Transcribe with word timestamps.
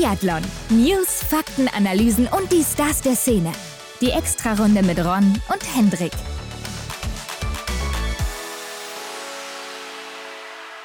Biathlon. 0.00 0.40
News, 0.70 1.22
Fakten, 1.22 1.68
Analysen 1.68 2.26
und 2.28 2.50
die 2.50 2.62
Stars 2.62 3.02
der 3.02 3.14
Szene. 3.14 3.52
Die 4.00 4.08
Extrarunde 4.08 4.82
mit 4.82 4.98
Ron 4.98 5.38
und 5.52 5.76
Hendrik. 5.76 6.12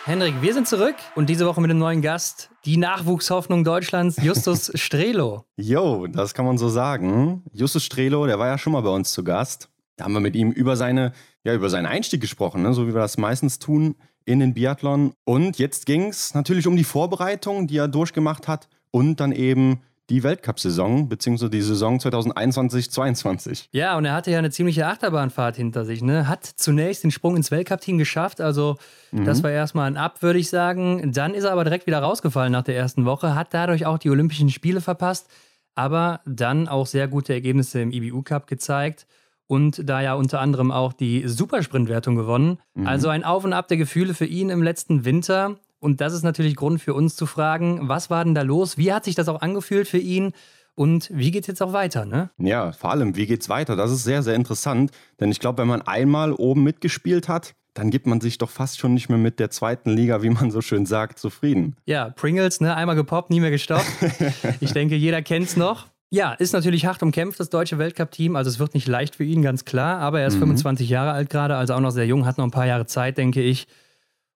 Hendrik, 0.04 0.42
wir 0.42 0.54
sind 0.54 0.68
zurück 0.68 0.96
und 1.16 1.30
diese 1.30 1.46
Woche 1.46 1.62
mit 1.62 1.72
einem 1.72 1.80
neuen 1.80 2.02
Gast, 2.02 2.50
die 2.66 2.76
Nachwuchshoffnung 2.76 3.64
Deutschlands, 3.64 4.22
Justus 4.22 4.70
Strelo. 4.76 5.46
Jo, 5.56 6.08
das 6.08 6.34
kann 6.34 6.46
man 6.46 6.58
so 6.58 6.68
sagen. 6.68 7.42
Justus 7.54 7.86
Strelo, 7.86 8.26
der 8.26 8.38
war 8.38 8.48
ja 8.48 8.58
schon 8.58 8.74
mal 8.74 8.82
bei 8.82 8.90
uns 8.90 9.14
zu 9.14 9.24
Gast. 9.24 9.70
Da 9.96 10.04
haben 10.04 10.14
wir 10.14 10.20
mit 10.20 10.36
ihm 10.36 10.52
über 10.52 10.76
seine, 10.76 11.14
ja, 11.46 11.54
über 11.54 11.70
seinen 11.70 11.86
Einstieg 11.86 12.20
gesprochen, 12.20 12.64
ne? 12.64 12.74
so 12.74 12.86
wie 12.86 12.94
wir 12.94 13.00
das 13.00 13.18
meistens 13.18 13.60
tun 13.60 13.96
in 14.26 14.42
den 14.42 14.54
Biathlon. 14.54 15.14
Und 15.24 15.58
jetzt 15.58 15.86
ging 15.86 16.10
es 16.10 16.34
natürlich 16.34 16.68
um 16.68 16.76
die 16.76 16.84
Vorbereitung, 16.84 17.68
die 17.68 17.78
er 17.78 17.88
durchgemacht 17.88 18.50
hat 18.50 18.68
und 18.96 19.20
dann 19.20 19.34
eben 19.34 19.82
die 20.10 20.24
Weltcup-Saison, 20.24 21.10
beziehungsweise 21.10 21.50
die 21.50 21.62
Saison 21.62 21.98
2021-22. 21.98 23.66
Ja, 23.72 23.98
und 23.98 24.06
er 24.06 24.14
hatte 24.14 24.32
ja 24.32 24.38
eine 24.38 24.52
ziemliche 24.52 24.88
Achterbahnfahrt 24.88 25.58
hinter 25.58 25.84
sich. 25.84 26.02
Ne? 26.02 26.30
Hat 26.30 26.46
zunächst 26.46 27.04
den 27.04 27.12
Sprung 27.12 27.36
ins 27.36 27.52
Weltcup-Team 27.52 27.98
geschafft, 27.98 28.40
also 28.40 28.78
mhm. 29.12 29.26
das 29.26 29.44
war 29.44 29.52
erstmal 29.52 29.88
ein 29.88 29.98
Ab, 29.98 30.22
würde 30.22 30.40
ich 30.40 30.50
sagen. 30.50 31.12
Dann 31.12 31.34
ist 31.34 31.44
er 31.44 31.52
aber 31.52 31.66
direkt 31.66 31.88
wieder 31.88 32.00
rausgefallen 32.00 32.54
nach 32.54 32.64
der 32.64 32.78
ersten 32.78 33.04
Woche, 33.04 33.36
hat 33.36 33.54
dadurch 33.54 33.86
auch 33.86 33.98
die 33.98 34.10
Olympischen 34.10 34.50
Spiele 34.50 34.80
verpasst, 34.80 35.28
aber 35.74 36.22
dann 36.26 36.70
auch 36.70 36.88
sehr 36.88 37.10
gute 37.10 37.34
Ergebnisse 37.34 37.82
im 37.82 37.92
IBU-Cup 37.92 38.48
gezeigt 38.48 39.08
und 39.48 39.90
da 39.90 40.00
ja 40.00 40.14
unter 40.14 40.40
anderem 40.40 40.72
auch 40.72 40.94
die 40.94 41.28
Supersprintwertung 41.28 42.16
gewonnen. 42.16 42.60
Mhm. 42.76 42.88
Also 42.88 43.10
ein 43.10 43.26
Auf 43.26 43.44
und 43.44 43.52
Ab 43.52 43.68
der 43.68 43.76
Gefühle 43.76 44.14
für 44.14 44.26
ihn 44.26 44.50
im 44.50 44.64
letzten 44.64 45.04
Winter. 45.04 45.58
Und 45.86 46.02
das 46.02 46.14
ist 46.14 46.24
natürlich 46.24 46.56
Grund 46.56 46.82
für 46.82 46.96
uns 46.96 47.16
zu 47.16 47.28
fragen, 47.28 47.88
was 47.88 48.10
war 48.10 48.26
denn 48.26 48.34
da 48.34 48.42
los? 48.42 48.76
Wie 48.76 48.92
hat 48.92 49.06
sich 49.06 49.14
das 49.14 49.28
auch 49.28 49.42
angefühlt 49.42 49.88
für 49.88 50.00
ihn? 50.00 50.32
Und 50.74 51.12
wie 51.14 51.30
geht 51.30 51.44
es 51.44 51.48
jetzt 51.48 51.62
auch 51.62 51.74
weiter, 51.74 52.06
ne? 52.06 52.32
Ja, 52.40 52.72
vor 52.72 52.90
allem, 52.90 53.16
wie 53.16 53.28
geht's 53.28 53.50
weiter? 53.50 53.76
Das 53.76 53.92
ist 53.92 54.04
sehr, 54.04 54.24
sehr 54.24 54.34
interessant. 54.34 54.90
Denn 55.20 55.30
ich 55.30 55.40
glaube, 55.40 55.60
wenn 55.60 55.68
man 55.68 55.84
einmal 55.84 56.34
oben 56.34 56.64
mitgespielt 56.64 57.30
hat, 57.30 57.54
dann 57.76 57.92
gibt 57.92 58.08
man 58.08 58.20
sich 58.20 58.40
doch 58.40 58.50
fast 58.50 58.80
schon 58.80 58.96
nicht 58.96 59.10
mehr 59.10 59.20
mit 59.20 59.40
der 59.40 59.52
zweiten 59.52 59.92
Liga, 59.92 60.24
wie 60.24 60.32
man 60.32 60.50
so 60.50 60.62
schön 60.62 60.88
sagt, 60.88 61.20
zufrieden. 61.20 61.76
Ja, 61.86 62.10
Pringles, 62.10 62.62
ne? 62.62 62.76
Einmal 62.76 62.96
gepoppt, 62.96 63.30
nie 63.30 63.40
mehr 63.40 63.52
gestoppt. 63.52 63.86
ich 64.62 64.74
denke, 64.74 64.96
jeder 64.96 65.22
kennt's 65.22 65.56
noch. 65.56 65.86
Ja, 66.10 66.34
ist 66.34 66.54
natürlich 66.54 66.88
hart 66.88 67.04
umkämpft, 67.04 67.40
das 67.40 67.52
deutsche 67.52 67.78
Weltcup-Team. 67.78 68.36
Also 68.36 68.50
es 68.50 68.58
wird 68.58 68.74
nicht 68.74 68.88
leicht 68.88 69.18
für 69.18 69.24
ihn, 69.24 69.44
ganz 69.44 69.66
klar. 69.66 70.00
Aber 70.00 70.20
er 70.20 70.26
ist 70.26 70.38
mhm. 70.38 70.40
25 70.40 70.90
Jahre 70.90 71.12
alt 71.12 71.30
gerade, 71.30 71.56
also 71.58 71.76
auch 71.76 71.80
noch 71.80 71.92
sehr 71.92 72.08
jung, 72.08 72.26
hat 72.26 72.40
noch 72.40 72.46
ein 72.46 72.50
paar 72.50 72.66
Jahre 72.66 72.88
Zeit, 72.88 73.20
denke 73.20 73.44
ich. 73.44 73.68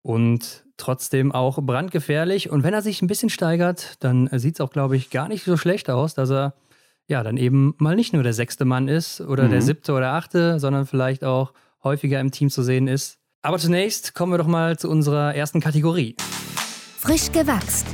Und 0.03 0.63
trotzdem 0.80 1.31
auch 1.31 1.61
brandgefährlich. 1.61 2.49
Und 2.49 2.63
wenn 2.63 2.73
er 2.73 2.81
sich 2.81 3.02
ein 3.02 3.08
bisschen 3.08 3.30
steigert, 3.30 3.95
dann 3.99 4.30
sieht 4.33 4.55
es 4.55 4.61
auch, 4.61 4.72
glaube 4.72 4.95
ich, 4.95 5.09
gar 5.09 5.27
nicht 5.27 5.44
so 5.44 5.58
schlecht 5.58 5.89
aus, 5.89 6.13
dass 6.13 6.31
er 6.31 6.53
ja 7.08 7.23
dann 7.23 7.38
eben 7.38 7.75
mal 7.77 7.95
nicht 7.95 8.13
nur 8.13 8.23
der 8.23 8.33
sechste 8.33 8.66
Mann 8.66 8.88
ist 8.88 9.22
oder 9.22 9.45
mhm. 9.45 9.52
der 9.52 9.61
siebte 9.61 9.94
oder 9.94 10.13
achte, 10.13 10.59
sondern 10.59 10.85
vielleicht 10.85 11.23
auch 11.23 11.53
häufiger 11.83 12.19
im 12.19 12.31
Team 12.31 12.50
zu 12.50 12.63
sehen 12.63 12.88
ist. 12.88 13.17
Aber 13.41 13.57
zunächst 13.57 14.13
kommen 14.13 14.33
wir 14.33 14.38
doch 14.38 14.47
mal 14.47 14.77
zu 14.77 14.89
unserer 14.89 15.33
ersten 15.33 15.61
Kategorie. 15.61 16.16
Frisch 16.97 17.31
gewachst. 17.31 17.88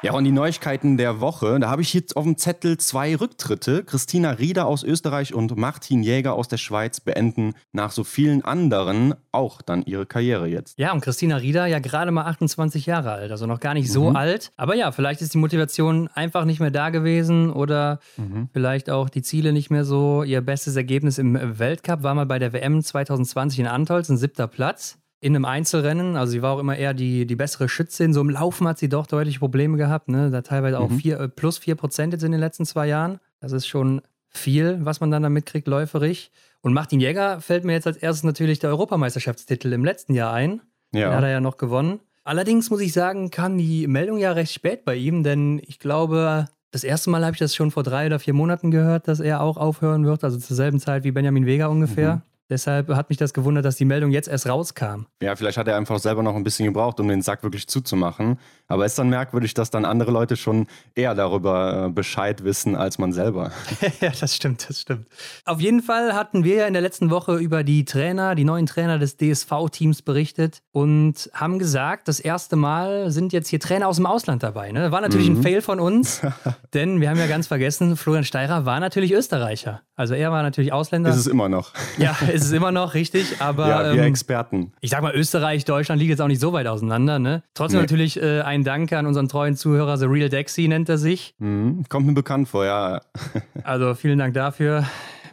Ja, 0.00 0.12
und 0.12 0.22
die 0.22 0.30
Neuigkeiten 0.30 0.96
der 0.96 1.20
Woche. 1.20 1.58
Da 1.58 1.70
habe 1.70 1.82
ich 1.82 1.92
jetzt 1.92 2.16
auf 2.16 2.22
dem 2.22 2.36
Zettel 2.36 2.78
zwei 2.78 3.16
Rücktritte. 3.16 3.82
Christina 3.82 4.30
Rieder 4.30 4.66
aus 4.66 4.84
Österreich 4.84 5.34
und 5.34 5.56
Martin 5.56 6.04
Jäger 6.04 6.34
aus 6.34 6.46
der 6.46 6.56
Schweiz 6.56 7.00
beenden 7.00 7.54
nach 7.72 7.90
so 7.90 8.04
vielen 8.04 8.44
anderen 8.44 9.14
auch 9.32 9.60
dann 9.60 9.82
ihre 9.82 10.06
Karriere 10.06 10.46
jetzt. 10.46 10.78
Ja, 10.78 10.92
und 10.92 11.00
Christina 11.00 11.38
Rieder 11.38 11.66
ja 11.66 11.80
gerade 11.80 12.12
mal 12.12 12.26
28 12.26 12.86
Jahre 12.86 13.10
alt, 13.10 13.32
also 13.32 13.46
noch 13.46 13.58
gar 13.58 13.74
nicht 13.74 13.90
so 13.90 14.10
mhm. 14.10 14.16
alt. 14.16 14.52
Aber 14.56 14.76
ja, 14.76 14.92
vielleicht 14.92 15.20
ist 15.20 15.34
die 15.34 15.38
Motivation 15.38 16.06
einfach 16.14 16.44
nicht 16.44 16.60
mehr 16.60 16.70
da 16.70 16.90
gewesen 16.90 17.50
oder 17.50 17.98
mhm. 18.16 18.50
vielleicht 18.52 18.90
auch 18.90 19.08
die 19.08 19.22
Ziele 19.22 19.52
nicht 19.52 19.70
mehr 19.70 19.84
so. 19.84 20.22
Ihr 20.22 20.42
bestes 20.42 20.76
Ergebnis 20.76 21.18
im 21.18 21.58
Weltcup 21.58 22.04
war 22.04 22.14
mal 22.14 22.26
bei 22.26 22.38
der 22.38 22.52
WM 22.52 22.84
2020 22.84 23.58
in 23.58 23.66
Antolz, 23.66 24.08
ein 24.08 24.16
siebter 24.16 24.46
Platz 24.46 24.96
in 25.20 25.34
einem 25.34 25.44
Einzelrennen. 25.44 26.16
Also 26.16 26.32
sie 26.32 26.42
war 26.42 26.54
auch 26.54 26.58
immer 26.58 26.76
eher 26.76 26.94
die, 26.94 27.26
die 27.26 27.36
bessere 27.36 27.68
Schützin. 27.68 28.12
So 28.12 28.20
im 28.20 28.30
Laufen 28.30 28.68
hat 28.68 28.78
sie 28.78 28.88
doch 28.88 29.06
deutliche 29.06 29.40
Probleme 29.40 29.76
gehabt. 29.76 30.08
Ne? 30.08 30.30
Da 30.30 30.42
teilweise 30.42 30.78
auch 30.78 30.90
mhm. 30.90 30.98
vier, 30.98 31.20
äh, 31.20 31.28
plus 31.28 31.58
4 31.58 31.74
Prozent 31.74 32.12
jetzt 32.12 32.22
in 32.22 32.32
den 32.32 32.40
letzten 32.40 32.64
zwei 32.64 32.86
Jahren. 32.86 33.18
Das 33.40 33.52
ist 33.52 33.66
schon 33.66 34.00
viel, 34.28 34.78
was 34.82 35.00
man 35.00 35.10
dann 35.10 35.22
da 35.22 35.28
mitkriegt, 35.28 35.66
läuferig. 35.66 36.30
Und 36.60 36.72
Martin 36.72 37.00
Jäger 37.00 37.40
fällt 37.40 37.64
mir 37.64 37.72
jetzt 37.72 37.86
als 37.86 37.96
erstes 37.96 38.24
natürlich 38.24 38.58
der 38.58 38.70
Europameisterschaftstitel 38.70 39.72
im 39.72 39.84
letzten 39.84 40.14
Jahr 40.14 40.32
ein. 40.32 40.60
Ja. 40.92 41.08
Den 41.08 41.16
hat 41.16 41.24
er 41.24 41.30
ja 41.30 41.40
noch 41.40 41.56
gewonnen. 41.56 42.00
Allerdings 42.24 42.70
muss 42.70 42.80
ich 42.80 42.92
sagen, 42.92 43.30
kam 43.30 43.56
die 43.56 43.86
Meldung 43.86 44.18
ja 44.18 44.32
recht 44.32 44.52
spät 44.52 44.84
bei 44.84 44.96
ihm, 44.96 45.22
denn 45.22 45.62
ich 45.66 45.78
glaube, 45.78 46.46
das 46.70 46.84
erste 46.84 47.08
Mal 47.10 47.24
habe 47.24 47.32
ich 47.32 47.38
das 47.38 47.54
schon 47.54 47.70
vor 47.70 47.82
drei 47.82 48.06
oder 48.06 48.18
vier 48.18 48.34
Monaten 48.34 48.70
gehört, 48.70 49.08
dass 49.08 49.20
er 49.20 49.40
auch 49.40 49.56
aufhören 49.56 50.04
wird, 50.04 50.24
also 50.24 50.38
zur 50.38 50.54
selben 50.54 50.78
Zeit 50.78 51.04
wie 51.04 51.12
Benjamin 51.12 51.46
Vega 51.46 51.68
ungefähr. 51.68 52.16
Mhm. 52.16 52.22
Deshalb 52.50 52.88
hat 52.88 53.10
mich 53.10 53.18
das 53.18 53.34
gewundert, 53.34 53.64
dass 53.64 53.76
die 53.76 53.84
Meldung 53.84 54.10
jetzt 54.10 54.26
erst 54.26 54.48
rauskam. 54.48 55.04
Ja, 55.22 55.36
vielleicht 55.36 55.58
hat 55.58 55.68
er 55.68 55.76
einfach 55.76 55.98
selber 55.98 56.22
noch 56.22 56.34
ein 56.34 56.44
bisschen 56.44 56.64
gebraucht, 56.64 56.98
um 56.98 57.08
den 57.08 57.20
Sack 57.20 57.42
wirklich 57.42 57.68
zuzumachen. 57.68 58.38
Aber 58.68 58.84
es 58.86 58.92
ist 58.92 58.98
dann 58.98 59.10
merkwürdig, 59.10 59.52
dass 59.54 59.70
dann 59.70 59.84
andere 59.84 60.10
Leute 60.10 60.36
schon 60.36 60.66
eher 60.94 61.14
darüber 61.14 61.86
äh, 61.86 61.90
Bescheid 61.90 62.44
wissen 62.44 62.74
als 62.74 62.98
man 62.98 63.12
selber. 63.12 63.52
ja, 64.00 64.12
das 64.18 64.34
stimmt, 64.34 64.68
das 64.68 64.80
stimmt. 64.80 65.06
Auf 65.44 65.60
jeden 65.60 65.82
Fall 65.82 66.14
hatten 66.14 66.44
wir 66.44 66.56
ja 66.56 66.66
in 66.66 66.72
der 66.72 66.82
letzten 66.82 67.10
Woche 67.10 67.36
über 67.36 67.64
die 67.64 67.84
Trainer, 67.84 68.34
die 68.34 68.44
neuen 68.44 68.66
Trainer 68.66 68.98
des 68.98 69.16
DSV-Teams 69.16 70.02
berichtet 70.02 70.62
und 70.72 71.30
haben 71.34 71.58
gesagt, 71.58 72.08
das 72.08 72.20
erste 72.20 72.56
Mal 72.56 73.10
sind 73.10 73.32
jetzt 73.32 73.48
hier 73.48 73.60
Trainer 73.60 73.88
aus 73.88 73.96
dem 73.96 74.06
Ausland 74.06 74.42
dabei. 74.42 74.72
Ne? 74.72 74.90
War 74.90 75.00
natürlich 75.00 75.28
mhm. 75.28 75.38
ein 75.38 75.42
Fail 75.42 75.62
von 75.62 75.80
uns, 75.80 76.22
denn 76.74 77.00
wir 77.00 77.10
haben 77.10 77.18
ja 77.18 77.26
ganz 77.26 77.46
vergessen, 77.46 77.96
Florian 77.96 78.24
Steirer 78.24 78.64
war 78.64 78.80
natürlich 78.80 79.12
Österreicher. 79.12 79.82
Also 79.96 80.14
er 80.14 80.30
war 80.30 80.42
natürlich 80.42 80.72
Ausländer. 80.72 81.10
Ist 81.10 81.16
es 81.16 81.26
immer 81.26 81.48
noch. 81.48 81.72
Ja, 81.98 82.16
ist 82.38 82.46
es 82.46 82.52
immer 82.52 82.72
noch, 82.72 82.94
richtig. 82.94 83.40
Aber 83.40 83.68
ja, 83.68 83.94
wir 83.94 84.02
ähm, 84.02 84.08
Experten. 84.08 84.72
Ich 84.80 84.90
sag 84.90 85.02
mal, 85.02 85.14
Österreich, 85.14 85.64
Deutschland 85.64 86.00
liegt 86.00 86.10
jetzt 86.10 86.20
auch 86.20 86.28
nicht 86.28 86.40
so 86.40 86.52
weit 86.52 86.66
auseinander. 86.66 87.18
Ne? 87.18 87.42
Trotzdem 87.54 87.78
nee. 87.78 87.82
natürlich 87.82 88.20
äh, 88.20 88.40
ein 88.40 88.64
Dank 88.64 88.92
an 88.92 89.06
unseren 89.06 89.28
treuen 89.28 89.56
Zuhörer, 89.56 89.98
The 89.98 90.06
Real 90.06 90.28
Dexy 90.28 90.68
nennt 90.68 90.88
er 90.88 90.98
sich. 90.98 91.34
Mhm, 91.38 91.84
kommt 91.88 92.06
mir 92.06 92.14
bekannt 92.14 92.48
vor, 92.48 92.64
ja. 92.64 93.00
also 93.64 93.94
vielen 93.94 94.18
Dank 94.18 94.34
dafür. 94.34 94.84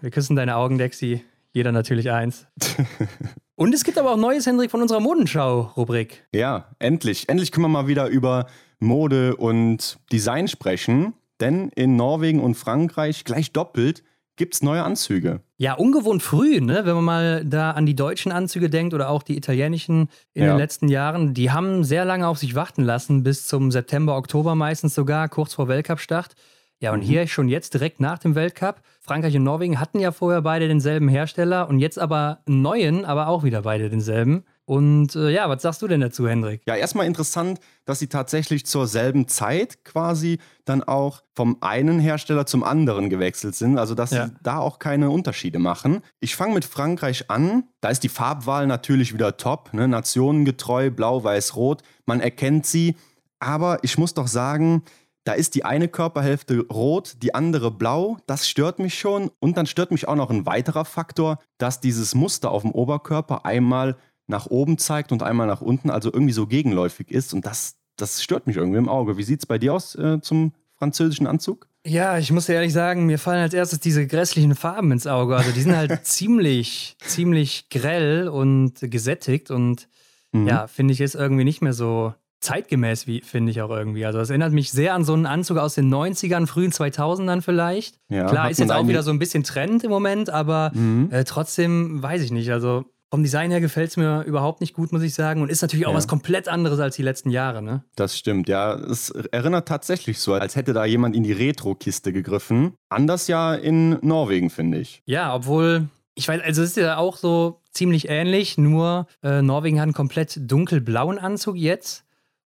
Wir 0.02 0.12
küssen 0.12 0.36
deine 0.36 0.56
Augen, 0.56 0.78
Dexy. 0.78 1.24
Jeder 1.54 1.72
natürlich 1.72 2.12
eins. 2.12 2.48
Und 3.56 3.74
es 3.74 3.86
gibt 3.86 3.98
aber 3.98 4.12
auch 4.12 4.18
Neues, 4.18 4.46
Hendrik, 4.46 4.70
von 4.70 4.82
unserer 4.82 5.00
Modenschau-Rubrik. 5.00 6.28
Ja, 6.34 6.76
endlich. 6.80 7.30
Endlich 7.30 7.54
können 7.54 7.64
wir 7.64 7.70
mal 7.70 7.88
wieder 7.88 8.08
über 8.08 8.48
Mode 8.80 9.38
und 9.38 9.98
Design 10.12 10.50
sprechen. 10.50 11.14
Denn 11.40 11.70
in 11.70 11.96
Norwegen 11.96 12.42
und 12.42 12.56
Frankreich 12.56 13.24
gleich 13.24 13.54
doppelt 13.54 14.04
gibt 14.36 14.56
es 14.56 14.62
neue 14.62 14.84
Anzüge. 14.84 15.42
Ja, 15.58 15.74
ungewohnt 15.74 16.22
früh, 16.22 16.60
ne? 16.60 16.86
wenn 16.86 16.96
man 16.96 17.04
mal 17.04 17.46
da 17.46 17.72
an 17.72 17.86
die 17.86 17.96
deutschen 17.96 18.32
Anzüge 18.32 18.70
denkt 18.70 18.94
oder 18.94 19.10
auch 19.10 19.24
die 19.24 19.38
italienischen 19.38 20.10
in 20.34 20.44
ja. 20.44 20.54
den 20.54 20.58
letzten 20.58 20.90
Jahren. 20.90 21.34
Die 21.34 21.52
haben 21.52 21.84
sehr 21.84 22.06
lange 22.06 22.28
auf 22.28 22.38
sich 22.38 22.56
warten 22.56 22.84
lassen, 22.84 23.24
bis 23.24 23.48
zum 23.48 23.72
September, 23.72 24.18
Oktober 24.18 24.56
meistens 24.56 24.94
sogar, 24.96 25.30
kurz 25.30 25.54
vor 25.54 25.68
Weltcup-Start. 25.68 26.36
Ja, 26.82 26.92
und 26.92 27.00
mhm. 27.00 27.04
hier 27.04 27.28
schon 27.28 27.48
jetzt 27.48 27.74
direkt 27.74 28.00
nach 28.00 28.20
dem 28.20 28.36
Weltcup. 28.36 28.82
Frankreich 29.00 29.36
und 29.38 29.44
Norwegen 29.44 29.80
hatten 29.80 30.00
ja 30.00 30.12
vorher 30.12 30.42
beide 30.42 30.68
denselben 30.68 31.08
Hersteller 31.08 31.70
und 31.70 31.80
jetzt 31.80 31.98
aber 31.98 32.40
einen 32.46 32.62
neuen, 32.62 33.06
aber 33.06 33.28
auch 33.28 33.44
wieder 33.44 33.62
beide 33.62 33.90
denselben. 33.90 34.44
Und 34.66 35.16
äh, 35.16 35.30
ja, 35.30 35.48
was 35.48 35.62
sagst 35.62 35.84
du 35.84 35.88
denn 35.88 36.02
dazu, 36.02 36.28
Hendrik? 36.28 36.62
Ja, 36.66 36.76
erstmal 36.76 37.06
interessant, 37.06 37.60
dass 37.86 38.00
sie 38.00 38.08
tatsächlich 38.08 38.66
zur 38.66 38.88
selben 38.88 39.28
Zeit 39.28 39.86
quasi 39.86 40.40
dann 40.66 40.82
auch 40.82 41.22
vom 41.36 41.58
einen 41.62 42.00
Hersteller 42.00 42.48
zum 42.48 42.64
anderen 42.64 43.12
gewechselt 43.12 43.54
sind. 43.56 43.78
Also, 43.78 43.94
dass 43.94 44.10
ja. 44.10 44.28
sie 44.28 44.34
da 44.42 44.58
auch 44.58 44.80
keine 44.80 45.12
Unterschiede 45.12 45.60
machen. 45.60 46.02
Ich 46.20 46.36
fange 46.36 46.56
mit 46.56 46.66
Frankreich 46.66 47.30
an. 47.30 47.66
Da 47.80 47.90
ist 47.90 48.02
die 48.02 48.10
Farbwahl 48.10 48.66
natürlich 48.66 49.14
wieder 49.14 49.38
top. 49.38 49.72
Ne? 49.74 49.88
Nationengetreu, 49.88 50.90
blau, 50.90 51.24
weiß, 51.24 51.56
rot. 51.56 51.84
Man 52.08 52.20
erkennt 52.20 52.66
sie. 52.66 52.96
Aber 53.38 53.84
ich 53.84 54.00
muss 54.00 54.16
doch 54.16 54.28
sagen, 54.28 54.84
da 55.26 55.34
ist 55.34 55.54
die 55.54 55.66
eine 55.66 55.88
Körperhälfte 55.88 56.66
rot, 56.72 57.18
die 57.22 57.36
andere 57.36 57.70
blau. 57.70 58.18
Das 58.26 58.48
stört 58.48 58.80
mich 58.80 58.98
schon. 58.98 59.30
Und 59.40 59.58
dann 59.58 59.68
stört 59.68 59.92
mich 59.92 60.08
auch 60.08 60.16
noch 60.16 60.32
ein 60.32 60.48
weiterer 60.48 60.86
Faktor, 60.86 61.38
dass 61.60 61.82
dieses 61.82 62.16
Muster 62.16 62.50
auf 62.50 62.64
dem 62.64 62.72
Oberkörper 62.72 63.46
einmal 63.46 63.98
nach 64.28 64.48
oben 64.48 64.78
zeigt 64.78 65.12
und 65.12 65.24
einmal 65.24 65.48
nach 65.48 65.62
unten, 65.62 65.90
also 65.90 66.12
irgendwie 66.12 66.34
so 66.34 66.48
gegenläufig 66.48 67.12
ist. 67.12 67.34
Und 67.34 67.46
das, 67.46 67.76
das 67.96 68.24
stört 68.24 68.48
mich 68.48 68.58
irgendwie 68.58 68.80
im 68.80 68.90
Auge. 68.90 69.18
Wie 69.18 69.24
sieht 69.24 69.40
es 69.40 69.46
bei 69.46 69.58
dir 69.58 69.74
aus 69.74 69.96
äh, 69.96 70.20
zum 70.22 70.54
französischen 70.76 71.28
Anzug? 71.28 71.68
Ja, 71.86 72.18
ich 72.18 72.32
muss 72.32 72.48
dir 72.48 72.54
ehrlich 72.54 72.74
sagen, 72.74 73.06
mir 73.06 73.20
fallen 73.20 73.42
als 73.42 73.54
erstes 73.54 73.80
diese 73.80 74.08
grässlichen 74.08 74.56
Farben 74.56 74.92
ins 74.92 75.06
Auge. 75.06 75.36
Also 75.36 75.52
die 75.52 75.62
sind 75.62 75.76
halt 75.76 76.00
ziemlich, 76.06 76.98
ziemlich 77.06 77.70
grell 77.70 78.28
und 78.28 78.74
gesättigt 78.82 79.52
und 79.52 79.88
mhm. 80.32 80.48
ja, 80.48 80.68
finde 80.68 80.94
ich, 80.94 81.02
ist 81.02 81.14
irgendwie 81.14 81.44
nicht 81.44 81.62
mehr 81.62 81.74
so 81.74 82.14
zeitgemäß, 82.40 83.06
finde 83.24 83.52
ich 83.52 83.62
auch 83.62 83.70
irgendwie. 83.70 84.06
Also 84.06 84.20
das 84.20 84.30
erinnert 84.30 84.54
mich 84.54 84.72
sehr 84.72 84.94
an 84.94 85.04
so 85.04 85.14
einen 85.14 85.26
Anzug 85.26 85.58
aus 85.58 85.76
den 85.76 85.94
90ern, 85.94 86.48
frühen 86.48 86.72
2000ern 86.72 87.42
vielleicht. 87.42 87.98
Ja, 88.10 88.26
Klar, 88.26 88.50
ist 88.50 88.60
jetzt 88.60 88.72
auch 88.72 88.88
wieder 88.88 89.04
so 89.04 89.12
ein 89.12 89.20
bisschen 89.20 89.44
Trend 89.44 89.84
im 89.84 89.90
Moment, 89.90 90.30
aber 90.30 90.72
mhm. 90.74 91.10
äh, 91.12 91.24
trotzdem 91.24 92.02
weiß 92.02 92.22
ich 92.22 92.32
nicht. 92.32 92.52
Also 92.52 92.86
vom 93.12 93.24
Design 93.24 93.52
her 93.52 93.62
gefällt 93.62 93.92
es 93.92 93.98
mir 93.98 94.24
überhaupt 94.24 94.62
nicht 94.62 94.74
gut, 94.74 94.92
muss 94.92 95.02
ich 95.02 95.14
sagen. 95.14 95.42
Und 95.42 95.50
ist 95.50 95.62
natürlich 95.62 95.86
auch 95.86 95.92
ja. 95.92 95.98
was 95.98 96.08
komplett 96.08 96.48
anderes 96.48 96.80
als 96.80 96.96
die 96.96 97.02
letzten 97.02 97.30
Jahre, 97.30 97.62
ne? 97.62 97.84
Das 97.96 98.18
stimmt, 98.18 98.50
ja. 98.50 98.74
Es 98.76 99.10
erinnert 99.10 99.68
tatsächlich 99.68 100.20
so, 100.20 100.34
als 100.34 100.56
hätte 100.56 100.74
da 100.74 100.86
jemand 100.86 101.16
in 101.16 101.24
die 101.24 101.32
Retro-Kiste 101.32 102.12
gegriffen. 102.12 102.74
Anders 102.90 103.28
ja 103.28 103.54
in 103.54 103.98
Norwegen, 104.02 104.50
finde 104.50 104.80
ich. 104.80 105.02
Ja, 105.06 105.34
obwohl, 105.34 105.88
ich 106.16 106.28
weiß, 106.28 106.42
also 106.42 106.64
es 106.64 106.72
ist 106.72 106.78
ja 106.78 106.98
auch 106.98 107.18
so 107.18 107.62
ziemlich 107.72 108.10
ähnlich, 108.10 108.58
nur 108.58 109.08
äh, 109.24 109.42
Norwegen 109.42 109.80
hat 109.80 109.84
einen 109.84 109.94
komplett 109.94 110.40
dunkelblauen 110.42 111.20
Anzug 111.20 111.56
jetzt 111.56 112.06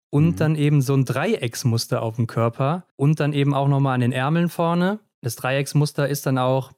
und 0.10 0.32
mhm. 0.32 0.36
dann 0.36 0.56
eben 0.56 0.82
so 0.82 0.94
ein 0.94 1.06
Dreiecksmuster 1.06 2.02
auf 2.02 2.18
dem 2.18 2.28
Körper 2.28 2.84
und 2.96 3.20
dann 3.20 3.34
eben 3.34 3.54
auch 3.54 3.68
nochmal 3.68 3.96
an 3.96 4.02
den 4.02 4.12
Ärmeln 4.12 4.50
vorne. 4.50 5.00
Das 5.22 5.36
Dreiecksmuster 5.36 6.08
ist 6.08 6.26
dann 6.26 6.38
auch 6.38 6.72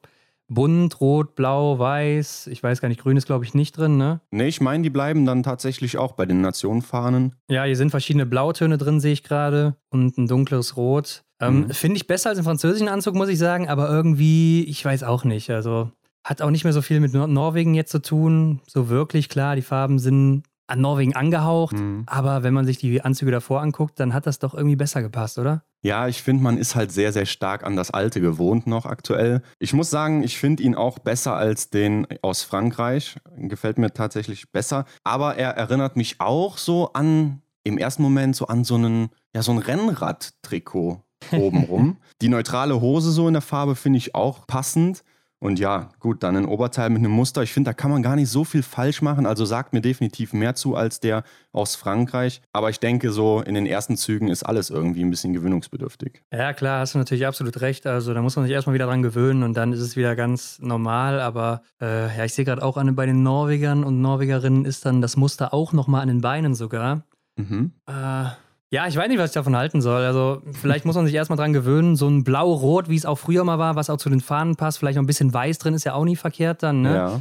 bunt, 0.54 1.00
rot, 1.00 1.34
blau, 1.34 1.78
weiß. 1.78 2.48
Ich 2.48 2.62
weiß 2.62 2.80
gar 2.80 2.88
nicht, 2.88 3.00
grün 3.00 3.16
ist 3.16 3.26
glaube 3.26 3.44
ich 3.44 3.54
nicht 3.54 3.76
drin, 3.76 3.96
ne? 3.96 4.20
Nee, 4.30 4.48
ich 4.48 4.60
meine, 4.60 4.82
die 4.82 4.90
bleiben 4.90 5.26
dann 5.26 5.42
tatsächlich 5.42 5.98
auch 5.98 6.12
bei 6.12 6.26
den 6.26 6.40
Nationenfahnen. 6.40 7.34
Ja, 7.48 7.64
hier 7.64 7.76
sind 7.76 7.90
verschiedene 7.90 8.26
Blautöne 8.26 8.78
drin, 8.78 9.00
sehe 9.00 9.12
ich 9.12 9.22
gerade. 9.22 9.76
Und 9.90 10.18
ein 10.18 10.26
dunkles 10.26 10.76
Rot. 10.76 11.24
Ähm, 11.40 11.60
mhm. 11.60 11.70
Finde 11.70 11.96
ich 11.96 12.06
besser 12.06 12.30
als 12.30 12.38
im 12.38 12.44
französischen 12.44 12.88
Anzug, 12.88 13.14
muss 13.14 13.28
ich 13.28 13.38
sagen, 13.38 13.68
aber 13.68 13.88
irgendwie, 13.88 14.64
ich 14.64 14.84
weiß 14.84 15.02
auch 15.02 15.24
nicht. 15.24 15.50
Also 15.50 15.90
hat 16.24 16.40
auch 16.40 16.50
nicht 16.50 16.64
mehr 16.64 16.72
so 16.72 16.82
viel 16.82 17.00
mit 17.00 17.12
Nor 17.12 17.26
Norwegen 17.26 17.74
jetzt 17.74 17.90
zu 17.90 18.00
tun. 18.00 18.60
So 18.66 18.88
wirklich, 18.88 19.28
klar, 19.28 19.56
die 19.56 19.62
Farben 19.62 19.98
sind 19.98 20.44
an 20.72 20.80
Norwegen 20.80 21.14
angehaucht. 21.14 21.76
Mhm. 21.76 22.04
Aber 22.06 22.42
wenn 22.42 22.54
man 22.54 22.64
sich 22.64 22.78
die 22.78 23.02
Anzüge 23.02 23.30
davor 23.30 23.60
anguckt, 23.60 24.00
dann 24.00 24.14
hat 24.14 24.26
das 24.26 24.38
doch 24.38 24.54
irgendwie 24.54 24.76
besser 24.76 25.02
gepasst, 25.02 25.38
oder? 25.38 25.64
Ja, 25.82 26.08
ich 26.08 26.22
finde, 26.22 26.42
man 26.42 26.58
ist 26.58 26.74
halt 26.74 26.92
sehr, 26.92 27.12
sehr 27.12 27.26
stark 27.26 27.64
an 27.64 27.76
das 27.76 27.90
Alte 27.90 28.20
gewohnt 28.20 28.66
noch 28.66 28.86
aktuell. 28.86 29.42
Ich 29.58 29.74
muss 29.74 29.90
sagen, 29.90 30.22
ich 30.22 30.38
finde 30.38 30.62
ihn 30.62 30.74
auch 30.74 30.98
besser 30.98 31.34
als 31.34 31.70
den 31.70 32.06
aus 32.22 32.42
Frankreich. 32.42 33.16
Gefällt 33.36 33.78
mir 33.78 33.92
tatsächlich 33.92 34.50
besser. 34.50 34.86
Aber 35.04 35.36
er 35.36 35.50
erinnert 35.50 35.96
mich 35.96 36.20
auch 36.20 36.56
so 36.56 36.92
an, 36.92 37.42
im 37.64 37.78
ersten 37.78 38.02
Moment 38.02 38.34
so 38.34 38.46
an 38.46 38.64
so 38.64 38.76
einen, 38.76 39.10
ja, 39.34 39.42
so 39.42 39.52
ein 39.52 39.58
Rennrad-Trikot 39.58 41.02
obenrum. 41.32 41.98
Die 42.22 42.28
neutrale 42.28 42.80
Hose 42.80 43.10
so 43.10 43.26
in 43.26 43.34
der 43.34 43.42
Farbe 43.42 43.76
finde 43.76 43.98
ich 43.98 44.14
auch 44.14 44.46
passend. 44.46 45.04
Und 45.42 45.58
ja, 45.58 45.88
gut, 45.98 46.22
dann 46.22 46.36
ein 46.36 46.44
Oberteil 46.44 46.88
mit 46.88 47.00
einem 47.00 47.10
Muster. 47.10 47.42
Ich 47.42 47.52
finde, 47.52 47.70
da 47.70 47.74
kann 47.74 47.90
man 47.90 48.00
gar 48.00 48.14
nicht 48.14 48.30
so 48.30 48.44
viel 48.44 48.62
falsch 48.62 49.02
machen. 49.02 49.26
Also 49.26 49.44
sagt 49.44 49.72
mir 49.72 49.80
definitiv 49.80 50.32
mehr 50.32 50.54
zu 50.54 50.76
als 50.76 51.00
der 51.00 51.24
aus 51.50 51.74
Frankreich. 51.74 52.42
Aber 52.52 52.70
ich 52.70 52.78
denke, 52.78 53.10
so 53.10 53.42
in 53.42 53.54
den 53.54 53.66
ersten 53.66 53.96
Zügen 53.96 54.28
ist 54.28 54.44
alles 54.44 54.70
irgendwie 54.70 55.02
ein 55.02 55.10
bisschen 55.10 55.32
gewöhnungsbedürftig. 55.32 56.22
Ja, 56.32 56.52
klar, 56.52 56.78
hast 56.78 56.94
du 56.94 56.98
natürlich 56.98 57.26
absolut 57.26 57.60
recht. 57.60 57.88
Also 57.88 58.14
da 58.14 58.22
muss 58.22 58.36
man 58.36 58.44
sich 58.44 58.54
erstmal 58.54 58.74
wieder 58.74 58.86
dran 58.86 59.02
gewöhnen 59.02 59.42
und 59.42 59.56
dann 59.56 59.72
ist 59.72 59.80
es 59.80 59.96
wieder 59.96 60.14
ganz 60.14 60.60
normal. 60.60 61.20
Aber 61.20 61.62
äh, 61.80 62.16
ja, 62.16 62.24
ich 62.24 62.34
sehe 62.34 62.44
gerade 62.44 62.62
auch 62.62 62.76
an, 62.76 62.94
bei 62.94 63.06
den 63.06 63.24
Norwegern 63.24 63.82
und 63.82 64.00
Norwegerinnen 64.00 64.64
ist 64.64 64.86
dann 64.86 65.00
das 65.00 65.16
Muster 65.16 65.52
auch 65.52 65.72
nochmal 65.72 66.02
an 66.02 66.08
den 66.08 66.20
Beinen 66.20 66.54
sogar. 66.54 67.02
Mhm. 67.34 67.72
Äh, 67.88 68.26
ja, 68.72 68.86
ich 68.86 68.96
weiß 68.96 69.08
nicht, 69.08 69.18
was 69.18 69.30
ich 69.30 69.34
davon 69.34 69.54
halten 69.54 69.82
soll. 69.82 70.02
Also, 70.02 70.40
vielleicht 70.52 70.86
muss 70.86 70.96
man 70.96 71.04
sich 71.04 71.14
erstmal 71.14 71.36
dran 71.36 71.52
gewöhnen. 71.52 71.94
So 71.94 72.08
ein 72.08 72.24
Blau-Rot, 72.24 72.88
wie 72.88 72.96
es 72.96 73.04
auch 73.04 73.18
früher 73.18 73.44
mal 73.44 73.58
war, 73.58 73.76
was 73.76 73.90
auch 73.90 73.98
zu 73.98 74.08
den 74.08 74.22
Fahnen 74.22 74.56
passt. 74.56 74.78
Vielleicht 74.78 74.96
noch 74.96 75.02
ein 75.02 75.06
bisschen 75.06 75.34
Weiß 75.34 75.58
drin, 75.58 75.74
ist 75.74 75.84
ja 75.84 75.92
auch 75.92 76.06
nie 76.06 76.16
verkehrt 76.16 76.62
dann, 76.62 76.80
ne? 76.80 76.94
Ja. 76.94 77.20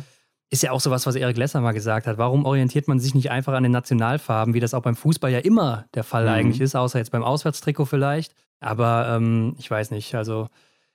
Ist 0.50 0.63
ja 0.63 0.71
auch 0.71 0.80
sowas, 0.80 1.06
was 1.06 1.15
Erik 1.15 1.36
Lesser 1.36 1.59
mal 1.59 1.74
gesagt 1.74 2.07
hat. 2.07 2.18
Warum 2.18 2.45
orientiert 2.45 2.88
man 2.88 3.01
sich 3.01 3.15
nicht 3.15 3.31
einfach 3.31 3.51
an 3.51 3.63
den 3.63 3.74
Nationalfarben, 3.74 4.53
wie 4.53 4.62
das 4.62 4.74
auch 4.74 4.81
beim 4.81 4.95
Fußball 4.95 5.30
ja 5.30 5.39
immer 5.39 5.86
der 5.94 6.06
Fall 6.06 6.24
mhm. 6.24 6.30
eigentlich 6.30 6.62
ist, 6.62 6.74
außer 6.74 7.00
jetzt 7.00 7.12
beim 7.12 7.24
Auswärtstrikot 7.24 7.86
vielleicht. 7.86 8.33
Aber 8.62 9.07
ähm, 9.09 9.56
ich 9.59 9.69
weiß 9.69 9.92
nicht. 9.92 10.15
Also, 10.15 10.48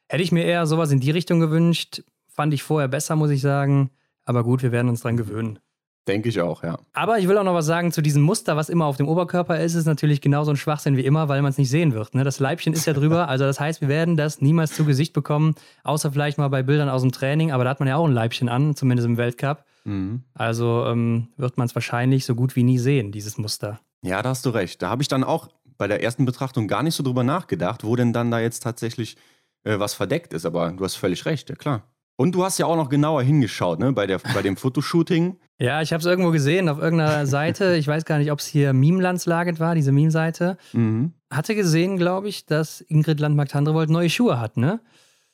hätte 0.09 0.23
ich 0.23 0.33
mir 0.33 0.45
eher 0.45 0.65
sowas 0.67 0.91
in 0.91 1.01
die 1.01 1.11
Richtung 1.11 1.39
gewünscht. 1.39 2.03
Fand 2.29 2.55
ich 2.55 2.63
vorher 2.63 2.89
besser, 2.89 3.15
muss 3.15 3.31
ich 3.31 3.43
sagen. 3.43 3.91
Aber 4.25 4.43
gut, 4.43 4.63
wir 4.63 4.73
werden 4.73 4.89
uns 4.89 5.03
dran 5.03 5.19
gewöhnen. 5.19 5.59
Denke 6.07 6.29
ich 6.29 6.41
auch, 6.41 6.63
ja. 6.63 6.79
Aber 6.93 7.19
ich 7.19 7.27
will 7.27 7.37
auch 7.37 7.45
noch 7.45 7.55
was 7.55 7.67
sagen 7.67 7.91
zu 7.91 8.01
diesem 8.01 8.23
Muster, 8.23 8.57
was 8.57 8.69
immer 8.69 8.85
auf 8.87 8.97
dem 8.97 9.09
Oberkörper 9.09 9.59
ist, 9.59 9.75
ist 9.75 9.87
natürlich 9.87 10.21
genauso 10.21 10.53
ein 10.53 10.57
Schwachsinn 10.57 10.97
wie 10.97 11.05
immer, 11.05 11.29
weil 11.29 11.43
man 11.43 11.51
es 11.51 11.59
nicht 11.59 11.71
sehen 11.71 11.95
wird. 11.95 12.15
Ne? 12.15 12.23
Das 12.23 12.39
Leibchen 12.39 12.73
ist 12.73 12.87
ja 12.87 12.93
drüber, 12.93 13.29
also 13.29 13.45
das 13.45 13.59
heißt, 13.59 13.81
wir 13.81 13.89
werden 13.89 14.17
das 14.17 14.41
niemals 14.41 14.75
zu 14.75 14.85
Gesicht 14.85 15.13
bekommen, 15.13 15.57
außer 15.83 16.13
vielleicht 16.13 16.39
mal 16.39 16.49
bei 16.49 16.63
Bildern 16.63 16.89
aus 16.89 17.03
dem 17.03 17.11
Training, 17.11 17.51
aber 17.51 17.65
da 17.65 17.71
hat 17.71 17.81
man 17.81 17.89
ja 17.89 17.97
auch 17.97 18.07
ein 18.07 18.13
Leibchen 18.13 18.49
an, 18.49 18.77
zumindest 18.77 19.07
im 19.09 19.17
Weltcup. 19.17 19.65
Mhm. 19.85 20.23
Also 20.35 20.87
ähm, 20.87 21.29
wird 21.37 21.59
man 21.59 21.67
es 21.67 21.75
wahrscheinlich 21.75 22.25
so 22.25 22.37
gut 22.37 22.55
wie 22.55 22.63
nie 22.63 22.79
sehen, 22.79 23.11
dieses 23.11 23.37
Muster. 23.37 23.81
Ja, 24.03 24.23
da 24.23 24.29
hast 24.29 24.47
du 24.47 24.51
recht. 24.51 24.83
Da 24.83 24.91
habe 24.91 25.03
ich 25.03 25.09
dann 25.09 25.25
auch 25.25 25.49
bei 25.77 25.89
der 25.89 26.03
ersten 26.03 26.25
Betrachtung 26.25 26.69
gar 26.69 26.83
nicht 26.83 26.95
so 26.95 27.03
drüber 27.03 27.25
nachgedacht, 27.25 27.85
wo 27.85 27.97
denn 27.97 28.13
dann 28.13 28.31
da 28.31 28.39
jetzt 28.39 28.63
tatsächlich 28.63 29.17
äh, 29.65 29.79
was 29.79 29.95
verdeckt 29.95 30.33
ist, 30.33 30.47
aber 30.47 30.71
du 30.71 30.85
hast 30.85 30.95
völlig 30.95 31.27
recht, 31.27 31.51
ja 31.51 31.57
klar. 31.57 31.83
Und 32.17 32.35
du 32.35 32.45
hast 32.45 32.59
ja 32.59 32.67
auch 32.67 32.77
noch 32.77 32.89
genauer 32.89 33.23
hingeschaut, 33.23 33.79
ne, 33.79 33.93
bei, 33.93 34.07
der, 34.07 34.19
bei 34.35 34.41
dem 34.41 34.57
Fotoshooting. 34.57 35.37
Ja, 35.59 35.83
ich 35.83 35.93
habe 35.93 36.01
es 36.01 36.07
irgendwo 36.07 36.31
gesehen 36.31 36.69
auf 36.69 36.79
irgendeiner 36.79 37.27
Seite. 37.27 37.77
Ich 37.77 37.87
weiß 37.87 38.05
gar 38.05 38.19
nicht, 38.19 38.33
ob 38.33 38.39
es 38.39 38.47
hier 38.47 38.73
Meme-Landslaget 38.73 39.61
war, 39.61 39.75
diese 39.75 39.93
Meme-Seite. 39.93 40.57
Mhm. 40.73 41.13
Hatte 41.31 41.55
gesehen, 41.55 41.99
glaube 41.99 42.29
ich, 42.29 42.47
dass 42.47 42.81
Ingrid 42.81 43.21
Landmark-Tandrevold 43.21 43.91
neue 43.91 44.09
Schuhe 44.09 44.41
hat, 44.41 44.57
ne? 44.57 44.81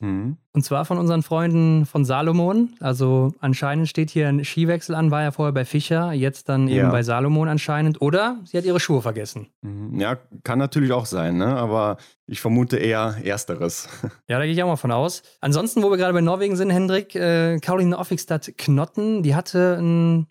Mhm. 0.02 0.36
Und 0.52 0.64
zwar 0.64 0.84
von 0.84 0.98
unseren 0.98 1.22
Freunden 1.22 1.86
von 1.86 2.04
Salomon. 2.04 2.70
Also 2.80 3.32
anscheinend 3.40 3.88
steht 3.88 4.10
hier 4.10 4.28
ein 4.28 4.44
Skiwechsel 4.44 4.94
an, 4.94 5.10
war 5.10 5.22
ja 5.22 5.30
vorher 5.30 5.52
bei 5.52 5.64
Fischer, 5.64 6.12
jetzt 6.12 6.48
dann 6.48 6.66
eben 6.66 6.76
ja. 6.76 6.90
bei 6.90 7.02
Salomon 7.02 7.48
anscheinend. 7.48 8.02
Oder 8.02 8.38
sie 8.44 8.58
hat 8.58 8.64
ihre 8.64 8.80
Schuhe 8.80 9.00
vergessen. 9.00 9.46
Mhm. 9.62 10.00
Ja, 10.00 10.18
kann 10.42 10.58
natürlich 10.58 10.92
auch 10.92 11.06
sein, 11.06 11.36
ne? 11.36 11.56
aber 11.56 11.98
ich 12.26 12.40
vermute 12.40 12.76
eher 12.76 13.16
Ersteres. 13.24 13.88
Ja, 14.28 14.38
da 14.38 14.44
gehe 14.44 14.54
ich 14.54 14.62
auch 14.62 14.68
mal 14.68 14.76
von 14.76 14.92
aus. 14.92 15.22
Ansonsten, 15.40 15.82
wo 15.82 15.90
wir 15.90 15.96
gerade 15.96 16.14
bei 16.14 16.20
Norwegen 16.20 16.56
sind, 16.56 16.70
Hendrik, 16.70 17.14
äh, 17.14 17.58
Caroline 17.58 17.96
Offigstad 17.96 18.52
Knotten, 18.56 19.22
die 19.22 19.34
hatte 19.34 19.76
einen 19.78 20.26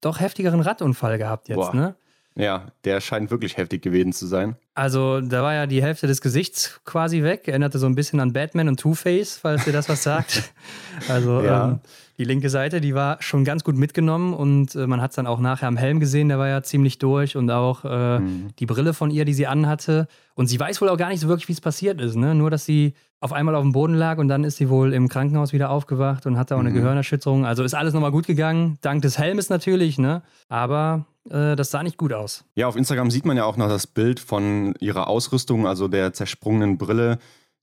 doch 0.00 0.20
heftigeren 0.20 0.60
Radunfall 0.60 1.18
gehabt 1.18 1.48
jetzt, 1.48 1.56
Boah. 1.56 1.74
ne? 1.74 1.94
Ja, 2.36 2.66
der 2.84 3.00
scheint 3.00 3.30
wirklich 3.30 3.56
heftig 3.56 3.82
gewesen 3.82 4.12
zu 4.12 4.26
sein. 4.26 4.56
Also, 4.74 5.20
da 5.20 5.42
war 5.44 5.54
ja 5.54 5.66
die 5.66 5.82
Hälfte 5.82 6.08
des 6.08 6.20
Gesichts 6.20 6.80
quasi 6.84 7.22
weg. 7.22 7.46
Erinnerte 7.46 7.78
so 7.78 7.86
ein 7.86 7.94
bisschen 7.94 8.18
an 8.18 8.32
Batman 8.32 8.68
und 8.68 8.80
Two-Face, 8.80 9.38
falls 9.38 9.66
ihr 9.66 9.72
das 9.72 9.88
was 9.88 10.02
sagt. 10.02 10.42
Also, 11.08 11.42
ja. 11.42 11.70
ähm, 11.70 11.80
die 12.18 12.24
linke 12.24 12.48
Seite, 12.48 12.80
die 12.80 12.94
war 12.94 13.20
schon 13.20 13.44
ganz 13.44 13.64
gut 13.64 13.76
mitgenommen 13.76 14.32
und 14.32 14.76
äh, 14.76 14.86
man 14.86 15.02
hat 15.02 15.10
es 15.10 15.16
dann 15.16 15.26
auch 15.26 15.40
nachher 15.40 15.66
am 15.66 15.76
Helm 15.76 15.98
gesehen, 15.98 16.28
der 16.28 16.38
war 16.38 16.46
ja 16.46 16.62
ziemlich 16.62 17.00
durch 17.00 17.36
und 17.36 17.50
auch 17.50 17.84
äh, 17.84 18.20
mhm. 18.20 18.50
die 18.60 18.66
Brille 18.66 18.94
von 18.94 19.10
ihr, 19.10 19.24
die 19.24 19.34
sie 19.34 19.48
anhatte. 19.48 20.06
Und 20.34 20.46
sie 20.46 20.58
weiß 20.58 20.80
wohl 20.80 20.88
auch 20.88 20.96
gar 20.96 21.08
nicht 21.08 21.18
so 21.18 21.26
wirklich, 21.26 21.48
wie 21.48 21.52
es 21.52 21.60
passiert 21.60 22.00
ist. 22.00 22.14
Ne? 22.14 22.36
Nur, 22.36 22.50
dass 22.50 22.64
sie 22.64 22.94
auf 23.24 23.32
einmal 23.32 23.54
auf 23.54 23.62
dem 23.62 23.72
Boden 23.72 23.94
lag 23.94 24.18
und 24.18 24.28
dann 24.28 24.44
ist 24.44 24.58
sie 24.58 24.68
wohl 24.68 24.92
im 24.92 25.08
Krankenhaus 25.08 25.54
wieder 25.54 25.70
aufgewacht 25.70 26.26
und 26.26 26.36
hatte 26.36 26.56
auch 26.56 26.60
eine 26.60 26.68
mhm. 26.68 26.74
Gehirnerschütterung. 26.74 27.46
Also 27.46 27.64
ist 27.64 27.72
alles 27.72 27.94
nochmal 27.94 28.10
gut 28.10 28.26
gegangen, 28.26 28.76
dank 28.82 29.00
des 29.00 29.18
Helmes 29.18 29.48
natürlich, 29.48 29.98
ne? 29.98 30.22
Aber 30.50 31.06
äh, 31.30 31.56
das 31.56 31.70
sah 31.70 31.82
nicht 31.82 31.96
gut 31.96 32.12
aus. 32.12 32.44
Ja, 32.54 32.68
auf 32.68 32.76
Instagram 32.76 33.10
sieht 33.10 33.24
man 33.24 33.38
ja 33.38 33.46
auch 33.46 33.56
noch 33.56 33.70
das 33.70 33.86
Bild 33.86 34.20
von 34.20 34.74
ihrer 34.78 35.08
Ausrüstung, 35.08 35.66
also 35.66 35.88
der 35.88 36.12
zersprungenen 36.12 36.76
Brille 36.76 37.18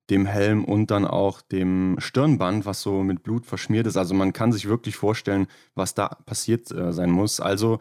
dem 0.09 0.25
Helm 0.25 0.65
und 0.65 0.89
dann 0.89 1.05
auch 1.05 1.41
dem 1.41 1.95
Stirnband, 1.99 2.65
was 2.65 2.81
so 2.81 3.03
mit 3.03 3.21
Blut 3.21 3.45
verschmiert 3.45 3.85
ist. 3.85 3.97
Also 3.97 4.15
man 4.15 4.33
kann 4.33 4.51
sich 4.51 4.67
wirklich 4.67 4.95
vorstellen, 4.95 5.45
was 5.75 5.93
da 5.93 6.07
passiert 6.25 6.71
äh, 6.71 6.91
sein 6.91 7.11
muss. 7.11 7.39
Also 7.39 7.77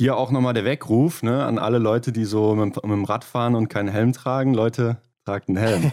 hier 0.00 0.16
auch 0.16 0.32
nochmal 0.32 0.54
der 0.54 0.64
Weckruf 0.64 1.22
ne, 1.22 1.44
an 1.44 1.60
alle 1.60 1.78
Leute, 1.78 2.10
die 2.10 2.24
so 2.24 2.56
mit, 2.56 2.74
mit 2.74 2.92
dem 2.92 3.04
Rad 3.04 3.22
fahren 3.22 3.54
und 3.54 3.68
keinen 3.68 3.88
Helm 3.88 4.12
tragen. 4.12 4.52
Leute, 4.52 5.00
einen 5.30 5.56
Helm. 5.56 5.92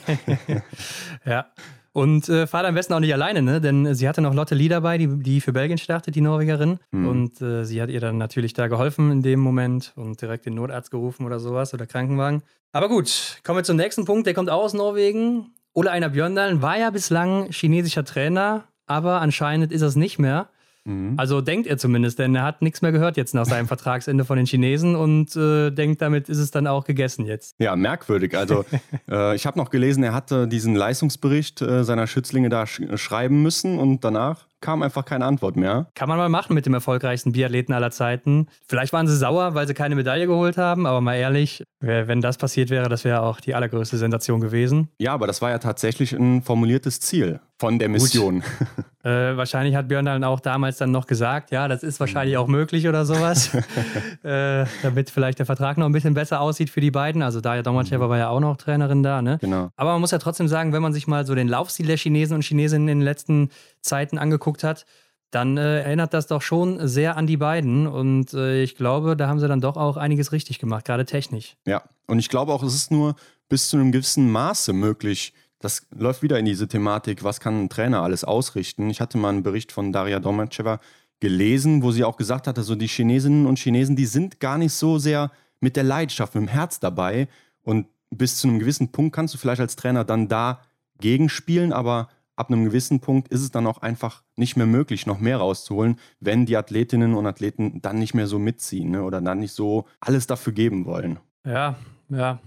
ja. 1.25 1.47
Und 1.93 2.29
äh, 2.29 2.45
fahrt 2.45 2.67
am 2.67 2.75
besten 2.75 2.93
auch 2.93 2.99
nicht 2.99 3.13
alleine, 3.13 3.41
ne? 3.41 3.59
Denn 3.59 3.95
sie 3.95 4.07
hatte 4.07 4.21
noch 4.21 4.35
Lotte 4.35 4.53
Lee 4.53 4.67
dabei, 4.67 4.99
die, 4.99 5.07
die 5.07 5.41
für 5.41 5.51
Belgien 5.51 5.79
startet, 5.79 6.13
die 6.13 6.21
Norwegerin. 6.21 6.77
Mhm. 6.91 7.07
Und 7.07 7.41
äh, 7.41 7.65
sie 7.65 7.81
hat 7.81 7.89
ihr 7.89 7.99
dann 7.99 8.19
natürlich 8.19 8.53
da 8.53 8.67
geholfen 8.67 9.11
in 9.11 9.23
dem 9.23 9.39
Moment 9.39 9.93
und 9.95 10.21
direkt 10.21 10.45
den 10.45 10.53
Notarzt 10.53 10.91
gerufen 10.91 11.25
oder 11.25 11.39
sowas 11.39 11.73
oder 11.73 11.87
Krankenwagen. 11.87 12.43
Aber 12.71 12.87
gut, 12.87 13.39
kommen 13.43 13.57
wir 13.57 13.63
zum 13.63 13.77
nächsten 13.77 14.05
Punkt. 14.05 14.27
Der 14.27 14.35
kommt 14.35 14.51
auch 14.51 14.63
aus 14.63 14.75
Norwegen. 14.75 15.55
Ole 15.73 15.89
Einar 15.89 16.09
Björndalen 16.09 16.61
war 16.61 16.77
ja 16.77 16.91
bislang 16.91 17.49
chinesischer 17.51 18.05
Trainer, 18.05 18.65
aber 18.85 19.19
anscheinend 19.21 19.71
ist 19.71 19.81
er 19.81 19.87
es 19.87 19.95
nicht 19.95 20.19
mehr. 20.19 20.49
Mhm. 20.87 21.15
Also 21.17 21.41
denkt 21.41 21.67
er 21.67 21.77
zumindest, 21.77 22.17
denn 22.17 22.33
er 22.33 22.43
hat 22.43 22.61
nichts 22.61 22.81
mehr 22.81 22.93
gehört 22.93 23.17
jetzt 23.17 23.35
nach 23.35 23.45
seinem 23.45 23.67
Vertragsende 23.67 24.23
von 24.23 24.37
den 24.37 24.45
Chinesen 24.45 24.95
und 24.95 25.35
äh, 25.35 25.69
denkt, 25.69 26.01
damit 26.01 26.29
ist 26.29 26.37
es 26.37 26.49
dann 26.49 26.65
auch 26.65 26.85
gegessen 26.85 27.25
jetzt. 27.25 27.55
Ja, 27.59 27.75
merkwürdig. 27.75 28.37
Also 28.37 28.63
äh, 29.11 29.35
ich 29.35 29.45
habe 29.45 29.59
noch 29.59 29.69
gelesen, 29.69 30.03
er 30.03 30.13
hatte 30.13 30.47
diesen 30.47 30.75
Leistungsbericht 30.75 31.61
äh, 31.61 31.83
seiner 31.83 32.07
Schützlinge 32.07 32.47
da 32.47 32.65
sch 32.65 32.81
schreiben 32.95 33.41
müssen 33.41 33.77
und 33.77 34.05
danach 34.05 34.47
kam 34.61 34.81
einfach 34.81 35.05
keine 35.05 35.25
Antwort 35.25 35.55
mehr. 35.55 35.87
Kann 35.95 36.09
man 36.09 36.17
mal 36.17 36.29
machen 36.29 36.53
mit 36.53 36.65
dem 36.65 36.73
erfolgreichsten 36.73 37.31
Biathleten 37.31 37.73
aller 37.73 37.91
Zeiten. 37.91 38.47
Vielleicht 38.67 38.93
waren 38.93 39.07
sie 39.07 39.15
sauer, 39.15 39.53
weil 39.53 39.67
sie 39.67 39.73
keine 39.73 39.95
Medaille 39.95 40.27
geholt 40.27 40.57
haben, 40.57 40.85
aber 40.85 41.01
mal 41.01 41.15
ehrlich, 41.15 41.63
wenn 41.79 42.21
das 42.21 42.37
passiert 42.37 42.69
wäre, 42.69 42.89
das 42.89 43.03
wäre 43.03 43.21
auch 43.21 43.39
die 43.39 43.53
allergrößte 43.53 43.97
Sensation 43.97 44.41
gewesen. 44.41 44.89
Ja, 44.99 45.13
aber 45.13 45.27
das 45.27 45.41
war 45.41 45.51
ja 45.51 45.59
tatsächlich 45.59 46.13
ein 46.13 46.41
formuliertes 46.41 46.99
Ziel 46.99 47.39
von 47.59 47.79
der 47.79 47.89
Mission. 47.89 48.43
Äh, 49.07 49.37
wahrscheinlich 49.37 49.73
hat 49.73 49.87
Björn 49.87 50.03
dann 50.03 50.25
auch 50.25 50.41
damals 50.41 50.79
dann 50.79 50.91
noch 50.91 51.07
gesagt, 51.07 51.51
ja, 51.51 51.69
das 51.69 51.81
ist 51.81 52.01
wahrscheinlich 52.01 52.35
auch 52.35 52.47
möglich 52.47 52.89
oder 52.89 53.05
sowas, 53.05 53.53
äh, 54.23 54.65
damit 54.83 55.09
vielleicht 55.09 55.39
der 55.39 55.45
Vertrag 55.45 55.77
noch 55.77 55.85
ein 55.85 55.93
bisschen 55.93 56.13
besser 56.13 56.41
aussieht 56.41 56.69
für 56.69 56.81
die 56.81 56.91
beiden. 56.91 57.21
Also 57.21 57.39
Daria 57.39 57.61
Domacheva 57.61 58.07
mhm. 58.07 58.09
war 58.09 58.17
ja 58.17 58.27
auch 58.27 58.41
noch 58.41 58.57
Trainerin 58.57 59.03
da, 59.03 59.21
ne? 59.21 59.37
Genau. 59.39 59.69
Aber 59.77 59.93
man 59.93 60.01
muss 60.01 60.11
ja 60.11 60.17
trotzdem 60.17 60.49
sagen, 60.49 60.73
wenn 60.73 60.81
man 60.81 60.91
sich 60.91 61.07
mal 61.07 61.25
so 61.25 61.35
den 61.35 61.47
Laufstil 61.47 61.87
der 61.87 61.95
Chinesen 61.95 62.35
und 62.35 62.43
Chinesinnen 62.43 62.89
in 62.89 62.99
den 62.99 63.05
letzten 63.05 63.49
Zeiten 63.81 64.17
angeguckt 64.17 64.63
hat, 64.63 64.85
dann 65.31 65.57
äh, 65.57 65.81
erinnert 65.81 66.13
das 66.13 66.27
doch 66.27 66.41
schon 66.41 66.87
sehr 66.87 67.17
an 67.17 67.27
die 67.27 67.37
beiden. 67.37 67.87
Und 67.87 68.33
äh, 68.33 68.63
ich 68.63 68.75
glaube, 68.75 69.17
da 69.17 69.27
haben 69.27 69.39
sie 69.39 69.47
dann 69.47 69.61
doch 69.61 69.77
auch 69.77 69.97
einiges 69.97 70.31
richtig 70.31 70.59
gemacht, 70.59 70.85
gerade 70.85 71.05
technisch. 71.05 71.57
Ja, 71.65 71.83
und 72.07 72.19
ich 72.19 72.29
glaube 72.29 72.53
auch, 72.53 72.63
es 72.63 72.73
ist 72.73 72.91
nur 72.91 73.15
bis 73.49 73.69
zu 73.69 73.77
einem 73.77 73.91
gewissen 73.91 74.31
Maße 74.31 74.73
möglich. 74.73 75.33
Das 75.59 75.87
läuft 75.95 76.21
wieder 76.21 76.39
in 76.39 76.45
diese 76.45 76.67
Thematik, 76.67 77.23
was 77.23 77.39
kann 77.39 77.63
ein 77.63 77.69
Trainer 77.69 78.03
alles 78.03 78.23
ausrichten. 78.23 78.89
Ich 78.89 79.01
hatte 79.01 79.17
mal 79.17 79.29
einen 79.29 79.43
Bericht 79.43 79.71
von 79.71 79.91
Daria 79.91 80.19
Domacheva 80.19 80.79
gelesen, 81.19 81.81
wo 81.81 81.91
sie 81.91 82.03
auch 82.03 82.17
gesagt 82.17 82.47
hatte, 82.47 82.63
so 82.63 82.75
die 82.75 82.87
Chinesinnen 82.87 83.47
und 83.47 83.57
Chinesen, 83.57 83.95
die 83.95 84.05
sind 84.05 84.39
gar 84.39 84.57
nicht 84.57 84.73
so 84.73 84.99
sehr 84.99 85.31
mit 85.59 85.75
der 85.75 85.83
Leidenschaft, 85.83 86.35
mit 86.35 86.43
dem 86.43 86.47
Herz 86.47 86.79
dabei. 86.79 87.27
Und 87.63 87.87
bis 88.11 88.37
zu 88.37 88.47
einem 88.47 88.59
gewissen 88.59 88.91
Punkt 88.91 89.15
kannst 89.15 89.33
du 89.33 89.37
vielleicht 89.37 89.61
als 89.61 89.75
Trainer 89.75 90.03
dann 90.03 90.27
da 90.27 90.61
gegenspielen, 90.99 91.73
aber 91.73 92.09
ab 92.37 92.49
einem 92.49 92.65
gewissen 92.65 92.99
Punkt 92.99 93.27
ist 93.27 93.41
es 93.41 93.51
dann 93.51 93.67
auch 93.67 93.79
einfach 93.79 94.23
nicht 94.35 94.55
mehr 94.55 94.67
möglich, 94.67 95.05
noch 95.05 95.19
mehr 95.19 95.37
rauszuholen, 95.37 95.99
wenn 96.19 96.45
die 96.45 96.55
Athletinnen 96.55 97.15
und 97.15 97.25
Athleten 97.25 97.81
dann 97.81 97.99
nicht 97.99 98.13
mehr 98.13 98.27
so 98.27 98.39
mitziehen 98.39 98.91
ne? 98.91 99.03
oder 99.03 99.19
dann 99.19 99.39
nicht 99.39 99.51
so 99.51 99.85
alles 99.99 100.27
dafür 100.27 100.53
geben 100.53 100.85
wollen. 100.85 101.19
Ja, 101.45 101.75
ja. 102.09 102.39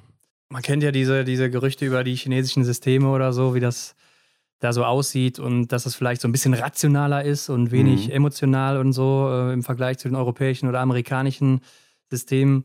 Man 0.49 0.63
kennt 0.63 0.83
ja 0.83 0.91
diese, 0.91 1.25
diese 1.25 1.51
Gerüchte 1.51 1.85
über 1.85 2.03
die 2.03 2.17
chinesischen 2.17 2.65
Systeme 2.65 3.11
oder 3.11 3.33
so, 3.33 3.55
wie 3.55 3.61
das 3.61 3.95
da 4.61 4.73
so 4.73 4.85
aussieht 4.85 5.39
und 5.39 5.69
dass 5.69 5.87
es 5.87 5.95
vielleicht 5.95 6.21
so 6.21 6.29
ein 6.29 6.33
bisschen 6.33 6.55
rationaler 6.55 7.25
ist 7.25 7.49
und 7.49 7.71
wenig 7.71 8.09
mhm. 8.09 8.15
emotional 8.15 8.79
und 8.79 8.93
so 8.93 9.29
äh, 9.31 9.53
im 9.53 9.63
Vergleich 9.63 9.99
zu 9.99 10.09
den 10.09 10.17
europäischen 10.17 10.69
oder 10.69 10.81
amerikanischen 10.81 11.61
Systemen. 12.11 12.65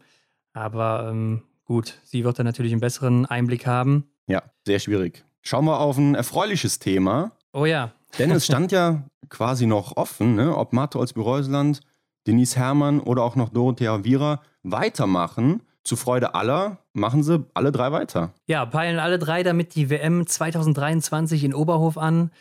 Aber 0.54 1.10
ähm, 1.12 1.44
gut, 1.64 2.00
sie 2.04 2.24
wird 2.24 2.38
da 2.38 2.44
natürlich 2.44 2.72
einen 2.72 2.82
besseren 2.82 3.26
Einblick 3.26 3.66
haben. 3.66 4.06
Ja, 4.28 4.44
sehr 4.66 4.80
schwierig. 4.80 5.25
Schauen 5.48 5.66
wir 5.66 5.80
auf 5.80 5.98
ein 5.98 6.16
erfreuliches 6.16 6.80
Thema. 6.80 7.32
Oh 7.54 7.66
ja. 7.66 7.92
Denn 8.18 8.32
es 8.32 8.46
stand 8.48 8.72
ja 8.72 9.04
quasi 9.30 9.68
noch 9.68 9.96
offen, 9.96 10.36
ne, 10.36 10.58
ob 10.58 10.74
Mathe 10.74 10.98
Olsby-Reusland, 10.98 11.82
Denise 12.26 12.56
Herrmann 12.58 13.00
oder 13.00 13.24
auch 13.24 13.36
noch 13.36 13.50
Dorothea 13.50 14.04
Viera 14.04 14.42
weitermachen. 14.64 15.62
Zu 15.84 15.98
Freude 15.98 16.34
aller 16.34 16.80
machen 16.94 17.22
sie 17.22 17.46
alle 17.54 17.72
drei 17.72 17.92
weiter. 17.92 18.34
Ja, 18.48 18.66
peilen 18.66 18.98
alle 18.98 19.20
drei 19.20 19.44
damit 19.44 19.76
die 19.76 19.92
WM 19.92 20.26
2023 20.26 21.44
in 21.44 21.54
Oberhof 21.54 22.00
an. 22.00 22.32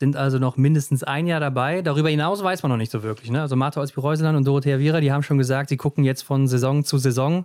Sind 0.00 0.16
also 0.16 0.38
noch 0.38 0.56
mindestens 0.56 1.02
ein 1.04 1.26
Jahr 1.26 1.40
dabei. 1.40 1.82
Darüber 1.82 2.08
hinaus 2.08 2.42
weiß 2.42 2.62
man 2.62 2.70
noch 2.70 2.78
nicht 2.78 2.90
so 2.90 3.02
wirklich. 3.02 3.30
Ne? 3.30 3.42
Also 3.42 3.54
Martha 3.54 3.80
Olsby-Reuseland 3.80 4.34
und 4.34 4.46
Dorothea 4.46 4.78
Viera, 4.78 5.00
die 5.00 5.12
haben 5.12 5.22
schon 5.22 5.36
gesagt, 5.36 5.68
sie 5.68 5.76
gucken 5.76 6.04
jetzt 6.04 6.22
von 6.22 6.48
Saison 6.48 6.84
zu 6.84 6.96
Saison 6.96 7.44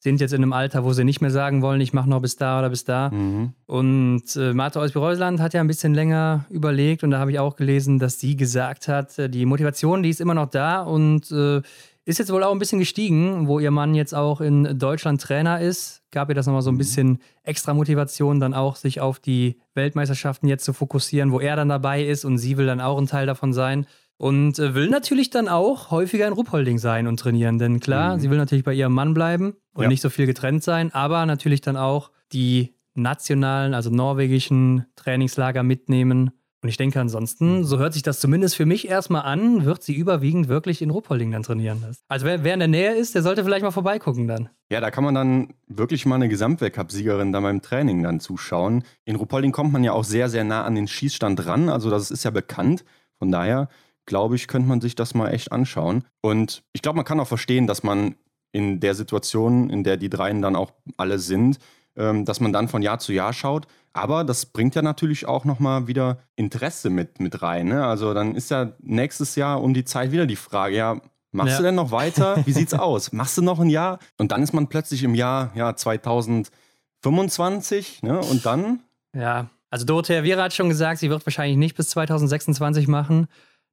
sind 0.00 0.20
jetzt 0.20 0.32
in 0.32 0.42
einem 0.42 0.54
Alter, 0.54 0.82
wo 0.82 0.92
sie 0.94 1.04
nicht 1.04 1.20
mehr 1.20 1.30
sagen 1.30 1.60
wollen, 1.60 1.80
ich 1.80 1.92
mache 1.92 2.08
noch 2.08 2.20
bis 2.20 2.36
da 2.36 2.58
oder 2.58 2.70
bis 2.70 2.84
da. 2.84 3.10
Mhm. 3.10 3.52
Und 3.66 4.34
äh, 4.34 4.54
Martha 4.54 4.80
Olsby-Reusland 4.80 5.40
hat 5.40 5.52
ja 5.52 5.60
ein 5.60 5.66
bisschen 5.66 5.94
länger 5.94 6.46
überlegt 6.48 7.04
und 7.04 7.10
da 7.10 7.18
habe 7.18 7.32
ich 7.32 7.38
auch 7.38 7.54
gelesen, 7.54 7.98
dass 7.98 8.18
sie 8.18 8.34
gesagt 8.34 8.88
hat, 8.88 9.18
äh, 9.18 9.28
die 9.28 9.44
Motivation, 9.44 10.02
die 10.02 10.08
ist 10.08 10.20
immer 10.20 10.34
noch 10.34 10.48
da 10.48 10.80
und 10.80 11.30
äh, 11.30 11.60
ist 12.06 12.18
jetzt 12.18 12.32
wohl 12.32 12.42
auch 12.42 12.52
ein 12.52 12.58
bisschen 12.58 12.78
gestiegen, 12.78 13.46
wo 13.46 13.60
ihr 13.60 13.70
Mann 13.70 13.94
jetzt 13.94 14.14
auch 14.14 14.40
in 14.40 14.78
Deutschland 14.78 15.20
Trainer 15.20 15.60
ist. 15.60 16.02
Gab 16.10 16.30
ihr 16.30 16.34
das 16.34 16.46
nochmal 16.46 16.62
so 16.62 16.70
ein 16.70 16.74
mhm. 16.74 16.78
bisschen 16.78 17.18
extra 17.44 17.74
Motivation, 17.74 18.40
dann 18.40 18.54
auch 18.54 18.76
sich 18.76 19.02
auf 19.02 19.18
die 19.18 19.60
Weltmeisterschaften 19.74 20.48
jetzt 20.48 20.64
zu 20.64 20.72
fokussieren, 20.72 21.30
wo 21.30 21.40
er 21.40 21.56
dann 21.56 21.68
dabei 21.68 22.02
ist 22.04 22.24
und 22.24 22.38
sie 22.38 22.56
will 22.56 22.66
dann 22.66 22.80
auch 22.80 22.98
ein 22.98 23.06
Teil 23.06 23.26
davon 23.26 23.52
sein. 23.52 23.86
Und 24.20 24.58
äh, 24.58 24.74
will 24.74 24.90
natürlich 24.90 25.30
dann 25.30 25.48
auch 25.48 25.90
häufiger 25.90 26.26
in 26.26 26.34
Ruppolding 26.34 26.76
sein 26.76 27.06
und 27.06 27.18
trainieren. 27.18 27.58
Denn 27.58 27.80
klar, 27.80 28.16
mhm. 28.16 28.20
sie 28.20 28.28
will 28.28 28.36
natürlich 28.36 28.64
bei 28.64 28.74
ihrem 28.74 28.92
Mann 28.92 29.14
bleiben 29.14 29.54
und 29.72 29.84
ja. 29.84 29.88
nicht 29.88 30.02
so 30.02 30.10
viel 30.10 30.26
getrennt 30.26 30.62
sein, 30.62 30.92
aber 30.92 31.24
natürlich 31.24 31.62
dann 31.62 31.78
auch 31.78 32.10
die 32.30 32.74
nationalen, 32.92 33.72
also 33.72 33.88
norwegischen 33.88 34.84
Trainingslager 34.94 35.62
mitnehmen. 35.62 36.32
Und 36.60 36.68
ich 36.68 36.76
denke 36.76 37.00
ansonsten, 37.00 37.60
mhm. 37.60 37.64
so 37.64 37.78
hört 37.78 37.94
sich 37.94 38.02
das 38.02 38.20
zumindest 38.20 38.56
für 38.56 38.66
mich 38.66 38.88
erstmal 38.88 39.22
an, 39.22 39.64
wird 39.64 39.82
sie 39.82 39.94
überwiegend 39.94 40.48
wirklich 40.48 40.82
in 40.82 40.90
Ruppolding 40.90 41.30
dann 41.30 41.42
trainieren. 41.42 41.82
Also 42.08 42.26
wer, 42.26 42.44
wer 42.44 42.52
in 42.52 42.60
der 42.60 42.68
Nähe 42.68 42.92
ist, 42.92 43.14
der 43.14 43.22
sollte 43.22 43.42
vielleicht 43.42 43.62
mal 43.62 43.70
vorbeigucken 43.70 44.28
dann. 44.28 44.50
Ja, 44.70 44.82
da 44.82 44.90
kann 44.90 45.02
man 45.02 45.14
dann 45.14 45.54
wirklich 45.66 46.04
mal 46.04 46.16
eine 46.16 46.28
Gesamtweltcup-Siegerin 46.28 47.32
dann 47.32 47.42
beim 47.42 47.62
Training 47.62 48.02
dann 48.02 48.20
zuschauen. 48.20 48.84
In 49.06 49.16
Ruppolding 49.16 49.52
kommt 49.52 49.72
man 49.72 49.82
ja 49.82 49.92
auch 49.92 50.04
sehr, 50.04 50.28
sehr 50.28 50.44
nah 50.44 50.64
an 50.64 50.74
den 50.74 50.88
Schießstand 50.88 51.46
ran. 51.46 51.70
Also 51.70 51.88
das 51.88 52.10
ist 52.10 52.24
ja 52.24 52.30
bekannt. 52.30 52.84
Von 53.18 53.30
daher 53.30 53.68
glaube 54.10 54.34
ich, 54.34 54.48
könnte 54.48 54.68
man 54.68 54.80
sich 54.80 54.96
das 54.96 55.14
mal 55.14 55.28
echt 55.28 55.52
anschauen. 55.52 56.02
Und 56.20 56.64
ich 56.72 56.82
glaube, 56.82 56.96
man 56.96 57.04
kann 57.04 57.20
auch 57.20 57.28
verstehen, 57.28 57.68
dass 57.68 57.84
man 57.84 58.16
in 58.50 58.80
der 58.80 58.96
Situation, 58.96 59.70
in 59.70 59.84
der 59.84 59.96
die 59.96 60.10
dreien 60.10 60.42
dann 60.42 60.56
auch 60.56 60.72
alle 60.96 61.20
sind, 61.20 61.60
ähm, 61.96 62.24
dass 62.24 62.40
man 62.40 62.52
dann 62.52 62.66
von 62.66 62.82
Jahr 62.82 62.98
zu 62.98 63.12
Jahr 63.12 63.32
schaut. 63.32 63.68
Aber 63.92 64.24
das 64.24 64.46
bringt 64.46 64.74
ja 64.74 64.82
natürlich 64.82 65.28
auch 65.28 65.44
nochmal 65.44 65.86
wieder 65.86 66.18
Interesse 66.34 66.90
mit, 66.90 67.20
mit 67.20 67.40
rein. 67.40 67.68
Ne? 67.68 67.86
Also 67.86 68.12
dann 68.12 68.34
ist 68.34 68.50
ja 68.50 68.72
nächstes 68.80 69.36
Jahr 69.36 69.62
um 69.62 69.74
die 69.74 69.84
Zeit 69.84 70.10
wieder 70.10 70.26
die 70.26 70.34
Frage, 70.34 70.74
ja, 70.74 71.00
machst 71.30 71.52
ja. 71.52 71.58
du 71.58 71.62
denn 71.62 71.76
noch 71.76 71.92
weiter? 71.92 72.44
Wie 72.44 72.52
sieht's 72.52 72.74
aus? 72.74 73.12
Machst 73.12 73.38
du 73.38 73.42
noch 73.42 73.60
ein 73.60 73.70
Jahr? 73.70 74.00
Und 74.18 74.32
dann 74.32 74.42
ist 74.42 74.52
man 74.52 74.66
plötzlich 74.66 75.04
im 75.04 75.14
Jahr 75.14 75.52
ja, 75.54 75.76
2025 75.76 78.02
ne? 78.02 78.18
und 78.18 78.44
dann? 78.44 78.80
Ja, 79.14 79.50
also 79.70 79.86
Dorothea 79.86 80.24
Viera 80.24 80.42
hat 80.42 80.52
schon 80.52 80.68
gesagt, 80.68 80.98
sie 80.98 81.10
wird 81.10 81.24
wahrscheinlich 81.24 81.56
nicht 81.56 81.76
bis 81.76 81.90
2026 81.90 82.88
machen. 82.88 83.28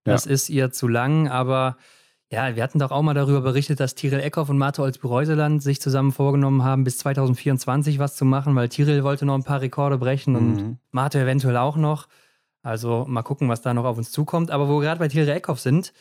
Das 0.08 0.26
ja. 0.26 0.32
ist 0.32 0.50
ihr 0.50 0.72
zu 0.72 0.88
lang, 0.88 1.28
aber 1.28 1.78
ja, 2.30 2.56
wir 2.56 2.64
hatten 2.64 2.80
doch 2.80 2.92
auch 2.92 3.02
mal 3.02 3.14
darüber 3.14 3.42
berichtet, 3.42 3.80
dass 3.80 3.96
Tiril 3.96 4.20
Eckhoff 4.20 4.50
und 4.50 4.58
Marto 4.58 4.84
Olsby-Reuseland 4.84 5.64
sich 5.64 5.80
zusammen 5.80 6.12
vorgenommen 6.12 6.64
haben, 6.64 6.84
bis 6.84 6.98
2024 6.98 8.00
was 8.00 8.16
zu 8.16 8.26
machen, 8.26 8.54
weil 8.56 8.68
Tiril 8.68 9.04
wollte 9.04 9.26
noch 9.26 9.36
ein 9.36 9.44
paar 9.44 9.62
Rekorde 9.62 9.98
brechen 9.98 10.34
mhm. 10.34 10.38
und 10.38 10.78
Marto 10.92 11.18
eventuell 11.18 11.56
auch 11.56 11.78
noch. 11.78 12.08
Also 12.64 13.06
mal 13.08 13.24
gucken, 13.24 13.48
was 13.48 13.62
da 13.62 13.74
noch 13.74 13.86
auf 13.86 13.98
uns 13.98 14.12
zukommt. 14.12 14.52
Aber 14.52 14.68
wo 14.68 14.80
wir 14.80 14.82
gerade 14.82 15.00
bei 15.00 15.08
Tiril 15.08 15.30
Eckhoff 15.30 15.62
sind, 15.62 15.94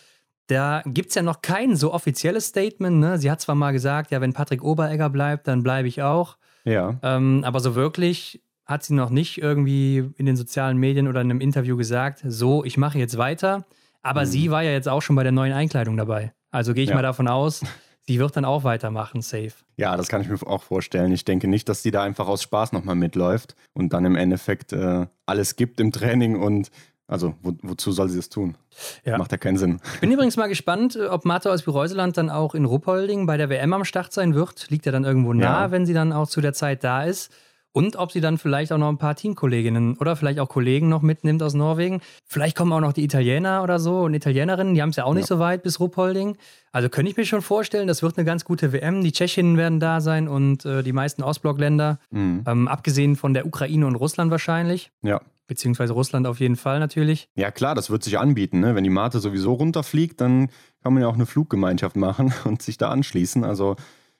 da 0.48 0.82
gibt 0.84 1.10
es 1.10 1.14
ja 1.14 1.22
noch 1.22 1.42
kein 1.42 1.76
so 1.76 1.92
offizielles 1.92 2.46
Statement. 2.46 2.98
Ne? 2.98 3.18
Sie 3.18 3.30
hat 3.30 3.40
zwar 3.40 3.54
mal 3.54 3.72
gesagt, 3.72 4.10
ja, 4.10 4.20
wenn 4.20 4.32
Patrick 4.32 4.64
Oberegger 4.64 5.10
bleibt, 5.10 5.46
dann 5.46 5.62
bleibe 5.62 5.86
ich 5.86 6.02
auch. 6.02 6.36
Ja. 6.64 6.98
Ähm, 7.02 7.42
aber 7.44 7.60
so 7.60 7.76
wirklich 7.76 8.42
hat 8.64 8.82
sie 8.82 8.94
noch 8.94 9.10
nicht 9.10 9.38
irgendwie 9.40 10.10
in 10.16 10.26
den 10.26 10.36
sozialen 10.36 10.76
Medien 10.76 11.06
oder 11.06 11.20
in 11.20 11.30
einem 11.30 11.40
Interview 11.40 11.76
gesagt, 11.76 12.24
so, 12.26 12.64
ich 12.64 12.76
mache 12.76 12.98
jetzt 12.98 13.16
weiter. 13.16 13.64
Aber 14.06 14.22
mhm. 14.22 14.26
sie 14.26 14.50
war 14.50 14.62
ja 14.62 14.70
jetzt 14.70 14.88
auch 14.88 15.02
schon 15.02 15.16
bei 15.16 15.24
der 15.24 15.32
neuen 15.32 15.52
Einkleidung 15.52 15.96
dabei. 15.96 16.32
Also 16.52 16.74
gehe 16.74 16.84
ich 16.84 16.90
ja. 16.90 16.94
mal 16.94 17.02
davon 17.02 17.26
aus, 17.26 17.62
sie 18.06 18.20
wird 18.20 18.36
dann 18.36 18.44
auch 18.44 18.62
weitermachen, 18.62 19.20
safe. 19.20 19.52
Ja, 19.76 19.96
das 19.96 20.06
kann 20.08 20.22
ich 20.22 20.28
mir 20.28 20.38
auch 20.46 20.62
vorstellen. 20.62 21.10
Ich 21.12 21.24
denke 21.24 21.48
nicht, 21.48 21.68
dass 21.68 21.82
sie 21.82 21.90
da 21.90 22.02
einfach 22.02 22.28
aus 22.28 22.42
Spaß 22.42 22.72
nochmal 22.72 22.94
mitläuft 22.94 23.56
und 23.74 23.92
dann 23.92 24.04
im 24.04 24.14
Endeffekt 24.14 24.72
äh, 24.72 25.06
alles 25.26 25.56
gibt 25.56 25.80
im 25.80 25.90
Training 25.90 26.36
und 26.36 26.70
also, 27.08 27.34
wo, 27.40 27.52
wozu 27.62 27.92
soll 27.92 28.08
sie 28.08 28.16
das 28.16 28.28
tun? 28.28 28.56
Ja. 29.04 29.16
Macht 29.16 29.30
ja 29.30 29.38
keinen 29.38 29.58
Sinn. 29.58 29.80
Ich 29.94 30.00
bin 30.00 30.10
übrigens 30.10 30.36
mal 30.36 30.48
gespannt, 30.48 30.96
ob 30.96 31.24
Martha 31.24 31.50
aus 31.50 31.62
Bireuseland 31.62 32.16
dann 32.16 32.30
auch 32.30 32.54
in 32.54 32.64
Ruppolding 32.64 33.26
bei 33.26 33.36
der 33.36 33.48
WM 33.48 33.72
am 33.72 33.84
Start 33.84 34.12
sein 34.12 34.34
wird. 34.34 34.70
Liegt 34.70 34.86
ja 34.86 34.92
dann 34.92 35.04
irgendwo 35.04 35.32
nah, 35.32 35.66
ja. 35.66 35.70
wenn 35.70 35.86
sie 35.86 35.94
dann 35.94 36.12
auch 36.12 36.28
zu 36.28 36.40
der 36.40 36.52
Zeit 36.52 36.82
da 36.82 37.04
ist. 37.04 37.32
Und 37.76 37.96
ob 37.96 38.10
sie 38.10 38.22
dann 38.22 38.38
vielleicht 38.38 38.72
auch 38.72 38.78
noch 38.78 38.88
ein 38.88 38.96
paar 38.96 39.16
Teamkolleginnen 39.16 39.98
oder 39.98 40.16
vielleicht 40.16 40.38
auch 40.38 40.48
Kollegen 40.48 40.88
noch 40.88 41.02
mitnimmt 41.02 41.42
aus 41.42 41.52
Norwegen. 41.52 42.00
Vielleicht 42.24 42.56
kommen 42.56 42.72
auch 42.72 42.80
noch 42.80 42.94
die 42.94 43.04
Italiener 43.04 43.62
oder 43.62 43.78
so 43.78 44.00
und 44.00 44.14
Italienerinnen, 44.14 44.72
die 44.72 44.80
haben 44.80 44.88
es 44.88 44.96
ja 44.96 45.04
auch 45.04 45.12
nicht 45.12 45.28
ja. 45.28 45.36
so 45.36 45.40
weit 45.40 45.62
bis 45.62 45.78
Ruppolding. 45.78 46.38
Also 46.72 46.88
könnte 46.88 47.10
ich 47.10 47.18
mir 47.18 47.26
schon 47.26 47.42
vorstellen, 47.42 47.86
das 47.86 48.02
wird 48.02 48.16
eine 48.16 48.24
ganz 48.24 48.46
gute 48.46 48.72
WM. 48.72 49.02
Die 49.02 49.12
Tschechinnen 49.12 49.58
werden 49.58 49.78
da 49.78 50.00
sein 50.00 50.26
und 50.26 50.64
äh, 50.64 50.82
die 50.82 50.94
meisten 50.94 51.22
Ostblockländer, 51.22 51.98
mhm. 52.10 52.44
ähm, 52.46 52.66
abgesehen 52.66 53.14
von 53.14 53.34
der 53.34 53.44
Ukraine 53.44 53.86
und 53.86 53.96
Russland 53.96 54.30
wahrscheinlich. 54.30 54.90
Ja. 55.02 55.20
Beziehungsweise 55.46 55.92
Russland 55.92 56.26
auf 56.26 56.40
jeden 56.40 56.56
Fall 56.56 56.80
natürlich. 56.80 57.28
Ja, 57.34 57.50
klar, 57.50 57.74
das 57.74 57.90
wird 57.90 58.02
sich 58.02 58.18
anbieten. 58.18 58.60
Ne? 58.60 58.74
Wenn 58.74 58.84
die 58.84 58.90
Mate 58.90 59.18
sowieso 59.18 59.52
runterfliegt, 59.52 60.18
dann 60.22 60.48
kann 60.82 60.94
man 60.94 61.02
ja 61.02 61.08
auch 61.08 61.14
eine 61.14 61.26
Fluggemeinschaft 61.26 61.96
machen 61.96 62.32
und 62.44 62.62
sich 62.62 62.78
da 62.78 62.88
anschließen. 62.88 63.44
Also 63.44 63.76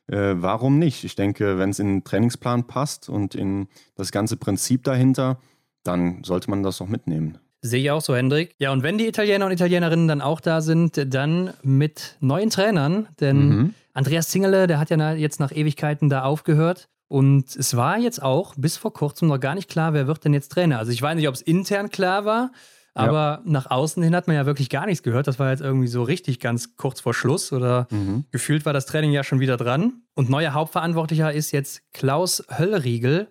äh, 0.09 0.35
warum 0.37 0.79
nicht? 0.79 1.05
Ich 1.05 1.17
denke, 1.17 1.59
wenn 1.59 1.71
es 1.71 1.79
in 1.79 1.87
den 1.87 2.05
Trainingsplan 2.05 2.67
passt 2.67 3.09
und 3.09 3.35
in 3.35 3.69
das 3.95 4.13
ganze 4.13 4.37
Prinzip 4.37 4.85
dahinter, 4.85 5.39
dann 5.83 6.23
sollte 6.25 6.51
man 6.51 6.63
das 6.63 6.81
auch 6.81 6.89
mitnehmen. 6.89 7.39
Sehe 7.63 7.83
ich 7.83 7.91
auch 7.91 8.01
so, 8.01 8.15
Hendrik. 8.15 8.55
Ja, 8.59 8.73
und 8.73 8.83
wenn 8.83 8.99
die 8.99 9.07
Italiener 9.07 9.47
und 9.47 9.53
Italienerinnen 9.53 10.07
dann 10.07 10.21
auch 10.21 10.41
da 10.41 10.61
sind, 10.61 11.13
dann 11.13 11.53
mit 11.63 12.17
neuen 12.21 12.51
Trainern. 12.51 13.09
Denn 13.19 13.49
mhm. 13.49 13.75
Andreas 13.93 14.29
Zingele, 14.29 14.67
der 14.67 14.79
hat 14.79 14.91
ja 14.91 15.13
jetzt 15.15 15.41
nach 15.41 15.53
Ewigkeiten 15.53 16.09
da 16.09 16.23
aufgehört. 16.23 16.89
Und 17.09 17.55
es 17.57 17.77
war 17.77 17.99
jetzt 17.99 18.23
auch 18.23 18.55
bis 18.57 18.77
vor 18.77 18.93
kurzem 18.93 19.29
noch 19.29 19.39
gar 19.39 19.55
nicht 19.55 19.71
klar, 19.71 19.93
wer 19.95 20.07
wird 20.07 20.25
denn 20.25 20.35
jetzt 20.35 20.53
Trainer. 20.53 20.79
Also 20.79 20.93
ich 20.93 21.01
weiß 21.01 21.17
nicht, 21.17 21.29
ob 21.29 21.35
es 21.35 21.43
intern 21.43 21.91
klar 21.91 22.25
war, 22.25 22.51
aber 22.97 23.43
ja. 23.45 23.51
nach 23.51 23.71
außen 23.71 24.03
hin 24.03 24.15
hat 24.17 24.27
man 24.27 24.37
ja 24.37 24.47
wirklich 24.47 24.71
gar 24.71 24.87
nichts 24.87 25.03
gehört. 25.03 25.27
Das 25.27 25.39
war 25.39 25.51
jetzt 25.51 25.61
irgendwie 25.61 25.87
so 25.87 26.03
richtig 26.03 26.41
ganz 26.41 26.77
kurz 26.77 27.01
vor 27.01 27.13
Schluss 27.13 27.53
oder 27.53 27.87
mhm. 27.91 28.25
gefühlt 28.31 28.65
war 28.65 28.73
das 28.73 28.87
Training 28.87 29.13
ja 29.13 29.23
schon 29.23 29.39
wieder 29.39 29.57
dran. 29.57 30.03
Und 30.15 30.31
neuer 30.31 30.55
Hauptverantwortlicher 30.55 31.33
ist 31.33 31.53
jetzt 31.53 31.83
Klaus 31.93 32.43
Höllriegel, 32.49 33.29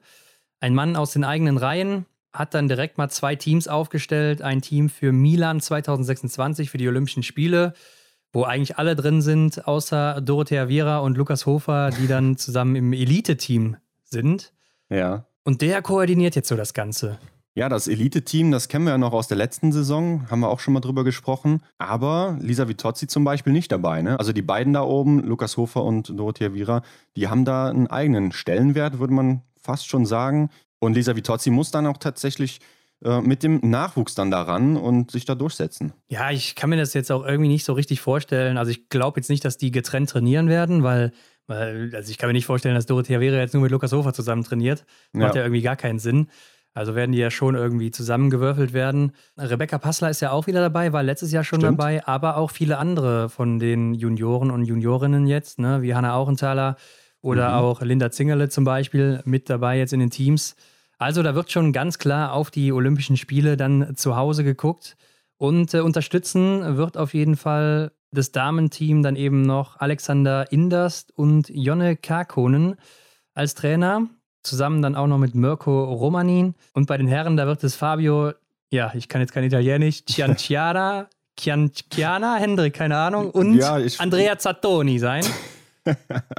ein 0.60 0.76
Mann 0.76 0.96
aus 0.96 1.14
den 1.14 1.24
eigenen 1.24 1.58
Reihen, 1.58 2.06
hat 2.32 2.54
dann 2.54 2.68
direkt 2.68 2.98
mal 2.98 3.10
zwei 3.10 3.36
Teams 3.36 3.68
aufgestellt. 3.68 4.42
Ein 4.42 4.62
Team 4.62 4.90
für 4.90 5.12
Milan 5.12 5.60
2026 5.60 6.70
für 6.70 6.78
die 6.78 6.88
Olympischen 6.88 7.24
Spiele, 7.24 7.74
wo 8.34 8.44
eigentlich 8.44 8.78
alle 8.78 8.96
drin 8.96 9.22
sind, 9.22 9.68
außer 9.68 10.22
Dorothea 10.22 10.68
Viera 10.68 11.00
und 11.00 11.18
Lukas 11.18 11.46
Hofer, 11.46 11.90
die 11.90 12.08
dann 12.08 12.38
zusammen 12.38 12.76
im 12.76 12.94
Elite-Team 12.94 13.78
sind. 14.04 14.54
Ja. 14.90 15.26
Und 15.44 15.62
der 15.62 15.82
koordiniert 15.82 16.36
jetzt 16.36 16.50
so 16.50 16.56
das 16.56 16.74
Ganze. 16.74 17.18
Ja, 17.58 17.70
das 17.70 17.88
Elite-Team, 17.88 18.52
das 18.52 18.68
kennen 18.68 18.84
wir 18.84 18.92
ja 18.92 18.98
noch 18.98 19.14
aus 19.14 19.30
der 19.30 19.38
letzten 19.38 19.72
Saison, 19.72 20.30
haben 20.30 20.42
wir 20.42 20.50
auch 20.50 20.60
schon 20.60 20.74
mal 20.74 20.82
drüber 20.82 21.06
gesprochen. 21.06 21.62
Aber 21.78 22.38
Lisa 22.42 22.68
Vitozzi 22.68 23.08
zum 23.08 23.24
Beispiel 23.24 23.54
nicht 23.54 23.72
dabei. 23.72 24.02
Ne? 24.02 24.20
Also 24.20 24.34
die 24.34 24.42
beiden 24.42 24.74
da 24.74 24.82
oben, 24.82 25.22
Lukas 25.22 25.56
Hofer 25.56 25.86
und 25.86 26.10
Dorothea 26.20 26.54
Vira, 26.54 26.82
die 27.16 27.30
haben 27.30 27.46
da 27.46 27.70
einen 27.70 27.88
eigenen 27.88 28.34
Stellenwert, 28.34 29.00
würde 29.00 29.14
man 29.14 29.42
fast 29.62 29.88
schon 29.88 30.06
sagen. 30.06 30.50
Und 30.80 30.96
Lisa 30.96 31.16
Vitozzi 31.16 31.50
muss 31.50 31.72
dann 31.72 31.88
auch 31.88 31.96
tatsächlich 31.96 32.60
äh, 33.06 33.22
mit 33.22 33.42
dem 33.42 33.62
Nachwuchs 33.64 34.16
dann 34.16 34.32
daran 34.32 34.76
und 34.76 35.12
sich 35.12 35.24
da 35.24 35.34
durchsetzen. 35.34 35.94
Ja, 36.10 36.32
ich 36.32 36.56
kann 36.56 36.70
mir 36.70 36.78
das 36.78 36.94
jetzt 36.94 37.10
auch 37.10 37.26
irgendwie 37.26 37.50
nicht 37.50 37.64
so 37.64 37.72
richtig 37.72 38.02
vorstellen. 38.02 38.58
Also 38.58 38.72
ich 38.72 38.90
glaube 38.90 39.18
jetzt 39.22 39.30
nicht, 39.30 39.46
dass 39.46 39.58
die 39.58 39.72
getrennt 39.72 40.10
trainieren 40.10 40.50
werden, 40.50 40.84
weil, 40.84 41.14
weil 41.48 41.92
also 41.96 42.12
ich 42.12 42.18
kann 42.18 42.28
mir 42.28 42.34
nicht 42.34 42.48
vorstellen, 42.48 42.76
dass 42.76 42.86
Dorothea 42.86 43.22
Vira 43.22 43.38
jetzt 43.38 43.54
nur 43.54 43.64
mit 43.64 43.72
Lukas 43.72 43.94
Hofer 43.94 44.14
zusammen 44.14 44.44
trainiert. 44.44 44.86
Macht 45.14 45.36
ja, 45.36 45.42
ja 45.42 45.46
irgendwie 45.46 45.62
gar 45.62 45.78
keinen 45.78 46.00
Sinn. 46.00 46.28
Also 46.76 46.94
werden 46.94 47.14
die 47.14 47.20
ja 47.20 47.32
schon 47.32 47.56
irgendwie 47.56 47.90
zusammengewürfelt 47.90 48.74
werden. 48.74 49.14
Rebecca 49.38 49.78
Passler 49.78 50.10
ist 50.10 50.20
ja 50.20 50.32
auch 50.32 50.46
wieder 50.46 50.60
dabei, 50.60 50.92
war 50.92 51.04
letztes 51.04 51.32
Jahr 51.32 51.46
schon 51.46 51.62
Stimmt. 51.62 51.80
dabei, 51.80 52.06
aber 52.06 52.36
auch 52.36 52.52
viele 52.52 52.78
andere 52.78 53.30
von 53.30 53.60
den 53.60 53.94
Junioren 53.94 54.52
und 54.52 54.66
Juniorinnen 54.66 55.26
jetzt, 55.26 55.58
ne, 55.58 55.82
wie 55.82 55.96
Hanna 55.96 56.14
Auchenthaler 56.14 56.76
oder 57.22 57.48
mhm. 57.48 57.56
auch 57.56 57.82
Linda 57.82 58.12
Zingerle 58.12 58.50
zum 58.50 58.66
Beispiel 58.66 59.22
mit 59.24 59.50
dabei 59.50 59.78
jetzt 59.78 59.94
in 59.94 60.02
den 60.02 60.10
Teams. 60.10 60.58
Also 60.98 61.24
da 61.24 61.34
wird 61.34 61.50
schon 61.50 61.72
ganz 61.72 61.98
klar 61.98 62.34
auf 62.34 62.52
die 62.52 62.74
Olympischen 62.74 63.16
Spiele 63.16 63.56
dann 63.56 63.96
zu 63.96 64.18
Hause 64.18 64.44
geguckt. 64.44 64.98
Und 65.38 65.74
äh, 65.74 65.80
unterstützen 65.80 66.76
wird 66.76 66.98
auf 66.98 67.14
jeden 67.14 67.38
Fall 67.38 67.94
das 68.12 68.34
Damenteam 68.34 69.02
dann 69.02 69.16
eben 69.16 69.44
noch 69.44 69.80
Alexander 69.80 70.52
Inderst 70.52 71.18
und 71.18 71.50
Jonne 71.50 71.96
Karkonen 71.96 72.76
als 73.34 73.56
Trainer 73.56 74.10
zusammen 74.46 74.82
dann 74.82 74.96
auch 74.96 75.08
noch 75.08 75.18
mit 75.18 75.36
Mirko 75.36 75.84
Romanin. 75.94 76.56
Und 76.74 76.88
bei 76.88 76.98
den 76.98 77.08
Herren, 77.08 77.38
da 77.38 77.48
wird 77.48 77.64
es 77.64 77.76
Fabio, 77.76 78.34
ja, 78.72 78.92
ich 78.96 79.10
kann 79.10 79.22
jetzt 79.22 79.34
kein 79.34 79.44
Italienisch, 79.44 80.06
Cianciara, 80.06 81.08
Cianciana, 81.40 82.36
Hendrik, 82.38 82.74
keine 82.74 82.98
Ahnung, 82.98 83.30
und 83.32 83.56
ja, 83.56 83.78
Andrea 84.00 84.38
Zattoni 84.38 85.00
sein. 85.00 85.26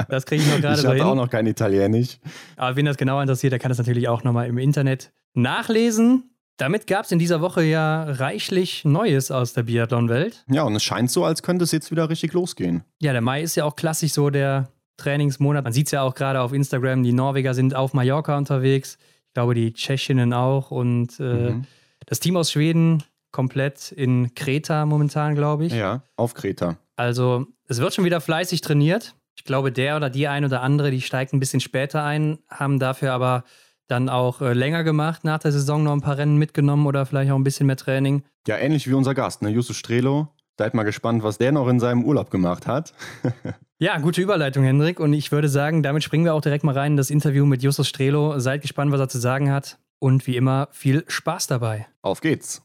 Das 0.09 0.27
kriege 0.27 0.43
ich 0.43 0.51
noch 0.51 0.61
gerade 0.61 0.81
so 0.81 0.89
hin. 0.89 0.97
Ich 0.97 1.03
auch 1.03 1.15
noch 1.15 1.31
kein 1.31 1.47
Italienisch. 1.47 2.19
Aber 2.57 2.77
wen 2.77 2.87
das 2.87 2.97
genau 2.97 3.21
interessiert, 3.21 3.53
der 3.53 3.59
kann 3.59 3.69
das 3.69 3.79
natürlich 3.79 4.09
auch 4.09 4.25
nochmal 4.25 4.49
im 4.49 4.59
Internet 4.59 5.13
nachlesen. 5.35 6.31
Damit 6.57 6.87
gab 6.87 7.05
es 7.05 7.13
in 7.13 7.19
dieser 7.19 7.43
Woche 7.43 7.63
ja 7.63 8.05
reichlich 8.05 8.85
Neues 8.85 9.31
aus 9.31 9.53
der 9.53 9.65
Biathlon-Welt. 9.65 10.45
Ja, 10.51 10.63
und 10.63 10.75
es 10.75 10.83
scheint 10.83 11.11
so, 11.11 11.25
als 11.25 11.43
könnte 11.43 11.65
es 11.65 11.73
jetzt 11.73 11.91
wieder 11.91 12.09
richtig 12.09 12.33
losgehen. 12.33 12.83
Ja, 13.01 13.13
der 13.13 13.21
Mai 13.21 13.43
ist 13.43 13.57
ja 13.57 13.65
auch 13.65 13.77
klassisch 13.77 14.15
so 14.15 14.31
der 14.31 14.69
Trainingsmonat. 14.97 15.65
Man 15.65 15.73
sieht 15.73 15.87
es 15.87 15.93
ja 15.93 16.03
auch 16.03 16.15
gerade 16.15 16.41
auf 16.41 16.53
Instagram, 16.53 17.03
die 17.03 17.13
Norweger 17.13 17.55
sind 17.55 17.75
auf 17.75 17.95
Mallorca 17.95 18.37
unterwegs. 18.37 18.99
Ich 19.29 19.35
glaube, 19.35 19.55
die 19.55 19.73
Tschechinnen 19.73 20.33
auch. 20.33 20.71
Und 20.71 21.21
äh, 21.21 21.51
mhm. 21.51 21.65
das 22.07 22.21
Team 22.21 22.37
aus 22.37 22.51
Schweden 22.51 23.03
komplett 23.33 23.93
in 23.93 24.35
Kreta 24.35 24.87
momentan, 24.87 25.35
glaube 25.35 25.67
ich. 25.67 25.73
Ja, 25.73 26.03
auf 26.17 26.35
Kreta. 26.35 26.79
Also 26.97 27.47
es 27.69 27.81
wird 27.81 27.95
schon 27.95 28.05
wieder 28.05 28.21
fleißig 28.21 28.63
trainiert. 28.63 29.15
Ich 29.35 29.45
glaube, 29.45 29.71
der 29.71 29.97
oder 29.97 30.09
die 30.09 30.29
ein 30.29 30.45
oder 30.45 30.63
andere, 30.63 30.91
die 30.91 31.03
steigt 31.03 31.35
ein 31.35 31.41
bisschen 31.41 31.61
später 31.61 32.03
ein, 32.03 32.39
haben 32.49 32.79
dafür 32.79 33.13
aber 33.13 33.45
dann 33.89 34.09
auch 34.09 34.41
äh, 34.41 34.53
länger 34.53 34.83
gemacht, 34.83 35.25
nach 35.25 35.39
der 35.39 35.53
Saison 35.53 35.83
noch 35.85 35.93
ein 35.93 36.01
paar 36.01 36.19
Rennen 36.19 36.39
mitgenommen 36.39 36.87
oder 36.87 37.07
vielleicht 37.07 37.31
auch 37.31 37.37
ein 37.37 37.45
bisschen 37.45 37.67
mehr 37.67 37.77
Training. 37.77 38.25
Ja, 38.49 38.57
ähnlich 38.57 38.89
wie 38.89 38.95
unser 38.95 39.15
Gast, 39.15 39.43
ne? 39.43 39.51
Justus 39.51 39.77
Strelo. 39.77 40.29
Seid 40.59 40.73
mal 40.73 40.85
gespannt, 40.85 41.23
was 41.23 41.37
der 41.39 41.53
noch 41.53 41.69
in 41.69 41.81
seinem 41.81 42.05
Urlaub 42.05 42.31
gemacht 42.31 42.67
hat. 42.67 42.93
Ja, 43.79 43.99
gute 43.99 44.23
Überleitung, 44.23 44.65
Hendrik. 44.65 44.99
Und 45.01 45.13
ich 45.13 45.33
würde 45.33 45.51
sagen, 45.51 45.83
damit 45.83 46.03
springen 46.03 46.25
wir 46.25 46.33
auch 46.33 46.41
direkt 46.41 46.65
mal 46.65 46.73
rein 46.73 46.93
in 46.93 46.97
das 46.97 47.11
Interview 47.11 47.45
mit 47.45 47.63
Justus 47.63 47.87
Strelo. 47.87 48.39
Seid 48.39 48.63
gespannt, 48.63 48.91
was 48.91 49.01
er 49.01 49.11
zu 49.11 49.19
sagen 49.19 49.53
hat. 49.53 49.77
Und 49.99 50.27
wie 50.27 50.35
immer, 50.35 50.69
viel 50.73 51.05
Spaß 51.09 51.47
dabei. 51.49 51.87
Auf 52.01 52.23
geht's. 52.23 52.63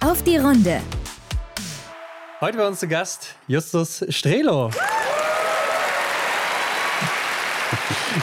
Auf 0.00 0.22
die 0.22 0.36
Runde. 0.36 0.82
Heute 2.42 2.58
bei 2.58 2.68
uns 2.68 2.80
zu 2.80 2.88
Gast 2.88 3.34
Justus 3.48 4.04
Strelo. 4.10 4.68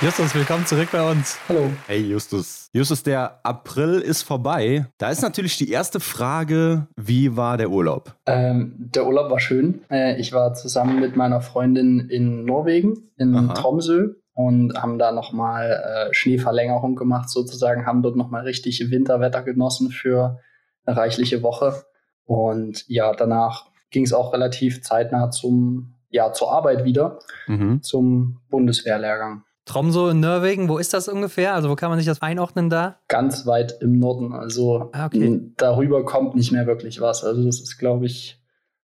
Justus, 0.02 0.36
willkommen 0.36 0.66
zurück 0.66 0.90
bei 0.92 1.10
uns. 1.10 1.40
Hallo. 1.48 1.72
Hey 1.88 2.02
Justus. 2.02 2.70
Justus, 2.74 3.04
der 3.04 3.40
April 3.44 4.00
ist 4.00 4.22
vorbei. 4.22 4.86
Da 4.98 5.10
ist 5.10 5.22
natürlich 5.22 5.58
die 5.58 5.72
erste 5.72 6.02
Frage, 6.02 6.88
wie 6.98 7.38
war 7.38 7.56
der 7.56 7.70
Urlaub? 7.70 8.14
Ähm, 8.26 8.76
der 8.78 9.08
Urlaub 9.08 9.32
war 9.32 9.40
schön. 9.40 9.82
Äh, 9.90 10.20
ich 10.20 10.34
war 10.34 10.54
zusammen 10.54 11.00
mit 11.00 11.16
meiner 11.16 11.40
Freundin 11.40 12.10
in 12.10 12.44
Norwegen, 12.44 13.10
in 13.16 13.34
Aha. 13.34 13.54
Tromsø 13.54 14.16
und 14.34 14.74
haben 14.76 15.00
da 15.00 15.14
nochmal 15.14 15.72
äh, 15.72 16.14
Schneeverlängerung 16.14 16.96
gemacht 16.96 17.30
sozusagen, 17.30 17.86
haben 17.86 18.04
dort 18.04 18.18
nochmal 18.18 18.44
richtig 18.44 18.92
Winterwetter 18.92 19.42
genossen 19.42 19.90
für 19.90 20.40
eine 20.86 20.98
reichliche 20.98 21.44
Woche. 21.44 21.86
Und 22.26 22.84
ja, 22.90 23.14
danach 23.14 23.68
ging 23.90 24.04
es 24.04 24.12
auch 24.12 24.34
relativ 24.34 24.84
zeitnah 24.84 25.32
zum, 25.32 25.96
ja, 26.10 26.34
zur 26.34 26.52
Arbeit 26.52 26.84
wieder, 26.84 27.20
mhm. 27.48 27.82
zum 27.82 28.42
Bundeswehrlehrgang. 28.50 29.44
Tromso 29.68 30.10
in 30.10 30.20
Norwegen, 30.20 30.70
wo 30.70 30.78
ist 30.78 30.94
das 30.94 31.08
ungefähr? 31.08 31.54
Also 31.54 31.70
wo 31.70 31.76
kann 31.76 31.90
man 31.90 32.00
sich 32.00 32.08
das 32.08 32.22
einordnen 32.22 32.70
da? 32.70 32.98
Ganz 33.08 33.46
weit 33.46 33.78
im 33.82 34.00
Norden. 34.00 34.34
Also 34.34 34.90
ah, 34.94 35.06
okay. 35.06 35.42
darüber 35.58 36.04
kommt 36.06 36.36
nicht 36.36 36.52
mehr 36.52 36.66
wirklich 36.66 37.02
was. 37.02 37.24
Also 37.24 37.44
das 37.44 37.60
ist, 37.60 37.78
glaube 37.78 38.06
ich, 38.06 38.42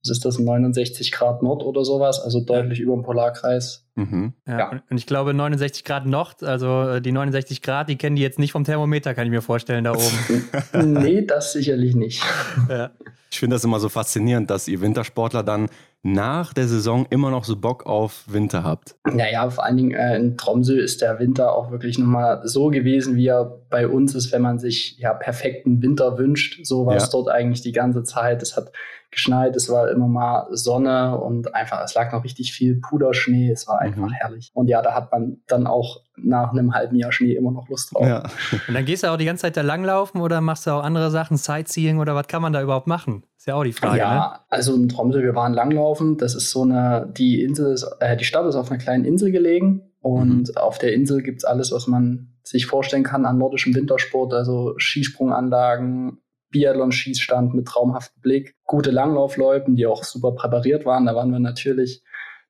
was 0.02 0.10
ist 0.10 0.24
das, 0.24 0.38
69 0.38 1.10
Grad 1.10 1.42
Nord 1.42 1.62
oder 1.62 1.84
sowas, 1.84 2.20
also 2.20 2.40
deutlich 2.40 2.78
ja. 2.78 2.84
über 2.84 2.94
dem 2.94 3.02
Polarkreis. 3.02 3.86
Mhm. 3.96 4.34
Ja, 4.46 4.58
ja. 4.58 4.82
Und 4.88 4.98
ich 4.98 5.06
glaube 5.06 5.34
69 5.34 5.82
Grad 5.84 6.06
Nord, 6.06 6.42
also 6.42 6.82
äh, 6.82 7.00
die 7.00 7.12
69 7.12 7.62
Grad, 7.62 7.88
die 7.88 7.96
kennen 7.96 8.16
die 8.16 8.22
jetzt 8.22 8.38
nicht 8.38 8.52
vom 8.52 8.64
Thermometer, 8.64 9.14
kann 9.14 9.24
ich 9.24 9.30
mir 9.30 9.42
vorstellen, 9.42 9.84
da 9.84 9.92
oben. 9.92 10.44
nee, 11.02 11.22
das 11.22 11.52
sicherlich 11.52 11.96
nicht. 11.96 12.22
Ja. 12.68 12.90
Ich 13.30 13.40
finde 13.40 13.56
das 13.56 13.64
immer 13.64 13.80
so 13.80 13.88
faszinierend, 13.88 14.50
dass 14.50 14.68
ihr 14.68 14.80
Wintersportler 14.80 15.42
dann 15.42 15.68
nach 16.07 16.53
der 16.53 16.69
Saison 16.69 17.05
immer 17.11 17.31
noch 17.31 17.45
so 17.45 17.57
Bock 17.57 17.85
auf 17.85 18.25
Winter 18.29 18.62
habt. 18.62 18.95
Naja, 19.05 19.51
vor 19.51 19.64
allen 19.64 19.77
Dingen 19.77 19.90
äh, 19.92 20.16
in 20.16 20.37
Tromsø 20.37 20.79
ist 20.79 21.03
der 21.03 21.19
Winter 21.19 21.53
auch 21.53 21.73
wirklich 21.73 21.99
nochmal 21.99 22.42
so 22.45 22.69
gewesen, 22.69 23.16
wie 23.16 23.27
er 23.27 23.59
bei 23.71 23.88
uns 23.88 24.14
ist, 24.14 24.33
wenn 24.33 24.42
man 24.42 24.61
sich 24.61 24.97
ja 24.99 25.12
perfekten 25.12 25.83
Winter 25.83 26.16
wünscht. 26.16 26.64
So 26.64 26.87
war 26.87 26.95
ja. 26.95 27.03
es 27.03 27.11
dort 27.11 27.29
eigentlich 27.29 27.62
die 27.62 27.73
ganze 27.73 28.05
Zeit. 28.05 28.40
Es 28.40 28.57
hat 28.57 28.71
geschneit, 29.16 29.57
es 29.57 29.68
war 29.70 29.90
immer 29.90 30.07
mal 30.09 30.46
Sonne 30.50 31.18
und 31.18 31.55
einfach, 31.55 31.83
es 31.83 31.94
lag 31.94 32.12
noch 32.12 32.22
richtig 32.22 32.52
viel 32.52 32.76
Puderschnee, 32.76 33.50
es 33.50 33.66
war 33.66 33.81
einfach 33.81 34.09
mhm. 34.09 34.12
herrlich. 34.12 34.50
Und 34.52 34.68
ja, 34.68 34.83
da 34.83 34.94
hat 34.94 35.11
man 35.11 35.38
dann 35.46 35.66
auch 35.66 36.02
nach 36.16 36.52
einem 36.52 36.74
halben 36.74 36.96
Jahr 36.96 37.12
Schnee 37.12 37.33
immer 37.33 37.50
noch 37.50 37.68
Lust 37.68 37.94
drauf. 37.94 38.07
Ja. 38.07 38.22
Und 38.68 38.74
dann 38.74 38.85
gehst 38.85 39.02
du 39.02 39.09
auch 39.11 39.16
die 39.16 39.24
ganze 39.24 39.42
Zeit 39.42 39.57
da 39.57 39.62
langlaufen 39.62 40.20
oder 40.20 40.40
machst 40.40 40.66
du 40.66 40.70
auch 40.70 40.83
andere 40.83 41.11
Sachen, 41.11 41.38
Sightseeing 41.38 41.98
oder 41.98 42.14
was 42.14 42.29
kann 42.29 42.42
man 42.42 42.52
da 42.52 42.62
überhaupt 42.62 42.87
machen? 42.87 43.24
Ist 43.38 43.46
ja 43.46 43.55
auch 43.55 43.64
die 43.64 43.72
Frage. 43.72 43.98
Ja, 43.98 44.14
ne? 44.14 44.38
also 44.50 44.74
in 44.74 44.88
Tromsø, 44.88 45.22
wir 45.22 45.35
waren 45.35 45.55
langlaufen. 45.55 46.18
Das 46.18 46.35
ist 46.35 46.50
so 46.50 46.62
eine, 46.62 47.11
die 47.16 47.42
Insel 47.42 47.72
ist, 47.72 47.85
äh, 48.00 48.16
die 48.16 48.24
Stadt 48.24 48.46
ist 48.46 48.55
auf 48.55 48.70
einer 48.70 48.79
kleinen 48.79 49.05
Insel 49.05 49.33
gelegen 49.33 49.92
und 50.00 50.48
mhm. 50.48 50.57
auf 50.57 50.79
der 50.79 50.92
Insel 50.92 51.22
gibt 51.22 51.38
es 51.38 51.44
alles, 51.44 51.72
was 51.72 51.87
man 51.87 52.35
sich 52.42 52.66
vorstellen 52.66 53.02
kann 53.02 53.24
an 53.24 53.38
nordischem 53.38 53.74
Wintersport, 53.74 54.35
also 54.35 54.74
Skisprunganlagen, 54.76 56.18
Biathlon-Schießstand 56.50 57.54
mit 57.54 57.66
traumhaftem 57.66 58.20
Blick, 58.20 58.56
gute 58.64 58.90
Langlaufläupen, 58.90 59.76
die 59.76 59.87
auch 59.87 60.04
super 60.04 60.32
präpariert 60.32 60.87
waren. 60.87 61.06
Da 61.06 61.14
waren 61.14 61.30
wir 61.30 61.40
natürlich 61.40 62.02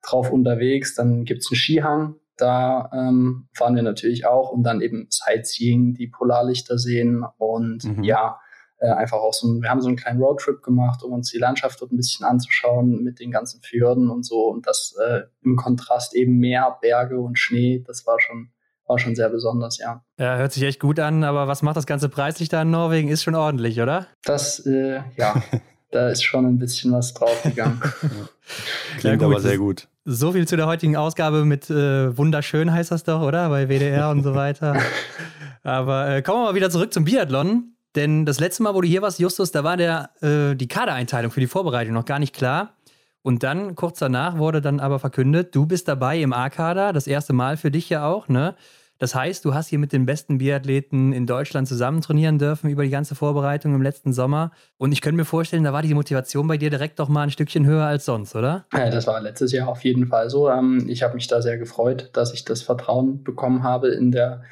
drauf 0.03 0.31
unterwegs. 0.31 0.95
Dann 0.95 1.25
gibt 1.25 1.43
es 1.43 1.51
einen 1.51 1.57
Skihang, 1.57 2.15
da 2.37 2.91
ähm, 2.93 3.49
fahren 3.55 3.77
wir 3.77 3.83
natürlich 3.83 4.27
auch 4.27 4.51
und 4.51 4.63
dann 4.63 4.81
eben 4.81 5.07
Sightseeing, 5.11 5.95
die 5.95 6.09
Polarlichter 6.09 6.79
sehen 6.79 7.25
und 7.39 7.85
mhm. 7.85 8.05
ja, 8.05 8.39
äh, 8.79 8.91
einfach 8.91 9.19
auch 9.19 9.33
so 9.33 9.49
ein, 9.49 9.63
wir 9.63 9.71
haben 9.71 9.81
so 9.81 9.89
einen 9.89 9.97
kleinen 9.97 10.21
Roadtrip 10.21 10.63
gemacht, 10.63 11.03
um 11.03 11.13
uns 11.13 11.31
die 11.31 11.39
Landschaft 11.39 11.81
dort 11.81 11.93
ein 11.93 11.97
bisschen 11.97 12.27
anzuschauen 12.27 13.03
mit 13.03 13.21
den 13.21 13.31
ganzen 13.31 13.63
Fjorden 13.63 14.11
und 14.11 14.25
so 14.27 14.49
und 14.49 14.67
das 14.67 14.95
äh, 15.03 15.23
im 15.43 15.57
Kontrast 15.57 16.15
eben 16.15 16.37
Meer, 16.37 16.77
Berge 16.83 17.19
und 17.21 17.39
Schnee, 17.39 17.83
das 17.87 18.07
war 18.07 18.21
schon 18.21 18.51
war 18.87 18.99
schon 18.99 19.15
sehr 19.15 19.29
besonders, 19.29 19.79
ja. 19.79 20.03
Ja, 20.19 20.37
hört 20.37 20.53
sich 20.53 20.63
echt 20.63 20.81
gut 20.81 21.01
an, 21.01 21.25
aber 21.25 21.49
was 21.49 21.63
macht 21.63 21.77
das 21.77 21.87
ganze 21.87 22.09
preislich 22.09 22.49
da 22.49 22.63
in 22.63 22.71
Norwegen? 22.71 23.09
Ist 23.09 23.23
schon 23.23 23.35
ordentlich, 23.35 23.81
oder? 23.81 24.07
Das, 24.25 24.65
äh, 24.67 25.01
ja, 25.17 25.43
da 25.91 26.09
ist 26.09 26.23
schon 26.23 26.47
ein 26.47 26.59
bisschen 26.59 26.93
was 26.93 27.15
draufgegangen. 27.15 27.81
Klingt 28.99 29.21
ja, 29.21 29.27
aber 29.27 29.41
sehr 29.41 29.59
gut. 29.59 29.89
So 30.05 30.33
viel 30.33 30.47
zu 30.47 30.57
der 30.57 30.67
heutigen 30.67 30.97
Ausgabe 30.97 31.45
mit 31.45 31.69
äh, 31.69 32.17
Wunderschön 32.17 32.73
heißt 32.73 32.93
das 32.93 33.03
doch, 33.03 33.23
oder? 33.23 33.49
Bei 33.49 33.69
WDR 33.69 34.11
und 34.11 34.23
so 34.23 34.35
weiter. 34.35 34.77
Aber 35.65 36.09
äh, 36.09 36.23
kommen 36.23 36.43
wir 36.43 36.45
mal 36.45 36.55
wieder 36.55 36.71
zurück 36.71 36.93
zum 36.93 37.05
Biathlon. 37.05 37.73
Denn 37.97 38.25
das 38.25 38.39
letzte 38.39 38.63
Mal, 38.63 38.75
wo 38.75 38.83
du 38.83 38.87
hier 38.87 39.03
warst, 39.03 39.19
Justus, 39.19 39.51
da 39.51 39.65
war 39.65 39.77
der, 39.77 40.11
äh, 40.21 40.55
die 40.55 40.69
Kadereinteilung 40.69 41.33
für 41.33 41.41
die 41.41 41.49
Vorbereitung 41.49 41.93
noch 41.93 42.05
gar 42.05 42.21
nicht 42.21 42.37
klar. 42.37 42.76
Und 43.27 43.43
dann, 43.43 43.75
kurz 43.75 43.99
danach, 43.99 44.39
wurde 44.39 44.61
dann 44.61 44.79
aber 44.79 45.01
verkündet, 45.01 45.53
du 45.53 45.67
bist 45.67 45.89
dabei 45.89 46.21
im 46.21 46.33
A-Kader, 46.33 46.93
das 46.93 47.09
erste 47.09 47.33
Mal 47.33 47.57
für 47.57 47.73
dich 47.73 47.91
ja 47.91 48.07
auch, 48.07 48.29
ne? 48.29 48.55
Das 48.99 49.17
heißt, 49.17 49.45
du 49.45 49.53
hast 49.53 49.67
hier 49.67 49.81
mit 49.81 49.93
den 49.93 50.07
besten 50.07 50.39
Biathleten 50.39 51.13
in 51.13 51.27
Deutschland 51.27 51.67
zusammen 51.67 52.03
trainieren 52.03 52.39
dürfen 52.39 52.71
über 52.71 52.85
die 52.85 52.91
ganze 52.91 53.17
Vorbereitung 53.17 53.75
im 53.75 53.83
letzten 53.83 54.13
Sommer. 54.13 54.53
Und 54.79 54.93
ich 54.93 55.01
könnte 55.01 55.17
mir 55.17 55.25
vorstellen, 55.25 55.65
da 55.65 55.73
war 55.73 55.83
die 55.83 55.93
Motivation 55.93 56.47
bei 56.47 56.57
dir 56.57 56.71
direkt 56.71 57.01
doch 57.01 57.09
mal 57.09 57.25
ein 57.25 57.33
Stückchen 57.33 57.67
höher 57.67 57.85
als 57.85 58.05
sonst, 58.05 58.37
oder? 58.37 58.67
Ja, 58.73 58.91
das 58.91 59.09
war 59.09 59.21
letztes 59.21 59.51
Jahr 59.51 59.67
auf 59.67 59.83
jeden 59.83 60.07
Fall 60.07 60.31
so. 60.31 60.49
Ähm, 60.49 60.87
ich 60.89 61.03
habe 61.03 61.17
mich 61.17 61.27
da 61.27 61.43
sehr 61.43 61.59
gefreut, 61.59 62.11
dass 62.13 62.33
ich 62.33 62.45
das 62.45 62.63
Vertrauen 62.63 63.25
bekommen 63.25 63.65
habe 63.65 63.89
in 63.89 64.13
der 64.13 64.43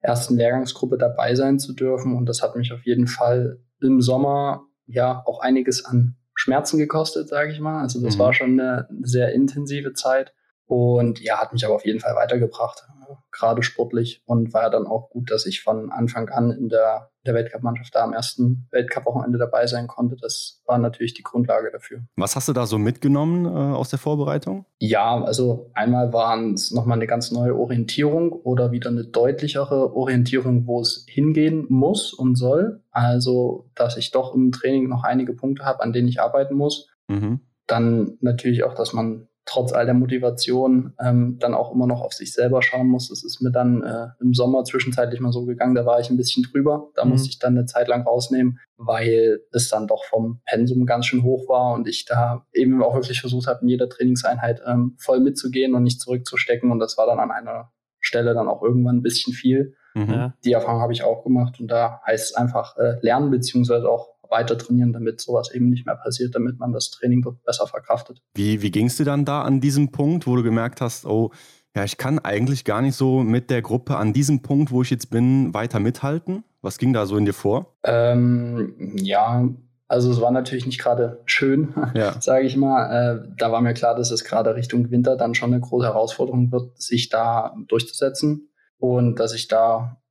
ersten 0.00 0.38
Lehrgangsgruppe 0.38 0.96
dabei 0.96 1.34
sein 1.34 1.58
zu 1.58 1.74
dürfen. 1.74 2.16
Und 2.16 2.24
das 2.30 2.42
hat 2.42 2.56
mich 2.56 2.72
auf 2.72 2.86
jeden 2.86 3.08
Fall 3.08 3.58
im 3.82 4.00
Sommer 4.00 4.62
ja 4.86 5.22
auch 5.26 5.40
einiges 5.40 5.84
an 5.84 6.16
Schmerzen 6.42 6.76
gekostet, 6.76 7.28
sage 7.28 7.52
ich 7.52 7.60
mal. 7.60 7.82
Also 7.82 8.02
das 8.02 8.16
mhm. 8.16 8.18
war 8.18 8.34
schon 8.34 8.58
eine 8.58 8.88
sehr 9.02 9.32
intensive 9.32 9.92
Zeit. 9.92 10.34
Und 10.66 11.20
ja, 11.20 11.38
hat 11.40 11.52
mich 11.52 11.64
aber 11.64 11.76
auf 11.76 11.86
jeden 11.86 12.00
Fall 12.00 12.16
weitergebracht 12.16 12.88
gerade 13.30 13.62
sportlich 13.62 14.22
und 14.26 14.52
war 14.52 14.70
dann 14.70 14.86
auch 14.86 15.10
gut, 15.10 15.30
dass 15.30 15.46
ich 15.46 15.62
von 15.62 15.90
Anfang 15.90 16.28
an 16.28 16.50
in 16.50 16.68
der, 16.68 17.10
der 17.26 17.34
Weltcup-Mannschaft 17.34 17.94
da 17.94 18.04
am 18.04 18.12
ersten 18.12 18.68
Weltcup-Wochenende 18.70 19.38
dabei 19.38 19.66
sein 19.66 19.86
konnte. 19.86 20.16
Das 20.20 20.62
war 20.66 20.78
natürlich 20.78 21.14
die 21.14 21.22
Grundlage 21.22 21.70
dafür. 21.70 22.00
Was 22.16 22.36
hast 22.36 22.48
du 22.48 22.52
da 22.52 22.66
so 22.66 22.78
mitgenommen 22.78 23.46
äh, 23.46 23.48
aus 23.48 23.90
der 23.90 23.98
Vorbereitung? 23.98 24.66
Ja, 24.78 25.22
also 25.22 25.70
einmal 25.74 26.12
waren 26.12 26.54
es 26.54 26.70
nochmal 26.70 26.98
eine 26.98 27.06
ganz 27.06 27.30
neue 27.32 27.56
Orientierung 27.56 28.32
oder 28.32 28.72
wieder 28.72 28.90
eine 28.90 29.04
deutlichere 29.04 29.94
Orientierung, 29.94 30.66
wo 30.66 30.80
es 30.80 31.06
hingehen 31.08 31.66
muss 31.68 32.12
und 32.12 32.36
soll. 32.36 32.82
Also, 32.90 33.70
dass 33.74 33.96
ich 33.96 34.10
doch 34.10 34.34
im 34.34 34.52
Training 34.52 34.88
noch 34.88 35.04
einige 35.04 35.32
Punkte 35.32 35.64
habe, 35.64 35.82
an 35.82 35.92
denen 35.92 36.08
ich 36.08 36.20
arbeiten 36.20 36.54
muss. 36.54 36.88
Mhm. 37.08 37.40
Dann 37.66 38.18
natürlich 38.20 38.64
auch, 38.64 38.74
dass 38.74 38.92
man 38.92 39.28
trotz 39.44 39.72
all 39.72 39.86
der 39.86 39.94
Motivation 39.94 40.94
ähm, 41.00 41.38
dann 41.40 41.54
auch 41.54 41.72
immer 41.72 41.86
noch 41.86 42.00
auf 42.00 42.12
sich 42.12 42.32
selber 42.32 42.62
schauen 42.62 42.86
muss. 42.86 43.08
Das 43.08 43.24
ist 43.24 43.40
mir 43.40 43.50
dann 43.50 43.82
äh, 43.82 44.08
im 44.20 44.34
Sommer 44.34 44.64
zwischenzeitlich 44.64 45.20
mal 45.20 45.32
so 45.32 45.44
gegangen, 45.44 45.74
da 45.74 45.84
war 45.84 45.98
ich 46.00 46.10
ein 46.10 46.16
bisschen 46.16 46.44
drüber. 46.44 46.90
Da 46.94 47.04
mhm. 47.04 47.12
musste 47.12 47.28
ich 47.28 47.38
dann 47.38 47.56
eine 47.56 47.66
Zeit 47.66 47.88
lang 47.88 48.02
rausnehmen, 48.02 48.58
weil 48.76 49.40
es 49.52 49.68
dann 49.68 49.88
doch 49.88 50.04
vom 50.04 50.40
Pensum 50.46 50.86
ganz 50.86 51.06
schön 51.06 51.22
hoch 51.22 51.48
war 51.48 51.74
und 51.74 51.88
ich 51.88 52.04
da 52.04 52.46
eben 52.52 52.82
auch 52.82 52.94
wirklich 52.94 53.20
versucht 53.20 53.48
habe, 53.48 53.62
in 53.62 53.68
jeder 53.68 53.88
Trainingseinheit 53.88 54.62
ähm, 54.66 54.96
voll 54.98 55.20
mitzugehen 55.20 55.74
und 55.74 55.82
nicht 55.82 56.00
zurückzustecken. 56.00 56.70
Und 56.70 56.78
das 56.78 56.96
war 56.96 57.06
dann 57.06 57.18
an 57.18 57.30
einer 57.30 57.72
Stelle 58.00 58.34
dann 58.34 58.48
auch 58.48 58.62
irgendwann 58.62 58.98
ein 58.98 59.02
bisschen 59.02 59.32
viel. 59.32 59.74
Mhm. 59.94 60.32
Die 60.44 60.52
Erfahrung 60.52 60.80
habe 60.80 60.92
ich 60.92 61.02
auch 61.02 61.24
gemacht 61.24 61.60
und 61.60 61.68
da 61.68 62.00
heißt 62.06 62.30
es 62.30 62.34
einfach 62.34 62.76
äh, 62.76 62.98
lernen 63.02 63.30
beziehungsweise 63.30 63.88
auch 63.88 64.11
weiter 64.32 64.58
trainieren, 64.58 64.92
damit 64.92 65.20
sowas 65.20 65.52
eben 65.54 65.70
nicht 65.70 65.86
mehr 65.86 65.94
passiert, 65.94 66.34
damit 66.34 66.58
man 66.58 66.72
das 66.72 66.90
Training 66.90 67.22
dort 67.22 67.44
besser 67.44 67.68
verkraftet. 67.68 68.20
Wie, 68.34 68.62
wie 68.62 68.72
ging 68.72 68.86
es 68.86 68.96
dir 68.96 69.04
dann 69.04 69.24
da 69.24 69.42
an 69.42 69.60
diesem 69.60 69.92
Punkt, 69.92 70.26
wo 70.26 70.34
du 70.34 70.42
gemerkt 70.42 70.80
hast, 70.80 71.06
oh, 71.06 71.30
ja, 71.76 71.84
ich 71.84 71.96
kann 71.96 72.18
eigentlich 72.18 72.64
gar 72.64 72.82
nicht 72.82 72.96
so 72.96 73.22
mit 73.22 73.48
der 73.48 73.62
Gruppe 73.62 73.96
an 73.96 74.12
diesem 74.12 74.42
Punkt, 74.42 74.72
wo 74.72 74.82
ich 74.82 74.90
jetzt 74.90 75.10
bin, 75.10 75.54
weiter 75.54 75.78
mithalten? 75.78 76.44
Was 76.60 76.78
ging 76.78 76.92
da 76.92 77.06
so 77.06 77.16
in 77.16 77.24
dir 77.24 77.32
vor? 77.32 77.76
Ähm, 77.84 78.96
ja, 78.96 79.48
also 79.88 80.10
es 80.10 80.20
war 80.20 80.30
natürlich 80.30 80.66
nicht 80.66 80.80
gerade 80.80 81.20
schön, 81.24 81.74
ja. 81.94 82.20
sage 82.20 82.46
ich 82.46 82.56
mal. 82.56 83.24
Äh, 83.24 83.28
da 83.38 83.52
war 83.52 83.60
mir 83.60 83.74
klar, 83.74 83.94
dass 83.94 84.10
es 84.10 84.24
gerade 84.24 84.54
Richtung 84.54 84.90
Winter 84.90 85.16
dann 85.16 85.34
schon 85.34 85.52
eine 85.52 85.60
große 85.60 85.86
Herausforderung 85.86 86.52
wird, 86.52 86.80
sich 86.80 87.08
da 87.08 87.54
durchzusetzen 87.68 88.50
und 88.78 89.16
dass 89.18 89.34
ich 89.34 89.48
da 89.48 90.01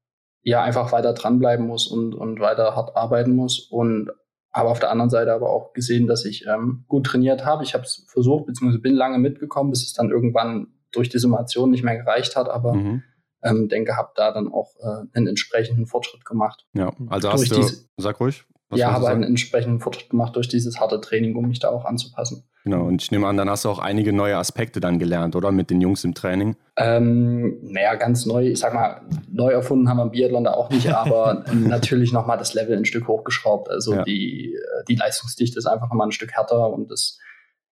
ja 0.44 0.64
einfach 0.64 0.92
weiter 0.92 1.14
dranbleiben 1.14 1.66
muss 1.66 1.88
und, 1.88 2.14
und 2.14 2.40
weiter 2.40 2.76
hart 2.76 2.96
arbeiten 2.96 3.36
muss. 3.36 3.60
Und 3.60 4.10
habe 4.54 4.70
auf 4.70 4.80
der 4.80 4.92
anderen 4.92 5.10
Seite 5.10 5.34
aber 5.34 5.50
auch 5.50 5.74
gesehen, 5.74 6.08
dass 6.08 6.26
ich 6.26 6.46
ähm, 6.46 6.84
gut 6.88 7.06
trainiert 7.06 7.46
habe. 7.46 7.64
Ich 7.64 7.74
habe 7.74 7.84
es 7.84 8.06
versucht, 8.10 8.48
beziehungsweise 8.48 8.82
bin 8.82 8.96
lange 8.96 9.18
mitgekommen, 9.18 9.70
bis 9.70 9.84
es 9.84 9.94
dann 9.94 10.10
irgendwann 10.10 10.68
durch 10.92 11.10
die 11.10 11.20
Summation 11.20 11.72
nicht 11.72 11.84
mehr 11.84 11.98
gereicht 11.98 12.36
hat. 12.36 12.50
Aber 12.50 12.74
mhm. 12.74 13.04
ähm, 13.44 13.70
denke, 13.70 13.96
habe 13.96 14.12
da 14.16 14.32
dann 14.34 14.52
auch 14.52 14.76
äh, 14.82 15.06
einen 15.14 15.28
entsprechenden 15.28 15.86
Fortschritt 15.86 16.26
gemacht. 16.26 16.66
Ja, 16.74 16.92
also 17.08 17.32
hast 17.32 17.50
du, 17.50 17.64
sag 17.98 18.20
ruhig. 18.20 18.44
Was 18.70 18.80
ja, 18.80 18.92
habe 18.92 19.08
einen 19.10 19.24
entsprechenden 19.24 19.80
Fortschritt 19.80 20.10
gemacht 20.10 20.36
durch 20.36 20.48
dieses 20.48 20.80
harte 20.80 21.02
Training, 21.02 21.36
um 21.36 21.48
mich 21.48 21.60
da 21.60 21.70
auch 21.70 21.86
anzupassen. 21.86 22.50
Genau, 22.64 22.86
und 22.86 23.02
ich 23.02 23.12
nehme 23.12 23.28
an, 23.28 23.38
dann 23.38 23.50
hast 23.50 23.66
du 23.66 23.70
auch 23.70 23.80
einige 23.80 24.14
neue 24.14 24.38
Aspekte 24.38 24.80
dann 24.80 25.00
gelernt, 25.00 25.36
oder? 25.36 25.52
Mit 25.52 25.72
den 25.72 25.82
Jungs 25.82 26.04
im 26.04 26.14
Training? 26.14 26.56
Ähm, 26.78 27.58
naja, 27.64 27.96
ganz 27.96 28.26
neu, 28.28 28.48
ich 28.50 28.60
sag 28.60 28.74
mal, 28.74 29.02
neu 29.32 29.52
erfunden 29.52 29.90
haben 29.90 29.98
wir 29.98 30.04
im 30.04 30.12
Biathlon 30.12 30.44
da 30.44 30.54
auch 30.54 30.70
nicht, 30.70 30.88
aber 30.94 31.44
natürlich 31.52 32.14
nochmal 32.14 32.38
das 32.38 32.54
Level 32.54 32.78
ein 32.78 32.86
Stück 32.86 33.08
hochgeschraubt. 33.08 33.70
Also 33.70 33.96
ja. 33.96 34.04
die, 34.04 34.56
die 34.88 34.96
Leistungsdichte 34.96 35.58
ist 35.58 35.66
einfach 35.66 35.90
nochmal 35.90 36.08
ein 36.08 36.12
Stück 36.12 36.34
härter 36.34 36.72
und 36.72 36.92
das, 36.92 37.18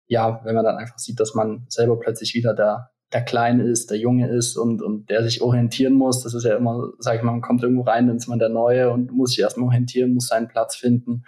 ja, 0.06 0.40
wenn 0.44 0.54
man 0.54 0.64
dann 0.64 0.76
einfach 0.76 0.98
sieht, 0.98 1.18
dass 1.18 1.34
man 1.34 1.66
selber 1.68 1.98
plötzlich 1.98 2.34
wieder 2.34 2.54
der, 2.54 2.90
der 3.12 3.22
Kleine 3.22 3.64
ist, 3.64 3.90
der 3.90 3.98
Junge 3.98 4.28
ist 4.28 4.56
und, 4.56 4.82
und 4.82 5.10
der 5.10 5.24
sich 5.24 5.42
orientieren 5.42 5.94
muss. 5.94 6.22
Das 6.22 6.32
ist 6.32 6.44
ja 6.44 6.56
immer, 6.56 6.92
sag 7.00 7.16
ich 7.16 7.22
mal, 7.22 7.32
man 7.32 7.40
kommt 7.40 7.62
irgendwo 7.62 7.82
rein, 7.82 8.06
dann 8.06 8.18
ist 8.18 8.28
man 8.28 8.38
der 8.38 8.50
Neue 8.50 8.90
und 8.90 9.10
muss 9.10 9.30
sich 9.30 9.40
erstmal 9.40 9.66
orientieren, 9.66 10.14
muss 10.14 10.28
seinen 10.28 10.46
Platz 10.46 10.76
finden. 10.76 11.24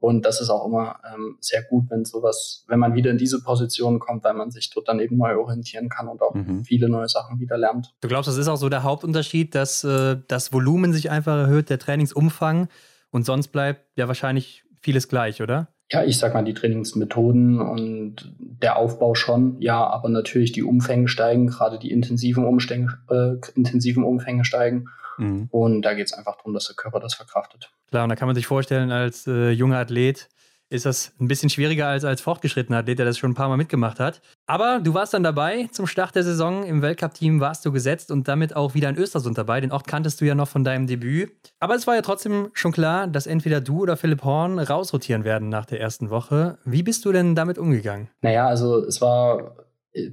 Und 0.00 0.24
das 0.24 0.40
ist 0.40 0.48
auch 0.48 0.66
immer 0.66 0.96
ähm, 1.14 1.36
sehr 1.40 1.62
gut, 1.62 1.90
wenn 1.90 2.06
sowas, 2.06 2.64
wenn 2.68 2.78
man 2.78 2.94
wieder 2.94 3.10
in 3.10 3.18
diese 3.18 3.42
Position 3.42 3.98
kommt, 3.98 4.24
weil 4.24 4.32
man 4.32 4.50
sich 4.50 4.70
dort 4.70 4.88
dann 4.88 4.98
eben 4.98 5.18
neu 5.18 5.36
orientieren 5.36 5.90
kann 5.90 6.08
und 6.08 6.22
auch 6.22 6.34
mhm. 6.34 6.64
viele 6.64 6.88
neue 6.88 7.08
Sachen 7.08 7.38
wieder 7.38 7.58
lernt. 7.58 7.94
Du 8.00 8.08
glaubst, 8.08 8.26
das 8.26 8.38
ist 8.38 8.48
auch 8.48 8.56
so 8.56 8.70
der 8.70 8.82
Hauptunterschied, 8.82 9.54
dass 9.54 9.84
äh, 9.84 10.16
das 10.26 10.52
Volumen 10.54 10.94
sich 10.94 11.10
einfach 11.10 11.36
erhöht, 11.36 11.68
der 11.68 11.78
Trainingsumfang 11.78 12.68
und 13.10 13.26
sonst 13.26 13.48
bleibt 13.48 13.84
ja 13.96 14.08
wahrscheinlich 14.08 14.64
vieles 14.80 15.08
gleich, 15.08 15.42
oder? 15.42 15.68
Ja, 15.92 16.04
ich 16.04 16.18
sag 16.18 16.34
mal, 16.34 16.44
die 16.44 16.54
Trainingsmethoden 16.54 17.60
und 17.60 18.32
der 18.38 18.76
Aufbau 18.76 19.14
schon, 19.14 19.60
ja, 19.60 19.84
aber 19.84 20.08
natürlich 20.08 20.52
die 20.52 20.62
Umfänge 20.62 21.08
steigen, 21.08 21.48
gerade 21.48 21.78
die 21.78 21.90
intensiven, 21.90 22.44
Umstänge, 22.44 22.98
äh, 23.10 23.34
intensiven 23.56 24.04
Umfänge 24.04 24.44
steigen. 24.44 24.86
Mhm. 25.20 25.48
Und 25.50 25.82
da 25.82 25.94
geht 25.94 26.06
es 26.06 26.12
einfach 26.12 26.36
darum, 26.36 26.54
dass 26.54 26.66
der 26.66 26.76
Körper 26.76 27.00
das 27.00 27.14
verkraftet. 27.14 27.70
Klar, 27.90 28.04
und 28.04 28.08
da 28.08 28.16
kann 28.16 28.26
man 28.26 28.34
sich 28.34 28.46
vorstellen, 28.46 28.90
als 28.90 29.26
äh, 29.26 29.50
junger 29.50 29.78
Athlet 29.78 30.28
ist 30.70 30.86
das 30.86 31.12
ein 31.20 31.26
bisschen 31.26 31.50
schwieriger 31.50 31.88
als 31.88 32.04
als 32.04 32.20
fortgeschrittener 32.20 32.78
Athlet, 32.78 32.98
der 33.00 33.06
das 33.06 33.18
schon 33.18 33.32
ein 33.32 33.34
paar 33.34 33.48
Mal 33.48 33.56
mitgemacht 33.56 33.98
hat. 33.98 34.22
Aber 34.46 34.80
du 34.80 34.94
warst 34.94 35.12
dann 35.12 35.24
dabei 35.24 35.68
zum 35.72 35.86
Start 35.86 36.14
der 36.14 36.22
Saison. 36.22 36.64
Im 36.64 36.80
Weltcup-Team 36.80 37.40
warst 37.40 37.66
du 37.66 37.72
gesetzt 37.72 38.10
und 38.10 38.28
damit 38.28 38.54
auch 38.54 38.74
wieder 38.74 38.88
in 38.88 38.96
Östersund 38.96 39.36
dabei. 39.36 39.60
Den 39.60 39.72
Ort 39.72 39.88
kanntest 39.88 40.20
du 40.20 40.24
ja 40.24 40.34
noch 40.36 40.48
von 40.48 40.62
deinem 40.62 40.86
Debüt. 40.86 41.52
Aber 41.58 41.74
es 41.74 41.86
war 41.86 41.96
ja 41.96 42.02
trotzdem 42.02 42.50
schon 42.54 42.70
klar, 42.72 43.08
dass 43.08 43.26
entweder 43.26 43.60
du 43.60 43.80
oder 43.82 43.96
Philipp 43.96 44.22
Horn 44.22 44.60
rausrotieren 44.60 45.24
werden 45.24 45.48
nach 45.48 45.66
der 45.66 45.80
ersten 45.80 46.08
Woche. 46.08 46.58
Wie 46.64 46.84
bist 46.84 47.04
du 47.04 47.10
denn 47.10 47.34
damit 47.34 47.58
umgegangen? 47.58 48.08
Naja, 48.22 48.46
also 48.46 48.84
es 48.84 49.00
war 49.00 49.56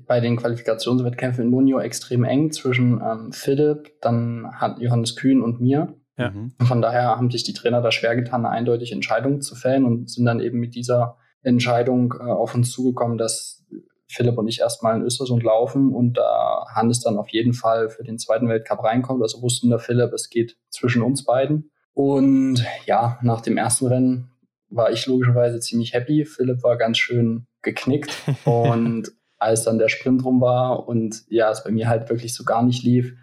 bei 0.08 0.20
den 0.20 0.38
Qualifikationswettkämpfen 0.38 1.46
in 1.46 1.50
Munio 1.50 1.80
extrem 1.80 2.24
eng 2.24 2.52
zwischen 2.52 3.02
ähm, 3.02 3.32
Philipp, 3.32 4.02
dann 4.02 4.50
hat 4.54 4.80
Johannes 4.80 5.16
Kühn 5.16 5.42
und 5.42 5.62
mir. 5.62 5.96
Ja. 6.18 6.32
Mhm. 6.32 6.54
Von 6.66 6.82
daher 6.82 7.16
haben 7.16 7.30
sich 7.30 7.44
die 7.44 7.54
Trainer 7.54 7.82
da 7.82 7.92
schwer 7.92 8.16
getan, 8.16 8.46
eine 8.46 8.50
eindeutige 8.50 8.94
Entscheidung 8.94 9.42
zu 9.42 9.56
fällen 9.56 9.86
und 9.86 10.10
sind 10.10 10.26
dann 10.26 10.40
eben 10.40 10.60
mit 10.60 10.74
dieser 10.74 11.18
Entscheidung 11.44 12.16
äh, 12.20 12.24
auf 12.24 12.56
uns 12.56 12.72
zugekommen, 12.72 13.18
dass 13.18 13.66
Philipp 14.10 14.38
und 14.38 14.48
ich 14.48 14.62
erstmal 14.62 14.96
in 14.96 15.04
Östersund 15.04 15.44
laufen 15.44 15.94
und 15.94 16.18
da 16.18 16.64
äh, 16.64 16.76
Hannes 16.76 17.02
dann 17.02 17.18
auf 17.18 17.30
jeden 17.30 17.54
Fall 17.54 17.90
für 17.90 18.04
den 18.04 18.18
zweiten 18.18 18.48
Weltcup 18.48 18.84
reinkommt. 18.84 19.22
Also 19.22 19.42
wussten 19.42 19.70
der 19.70 19.80
Philipp, 19.80 20.12
es 20.14 20.30
geht 20.30 20.58
zwischen 20.70 21.04
uns 21.04 21.24
beiden. 21.24 21.72
Und 21.94 22.66
ja, 22.86 23.20
nach 23.22 23.42
dem 23.42 23.58
ersten 23.58 23.88
Rennen 23.88 24.32
war 24.70 24.92
ich 24.92 25.06
logischerweise 25.08 25.60
ziemlich 25.60 25.94
happy. 25.94 26.26
Philipp 26.26 26.64
war 26.64 26.78
ganz 26.78 26.98
schön 26.98 27.48
geknickt 27.62 28.12
und 28.46 29.12
als 29.38 29.64
dann 29.64 29.78
der 29.78 29.90
Sprint 29.90 30.24
rum 30.26 30.42
war 30.42 30.88
und 30.88 31.24
ja, 31.30 31.52
es 31.52 31.64
bei 31.64 31.72
mir 31.72 31.88
halt 31.88 32.10
wirklich 32.10 32.34
so 32.34 32.44
gar 32.44 32.64
nicht 32.64 32.84
lief 32.84 33.14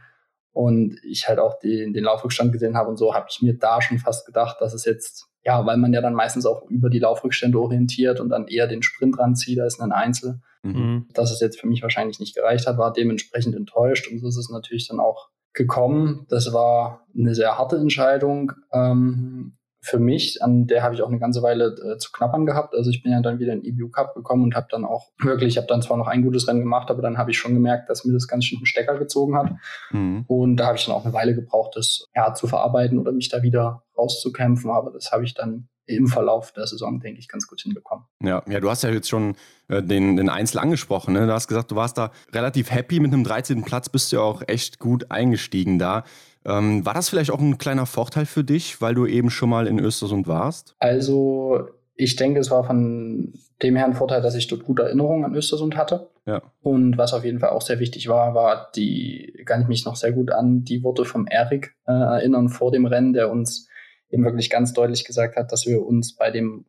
und 0.53 0.98
ich 1.03 1.29
halt 1.29 1.38
auch 1.38 1.59
den, 1.59 1.92
den 1.92 2.05
Laufrückstand 2.05 2.53
gesehen 2.53 2.77
habe 2.77 2.88
und 2.88 2.96
so, 2.96 3.14
habe 3.14 3.27
ich 3.29 3.42
mir 3.42 3.59
da 3.59 3.83
schon 3.83 3.98
fast 3.98 4.24
gedacht, 4.27 4.61
dass 4.61 4.72
es 4.72 4.85
jetzt, 4.85 5.27
ja, 5.44 5.66
weil 5.66 5.77
man 5.77 5.92
ja 5.92 6.00
dann 6.00 6.14
meistens 6.14 6.46
auch 6.46 6.62
über 6.70 6.90
die 6.90 7.00
Laufrückstände 7.00 7.59
orientiert 7.59 8.20
und 8.20 8.29
dann 8.29 8.46
eher 8.46 8.68
den 8.68 8.83
Sprint 8.83 9.18
ranzieht 9.18 9.59
als 9.61 9.81
einen 9.81 9.92
Einzel, 9.92 10.40
mhm. 10.62 11.09
dass 11.12 11.33
es 11.33 11.40
jetzt 11.40 11.61
für 11.61 11.66
mich 11.66 11.83
wahrscheinlich 11.83 12.20
nicht 12.20 12.37
gereicht 12.37 12.66
hat, 12.66 12.79
war 12.79 12.92
dementsprechend 12.92 13.57
enttäuscht 13.57 14.09
und 14.11 14.20
so 14.20 14.29
ist 14.29 14.37
es 14.37 14.48
natürlich 14.48 14.87
dann 14.87 15.00
auch 15.00 15.31
gekommen. 15.55 16.27
Das 16.29 16.53
war 16.53 17.07
eine 17.16 17.35
sehr 17.35 17.57
harte 17.59 17.77
Entscheidung. 17.77 18.53
Ähm, 18.72 19.57
für 19.84 19.98
mich, 19.98 20.42
an 20.42 20.66
der 20.66 20.82
habe 20.82 20.94
ich 20.94 21.02
auch 21.02 21.08
eine 21.08 21.18
ganze 21.18 21.42
Weile 21.42 21.66
äh, 21.66 21.98
zu 21.98 22.10
knappern 22.10 22.46
gehabt. 22.46 22.74
Also 22.74 22.88
ich 22.88 23.02
bin 23.02 23.12
ja 23.12 23.20
dann 23.20 23.38
wieder 23.38 23.52
in 23.52 23.60
den 23.60 23.74
EBU 23.74 23.90
Cup 23.90 24.14
gekommen 24.14 24.42
und 24.42 24.54
habe 24.54 24.66
dann 24.70 24.86
auch 24.86 25.10
wirklich, 25.20 25.50
ich 25.50 25.56
habe 25.58 25.66
dann 25.66 25.82
zwar 25.82 25.98
noch 25.98 26.06
ein 26.06 26.22
gutes 26.22 26.48
Rennen 26.48 26.60
gemacht, 26.60 26.90
aber 26.90 27.02
dann 27.02 27.18
habe 27.18 27.30
ich 27.30 27.36
schon 27.36 27.52
gemerkt, 27.52 27.90
dass 27.90 28.06
mir 28.06 28.14
das 28.14 28.26
ganz 28.26 28.46
schön 28.46 28.58
einen 28.58 28.66
Stecker 28.66 28.98
gezogen 28.98 29.36
hat. 29.36 29.52
Mhm. 29.90 30.24
Und 30.26 30.56
da 30.56 30.68
habe 30.68 30.78
ich 30.78 30.86
dann 30.86 30.94
auch 30.94 31.04
eine 31.04 31.12
Weile 31.12 31.34
gebraucht, 31.34 31.76
das 31.76 32.06
ja, 32.16 32.32
zu 32.32 32.46
verarbeiten 32.46 32.98
oder 32.98 33.12
mich 33.12 33.28
da 33.28 33.42
wieder 33.42 33.82
rauszukämpfen. 33.98 34.70
Aber 34.70 34.90
das 34.90 35.12
habe 35.12 35.24
ich 35.24 35.34
dann 35.34 35.68
im 35.86 36.06
Verlauf 36.06 36.52
der 36.52 36.66
Saison, 36.66 36.98
denke 37.00 37.20
ich, 37.20 37.28
ganz 37.28 37.46
gut 37.46 37.60
hinbekommen. 37.60 38.06
Ja, 38.22 38.42
ja 38.48 38.60
du 38.60 38.70
hast 38.70 38.84
ja 38.84 38.90
jetzt 38.90 39.10
schon 39.10 39.36
äh, 39.68 39.82
den, 39.82 40.16
den 40.16 40.30
Einzel 40.30 40.60
angesprochen. 40.60 41.12
Ne? 41.12 41.26
Du 41.26 41.32
hast 41.32 41.46
gesagt, 41.46 41.70
du 41.70 41.76
warst 41.76 41.98
da 41.98 42.10
relativ 42.32 42.70
happy 42.70 43.00
mit 43.00 43.12
einem 43.12 43.24
13. 43.24 43.64
Platz, 43.64 43.90
bist 43.90 44.10
du 44.10 44.16
ja 44.16 44.22
auch 44.22 44.42
echt 44.46 44.78
gut 44.78 45.10
eingestiegen 45.10 45.78
da. 45.78 46.04
Ähm, 46.46 46.85
war 46.85 46.94
das 46.94 47.09
vielleicht 47.09 47.30
auch 47.30 47.40
ein 47.40 47.59
kleiner 47.59 47.87
Vorteil 47.87 48.26
für 48.26 48.44
dich, 48.44 48.80
weil 48.80 48.94
du 48.94 49.07
eben 49.07 49.30
schon 49.30 49.48
mal 49.48 49.66
in 49.66 49.78
Östersund 49.78 50.26
warst? 50.28 50.74
Also 50.78 51.68
ich 51.94 52.16
denke, 52.16 52.40
es 52.40 52.50
war 52.50 52.64
von 52.64 53.33
dem 53.62 53.76
her 53.76 53.87
ein 53.87 53.94
Vorteil, 53.94 54.20
dass 54.20 54.35
ich 54.35 54.48
dort 54.48 54.64
gute 54.64 54.83
Erinnerungen 54.83 55.24
an 55.24 55.35
Östersund 55.35 55.76
hatte. 55.76 56.11
Ja. 56.26 56.42
Und 56.61 56.98
was 56.98 57.14
auf 57.14 57.24
jeden 57.24 57.38
Fall 57.38 57.50
auch 57.50 57.62
sehr 57.62 57.78
wichtig 57.78 58.09
war, 58.09 58.35
war 58.35 58.70
die, 58.74 59.42
kann 59.46 59.62
ich 59.62 59.68
mich 59.68 59.85
noch 59.85 59.96
sehr 59.96 60.12
gut 60.12 60.33
an 60.33 60.64
die 60.64 60.83
Worte 60.83 61.04
vom 61.04 61.26
Erik 61.26 61.76
äh, 61.87 61.92
erinnern 61.92 62.48
vor 62.48 62.72
dem 62.72 62.87
Rennen, 62.87 63.12
der 63.12 63.30
uns 63.30 63.68
eben 64.11 64.24
wirklich 64.24 64.50
ganz 64.50 64.72
deutlich 64.72 65.04
gesagt 65.04 65.37
hat, 65.37 65.52
dass 65.52 65.66
wir 65.66 65.85
uns 65.85 66.16
bei 66.16 66.30
dem 66.30 66.66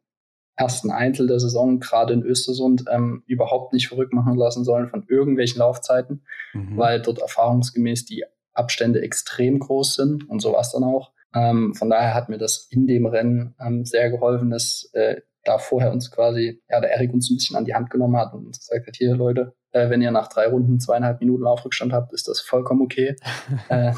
ersten 0.57 0.89
Einzel 0.89 1.27
der 1.27 1.39
Saison, 1.39 1.79
gerade 1.79 2.13
in 2.13 2.23
Östersund, 2.23 2.85
ähm, 2.89 3.23
überhaupt 3.27 3.73
nicht 3.73 3.87
verrückt 3.87 4.13
machen 4.13 4.35
lassen 4.35 4.63
sollen 4.63 4.87
von 4.87 5.05
irgendwelchen 5.07 5.59
Laufzeiten, 5.59 6.23
mhm. 6.53 6.77
weil 6.77 7.01
dort 7.01 7.19
erfahrungsgemäß 7.19 8.05
die 8.05 8.23
Abstände 8.55 9.01
extrem 9.01 9.59
groß 9.59 9.95
sind 9.95 10.29
und 10.29 10.41
so 10.41 10.53
war 10.53 10.61
es 10.61 10.71
dann 10.71 10.83
auch. 10.83 11.11
Ähm, 11.33 11.75
von 11.75 11.89
daher 11.89 12.13
hat 12.13 12.29
mir 12.29 12.37
das 12.37 12.67
in 12.71 12.87
dem 12.87 13.05
Rennen 13.05 13.55
ähm, 13.59 13.85
sehr 13.85 14.09
geholfen, 14.09 14.49
dass 14.49 14.89
äh, 14.93 15.21
da 15.43 15.57
vorher 15.57 15.91
uns 15.91 16.11
quasi, 16.11 16.61
ja, 16.69 16.81
der 16.81 16.91
Erik 16.91 17.13
uns 17.13 17.29
ein 17.29 17.35
bisschen 17.35 17.55
an 17.55 17.65
die 17.65 17.75
Hand 17.75 17.89
genommen 17.89 18.17
hat 18.17 18.33
und 18.33 18.47
uns 18.47 18.59
gesagt 18.59 18.87
hat, 18.87 18.95
hier 18.95 19.15
Leute, 19.15 19.53
äh, 19.71 19.89
wenn 19.89 20.01
ihr 20.01 20.11
nach 20.11 20.27
drei 20.27 20.47
Runden 20.47 20.79
zweieinhalb 20.79 21.19
Minuten 21.19 21.43
Laufrückstand 21.43 21.93
habt, 21.93 22.13
ist 22.13 22.27
das 22.27 22.41
vollkommen 22.41 22.81
okay. 22.81 23.15
äh, 23.69 23.93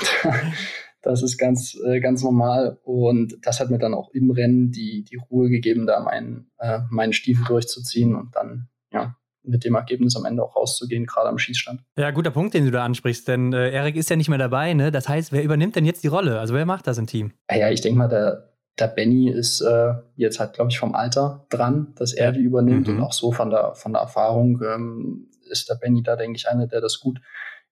das 1.01 1.23
ist 1.23 1.37
ganz, 1.37 1.77
äh, 1.85 1.99
ganz 1.99 2.23
normal. 2.23 2.79
Und 2.83 3.37
das 3.43 3.59
hat 3.59 3.69
mir 3.69 3.79
dann 3.79 3.93
auch 3.93 4.09
im 4.11 4.31
Rennen 4.31 4.71
die, 4.71 5.03
die 5.03 5.17
Ruhe 5.17 5.49
gegeben, 5.49 5.85
da 5.85 5.99
meinen, 5.99 6.51
äh, 6.57 6.79
meinen 6.89 7.13
Stiefel 7.13 7.45
durchzuziehen 7.45 8.15
und 8.15 8.35
dann, 8.35 8.67
ja, 8.91 9.15
mit 9.47 9.63
dem 9.63 9.75
Ergebnis 9.75 10.15
am 10.15 10.25
Ende 10.25 10.43
auch 10.43 10.55
rauszugehen, 10.55 11.05
gerade 11.05 11.29
am 11.29 11.37
Schießstand. 11.37 11.81
Ja, 11.97 12.11
guter 12.11 12.31
Punkt, 12.31 12.53
den 12.53 12.65
du 12.65 12.71
da 12.71 12.83
ansprichst, 12.85 13.27
denn 13.27 13.53
äh, 13.53 13.71
Erik 13.71 13.95
ist 13.95 14.09
ja 14.09 14.15
nicht 14.15 14.29
mehr 14.29 14.37
dabei, 14.37 14.73
ne? 14.73 14.91
Das 14.91 15.07
heißt, 15.09 15.31
wer 15.31 15.43
übernimmt 15.43 15.75
denn 15.75 15.85
jetzt 15.85 16.03
die 16.03 16.07
Rolle? 16.07 16.39
Also 16.39 16.53
wer 16.53 16.65
macht 16.65 16.87
das 16.87 16.97
im 16.97 17.07
Team? 17.07 17.31
Ja, 17.51 17.69
ich 17.69 17.81
denke 17.81 17.97
mal, 17.97 18.07
der, 18.07 18.53
der 18.79 18.87
Benny 18.87 19.29
ist 19.29 19.61
äh, 19.61 19.93
jetzt 20.15 20.39
halt, 20.39 20.53
glaube 20.53 20.71
ich, 20.71 20.79
vom 20.79 20.95
Alter 20.95 21.45
dran, 21.49 21.93
dass 21.95 22.13
er 22.13 22.31
die 22.31 22.41
übernimmt 22.41 22.87
mhm. 22.87 22.97
und 22.97 23.03
auch 23.03 23.13
so 23.13 23.31
von 23.31 23.49
der, 23.49 23.73
von 23.75 23.93
der 23.93 24.01
Erfahrung 24.01 24.61
ähm, 24.61 25.29
ist 25.49 25.69
der 25.69 25.75
Benny 25.75 26.03
da, 26.03 26.15
denke 26.15 26.37
ich, 26.37 26.47
einer, 26.49 26.67
der 26.67 26.81
das 26.81 26.99
gut 26.99 27.19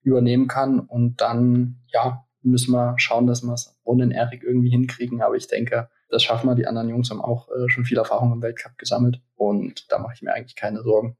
übernehmen 0.02 0.48
kann. 0.48 0.80
Und 0.80 1.20
dann, 1.20 1.80
ja, 1.92 2.24
müssen 2.42 2.72
wir 2.72 2.94
schauen, 2.96 3.26
dass 3.26 3.42
wir 3.42 3.52
es 3.52 3.78
ohne 3.84 4.04
den 4.04 4.12
Erik 4.12 4.42
irgendwie 4.42 4.70
hinkriegen. 4.70 5.20
Aber 5.20 5.34
ich 5.34 5.48
denke, 5.48 5.88
das 6.08 6.22
schaffen 6.22 6.48
wir. 6.48 6.54
Die 6.54 6.66
anderen 6.66 6.88
Jungs 6.88 7.10
haben 7.10 7.20
auch 7.20 7.48
äh, 7.48 7.68
schon 7.68 7.84
viel 7.84 7.98
Erfahrung 7.98 8.32
im 8.32 8.42
Weltcup 8.42 8.78
gesammelt 8.78 9.20
und 9.34 9.90
da 9.90 9.98
mache 9.98 10.14
ich 10.14 10.22
mir 10.22 10.32
eigentlich 10.32 10.56
keine 10.56 10.82
Sorgen. 10.82 11.16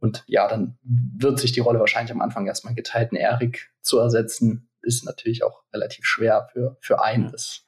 Und 0.00 0.24
ja, 0.26 0.48
dann 0.48 0.78
wird 0.82 1.38
sich 1.40 1.52
die 1.52 1.60
Rolle 1.60 1.80
wahrscheinlich 1.80 2.12
am 2.12 2.20
Anfang 2.20 2.46
erstmal 2.46 2.74
geteilten 2.74 3.16
Erik 3.16 3.70
zu 3.80 3.98
ersetzen, 3.98 4.68
ist 4.82 5.04
natürlich 5.04 5.42
auch 5.42 5.62
relativ 5.72 6.04
schwer 6.04 6.48
für, 6.52 6.76
für 6.80 7.02
einen. 7.02 7.30
Das 7.32 7.64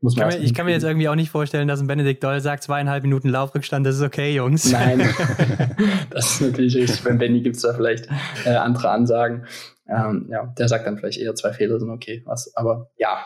muss 0.00 0.16
man 0.16 0.28
kann 0.28 0.38
mir, 0.38 0.44
ich 0.44 0.54
kann 0.54 0.66
mir 0.66 0.72
jetzt 0.72 0.84
irgendwie 0.84 1.08
auch 1.08 1.14
nicht 1.14 1.30
vorstellen, 1.30 1.68
dass 1.68 1.80
ein 1.80 1.86
Benedikt 1.86 2.22
Doll 2.22 2.40
sagt, 2.40 2.62
zweieinhalb 2.62 3.02
Minuten 3.02 3.28
Laufrückstand, 3.28 3.86
das 3.86 3.96
ist 3.96 4.02
okay, 4.02 4.34
Jungs. 4.34 4.70
Nein, 4.70 5.00
das 6.10 6.32
ist 6.32 6.40
natürlich 6.42 6.76
richtig. 6.76 7.02
Beim 7.02 7.18
Benny 7.18 7.40
gibt 7.40 7.56
es 7.56 7.62
da 7.62 7.74
vielleicht 7.74 8.08
äh, 8.44 8.50
andere 8.50 8.90
Ansagen. 8.90 9.46
Ähm, 9.88 10.28
ja, 10.30 10.52
der 10.58 10.68
sagt 10.68 10.86
dann 10.86 10.98
vielleicht 10.98 11.18
eher 11.18 11.34
zwei 11.34 11.52
Fehler 11.52 11.78
sind 11.78 11.90
okay. 11.90 12.22
Was, 12.26 12.54
aber 12.56 12.90
ja, 12.96 13.24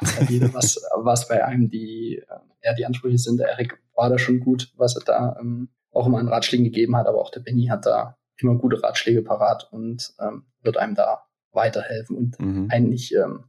was, 0.52 0.80
was 0.96 1.26
bei 1.26 1.44
einem 1.44 1.70
die 1.70 2.18
äh, 2.18 2.66
eher 2.66 2.74
die 2.74 2.86
Ansprüche 2.86 3.18
sind. 3.18 3.38
Der 3.38 3.48
Erik 3.48 3.78
war 3.94 4.08
da 4.08 4.18
schon 4.18 4.40
gut, 4.40 4.72
was 4.76 4.96
er 4.96 5.02
da 5.04 5.36
ähm, 5.40 5.68
auch 5.92 6.06
immer 6.06 6.18
an 6.18 6.28
Ratschlägen 6.28 6.64
gegeben 6.64 6.96
hat, 6.96 7.06
aber 7.06 7.18
auch 7.18 7.30
der 7.30 7.40
Benny 7.40 7.66
hat 7.66 7.86
da 7.86 8.16
immer 8.42 8.56
gute 8.56 8.82
Ratschläge 8.82 9.22
parat 9.22 9.68
und 9.72 10.12
ähm, 10.20 10.44
wird 10.62 10.76
einem 10.76 10.94
da 10.94 11.24
weiterhelfen 11.52 12.16
und 12.16 12.40
mhm. 12.40 12.68
eigentlich 12.70 13.14
ähm, 13.14 13.44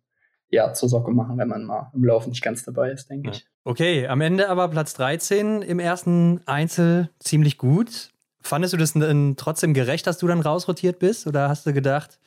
ja, 0.50 0.74
zur 0.74 0.90
Socke 0.90 1.12
machen, 1.12 1.38
wenn 1.38 1.48
man 1.48 1.64
mal 1.64 1.92
im 1.94 2.04
Laufen 2.04 2.30
nicht 2.30 2.44
ganz 2.44 2.64
dabei 2.64 2.92
ist, 2.92 3.10
denke 3.10 3.30
ja. 3.30 3.34
ich. 3.34 3.46
Okay, 3.64 4.08
am 4.08 4.22
Ende 4.22 4.50
aber 4.50 4.68
Platz 4.68 4.94
13 4.96 5.62
im 5.62 5.80
ersten 5.80 6.42
Einzel 6.46 7.10
ziemlich 7.20 7.58
gut. 7.58 8.10
Fandest 8.42 8.74
du 8.74 8.78
das 8.78 8.94
denn 8.94 9.36
trotzdem 9.38 9.74
gerecht, 9.74 10.08
dass 10.08 10.18
du 10.18 10.28
dann 10.28 10.42
rausrotiert 10.42 11.00
bist? 11.00 11.28
Oder 11.28 11.48
hast 11.48 11.66
du 11.66 11.74
gedacht, 11.74 12.20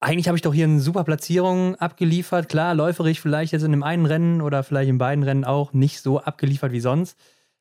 eigentlich 0.00 0.28
habe 0.28 0.36
ich 0.36 0.42
doch 0.42 0.54
hier 0.54 0.64
eine 0.64 0.80
super 0.80 1.04
Platzierung 1.04 1.76
abgeliefert. 1.76 2.48
Klar, 2.48 2.74
läuferig 2.74 3.20
vielleicht 3.20 3.52
jetzt 3.52 3.62
in 3.62 3.72
dem 3.72 3.82
einen 3.82 4.06
Rennen 4.06 4.40
oder 4.40 4.62
vielleicht 4.62 4.88
in 4.88 4.98
beiden 4.98 5.24
Rennen 5.24 5.44
auch 5.44 5.72
nicht 5.72 6.00
so 6.00 6.20
abgeliefert 6.20 6.72
wie 6.72 6.80
sonst. 6.80 7.18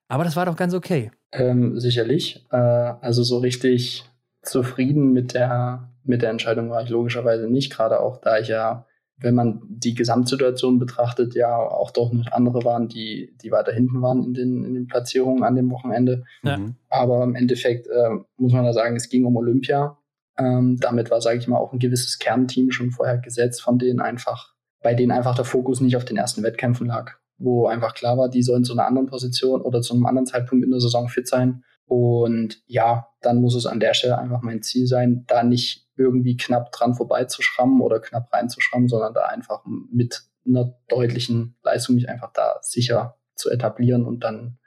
Aber 0.07 0.23
das 0.23 0.35
war 0.35 0.45
doch 0.45 0.55
ganz 0.55 0.73
okay. 0.73 1.11
Ähm, 1.31 1.79
sicherlich. 1.79 2.45
Äh, 2.51 2.57
also 2.57 3.23
so 3.23 3.39
richtig 3.39 4.03
zufrieden 4.41 5.13
mit 5.13 5.33
der, 5.33 5.89
mit 6.03 6.21
der 6.21 6.29
Entscheidung 6.29 6.69
war 6.69 6.83
ich 6.83 6.89
logischerweise 6.89 7.47
nicht, 7.47 7.71
gerade 7.71 7.99
auch 7.99 8.17
da 8.17 8.39
ich 8.39 8.47
ja, 8.47 8.85
wenn 9.17 9.35
man 9.35 9.61
die 9.67 9.93
Gesamtsituation 9.93 10.79
betrachtet, 10.79 11.35
ja 11.35 11.55
auch 11.55 11.91
doch 11.91 12.11
noch 12.11 12.31
andere 12.31 12.63
waren, 12.65 12.87
die, 12.87 13.35
die 13.43 13.51
weiter 13.51 13.71
hinten 13.71 14.01
waren 14.01 14.23
in 14.23 14.33
den, 14.33 14.65
in 14.65 14.73
den 14.73 14.87
Platzierungen 14.87 15.43
an 15.43 15.55
dem 15.55 15.69
Wochenende. 15.69 16.23
Ja. 16.41 16.57
Mhm. 16.57 16.75
Aber 16.89 17.23
im 17.23 17.35
Endeffekt 17.35 17.87
äh, 17.87 18.09
muss 18.37 18.53
man 18.53 18.65
da 18.65 18.73
sagen, 18.73 18.95
es 18.95 19.09
ging 19.09 19.25
um 19.25 19.35
Olympia. 19.35 19.97
Ähm, 20.37 20.77
damit 20.79 21.11
war, 21.11 21.21
sage 21.21 21.37
ich 21.37 21.47
mal, 21.47 21.59
auch 21.59 21.71
ein 21.71 21.79
gewisses 21.79 22.17
Kernteam 22.17 22.71
schon 22.71 22.89
vorher 22.89 23.19
gesetzt, 23.19 23.61
von 23.61 23.77
denen 23.77 23.99
einfach, 23.99 24.53
bei 24.81 24.95
denen 24.95 25.11
einfach 25.11 25.35
der 25.35 25.45
Fokus 25.45 25.81
nicht 25.81 25.97
auf 25.97 26.05
den 26.05 26.17
ersten 26.17 26.41
Wettkämpfen 26.41 26.87
lag, 26.87 27.11
wo 27.37 27.67
einfach 27.67 27.93
klar 27.93 28.17
war, 28.17 28.27
die 28.27 28.41
sollen 28.41 28.63
zu 28.63 28.73
einer 28.73 28.87
anderen 28.87 29.07
Position 29.07 29.61
oder 29.61 29.81
zu 29.81 29.93
einem 29.93 30.07
anderen 30.07 30.25
Zeitpunkt 30.25 30.65
in 30.65 30.71
der 30.71 30.79
Saison 30.79 31.09
fit 31.09 31.27
sein 31.27 31.63
und 31.85 32.63
ja, 32.65 33.10
dann 33.21 33.41
muss 33.41 33.55
es 33.55 33.65
an 33.65 33.79
der 33.79 33.93
Stelle 33.93 34.17
einfach 34.17 34.41
mein 34.41 34.61
Ziel 34.61 34.87
sein, 34.87 35.25
da 35.27 35.43
nicht 35.43 35.87
irgendwie 35.95 36.37
knapp 36.37 36.71
dran 36.71 36.95
vorbeizuschrammen 36.95 37.81
oder 37.81 37.99
knapp 37.99 38.33
reinzuschrammen, 38.33 38.87
sondern 38.87 39.13
da 39.13 39.25
einfach 39.25 39.63
mit 39.65 40.23
einer 40.45 40.73
deutlichen 40.87 41.55
Leistung 41.63 41.95
mich 41.95 42.09
einfach 42.09 42.31
da 42.33 42.57
sicher 42.61 43.17
zu 43.35 43.49
etablieren 43.49 44.05
und 44.05 44.23
dann 44.23 44.57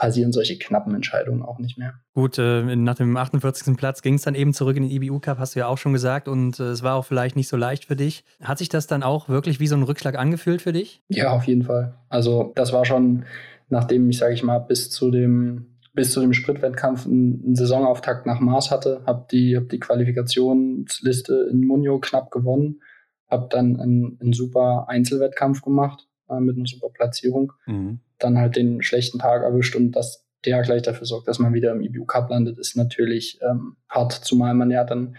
passieren 0.00 0.32
solche 0.32 0.58
knappen 0.58 0.94
Entscheidungen 0.94 1.42
auch 1.42 1.58
nicht 1.58 1.76
mehr. 1.76 1.92
Gut, 2.14 2.38
äh, 2.38 2.74
nach 2.74 2.94
dem 2.94 3.16
48. 3.16 3.76
Platz 3.76 4.00
ging 4.00 4.14
es 4.14 4.22
dann 4.22 4.34
eben 4.34 4.54
zurück 4.54 4.76
in 4.76 4.88
den 4.88 4.90
IBU 4.90 5.20
Cup, 5.20 5.38
hast 5.38 5.54
du 5.54 5.60
ja 5.60 5.66
auch 5.66 5.76
schon 5.76 5.92
gesagt, 5.92 6.26
und 6.26 6.58
äh, 6.58 6.64
es 6.64 6.82
war 6.82 6.94
auch 6.94 7.04
vielleicht 7.04 7.36
nicht 7.36 7.48
so 7.48 7.58
leicht 7.58 7.84
für 7.84 7.96
dich. 7.96 8.24
Hat 8.42 8.58
sich 8.58 8.70
das 8.70 8.86
dann 8.86 9.02
auch 9.02 9.28
wirklich 9.28 9.60
wie 9.60 9.66
so 9.66 9.76
ein 9.76 9.82
Rückschlag 9.82 10.18
angefühlt 10.18 10.62
für 10.62 10.72
dich? 10.72 11.02
Ja, 11.08 11.30
auf 11.30 11.44
jeden 11.44 11.64
Fall. 11.64 11.94
Also 12.08 12.52
das 12.56 12.72
war 12.72 12.86
schon, 12.86 13.26
nachdem 13.68 14.08
ich, 14.08 14.16
sage 14.16 14.32
ich 14.32 14.42
mal, 14.42 14.58
bis 14.58 14.90
zu 14.90 15.10
dem 15.10 15.66
bis 16.00 16.12
zu 16.12 16.22
dem 16.22 16.32
Sprintwettkampf 16.32 17.04
einen, 17.04 17.42
einen 17.44 17.56
Saisonauftakt 17.56 18.24
nach 18.24 18.40
Mars 18.40 18.70
hatte, 18.70 19.02
habe 19.04 19.26
die, 19.30 19.54
hab 19.54 19.68
die 19.68 19.78
Qualifikationsliste 19.78 21.48
in 21.50 21.66
Munio 21.66 21.98
knapp 21.98 22.30
gewonnen, 22.30 22.80
habe 23.28 23.48
dann 23.50 23.78
einen, 23.78 24.16
einen, 24.18 24.32
super 24.32 24.86
Einzelwettkampf 24.88 25.60
gemacht 25.60 26.08
äh, 26.30 26.40
mit 26.40 26.56
einer 26.56 26.64
super 26.64 26.88
Platzierung, 26.88 27.52
mhm. 27.66 28.00
dann 28.18 28.38
halt 28.38 28.56
den 28.56 28.82
schlechten 28.82 29.18
Tag 29.18 29.42
erwischt 29.42 29.76
und 29.76 29.92
dass 29.92 30.26
der 30.46 30.62
gleich 30.62 30.80
dafür 30.80 31.06
sorgt, 31.06 31.28
dass 31.28 31.38
man 31.38 31.52
wieder 31.52 31.72
im 31.72 31.82
IBU 31.82 32.06
Cup 32.06 32.30
landet, 32.30 32.58
ist 32.58 32.78
natürlich 32.78 33.38
ähm, 33.42 33.76
hart, 33.86 34.12
zumal 34.12 34.54
man 34.54 34.70
ja 34.70 34.84
dann 34.84 35.16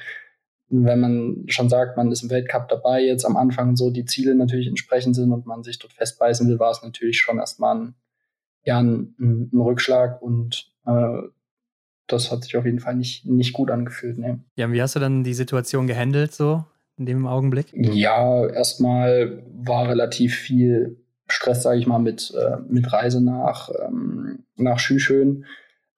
wenn 0.74 1.00
man 1.00 1.44
schon 1.48 1.70
sagt, 1.70 1.96
man 1.96 2.12
ist 2.12 2.24
im 2.24 2.32
Weltcup 2.32 2.70
dabei, 2.70 3.04
jetzt 3.04 3.26
am 3.26 3.38
Anfang 3.38 3.76
so 3.76 3.92
die 3.92 4.06
Ziele 4.06 4.34
natürlich 4.34 4.68
entsprechend 4.68 5.16
sind 5.16 5.32
und 5.32 5.46
man 5.46 5.64
sich 5.64 5.78
dort 5.78 5.94
festbeißen 5.94 6.48
will, 6.48 6.58
war 6.58 6.72
es 6.72 6.82
natürlich 6.82 7.20
schon 7.20 7.38
erstmal 7.38 7.76
ein, 7.76 7.96
ja 8.64 8.80
ein, 8.80 9.14
ein 9.20 9.60
Rückschlag 9.60 10.22
und 10.24 10.71
äh, 10.86 11.22
das 12.08 12.32
hat 12.32 12.44
sich 12.44 12.58
auf 12.58 12.66
jeden 12.66 12.80
Fall 12.80 12.96
nicht, 12.96 13.26
nicht 13.26 13.54
gut 13.54 13.72
angefühlt. 13.72 14.18
Nee. 14.18 14.38
Ja, 14.56 14.72
wie 14.72 14.82
hast 14.82 14.96
du 14.96 15.00
dann 15.00 15.24
die 15.24 15.34
Situation 15.34 15.88
gehandelt 15.88 16.34
so 16.34 16.66
in 16.98 17.06
dem 17.06 17.26
Augenblick? 17.26 17.68
Ja, 17.74 18.48
erstmal 18.48 19.44
war 19.54 19.88
relativ 19.90 20.36
viel 20.36 20.98
Stress, 21.28 21.64
sage 21.64 21.80
ich 21.80 21.88
mal, 21.88 22.00
mit, 22.00 22.34
äh, 22.38 22.58
mit 22.68 22.92
Reise 22.92 23.24
nach, 23.24 23.70
ähm, 23.86 24.44
nach 24.58 24.80
Schüschön. 24.80 25.46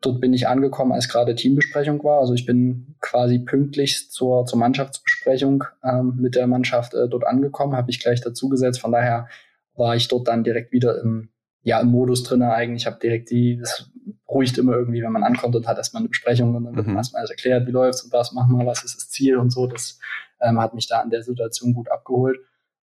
Dort 0.02 0.20
bin 0.20 0.34
ich 0.34 0.48
angekommen, 0.48 0.92
als 0.92 1.08
gerade 1.08 1.34
Teambesprechung 1.34 2.04
war. 2.04 2.20
Also 2.20 2.34
ich 2.34 2.46
bin 2.46 2.96
quasi 3.00 3.40
pünktlich 3.40 4.12
zur, 4.12 4.46
zur 4.46 4.60
Mannschaftsbesprechung 4.60 5.64
ähm, 5.84 6.18
mit 6.20 6.36
der 6.36 6.46
Mannschaft 6.46 6.94
äh, 6.94 7.08
dort 7.08 7.26
angekommen, 7.26 7.76
habe 7.76 7.90
ich 7.90 8.00
gleich 8.00 8.22
dazugesetzt. 8.22 8.82
Von 8.82 8.92
daher 8.92 9.28
war 9.76 9.96
ich 9.96 10.10
dort 10.10 10.28
dann 10.28 10.44
direkt 10.44 10.72
wieder 10.72 11.02
im, 11.02 11.30
ja, 11.64 11.80
im 11.80 11.88
Modus 11.88 12.24
drin 12.24 12.44
eigentlich. 12.44 12.84
Ich 12.84 12.86
habe 12.86 13.00
direkt 13.02 13.32
die, 13.32 13.58
das 13.58 13.90
beruhigt 14.34 14.58
immer 14.58 14.74
irgendwie, 14.74 15.04
wenn 15.04 15.12
man 15.12 15.24
ankommt 15.24 15.56
und 15.56 15.68
hat 15.68 15.78
erstmal 15.78 16.02
eine 16.02 16.10
Besprechung 16.10 16.56
und 16.56 16.64
dann 16.64 16.76
wird 16.76 16.88
mhm. 16.88 16.98
erstmal 16.98 17.20
alles 17.20 17.30
erklärt, 17.30 17.68
wie 17.68 17.72
läuft's 17.72 18.04
und 18.04 18.12
was 18.12 18.32
machen 18.32 18.58
wir, 18.58 18.66
was 18.66 18.84
ist 18.84 18.96
das 18.96 19.10
Ziel 19.10 19.38
und 19.38 19.52
so. 19.52 19.68
Das 19.68 20.00
ähm, 20.42 20.60
hat 20.60 20.74
mich 20.74 20.88
da 20.88 21.02
in 21.02 21.12
der 21.12 21.22
Situation 21.22 21.74
gut 21.74 21.92
abgeholt. 21.92 22.40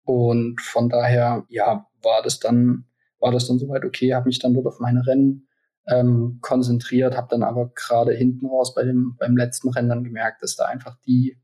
Und 0.05 0.61
von 0.61 0.89
daher, 0.89 1.45
ja, 1.49 1.87
war 2.03 2.23
das 2.25 2.41
dann, 2.41 2.87
war 3.21 3.31
das 3.31 3.47
dann 3.47 3.61
soweit 3.61 3.85
okay, 3.85 4.15
habe 4.15 4.27
mich 4.27 4.41
dann 4.41 4.53
dort 4.53 4.67
auf 4.67 4.81
meine 4.81 5.07
Rennen 5.07 5.47
ähm, 5.87 6.39
konzentriert, 6.41 7.17
habe 7.17 7.29
dann 7.31 7.45
aber 7.45 7.71
gerade 7.73 8.13
hinten 8.15 8.47
raus 8.47 8.75
bei 8.75 8.83
dem, 8.83 9.15
beim 9.17 9.37
letzten 9.37 9.69
Rennen 9.69 9.91
dann 9.91 10.05
gemerkt, 10.05 10.43
dass 10.43 10.57
da 10.57 10.65
einfach 10.65 10.97
die 11.07 11.39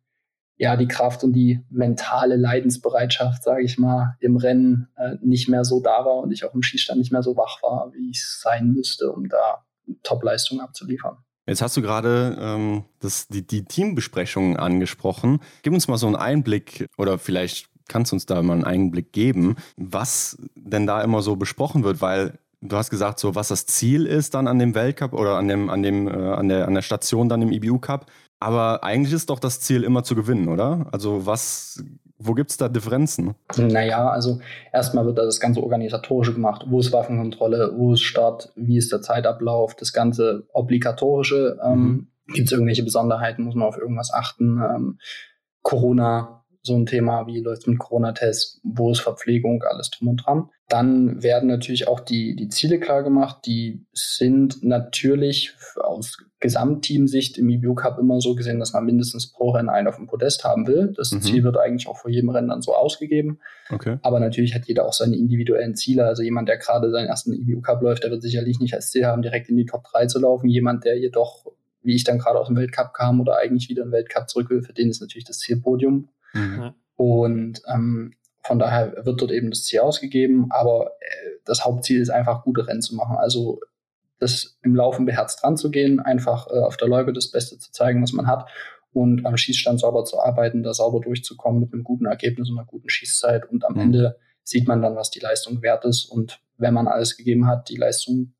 ja, 0.56 0.76
die 0.76 0.86
Kraft 0.86 1.24
und 1.24 1.32
die 1.32 1.64
mentale 1.68 2.36
Leidensbereitschaft, 2.36 3.42
sage 3.42 3.64
ich 3.64 3.76
mal, 3.76 4.16
im 4.20 4.36
Rennen 4.36 4.86
äh, 4.96 5.16
nicht 5.20 5.48
mehr 5.48 5.64
so 5.64 5.80
da 5.80 6.04
war 6.04 6.18
und 6.18 6.30
ich 6.30 6.44
auch 6.44 6.54
im 6.54 6.62
Schießstand 6.62 6.98
nicht 6.98 7.10
mehr 7.10 7.24
so 7.24 7.36
wach 7.36 7.60
war, 7.60 7.92
wie 7.92 8.10
ich 8.10 8.24
sein 8.24 8.70
müsste, 8.70 9.10
um 9.10 9.28
da 9.28 9.64
Top-Leistungen 10.02 10.60
abzuliefern. 10.60 11.18
Jetzt 11.46 11.60
hast 11.60 11.76
du 11.76 11.82
gerade 11.82 12.38
ähm, 12.40 12.84
das, 13.00 13.28
die, 13.28 13.46
die 13.46 13.64
Teambesprechungen 13.64 14.56
angesprochen. 14.56 15.40
Gib 15.62 15.74
uns 15.74 15.88
mal 15.88 15.98
so 15.98 16.06
einen 16.06 16.16
Einblick 16.16 16.88
oder 16.96 17.18
vielleicht 17.18 17.68
kannst 17.86 18.12
du 18.12 18.16
uns 18.16 18.24
da 18.24 18.42
mal 18.42 18.54
einen 18.54 18.64
Einblick 18.64 19.12
geben, 19.12 19.56
was 19.76 20.38
denn 20.54 20.86
da 20.86 21.02
immer 21.02 21.20
so 21.20 21.36
besprochen 21.36 21.84
wird, 21.84 22.00
weil 22.00 22.38
du 22.62 22.76
hast 22.76 22.88
gesagt, 22.88 23.18
so 23.18 23.34
was 23.34 23.48
das 23.48 23.66
Ziel 23.66 24.06
ist 24.06 24.32
dann 24.34 24.48
an 24.48 24.58
dem 24.58 24.74
Weltcup 24.74 25.12
oder 25.12 25.36
an 25.36 25.48
dem, 25.48 25.68
an 25.68 25.82
dem, 25.82 26.08
äh, 26.08 26.12
an 26.12 26.48
der, 26.48 26.66
an 26.66 26.74
der 26.74 26.82
Station 26.82 27.28
dann 27.28 27.42
im 27.42 27.52
IBU 27.52 27.78
Cup. 27.78 28.10
Aber 28.40 28.82
eigentlich 28.82 29.12
ist 29.12 29.30
doch 29.30 29.38
das 29.38 29.60
Ziel 29.60 29.84
immer 29.84 30.02
zu 30.02 30.14
gewinnen, 30.14 30.48
oder? 30.48 30.86
Also 30.92 31.26
was, 31.26 31.82
wo 32.26 32.34
gibt 32.34 32.50
es 32.50 32.56
da 32.56 32.68
Differenzen? 32.68 33.34
Naja, 33.56 34.08
also 34.08 34.40
erstmal 34.72 35.04
wird 35.04 35.18
da 35.18 35.24
das 35.24 35.40
ganze 35.40 35.62
Organisatorische 35.62 36.32
gemacht. 36.32 36.64
Wo 36.68 36.80
ist 36.80 36.92
Waffenkontrolle, 36.92 37.72
wo 37.76 37.92
ist 37.92 38.02
Start, 38.02 38.52
wie 38.56 38.78
ist 38.78 38.92
der 38.92 39.02
Zeitablauf, 39.02 39.74
das 39.74 39.92
ganze 39.92 40.46
Obligatorische. 40.52 41.58
Ähm, 41.62 42.08
mhm. 42.26 42.34
gibt 42.34 42.46
es 42.46 42.52
irgendwelche 42.52 42.82
Besonderheiten, 42.82 43.44
muss 43.44 43.54
man 43.54 43.68
auf 43.68 43.76
irgendwas 43.76 44.12
achten? 44.12 44.58
Ähm, 44.58 44.98
Corona 45.62 46.43
so 46.64 46.74
ein 46.74 46.86
Thema, 46.86 47.26
wie 47.26 47.40
läuft 47.40 47.62
es 47.62 47.66
mit 47.66 47.78
Corona-Tests, 47.78 48.60
wo 48.64 48.90
ist 48.90 49.00
Verpflegung, 49.00 49.62
alles 49.62 49.90
drum 49.90 50.08
und 50.08 50.16
dran. 50.24 50.48
Dann 50.68 51.22
werden 51.22 51.48
natürlich 51.48 51.88
auch 51.88 52.00
die, 52.00 52.34
die 52.34 52.48
Ziele 52.48 52.80
klar 52.80 53.02
gemacht. 53.02 53.40
Die 53.44 53.84
sind 53.92 54.64
natürlich 54.64 55.54
aus 55.76 56.16
Gesamtteamsicht 56.40 57.36
im 57.36 57.50
EBU 57.50 57.74
Cup 57.74 57.98
immer 57.98 58.20
so 58.20 58.34
gesehen, 58.34 58.60
dass 58.60 58.72
man 58.72 58.86
mindestens 58.86 59.30
pro 59.30 59.50
Rennen 59.50 59.68
einen 59.68 59.88
auf 59.88 59.96
dem 59.96 60.06
Podest 60.06 60.44
haben 60.44 60.66
will. 60.66 60.94
Das 60.96 61.10
mhm. 61.12 61.20
Ziel 61.20 61.44
wird 61.44 61.58
eigentlich 61.58 61.86
auch 61.86 61.98
vor 61.98 62.10
jedem 62.10 62.30
Rennen 62.30 62.48
dann 62.48 62.62
so 62.62 62.74
ausgegeben. 62.74 63.40
Okay. 63.70 63.98
Aber 64.00 64.20
natürlich 64.20 64.54
hat 64.54 64.66
jeder 64.66 64.86
auch 64.86 64.94
seine 64.94 65.16
individuellen 65.16 65.74
Ziele. 65.74 66.06
Also 66.06 66.22
jemand, 66.22 66.48
der 66.48 66.56
gerade 66.56 66.90
seinen 66.90 67.08
ersten 67.08 67.34
EBU 67.34 67.60
Cup 67.60 67.82
läuft, 67.82 68.04
der 68.04 68.10
wird 68.10 68.22
sicherlich 68.22 68.58
nicht 68.58 68.72
als 68.72 68.90
Ziel 68.90 69.04
haben, 69.04 69.20
direkt 69.20 69.50
in 69.50 69.56
die 69.56 69.66
Top 69.66 69.84
3 69.84 70.06
zu 70.06 70.18
laufen. 70.18 70.48
Jemand, 70.48 70.84
der 70.84 70.98
jedoch, 70.98 71.44
wie 71.84 71.94
ich 71.94 72.04
dann 72.04 72.18
gerade 72.18 72.38
aus 72.38 72.48
dem 72.48 72.56
Weltcup 72.56 72.92
kam 72.92 73.20
oder 73.20 73.36
eigentlich 73.36 73.68
wieder 73.68 73.84
im 73.84 73.92
Weltcup 73.92 74.28
zurück 74.28 74.50
will, 74.50 74.62
für 74.62 74.72
den 74.72 74.90
ist 74.90 75.00
natürlich 75.00 75.24
das 75.24 75.38
Ziel 75.38 75.60
Podium. 75.60 76.08
Mhm. 76.32 76.72
Und 76.96 77.62
ähm, 77.72 78.14
von 78.42 78.58
daher 78.58 79.04
wird 79.04 79.20
dort 79.20 79.30
eben 79.30 79.50
das 79.50 79.64
Ziel 79.64 79.80
ausgegeben, 79.80 80.46
aber 80.50 80.92
äh, 81.00 81.30
das 81.44 81.64
Hauptziel 81.64 82.00
ist 82.00 82.10
einfach, 82.10 82.42
gute 82.42 82.66
Rennen 82.66 82.82
zu 82.82 82.94
machen. 82.94 83.16
Also 83.16 83.60
das 84.18 84.58
im 84.62 84.74
Laufen 84.74 85.06
beherzt 85.06 85.44
ranzugehen, 85.44 86.00
einfach 86.00 86.46
äh, 86.48 86.60
auf 86.60 86.76
der 86.76 86.88
Loipe 86.88 87.12
das 87.12 87.30
Beste 87.30 87.58
zu 87.58 87.72
zeigen, 87.72 88.02
was 88.02 88.12
man 88.12 88.26
hat 88.26 88.48
und 88.94 89.26
am 89.26 89.36
Schießstand 89.36 89.80
sauber 89.80 90.04
zu 90.04 90.20
arbeiten, 90.20 90.62
da 90.62 90.72
sauber 90.72 91.00
durchzukommen 91.00 91.60
mit 91.60 91.72
einem 91.72 91.84
guten 91.84 92.06
Ergebnis 92.06 92.48
und 92.48 92.58
einer 92.58 92.66
guten 92.66 92.88
Schießzeit. 92.88 93.50
Und 93.50 93.64
am 93.64 93.74
mhm. 93.74 93.80
Ende 93.80 94.18
sieht 94.44 94.68
man 94.68 94.80
dann, 94.80 94.94
was 94.94 95.10
die 95.10 95.20
Leistung 95.20 95.62
wert 95.62 95.84
ist. 95.84 96.04
Und 96.04 96.40
wenn 96.58 96.74
man 96.74 96.86
alles 96.86 97.16
gegeben 97.16 97.46
hat, 97.46 97.68
die 97.68 97.76
Leistung, 97.76 98.34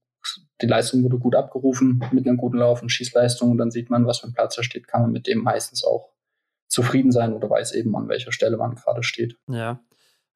die 0.63 0.67
Leistung 0.67 1.03
wurde 1.03 1.19
gut 1.19 1.35
abgerufen 1.35 2.03
mit 2.13 2.27
einem 2.27 2.37
guten 2.37 2.59
Lauf 2.59 2.83
und 2.83 2.91
Schießleistung, 2.91 3.51
und 3.51 3.59
dann 3.59 3.71
sieht 3.71 3.91
man, 3.91 4.07
was 4.07 4.21
für 4.21 4.29
ein 4.29 4.35
Platz 4.35 4.57
da 4.57 4.63
steht, 4.63 4.87
kann 4.87 5.03
man 5.03 5.13
mit 5.13 5.27
dem 5.27 5.39
meistens 5.39 5.85
auch 5.85 6.11
zufrieden 6.69 7.13
sein 7.13 7.33
oder 7.33 7.51
weiß 7.51 7.73
eben, 7.73 7.95
an 7.97 8.09
welcher 8.09 8.33
Stelle 8.33 8.57
man 8.57 8.75
gerade 8.75 9.03
steht. 9.03 9.37
Ja. 9.49 9.81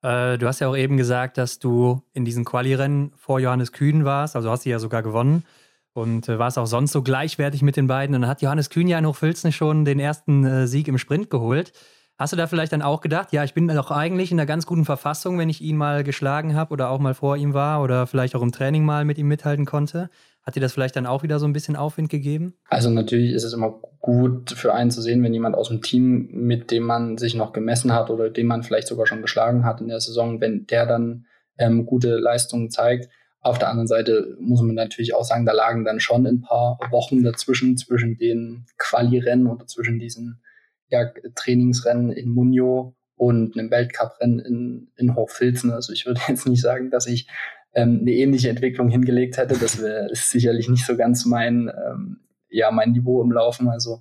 Äh, 0.03 0.39
du 0.39 0.47
hast 0.47 0.61
ja 0.61 0.69
auch 0.69 0.77
eben 0.77 0.97
gesagt, 0.97 1.39
dass 1.39 1.59
du 1.59 2.03
in 2.13 2.25
diesen 2.25 2.45
Quali-Rennen 2.45 3.13
vor 3.17 3.41
Johannes 3.41 3.73
Kühn 3.73 4.05
warst, 4.05 4.37
also 4.37 4.51
hast 4.51 4.65
du 4.65 4.71
ja 4.71 4.79
sogar 4.79 5.03
gewonnen 5.03 5.45
und 5.93 6.29
äh, 6.29 6.39
warst 6.39 6.59
auch 6.59 6.67
sonst 6.67 6.93
so 6.93 7.03
gleichwertig 7.03 7.63
mit 7.63 7.77
den 7.77 7.87
beiden. 7.87 8.15
Und 8.15 8.23
dann 8.23 8.31
hat 8.31 8.43
Johannes 8.43 8.71
Kühn 8.71 8.87
ja 8.87 8.99
in 8.99 9.07
Hochfilzen 9.07 9.53
schon 9.53 9.85
den 9.85 9.99
ersten 9.99 10.45
äh, 10.45 10.67
Sieg 10.67 10.89
im 10.89 10.99
Sprint 10.99 11.31
geholt. 11.31 11.73
Hast 12.19 12.33
du 12.33 12.37
da 12.37 12.49
vielleicht 12.49 12.73
dann 12.73 12.83
auch 12.83 13.01
gedacht, 13.01 13.33
ja, 13.33 13.45
ich 13.45 13.55
bin 13.55 13.69
doch 13.69 13.93
eigentlich 13.93 14.33
in 14.33 14.41
einer 14.41 14.47
ganz 14.47 14.67
guten 14.67 14.85
Verfassung, 14.85 15.39
wenn 15.39 15.49
ich 15.49 15.61
ihn 15.61 15.77
mal 15.77 16.03
geschlagen 16.03 16.57
habe 16.57 16.73
oder 16.73 16.91
auch 16.91 16.99
mal 16.99 17.15
vor 17.15 17.37
ihm 17.37 17.55
war 17.55 17.81
oder 17.81 18.09
vielleicht 18.09 18.35
auch 18.35 18.43
im 18.43 18.51
Training 18.51 18.85
mal 18.85 19.05
mit 19.05 19.19
ihm 19.19 19.29
mithalten 19.29 19.65
konnte? 19.65 20.11
Hat 20.43 20.57
dir 20.57 20.61
das 20.61 20.73
vielleicht 20.73 20.97
dann 20.97 21.07
auch 21.07 21.23
wieder 21.23 21.39
so 21.39 21.47
ein 21.47 21.53
bisschen 21.53 21.77
Aufwind 21.77 22.11
gegeben? 22.11 22.55
Also 22.69 22.91
natürlich 22.91 23.31
ist 23.35 23.45
es 23.45 23.53
immer 23.53 23.81
gut 24.01 24.51
für 24.51 24.75
einen 24.75 24.91
zu 24.91 25.01
sehen, 25.01 25.23
wenn 25.23 25.33
jemand 25.33 25.55
aus 25.55 25.69
dem 25.69 25.81
Team, 25.81 26.29
mit 26.33 26.73
dem 26.73 26.83
man 26.83 27.19
sich 27.19 27.37
noch 27.37 27.53
gemessen 27.53 27.93
hat 27.93 28.11
oder 28.11 28.31
den 28.31 28.49
man 28.49 28.65
vielleicht 28.65 28.89
sogar 28.89 29.07
schon 29.07 29.23
geschlagen 29.23 29.65
hat 29.65 29.81
in 29.81 29.87
der 29.87 30.01
Saison, 30.01 30.41
wenn 30.41 30.67
der 30.67 30.87
dann 30.87 31.27
ähm, 31.57 31.87
gute 31.87 32.17
Leistungen 32.17 32.69
zeigt. 32.71 33.09
Auf 33.43 33.61
der 33.61 33.69
anderen 33.69 33.87
Seite 33.87 34.37
muss 34.41 34.61
man 34.61 34.75
natürlich 34.75 35.15
auch 35.15 35.25
sagen, 35.25 35.47
da 35.47 35.53
lagen 35.53 35.85
dann 35.85 36.01
schon 36.01 36.27
ein 36.27 36.41
paar 36.41 36.81
Wochen 36.91 37.23
dazwischen, 37.23 37.77
zwischen 37.77 38.19
den 38.19 38.67
Quali-Rennen 38.77 39.47
oder 39.47 39.69
zwischen 39.69 40.01
diesen 40.01 40.41
ja, 40.89 41.11
Trainingsrennen 41.35 42.13
in 42.13 42.31
Munio 42.31 42.95
und 43.17 43.59
einem 43.59 43.71
Weltcuprennen 43.71 44.39
in, 44.39 44.89
in 44.97 45.15
Hochfilzen. 45.15 45.71
Also 45.71 45.93
ich 45.93 46.07
würde 46.07 46.21
jetzt 46.29 46.47
nicht 46.47 46.63
sagen, 46.63 46.91
dass 46.91 47.07
ich 47.07 47.29
ähm, 47.75 47.99
eine 48.01 48.13
ähnliche 48.13 48.49
Entwicklung 48.49 48.89
hingelegt 48.89 49.37
hätte. 49.37 49.59
Das 49.59 49.83
wäre 49.83 50.09
sicherlich 50.13 50.69
nicht 50.69 50.87
so 50.87 50.97
ganz 50.97 51.25
mein, 51.27 51.71
ähm, 51.87 52.21
ja, 52.49 52.71
mein 52.71 52.93
Niveau 52.93 53.23
im 53.23 53.33
Laufen. 53.33 53.69
Also 53.69 54.01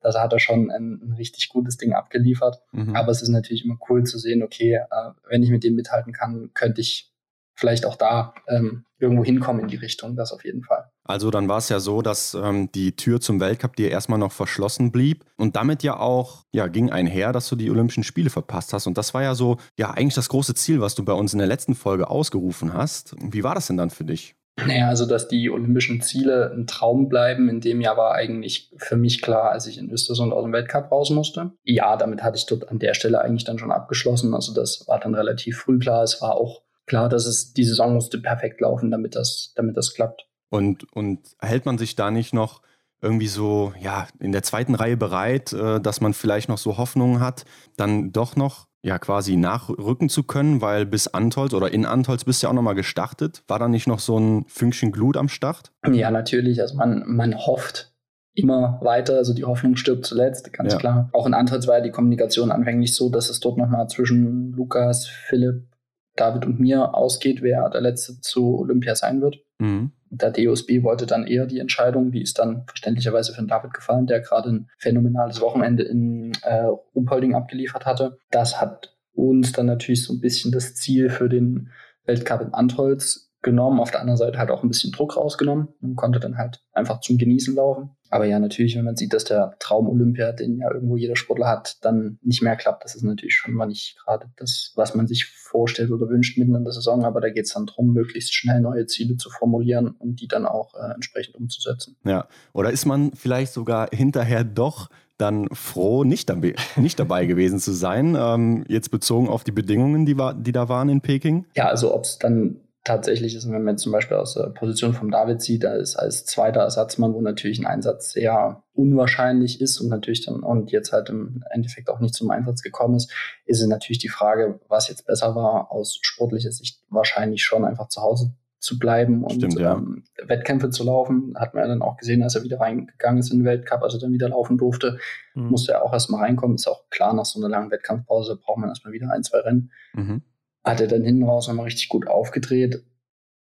da 0.00 0.22
hat 0.22 0.32
er 0.32 0.38
schon 0.38 0.70
ein, 0.70 1.00
ein 1.02 1.12
richtig 1.14 1.48
gutes 1.48 1.76
Ding 1.76 1.92
abgeliefert. 1.92 2.62
Mhm. 2.72 2.94
Aber 2.94 3.10
es 3.10 3.22
ist 3.22 3.30
natürlich 3.30 3.64
immer 3.64 3.78
cool 3.88 4.04
zu 4.04 4.18
sehen, 4.18 4.42
okay, 4.42 4.74
äh, 4.74 5.10
wenn 5.28 5.42
ich 5.42 5.50
mit 5.50 5.64
dem 5.64 5.74
mithalten 5.74 6.12
kann, 6.12 6.50
könnte 6.54 6.80
ich 6.80 7.12
vielleicht 7.54 7.84
auch 7.84 7.96
da 7.96 8.34
ähm, 8.46 8.84
irgendwo 9.00 9.24
hinkommen 9.24 9.62
in 9.62 9.68
die 9.68 9.76
Richtung, 9.76 10.14
das 10.14 10.32
auf 10.32 10.44
jeden 10.44 10.62
Fall. 10.62 10.90
Also 11.08 11.30
dann 11.30 11.48
war 11.48 11.56
es 11.58 11.70
ja 11.70 11.80
so, 11.80 12.02
dass 12.02 12.34
ähm, 12.34 12.70
die 12.72 12.94
Tür 12.94 13.20
zum 13.20 13.40
Weltcup 13.40 13.76
dir 13.76 13.90
erstmal 13.90 14.18
noch 14.18 14.32
verschlossen 14.32 14.92
blieb 14.92 15.24
und 15.38 15.56
damit 15.56 15.82
ja 15.82 15.98
auch 15.98 16.44
ja, 16.52 16.66
ging 16.66 16.90
einher, 16.90 17.32
dass 17.32 17.48
du 17.48 17.56
die 17.56 17.70
Olympischen 17.70 18.04
Spiele 18.04 18.28
verpasst 18.28 18.74
hast. 18.74 18.86
Und 18.86 18.98
das 18.98 19.14
war 19.14 19.22
ja 19.22 19.34
so, 19.34 19.56
ja, 19.78 19.90
eigentlich 19.90 20.14
das 20.14 20.28
große 20.28 20.54
Ziel, 20.54 20.82
was 20.82 20.94
du 20.94 21.04
bei 21.04 21.14
uns 21.14 21.32
in 21.32 21.38
der 21.38 21.48
letzten 21.48 21.74
Folge 21.74 22.10
ausgerufen 22.10 22.74
hast. 22.74 23.16
Wie 23.20 23.42
war 23.42 23.54
das 23.54 23.68
denn 23.68 23.78
dann 23.78 23.88
für 23.88 24.04
dich? 24.04 24.34
Naja, 24.66 24.88
also 24.88 25.06
dass 25.06 25.28
die 25.28 25.50
olympischen 25.50 26.02
Ziele 26.02 26.52
ein 26.52 26.66
Traum 26.66 27.08
bleiben, 27.08 27.48
in 27.48 27.60
dem 27.60 27.80
Jahr 27.80 27.96
war 27.96 28.14
eigentlich 28.14 28.72
für 28.76 28.96
mich 28.96 29.22
klar, 29.22 29.52
als 29.52 29.66
ich 29.66 29.78
in 29.78 29.90
Östersund 29.90 30.32
aus 30.32 30.42
dem 30.42 30.52
Weltcup 30.52 30.90
raus 30.90 31.10
musste. 31.10 31.52
Ja, 31.62 31.96
damit 31.96 32.22
hatte 32.22 32.36
ich 32.36 32.46
dort 32.46 32.68
an 32.68 32.80
der 32.80 32.94
Stelle 32.94 33.20
eigentlich 33.20 33.44
dann 33.44 33.58
schon 33.58 33.70
abgeschlossen. 33.70 34.34
Also 34.34 34.52
das 34.52 34.84
war 34.88 34.98
dann 34.98 35.14
relativ 35.14 35.58
früh 35.58 35.78
klar. 35.78 36.02
Es 36.02 36.20
war 36.20 36.34
auch 36.34 36.62
klar, 36.86 37.08
dass 37.08 37.24
es 37.26 37.52
die 37.52 37.64
Saison 37.64 37.94
musste 37.94 38.18
perfekt 38.18 38.60
laufen, 38.60 38.90
damit 38.90 39.14
das, 39.14 39.52
damit 39.54 39.76
das 39.76 39.94
klappt. 39.94 40.28
Und, 40.50 40.90
und 40.92 41.20
hält 41.40 41.66
man 41.66 41.78
sich 41.78 41.94
da 41.96 42.10
nicht 42.10 42.32
noch 42.32 42.62
irgendwie 43.00 43.28
so, 43.28 43.72
ja, 43.80 44.08
in 44.18 44.32
der 44.32 44.42
zweiten 44.42 44.74
Reihe 44.74 44.96
bereit, 44.96 45.52
äh, 45.52 45.80
dass 45.80 46.00
man 46.00 46.14
vielleicht 46.14 46.48
noch 46.48 46.58
so 46.58 46.78
Hoffnungen 46.78 47.20
hat, 47.20 47.44
dann 47.76 48.12
doch 48.12 48.34
noch 48.34 48.66
ja 48.82 48.98
quasi 48.98 49.36
nachrücken 49.36 50.08
zu 50.08 50.22
können, 50.22 50.60
weil 50.60 50.86
bis 50.86 51.08
Antolz 51.08 51.52
oder 51.52 51.72
in 51.72 51.84
Antolz 51.84 52.24
bist 52.24 52.42
du 52.42 52.46
ja 52.46 52.50
auch 52.50 52.54
nochmal 52.54 52.74
gestartet. 52.74 53.42
War 53.48 53.58
da 53.58 53.68
nicht 53.68 53.86
noch 53.86 53.98
so 53.98 54.18
ein 54.18 54.44
Fünkchen 54.48 54.92
Glut 54.92 55.16
am 55.16 55.28
Start? 55.28 55.72
Ja, 55.92 56.10
natürlich. 56.10 56.60
Also 56.60 56.76
man, 56.76 57.04
man 57.06 57.36
hofft 57.36 57.92
immer 58.34 58.78
weiter. 58.82 59.16
Also 59.16 59.34
die 59.34 59.44
Hoffnung 59.44 59.76
stirbt 59.76 60.06
zuletzt, 60.06 60.52
ganz 60.52 60.74
ja. 60.74 60.78
klar. 60.78 61.10
Auch 61.12 61.26
in 61.26 61.34
Antolz 61.34 61.66
war 61.66 61.78
ja 61.78 61.82
die 61.82 61.90
Kommunikation 61.90 62.52
anfänglich 62.52 62.94
so, 62.94 63.10
dass 63.10 63.30
es 63.30 63.40
dort 63.40 63.58
nochmal 63.58 63.88
zwischen 63.88 64.52
Lukas, 64.52 65.06
Philipp 65.06 65.66
David 66.14 66.46
und 66.46 66.60
mir 66.60 66.94
ausgeht, 66.94 67.42
wer 67.42 67.68
der 67.70 67.80
Letzte 67.80 68.20
zu 68.20 68.58
Olympia 68.58 68.94
sein 68.94 69.20
wird. 69.20 69.40
Mhm. 69.58 69.92
Der 70.10 70.30
DOSB 70.30 70.82
wollte 70.82 71.06
dann 71.06 71.26
eher 71.26 71.46
die 71.46 71.58
Entscheidung, 71.58 72.10
die 72.10 72.22
ist 72.22 72.38
dann 72.38 72.64
verständlicherweise 72.66 73.32
für 73.32 73.42
den 73.42 73.48
David 73.48 73.74
gefallen, 73.74 74.06
der 74.06 74.20
gerade 74.20 74.50
ein 74.50 74.70
phänomenales 74.78 75.40
Wochenende 75.40 75.82
in 75.82 76.32
äh, 76.42 76.64
Ruhpolding 76.94 77.34
abgeliefert 77.34 77.86
hatte. 77.86 78.18
Das 78.30 78.60
hat 78.60 78.96
uns 79.12 79.52
dann 79.52 79.66
natürlich 79.66 80.04
so 80.04 80.14
ein 80.14 80.20
bisschen 80.20 80.52
das 80.52 80.74
Ziel 80.74 81.10
für 81.10 81.28
den 81.28 81.70
Weltcup 82.04 82.40
in 82.40 82.54
Antholz 82.54 83.27
genommen, 83.42 83.80
auf 83.80 83.90
der 83.90 84.00
anderen 84.00 84.16
Seite 84.16 84.38
halt 84.38 84.50
auch 84.50 84.62
ein 84.62 84.68
bisschen 84.68 84.92
Druck 84.92 85.16
rausgenommen 85.16 85.68
und 85.80 85.96
konnte 85.96 86.18
dann 86.18 86.36
halt 86.36 86.60
einfach 86.72 87.00
zum 87.00 87.18
Genießen 87.18 87.54
laufen. 87.54 87.90
Aber 88.10 88.24
ja, 88.24 88.38
natürlich, 88.38 88.76
wenn 88.76 88.84
man 88.84 88.96
sieht, 88.96 89.12
dass 89.12 89.24
der 89.24 89.54
Traum 89.58 89.88
Olympia, 89.88 90.32
den 90.32 90.58
ja 90.58 90.72
irgendwo 90.72 90.96
jeder 90.96 91.14
Sportler 91.14 91.46
hat, 91.46 91.76
dann 91.82 92.18
nicht 92.22 92.42
mehr 92.42 92.56
klappt, 92.56 92.84
das 92.84 92.94
ist 92.94 93.02
natürlich 93.02 93.34
schon 93.34 93.54
mal 93.54 93.66
nicht 93.66 93.96
gerade 94.02 94.26
das, 94.36 94.72
was 94.76 94.94
man 94.94 95.06
sich 95.06 95.26
vorstellt 95.26 95.90
oder 95.90 96.08
wünscht 96.08 96.38
mitten 96.38 96.54
in 96.54 96.64
der 96.64 96.72
Saison. 96.72 97.04
Aber 97.04 97.20
da 97.20 97.28
geht 97.28 97.44
es 97.44 97.52
dann 97.52 97.66
darum, 97.66 97.92
möglichst 97.92 98.34
schnell 98.34 98.60
neue 98.60 98.86
Ziele 98.86 99.16
zu 99.16 99.30
formulieren 99.30 99.88
und 99.88 100.20
die 100.20 100.28
dann 100.28 100.46
auch 100.46 100.74
äh, 100.74 100.94
entsprechend 100.94 101.36
umzusetzen. 101.36 101.96
Ja, 102.04 102.26
oder 102.52 102.70
ist 102.70 102.86
man 102.86 103.12
vielleicht 103.12 103.52
sogar 103.52 103.88
hinterher 103.92 104.42
doch 104.42 104.88
dann 105.18 105.48
froh, 105.52 106.04
nicht, 106.04 106.30
dabei, 106.30 106.54
nicht 106.76 106.98
dabei 106.98 107.26
gewesen 107.26 107.58
zu 107.58 107.72
sein, 107.72 108.16
ähm, 108.18 108.64
jetzt 108.68 108.90
bezogen 108.90 109.28
auf 109.28 109.44
die 109.44 109.52
Bedingungen, 109.52 110.06
die, 110.06 110.16
war, 110.16 110.32
die 110.32 110.52
da 110.52 110.68
waren 110.68 110.88
in 110.88 111.00
Peking? 111.00 111.44
Ja, 111.54 111.66
also 111.66 111.94
ob 111.94 112.04
es 112.04 112.18
dann 112.18 112.60
tatsächlich 112.88 113.34
ist, 113.34 113.46
wenn 113.46 113.62
man 113.62 113.74
jetzt 113.74 113.82
zum 113.82 113.92
Beispiel 113.92 114.16
aus 114.16 114.32
der 114.34 114.48
Position 114.48 114.94
von 114.94 115.10
David 115.10 115.42
sieht, 115.42 115.62
ist 115.64 115.96
als 115.96 116.24
zweiter 116.24 116.60
Ersatzmann, 116.60 117.12
wo 117.12 117.20
natürlich 117.20 117.58
ein 117.58 117.66
Einsatz 117.66 118.12
sehr 118.12 118.62
unwahrscheinlich 118.72 119.60
ist 119.60 119.78
und 119.78 119.88
natürlich 119.88 120.24
dann 120.24 120.40
und 120.40 120.72
jetzt 120.72 120.92
halt 120.92 121.10
im 121.10 121.44
Endeffekt 121.50 121.90
auch 121.90 122.00
nicht 122.00 122.14
zum 122.14 122.30
Einsatz 122.30 122.62
gekommen 122.62 122.96
ist, 122.96 123.12
ist 123.44 123.60
es 123.60 123.66
natürlich 123.66 123.98
die 123.98 124.08
Frage, 124.08 124.58
was 124.68 124.88
jetzt 124.88 125.06
besser 125.06 125.34
war, 125.34 125.70
aus 125.70 125.98
sportlicher 126.00 126.50
Sicht 126.50 126.80
wahrscheinlich 126.88 127.42
schon 127.42 127.66
einfach 127.66 127.88
zu 127.88 128.00
Hause 128.00 128.32
zu 128.58 128.78
bleiben 128.78 129.22
und 129.22 129.34
Stimmt, 129.34 129.60
ja. 129.60 129.74
ähm, 129.74 130.04
Wettkämpfe 130.24 130.70
zu 130.70 130.82
laufen. 130.82 131.34
Hat 131.36 131.54
man 131.54 131.64
ja 131.64 131.68
dann 131.68 131.82
auch 131.82 131.98
gesehen, 131.98 132.22
als 132.22 132.34
er 132.34 132.42
wieder 132.42 132.58
reingegangen 132.58 133.20
ist 133.20 133.30
in 133.30 133.40
den 133.40 133.44
Weltcup, 133.44 133.82
also 133.82 133.98
dann 133.98 134.12
wieder 134.12 134.30
laufen 134.30 134.56
durfte, 134.56 134.98
mhm. 135.34 135.50
musste 135.50 135.72
er 135.72 135.84
auch 135.84 135.92
erstmal 135.92 136.22
reinkommen. 136.22 136.56
Ist 136.56 136.66
auch 136.66 136.88
klar, 136.88 137.12
nach 137.12 137.26
so 137.26 137.38
einer 137.38 137.50
langen 137.50 137.70
Wettkampfpause 137.70 138.36
braucht 138.36 138.58
man 138.58 138.70
erstmal 138.70 138.94
wieder 138.94 139.12
ein, 139.12 139.22
zwei 139.22 139.40
Rennen. 139.40 139.70
Mhm 139.92 140.22
hat 140.64 140.80
er 140.80 140.86
dann 140.86 141.04
hinten 141.04 141.24
raus 141.24 141.48
nochmal 141.48 141.66
richtig 141.66 141.88
gut 141.88 142.06
aufgedreht. 142.06 142.84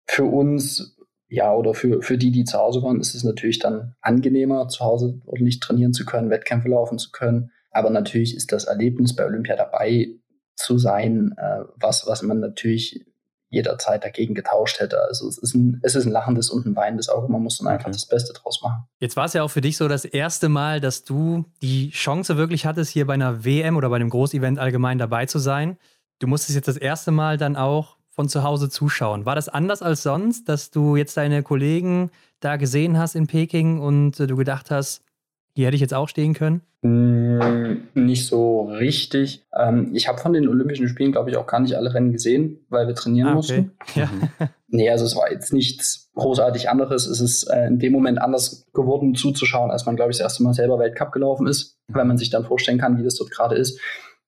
Für 0.07 0.25
uns, 0.25 0.97
ja, 1.27 1.53
oder 1.53 1.73
für, 1.73 2.01
für 2.01 2.17
die, 2.17 2.31
die 2.31 2.43
zu 2.43 2.57
Hause 2.57 2.81
waren, 2.81 2.99
ist 2.99 3.15
es 3.15 3.23
natürlich 3.23 3.59
dann 3.59 3.95
angenehmer, 4.01 4.67
zu 4.67 4.83
Hause 4.83 5.21
ordentlich 5.25 5.59
trainieren 5.59 5.93
zu 5.93 6.05
können, 6.05 6.29
Wettkämpfe 6.29 6.69
laufen 6.69 6.97
zu 6.97 7.11
können. 7.11 7.51
Aber 7.71 7.89
natürlich 7.89 8.35
ist 8.35 8.51
das 8.51 8.65
Erlebnis 8.65 9.15
bei 9.15 9.25
Olympia 9.25 9.55
dabei 9.55 10.15
zu 10.55 10.77
sein, 10.77 11.35
äh, 11.37 11.61
was, 11.75 12.07
was 12.07 12.21
man 12.23 12.39
natürlich 12.39 13.05
jederzeit 13.49 14.03
dagegen 14.03 14.35
getauscht 14.35 14.79
hätte. 14.79 15.01
Also 15.01 15.27
es 15.27 15.37
ist 15.37 15.55
ein, 15.55 15.79
es 15.83 15.95
ist 15.95 16.05
ein 16.05 16.11
lachendes 16.11 16.49
und 16.49 16.65
ein 16.65 16.75
weinendes 16.75 17.09
Auge. 17.09 17.31
Man 17.31 17.41
muss 17.41 17.57
dann 17.57 17.67
einfach 17.67 17.91
das 17.91 18.05
Beste 18.05 18.33
draus 18.33 18.61
machen. 18.61 18.83
Jetzt 18.99 19.17
war 19.17 19.25
es 19.25 19.33
ja 19.33 19.43
auch 19.43 19.49
für 19.49 19.61
dich 19.61 19.77
so 19.77 19.87
das 19.87 20.05
erste 20.05 20.49
Mal, 20.49 20.79
dass 20.79 21.03
du 21.03 21.45
die 21.61 21.89
Chance 21.89 22.37
wirklich 22.37 22.65
hattest, 22.65 22.91
hier 22.91 23.07
bei 23.07 23.15
einer 23.15 23.43
WM 23.43 23.75
oder 23.75 23.89
bei 23.89 23.95
einem 23.95 24.09
Großevent 24.09 24.59
allgemein 24.59 24.99
dabei 24.99 25.25
zu 25.25 25.39
sein. 25.39 25.77
Du 26.19 26.27
musstest 26.27 26.55
jetzt 26.55 26.67
das 26.67 26.77
erste 26.77 27.11
Mal 27.11 27.37
dann 27.37 27.55
auch 27.55 27.95
von 28.09 28.27
zu 28.27 28.43
Hause 28.43 28.69
zuschauen. 28.69 29.25
War 29.25 29.35
das 29.35 29.47
anders 29.47 29.81
als 29.81 30.03
sonst, 30.03 30.49
dass 30.49 30.69
du 30.69 30.97
jetzt 30.97 31.15
deine 31.15 31.41
Kollegen 31.43 32.11
da 32.41 32.57
gesehen 32.57 32.97
hast 32.97 33.15
in 33.15 33.27
Peking 33.27 33.79
und 33.79 34.19
äh, 34.19 34.27
du 34.27 34.35
gedacht 34.35 34.69
hast, 34.69 35.01
Hier 35.55 35.67
hätte 35.67 35.75
ich 35.75 35.81
jetzt 35.81 35.93
auch 35.93 36.09
stehen 36.09 36.33
können? 36.33 36.61
Mm, 36.81 37.77
nicht 37.93 38.27
so 38.27 38.63
richtig. 38.63 39.45
Ähm, 39.57 39.91
ich 39.93 40.07
habe 40.07 40.19
von 40.19 40.33
den 40.33 40.47
Olympischen 40.47 40.87
Spielen, 40.89 41.11
glaube 41.13 41.29
ich, 41.29 41.37
auch 41.37 41.47
gar 41.47 41.59
nicht 41.61 41.75
alle 41.75 41.93
Rennen 41.93 42.11
gesehen, 42.11 42.59
weil 42.69 42.87
wir 42.87 42.95
trainieren 42.95 43.29
ah, 43.29 43.37
okay. 43.37 43.61
mussten. 43.61 43.71
Ja. 43.95 44.05
Mhm. 44.07 44.49
nee, 44.67 44.89
also 44.89 45.05
es 45.05 45.15
war 45.15 45.31
jetzt 45.31 45.53
nichts 45.53 46.11
großartig 46.15 46.69
anderes. 46.69 47.07
Es 47.07 47.21
ist 47.21 47.43
äh, 47.45 47.67
in 47.67 47.79
dem 47.79 47.93
Moment 47.93 48.21
anders 48.21 48.67
geworden 48.73 49.15
zuzuschauen, 49.15 49.71
als 49.71 49.85
man, 49.85 49.95
glaube 49.95 50.11
ich, 50.11 50.17
das 50.17 50.25
erste 50.25 50.43
Mal 50.43 50.53
selber 50.53 50.79
Weltcup 50.79 51.13
gelaufen 51.13 51.47
ist, 51.47 51.77
weil 51.87 52.05
man 52.05 52.17
sich 52.17 52.29
dann 52.29 52.45
vorstellen 52.45 52.77
kann, 52.77 52.97
wie 52.97 53.03
das 53.03 53.15
dort 53.15 53.31
gerade 53.31 53.55
ist. 53.55 53.79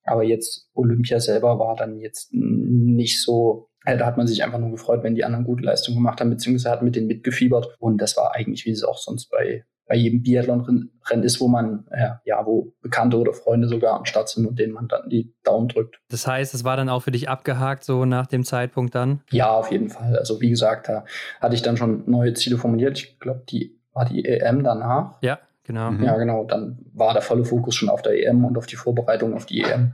Aber 0.04 0.24
jetzt 0.24 0.70
Olympia 0.74 1.20
selber 1.20 1.60
war 1.60 1.76
dann 1.76 1.99
jetzt 1.99 2.34
nicht 2.34 3.22
so 3.22 3.72
äh, 3.86 3.97
da 3.97 4.06
hat 4.06 4.18
man 4.18 4.28
sich 4.28 4.43
einfach 4.43 4.60
nur 4.60 4.72
gefreut, 4.72 5.04
wenn 5.04 5.16
die 5.16 5.26
anderen 5.26 5.45
gute 5.45 5.64
Leistungen 5.64 5.97
gemacht 5.97 6.20
haben, 6.22 6.30
beziehungsweise 6.30 6.72
hat 6.72 6.82
mit 6.84 6.95
denen 6.95 7.08
mitgefiebert. 7.08 7.76
Und 7.80 7.97
das 7.99 8.16
war 8.18 8.36
eigentlich, 8.36 8.66
wie 8.66 8.72
es 8.72 8.84
auch 8.84 8.97
sonst 8.97 9.30
bei, 9.30 9.66
bei 9.88 9.95
jedem 9.95 10.22
Biathlon-Rennen 10.22 11.24
ist, 11.24 11.41
wo 11.41 11.47
man, 11.47 11.86
ja, 11.91 12.22
ja, 12.24 12.45
wo 12.45 12.74
Bekannte 12.82 13.18
oder 13.18 13.34
Freunde 13.34 13.68
sogar 13.68 13.97
am 13.97 14.06
Start 14.06 14.30
sind 14.30 14.45
und 14.45 14.60
denen 14.60 14.74
man 14.74 14.88
dann 14.88 15.10
die 15.10 15.34
Daumen 15.43 15.68
drückt. 15.68 15.99
Das 16.10 16.28
heißt, 16.28 16.54
es 16.54 16.64
war 16.64 16.78
dann 16.78 16.89
auch 16.89 17.02
für 17.02 17.12
dich 17.12 17.28
abgehakt, 17.28 17.84
so 17.84 18.06
nach 18.06 18.28
dem 18.28 18.43
Zeitpunkt 18.43 18.93
dann? 18.93 19.22
Ja, 19.32 19.49
auf 19.52 19.72
jeden 19.72 19.89
Fall. 19.89 20.16
Also 20.16 20.41
wie 20.41 20.49
gesagt, 20.49 20.88
da 20.88 21.06
hatte 21.39 21.56
ich 21.56 21.62
dann 21.62 21.78
schon 21.78 22.10
neue 22.10 22.34
Ziele 22.34 22.58
formuliert. 22.58 22.99
Ich 22.99 23.20
glaube, 23.20 23.43
die 23.49 23.80
war 23.93 24.06
die 24.06 24.24
EM 24.26 24.64
danach. 24.64 25.16
Ja. 25.22 25.39
Genau. 25.72 25.92
Ja, 26.04 26.18
genau. 26.18 26.44
Dann 26.44 26.80
war 26.94 27.14
der 27.14 27.22
volle 27.22 27.46
Fokus 27.46 27.76
schon 27.76 27.90
auf 27.90 28.02
der 28.02 28.14
EM 28.14 28.44
und 28.44 28.58
auf 28.58 28.66
die 28.66 28.76
Vorbereitung 28.76 29.34
auf 29.34 29.46
die 29.46 29.62
EM. 29.62 29.94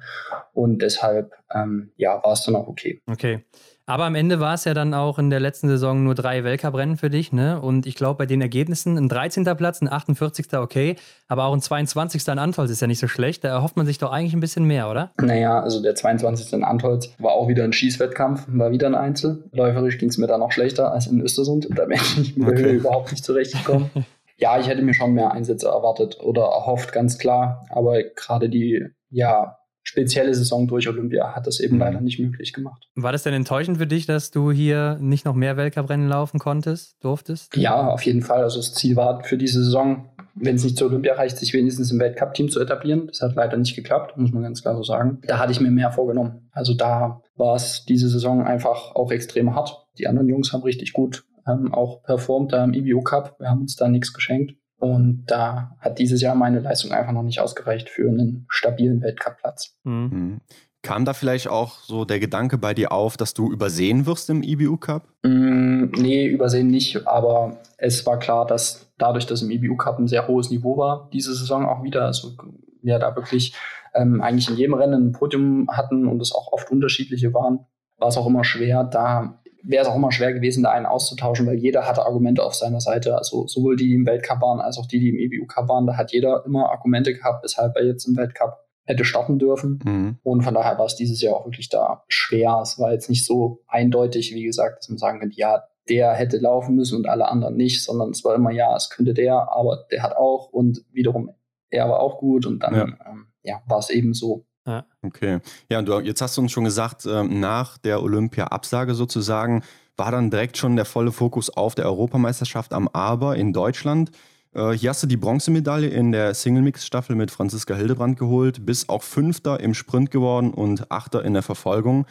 Und 0.53 0.81
deshalb, 0.81 1.33
ähm, 1.53 1.91
ja, 1.97 2.21
war 2.23 2.33
es 2.33 2.43
dann 2.43 2.55
auch 2.55 2.67
okay. 2.67 3.01
Okay. 3.05 3.43
Aber 3.89 4.03
am 4.03 4.15
Ende 4.15 4.41
war 4.41 4.53
es 4.53 4.65
ja 4.65 4.73
dann 4.73 4.93
auch 4.93 5.17
in 5.17 5.29
der 5.29 5.39
letzten 5.39 5.69
Saison 5.69 6.03
nur 6.03 6.13
drei 6.13 6.43
Weltcuprennen 6.43 6.97
für 6.97 7.09
dich, 7.09 7.31
ne? 7.31 7.61
Und 7.61 7.85
ich 7.85 7.95
glaube, 7.95 8.17
bei 8.17 8.25
den 8.25 8.41
Ergebnissen 8.41 8.97
ein 8.97 9.07
13. 9.07 9.45
Platz, 9.55 9.81
ein 9.81 9.89
48. 9.89 10.57
okay, 10.57 10.97
aber 11.29 11.45
auch 11.45 11.53
ein 11.53 11.61
22. 11.61 12.27
an 12.27 12.37
Antolz 12.37 12.69
ist 12.69 12.81
ja 12.81 12.87
nicht 12.87 12.99
so 12.99 13.07
schlecht. 13.07 13.45
Da 13.45 13.47
erhofft 13.47 13.77
man 13.77 13.85
sich 13.85 13.97
doch 13.97 14.11
eigentlich 14.11 14.33
ein 14.33 14.41
bisschen 14.41 14.65
mehr, 14.65 14.89
oder? 14.89 15.11
Naja, 15.21 15.61
also 15.61 15.81
der 15.81 15.95
22. 15.95 16.51
in 16.51 16.65
Antolz 16.65 17.13
war 17.17 17.31
auch 17.31 17.47
wieder 17.47 17.63
ein 17.63 17.71
Schießwettkampf, 17.71 18.45
war 18.47 18.71
wieder 18.71 18.87
ein 18.87 18.95
Einzel. 18.95 19.45
Läuferisch 19.53 19.97
ging 19.99 20.09
es 20.09 20.17
mir 20.17 20.27
da 20.27 20.37
noch 20.37 20.51
schlechter 20.51 20.91
als 20.91 21.07
in 21.07 21.21
Östersund. 21.21 21.69
Da 21.73 21.85
bin 21.85 21.97
ich 21.97 22.35
mit 22.35 22.57
der 22.57 22.65
Höhe 22.65 22.73
überhaupt 22.73 23.11
nicht 23.11 23.23
zurechtgekommen. 23.23 23.89
ja, 24.37 24.59
ich 24.59 24.67
hätte 24.67 24.81
mir 24.81 24.93
schon 24.93 25.13
mehr 25.13 25.31
Einsätze 25.31 25.67
erwartet 25.67 26.19
oder 26.21 26.43
erhofft, 26.43 26.93
ganz 26.93 27.17
klar. 27.17 27.65
Aber 27.69 28.01
gerade 28.03 28.49
die, 28.49 28.85
ja, 29.09 29.57
spezielle 29.87 30.33
Saison 30.33 30.67
durch 30.67 30.87
Olympia 30.89 31.33
hat 31.33 31.47
das 31.47 31.59
eben 31.59 31.75
mhm. 31.75 31.81
leider 31.81 32.01
nicht 32.01 32.19
möglich 32.19 32.51
gemacht. 32.51 32.87
War 32.95 33.13
das 33.13 33.23
denn 33.23 33.33
enttäuschend 33.33 33.77
für 33.77 33.87
dich, 33.87 34.05
dass 34.05 34.31
du 34.31 34.51
hier 34.51 34.97
nicht 34.99 35.25
noch 35.25 35.33
mehr 35.33 35.55
Weltcuprennen 35.55 36.07
laufen 36.07 36.39
konntest, 36.39 36.97
durftest? 37.03 37.55
Ja, 37.55 37.87
auf 37.87 38.01
jeden 38.01 38.21
Fall. 38.21 38.43
Also 38.43 38.57
das 38.57 38.73
Ziel 38.73 38.95
war 38.97 39.23
für 39.23 39.37
diese 39.37 39.63
Saison, 39.63 40.09
wenn 40.35 40.57
es 40.57 40.63
nicht 40.65 40.77
zur 40.77 40.89
Olympia 40.89 41.15
reicht, 41.15 41.37
sich 41.37 41.53
wenigstens 41.53 41.89
im 41.91 41.99
Weltcup-Team 41.99 42.49
zu 42.49 42.59
etablieren. 42.59 43.07
Das 43.07 43.21
hat 43.21 43.35
leider 43.35 43.55
nicht 43.55 43.75
geklappt, 43.75 44.17
muss 44.17 44.33
man 44.33 44.43
ganz 44.43 44.61
klar 44.61 44.75
so 44.75 44.83
sagen. 44.83 45.19
Da 45.25 45.39
hatte 45.39 45.53
ich 45.53 45.61
mir 45.61 45.71
mehr 45.71 45.91
vorgenommen. 45.91 46.49
Also 46.51 46.73
da 46.73 47.21
war 47.37 47.55
es 47.55 47.85
diese 47.85 48.09
Saison 48.09 48.43
einfach 48.43 48.93
auch 48.93 49.11
extrem 49.11 49.55
hart. 49.55 49.87
Die 49.97 50.07
anderen 50.07 50.27
Jungs 50.27 50.51
haben 50.51 50.63
richtig 50.63 50.91
gut 50.91 51.23
ähm, 51.47 51.73
auch 51.73 52.03
performt 52.03 52.53
da 52.53 52.63
im 52.63 52.73
IBU 52.73 53.01
Cup. 53.01 53.35
Wir 53.39 53.49
haben 53.49 53.61
uns 53.61 53.75
da 53.75 53.87
nichts 53.87 54.13
geschenkt. 54.13 54.53
Und 54.79 55.25
da 55.25 55.75
hat 55.79 55.97
dieses 55.97 56.21
Jahr 56.21 56.35
meine 56.35 56.59
Leistung 56.59 56.91
einfach 56.91 57.11
noch 57.11 57.23
nicht 57.23 57.39
ausgereicht 57.39 57.89
für 57.89 58.07
einen 58.07 58.45
stabilen 58.49 59.01
Weltcup-Platz. 59.01 59.75
Mhm. 59.83 60.09
mhm. 60.11 60.41
Kam 60.83 61.03
da 61.03 61.13
vielleicht 61.13 61.49
auch 61.49 61.79
so 61.79 62.05
der 62.05 62.19
Gedanke 62.19 62.57
bei 62.57 62.73
dir 62.73 62.93
auf, 62.93 63.17
dass 63.17 63.33
du 63.33 63.51
übersehen 63.51 64.05
wirst 64.05 64.29
im 64.29 64.41
IBU 64.41 64.77
Cup? 64.77 65.07
Mm, 65.23 65.85
nee, 65.97 66.27
übersehen 66.27 66.67
nicht, 66.67 67.05
aber 67.07 67.57
es 67.77 68.05
war 68.05 68.19
klar, 68.19 68.45
dass 68.45 68.93
dadurch, 68.97 69.25
dass 69.25 69.41
im 69.41 69.51
IBU 69.51 69.75
Cup 69.75 69.99
ein 69.99 70.07
sehr 70.07 70.27
hohes 70.27 70.49
Niveau 70.49 70.77
war, 70.77 71.09
diese 71.11 71.33
Saison 71.33 71.65
auch 71.65 71.83
wieder, 71.83 72.05
also 72.05 72.37
wir 72.81 72.99
da 72.99 73.15
wirklich 73.17 73.53
ähm, 73.95 74.21
eigentlich 74.21 74.49
in 74.49 74.55
jedem 74.55 74.75
Rennen 74.75 75.07
ein 75.07 75.11
Podium 75.11 75.67
hatten 75.69 76.07
und 76.07 76.21
es 76.21 76.31
auch 76.31 76.53
oft 76.53 76.71
unterschiedliche 76.71 77.33
waren, 77.33 77.65
war 77.97 78.07
es 78.07 78.17
auch 78.17 78.27
immer 78.27 78.43
schwer, 78.43 78.83
da 78.83 79.41
wäre 79.67 79.83
es 79.83 79.89
auch 79.89 79.95
immer 79.95 80.11
schwer 80.11 80.33
gewesen, 80.33 80.63
da 80.63 80.71
einen 80.71 80.85
auszutauschen, 80.85 81.45
weil 81.45 81.57
jeder 81.57 81.87
hatte 81.87 82.05
Argumente 82.05 82.43
auf 82.43 82.55
seiner 82.55 82.79
Seite. 82.79 83.17
Also 83.17 83.47
sowohl 83.47 83.75
die, 83.75 83.87
die 83.87 83.95
im 83.95 84.05
Weltcup 84.05 84.41
waren, 84.41 84.59
als 84.59 84.77
auch 84.77 84.87
die, 84.87 84.99
die 84.99 85.09
im 85.09 85.17
EBU 85.17 85.45
Cup 85.47 85.67
waren. 85.67 85.85
Da 85.85 85.97
hat 85.97 86.11
jeder 86.11 86.43
immer 86.45 86.71
Argumente 86.71 87.13
gehabt, 87.13 87.43
weshalb 87.43 87.75
er 87.75 87.85
jetzt 87.85 88.05
im 88.05 88.15
Weltcup 88.15 88.57
hätte 88.85 89.03
starten 89.03 89.37
dürfen. 89.37 89.79
Mhm. 89.83 90.17
Und 90.23 90.43
von 90.43 90.53
daher 90.53 90.77
war 90.77 90.85
es 90.85 90.95
dieses 90.95 91.21
Jahr 91.21 91.35
auch 91.35 91.45
wirklich 91.45 91.69
da 91.69 92.03
schwer. 92.07 92.59
Es 92.63 92.79
war 92.79 92.93
jetzt 92.93 93.09
nicht 93.09 93.25
so 93.25 93.61
eindeutig, 93.67 94.33
wie 94.33 94.43
gesagt, 94.43 94.79
dass 94.79 94.89
man 94.89 94.97
sagen 94.97 95.19
könnte, 95.19 95.37
ja, 95.37 95.63
der 95.89 96.13
hätte 96.13 96.37
laufen 96.37 96.75
müssen 96.75 96.97
und 96.97 97.07
alle 97.07 97.27
anderen 97.27 97.55
nicht, 97.55 97.83
sondern 97.83 98.11
es 98.11 98.23
war 98.23 98.35
immer, 98.35 98.51
ja, 98.51 98.75
es 98.75 98.89
könnte 98.89 99.13
der, 99.13 99.51
aber 99.53 99.85
der 99.91 100.03
hat 100.03 100.15
auch 100.15 100.49
und 100.49 100.83
wiederum 100.91 101.31
er 101.69 101.89
war 101.89 101.99
auch 101.99 102.17
gut 102.17 102.45
und 102.45 102.63
dann 102.63 102.73
ja. 102.73 102.83
Ähm, 102.83 103.27
ja 103.43 103.61
war 103.67 103.79
es 103.79 103.89
eben 103.89 104.13
so. 104.13 104.45
Ja. 104.67 104.85
Okay. 105.01 105.39
Ja, 105.69 105.81
du, 105.81 105.99
jetzt 106.01 106.21
hast 106.21 106.35
du 106.37 106.41
uns 106.41 106.51
schon 106.51 106.65
gesagt, 106.65 107.05
ähm, 107.05 107.39
nach 107.39 107.77
der 107.77 108.03
Olympia-Absage 108.03 108.93
sozusagen 108.93 109.63
war 109.95 110.11
dann 110.11 110.29
direkt 110.29 110.57
schon 110.57 110.75
der 110.75 110.85
volle 110.85 111.11
Fokus 111.11 111.49
auf 111.49 111.73
der 111.73 111.85
Europameisterschaft 111.85 112.73
am 112.73 112.87
Aber 112.89 113.37
in 113.37 113.53
Deutschland. 113.53 114.11
Äh, 114.53 114.71
hier 114.71 114.89
hast 114.89 115.01
du 115.01 115.07
die 115.07 115.17
Bronzemedaille 115.17 115.87
in 115.87 116.11
der 116.11 116.33
Single-Mix-Staffel 116.33 117.15
mit 117.15 117.31
Franziska 117.31 117.75
Hildebrand 117.75 118.19
geholt, 118.19 118.65
bist 118.65 118.89
auch 118.89 119.03
Fünfter 119.03 119.59
im 119.59 119.73
Sprint 119.73 120.11
geworden 120.11 120.53
und 120.53 120.91
Achter 120.91 121.23
in 121.23 121.33
der 121.33 121.43
Verfolgung. 121.43 122.05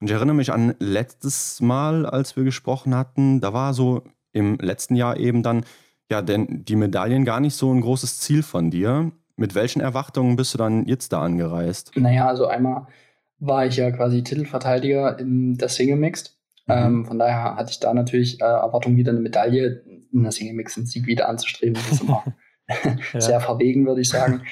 Und 0.00 0.08
ich 0.08 0.12
erinnere 0.12 0.36
mich 0.36 0.52
an 0.52 0.74
letztes 0.80 1.60
Mal, 1.60 2.04
als 2.04 2.36
wir 2.36 2.44
gesprochen 2.44 2.94
hatten, 2.94 3.40
da 3.40 3.52
war 3.52 3.72
so 3.72 4.02
im 4.32 4.58
letzten 4.58 4.96
Jahr 4.96 5.16
eben 5.16 5.42
dann 5.42 5.64
ja 6.10 6.20
denn 6.20 6.64
die 6.64 6.76
Medaillen 6.76 7.24
gar 7.24 7.40
nicht 7.40 7.54
so 7.54 7.72
ein 7.72 7.80
großes 7.80 8.18
Ziel 8.18 8.42
von 8.42 8.70
dir. 8.70 9.12
Mit 9.36 9.54
welchen 9.54 9.80
Erwartungen 9.80 10.36
bist 10.36 10.54
du 10.54 10.58
dann 10.58 10.86
jetzt 10.86 11.12
da 11.12 11.22
angereist? 11.22 11.92
Naja, 11.96 12.28
also 12.28 12.46
einmal 12.46 12.86
war 13.38 13.66
ich 13.66 13.76
ja 13.76 13.90
quasi 13.90 14.22
Titelverteidiger 14.22 15.18
in 15.18 15.56
der 15.56 15.68
Single 15.68 15.96
Mixed. 15.96 16.36
Mhm. 16.66 16.74
Ähm, 16.74 17.06
von 17.06 17.18
daher 17.18 17.56
hatte 17.56 17.70
ich 17.70 17.80
da 17.80 17.92
natürlich 17.92 18.40
äh, 18.40 18.44
Erwartungen, 18.44 18.96
wieder 18.96 19.10
eine 19.10 19.20
Medaille 19.20 19.82
in 20.12 20.22
der 20.22 20.32
Single 20.32 20.54
Mixed, 20.54 20.78
einen 20.78 20.86
Sieg 20.86 21.06
wieder 21.06 21.28
anzustreben. 21.28 21.74
Das 21.74 21.90
ist 21.90 22.02
immer 22.02 22.24
ja. 23.12 23.20
sehr 23.20 23.40
verwegen, 23.40 23.86
würde 23.86 24.00
ich 24.00 24.08
sagen. 24.08 24.42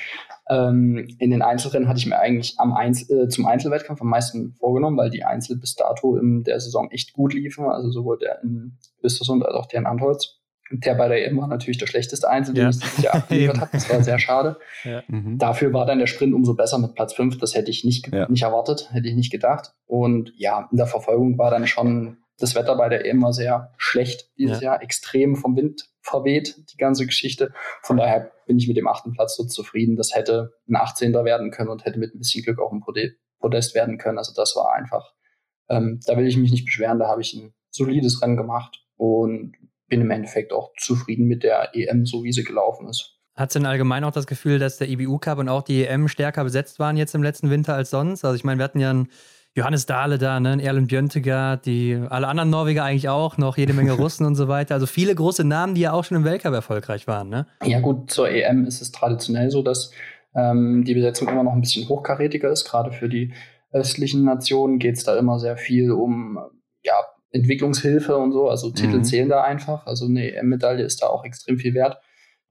ähm, 0.49 1.07
in 1.19 1.31
den 1.31 1.43
Einzelrennen 1.43 1.89
hatte 1.89 1.99
ich 1.99 2.07
mir 2.07 2.19
eigentlich 2.19 2.59
am 2.59 2.73
Einzel 2.73 3.25
äh, 3.25 3.29
zum 3.29 3.47
Einzelwettkampf 3.47 4.01
am 4.01 4.09
meisten 4.09 4.55
vorgenommen, 4.55 4.97
weil 4.97 5.11
die 5.11 5.25
Einzel 5.25 5.57
bis 5.57 5.77
dato 5.77 6.17
in 6.17 6.43
der 6.43 6.59
Saison 6.61 6.91
echt 6.91 7.13
gut 7.13 7.35
liefen. 7.35 7.67
Also 7.67 7.91
sowohl 7.91 8.19
der 8.19 8.43
in 8.43 8.79
Östersund 9.03 9.45
als 9.45 9.55
auch 9.55 9.67
der 9.67 9.81
in 9.81 9.87
Antholz. 9.87 10.40
Der 10.73 10.95
bei 10.95 11.09
der 11.09 11.27
EM 11.27 11.39
war 11.39 11.49
natürlich 11.49 11.79
der 11.79 11.87
schlechteste 11.87 12.29
Einzel, 12.29 12.55
den 12.55 12.65
ja. 12.65 12.71
ich 12.71 12.79
dieses 12.79 13.03
Jahr 13.03 13.15
abgeliefert 13.17 13.61
habe. 13.61 13.71
Das 13.73 13.91
war 13.91 14.03
sehr 14.03 14.19
schade. 14.19 14.57
Ja. 14.85 15.03
Mhm. 15.09 15.39
Dafür 15.39 15.73
war 15.73 15.87
dann 15.87 15.99
der 15.99 16.07
Sprint 16.07 16.33
umso 16.33 16.55
besser 16.55 16.79
mit 16.79 16.95
Platz 16.95 17.15
5. 17.15 17.39
Das 17.39 17.55
hätte 17.55 17.71
ich 17.71 17.85
nicht, 17.85 18.13
ja. 18.13 18.29
nicht 18.29 18.43
erwartet, 18.43 18.89
hätte 18.93 19.09
ich 19.09 19.15
nicht 19.15 19.33
gedacht. 19.33 19.73
Und 19.87 20.33
ja, 20.37 20.69
in 20.71 20.77
der 20.77 20.87
Verfolgung 20.87 21.39
war 21.39 21.51
dann 21.51 21.67
schon 21.67 22.19
das 22.41 22.55
Wetter 22.55 22.75
bei 22.77 22.89
der 22.89 23.05
EM 23.05 23.23
war 23.23 23.33
sehr 23.33 23.73
schlecht 23.77 24.31
dieses 24.39 24.61
Jahr, 24.61 24.83
extrem 24.83 25.37
vom 25.37 25.57
Wind 25.57 25.89
verweht, 26.01 26.57
die 26.73 26.77
ganze 26.79 27.07
Geschichte. 27.07 27.53
Von 27.83 27.99
daher 27.99 28.33
bin 28.47 28.59
ich 28.59 28.67
mit 28.67 28.77
dem 28.77 28.89
achten 28.89 29.13
Platz 29.13 29.37
so 29.37 29.45
zufrieden. 29.45 29.97
Das 29.97 30.15
hätte 30.15 30.55
ein 30.69 30.77
18. 30.77 31.13
werden 31.13 31.51
können 31.51 31.69
und 31.69 31.85
hätte 31.85 31.99
mit 31.99 32.15
ein 32.15 32.19
bisschen 32.19 32.43
Glück 32.43 32.59
auch 32.59 32.73
ein 32.73 32.83
Podest 33.39 33.75
werden 33.75 33.99
können. 33.99 34.19
Also 34.19 34.33
das 34.35 34.57
war 34.57 34.73
einfach, 34.73 35.13
ähm, 35.69 36.01
da 36.07 36.17
will 36.17 36.27
ich 36.27 36.37
mich 36.37 36.51
nicht 36.51 36.65
beschweren, 36.65 36.99
da 36.99 37.09
habe 37.09 37.21
ich 37.21 37.35
ein 37.35 37.53
solides 37.71 38.23
Rennen 38.23 38.37
gemacht 38.37 38.83
und 38.97 39.53
bin 39.91 40.01
im 40.01 40.11
Endeffekt 40.11 40.55
auch 40.55 40.73
zufrieden 40.79 41.27
mit 41.27 41.43
der 41.43 41.75
EM, 41.75 42.07
so 42.07 42.25
wie 42.25 42.33
sie 42.33 42.45
gelaufen 42.45 42.89
ist. 42.89 43.19
Hat 43.37 43.51
es 43.51 43.53
denn 43.55 43.67
allgemein 43.67 44.05
auch 44.05 44.13
das 44.13 44.27
Gefühl, 44.27 44.59
dass 44.59 44.79
der 44.79 44.89
IBU 44.89 45.19
Cup 45.19 45.39
und 45.39 45.49
auch 45.49 45.63
die 45.63 45.85
EM 45.85 46.09
stärker 46.09 46.45
besetzt 46.45 46.79
waren 46.79 46.97
jetzt 46.97 47.15
im 47.15 47.23
letzten 47.23 47.51
Winter 47.51 47.75
als 47.75 47.91
sonst? 47.91 48.25
Also 48.25 48.35
ich 48.37 48.45
meine, 48.45 48.59
wir 48.59 48.65
hatten 48.65 48.81
ja 48.81 48.91
einen 48.91 49.09
Johannes 49.55 49.87
Dahle 49.87 50.19
da, 50.19 50.39
ne, 50.39 50.51
einen 50.51 50.61
Erlen 50.61 50.87
Björntegard, 50.87 51.67
die 51.67 52.01
alle 52.09 52.29
anderen 52.29 52.51
Norweger 52.51 52.85
eigentlich 52.85 53.09
auch, 53.09 53.37
noch 53.37 53.57
jede 53.57 53.73
Menge 53.73 53.93
Russen 53.93 54.25
und 54.25 54.37
so 54.37 54.47
weiter. 54.47 54.75
Also 54.75 54.87
viele 54.87 55.15
große 55.15 55.45
Namen, 55.45 55.75
die 55.75 55.81
ja 55.83 55.93
auch 55.93 56.05
schon 56.05 56.17
im 56.17 56.25
Weltcup 56.25 56.53
erfolgreich 56.53 57.07
waren, 57.07 57.29
ne? 57.29 57.47
Ja 57.65 57.81
gut, 57.81 58.11
zur 58.11 58.31
EM 58.31 58.65
ist 58.65 58.81
es 58.81 58.93
traditionell 58.93 59.51
so, 59.51 59.63
dass 59.63 59.91
ähm, 60.37 60.85
die 60.85 60.95
Besetzung 60.95 61.29
immer 61.29 61.43
noch 61.43 61.53
ein 61.53 61.61
bisschen 61.61 61.89
hochkarätiger 61.89 62.51
ist. 62.51 62.65
Gerade 62.65 62.93
für 62.93 63.09
die 63.09 63.33
östlichen 63.73 64.25
Nationen 64.25 64.79
geht 64.79 64.97
es 64.97 65.05
da 65.05 65.19
immer 65.19 65.39
sehr 65.41 65.57
viel 65.57 65.91
um 65.91 66.39
ja, 66.83 66.95
Entwicklungshilfe 67.33 68.17
und 68.17 68.33
so. 68.33 68.49
Also 68.49 68.71
Titel 68.71 68.99
mhm. 68.99 69.05
zählen 69.05 69.29
da 69.29 69.43
einfach. 69.43 69.87
Also 69.87 70.07
eine 70.07 70.33
EM-Medaille 70.33 70.85
ist 70.85 71.03
da 71.03 71.09
auch 71.09 71.25
extrem 71.25 71.59
viel 71.59 71.75
wert. 71.75 72.01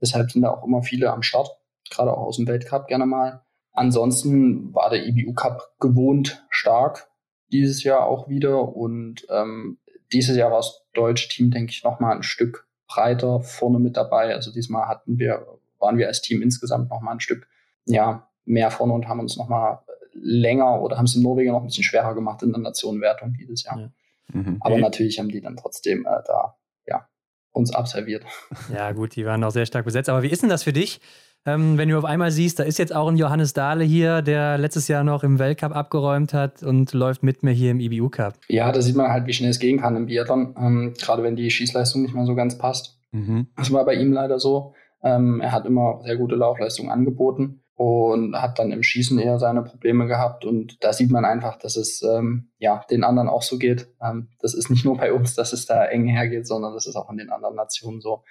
Deshalb 0.01 0.31
sind 0.31 0.41
da 0.43 0.51
auch 0.51 0.65
immer 0.65 0.81
viele 0.83 1.11
am 1.11 1.23
Start, 1.23 1.49
gerade 1.89 2.11
auch 2.11 2.23
aus 2.23 2.37
dem 2.37 2.47
Weltcup 2.47 2.87
gerne 2.87 3.05
mal. 3.05 3.43
Ansonsten 3.73 4.73
war 4.73 4.89
der 4.89 5.05
IBU 5.05 5.33
Cup 5.33 5.75
gewohnt 5.79 6.45
stark 6.49 7.09
dieses 7.51 7.83
Jahr 7.83 8.05
auch 8.05 8.29
wieder 8.29 8.75
und 8.75 9.25
ähm, 9.29 9.79
dieses 10.11 10.37
Jahr 10.37 10.51
war 10.51 10.59
das 10.59 10.85
deutsche 10.93 11.29
Team, 11.29 11.51
denke 11.51 11.71
ich, 11.71 11.83
noch 11.83 11.99
mal 11.99 12.15
ein 12.15 12.23
Stück 12.23 12.67
breiter 12.87 13.41
vorne 13.41 13.79
mit 13.79 13.97
dabei. 13.97 14.33
Also 14.33 14.51
diesmal 14.51 14.87
hatten 14.87 15.19
wir, 15.19 15.45
waren 15.79 15.97
wir 15.97 16.07
als 16.07 16.21
Team 16.21 16.41
insgesamt 16.41 16.89
noch 16.89 17.01
mal 17.01 17.11
ein 17.11 17.19
Stück 17.19 17.47
ja, 17.85 18.27
mehr 18.45 18.71
vorne 18.71 18.93
und 18.93 19.07
haben 19.07 19.19
uns 19.19 19.37
noch 19.37 19.47
mal 19.47 19.83
länger 20.13 20.81
oder 20.81 20.97
haben 20.97 21.05
es 21.05 21.15
in 21.15 21.21
Norwegen 21.21 21.51
noch 21.51 21.61
ein 21.61 21.67
bisschen 21.67 21.83
schwerer 21.83 22.15
gemacht 22.15 22.41
in 22.43 22.51
der 22.51 22.61
Nationenwertung 22.61 23.33
dieses 23.33 23.63
Jahr. 23.63 23.79
Ja. 23.79 23.89
Mhm. 24.33 24.57
Aber 24.61 24.77
natürlich 24.77 25.19
haben 25.19 25.29
die 25.29 25.41
dann 25.41 25.57
trotzdem 25.57 26.05
äh, 26.05 26.21
da 26.25 26.55
ja, 26.85 27.07
uns 27.51 27.73
abserviert. 27.73 28.25
Ja, 28.73 28.91
gut, 28.91 29.15
die 29.15 29.25
waren 29.25 29.43
auch 29.43 29.51
sehr 29.51 29.65
stark 29.65 29.85
besetzt. 29.85 30.09
Aber 30.09 30.23
wie 30.23 30.29
ist 30.29 30.41
denn 30.41 30.49
das 30.49 30.63
für 30.63 30.73
dich? 30.73 31.01
ähm, 31.45 31.77
wenn 31.77 31.89
du 31.89 31.97
auf 31.97 32.05
einmal 32.05 32.31
siehst, 32.31 32.59
da 32.59 32.63
ist 32.63 32.79
jetzt 32.79 32.93
auch 32.93 33.07
ein 33.07 33.15
Johannes 33.15 33.53
Dahle 33.53 33.83
hier, 33.83 34.21
der 34.21 34.57
letztes 34.57 34.87
Jahr 34.87 35.03
noch 35.03 35.23
im 35.23 35.39
Weltcup 35.39 35.75
abgeräumt 35.75 36.33
hat 36.33 36.63
und 36.63 36.93
läuft 36.93 37.23
mit 37.23 37.43
mir 37.43 37.51
hier 37.51 37.71
im 37.71 37.79
IBU 37.79 38.09
Cup. 38.09 38.35
Ja, 38.47 38.71
da 38.71 38.81
sieht 38.81 38.95
man 38.95 39.09
halt, 39.09 39.25
wie 39.25 39.33
schnell 39.33 39.49
es 39.49 39.59
gehen 39.59 39.79
kann 39.79 39.95
im 39.95 40.07
Biathlon, 40.07 40.55
ähm, 40.57 40.93
gerade 40.99 41.23
wenn 41.23 41.35
die 41.35 41.49
Schießleistung 41.49 42.01
nicht 42.01 42.13
mehr 42.13 42.25
so 42.25 42.35
ganz 42.35 42.57
passt. 42.57 42.99
Mhm. 43.11 43.47
Das 43.55 43.71
war 43.71 43.85
bei 43.85 43.95
ihm 43.95 44.11
leider 44.11 44.39
so. 44.39 44.73
Ähm, 45.01 45.39
er 45.39 45.53
hat 45.53 45.65
immer 45.65 46.01
sehr 46.03 46.17
gute 46.17 46.35
Laufleistungen 46.35 46.91
angeboten 46.91 47.63
und 47.79 48.35
hat 48.35 48.59
dann 48.59 48.73
im 48.73 48.83
Schießen 48.83 49.17
eher 49.19 49.39
seine 49.39 49.61
Probleme 49.61 50.05
gehabt. 50.05 50.43
Und 50.43 50.83
da 50.83 50.91
sieht 50.91 51.11
man 51.11 51.23
einfach, 51.23 51.57
dass 51.57 51.77
es 51.77 52.01
ähm, 52.01 52.49
ja 52.57 52.83
den 52.91 53.05
anderen 53.05 53.29
auch 53.29 53.41
so 53.41 53.57
geht. 53.57 53.87
Ähm, 54.01 54.27
das 54.41 54.53
ist 54.53 54.69
nicht 54.69 54.83
nur 54.83 54.97
bei 54.97 55.13
uns, 55.13 55.33
dass 55.33 55.53
es 55.53 55.65
da 55.65 55.85
eng 55.85 56.05
hergeht, 56.05 56.45
sondern 56.45 56.73
das 56.73 56.87
ist 56.87 56.97
auch 56.97 57.09
in 57.09 57.15
den 57.15 57.29
anderen 57.29 57.55
Nationen 57.55 58.01
so. 58.01 58.23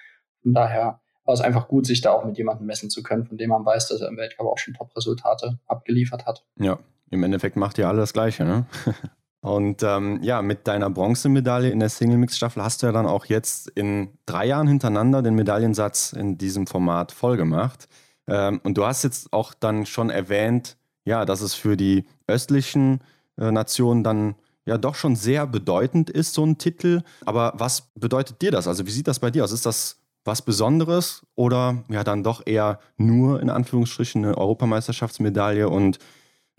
Von 0.42 0.52
daher 0.52 1.00
war 1.24 1.32
es 1.32 1.40
einfach 1.40 1.66
gut, 1.66 1.86
sich 1.86 2.02
da 2.02 2.12
auch 2.12 2.26
mit 2.26 2.36
jemandem 2.36 2.66
messen 2.66 2.90
zu 2.90 3.02
können, 3.02 3.24
von 3.24 3.38
dem 3.38 3.48
man 3.48 3.64
weiß, 3.64 3.88
dass 3.88 4.02
er 4.02 4.08
im 4.08 4.18
Weltcup 4.18 4.46
auch 4.46 4.58
schon 4.58 4.74
Top-Resultate 4.74 5.58
abgeliefert 5.66 6.26
hat. 6.26 6.44
Ja, 6.60 6.78
im 7.10 7.22
Endeffekt 7.22 7.56
macht 7.56 7.78
ihr 7.78 7.88
alle 7.88 8.00
das 8.00 8.12
Gleiche, 8.12 8.44
ne? 8.44 8.66
Und 9.40 9.82
ähm, 9.82 10.18
ja, 10.20 10.42
mit 10.42 10.66
deiner 10.68 10.90
Bronzemedaille 10.90 11.70
in 11.70 11.80
der 11.80 11.88
Single-Mix-Staffel 11.88 12.62
hast 12.62 12.82
du 12.82 12.86
ja 12.86 12.92
dann 12.92 13.06
auch 13.06 13.24
jetzt 13.24 13.68
in 13.68 14.10
drei 14.26 14.44
Jahren 14.44 14.68
hintereinander 14.68 15.22
den 15.22 15.36
Medaillensatz 15.36 16.12
in 16.12 16.36
diesem 16.36 16.66
Format 16.66 17.12
vollgemacht. 17.12 17.88
Ähm, 18.28 18.60
und 18.62 18.78
du 18.78 18.84
hast 18.84 19.02
jetzt 19.02 19.32
auch 19.32 19.54
dann 19.54 19.86
schon 19.86 20.10
erwähnt, 20.10 20.76
ja, 21.04 21.24
dass 21.24 21.40
es 21.40 21.54
für 21.54 21.76
die 21.76 22.04
östlichen 22.26 23.00
äh, 23.38 23.50
Nationen 23.50 24.04
dann 24.04 24.34
ja 24.66 24.76
doch 24.76 24.94
schon 24.94 25.16
sehr 25.16 25.46
bedeutend 25.46 26.10
ist, 26.10 26.34
so 26.34 26.44
ein 26.44 26.58
Titel. 26.58 27.02
Aber 27.24 27.54
was 27.56 27.90
bedeutet 27.94 28.42
dir 28.42 28.50
das? 28.50 28.68
Also 28.68 28.86
wie 28.86 28.90
sieht 28.90 29.08
das 29.08 29.18
bei 29.18 29.30
dir 29.30 29.44
aus? 29.44 29.52
Ist 29.52 29.66
das 29.66 29.96
was 30.24 30.42
Besonderes 30.42 31.22
oder 31.34 31.84
ja 31.88 32.04
dann 32.04 32.22
doch 32.22 32.46
eher 32.46 32.80
nur 32.98 33.40
in 33.40 33.48
Anführungsstrichen 33.48 34.24
eine 34.24 34.36
Europameisterschaftsmedaille 34.36 35.68
und 35.68 35.98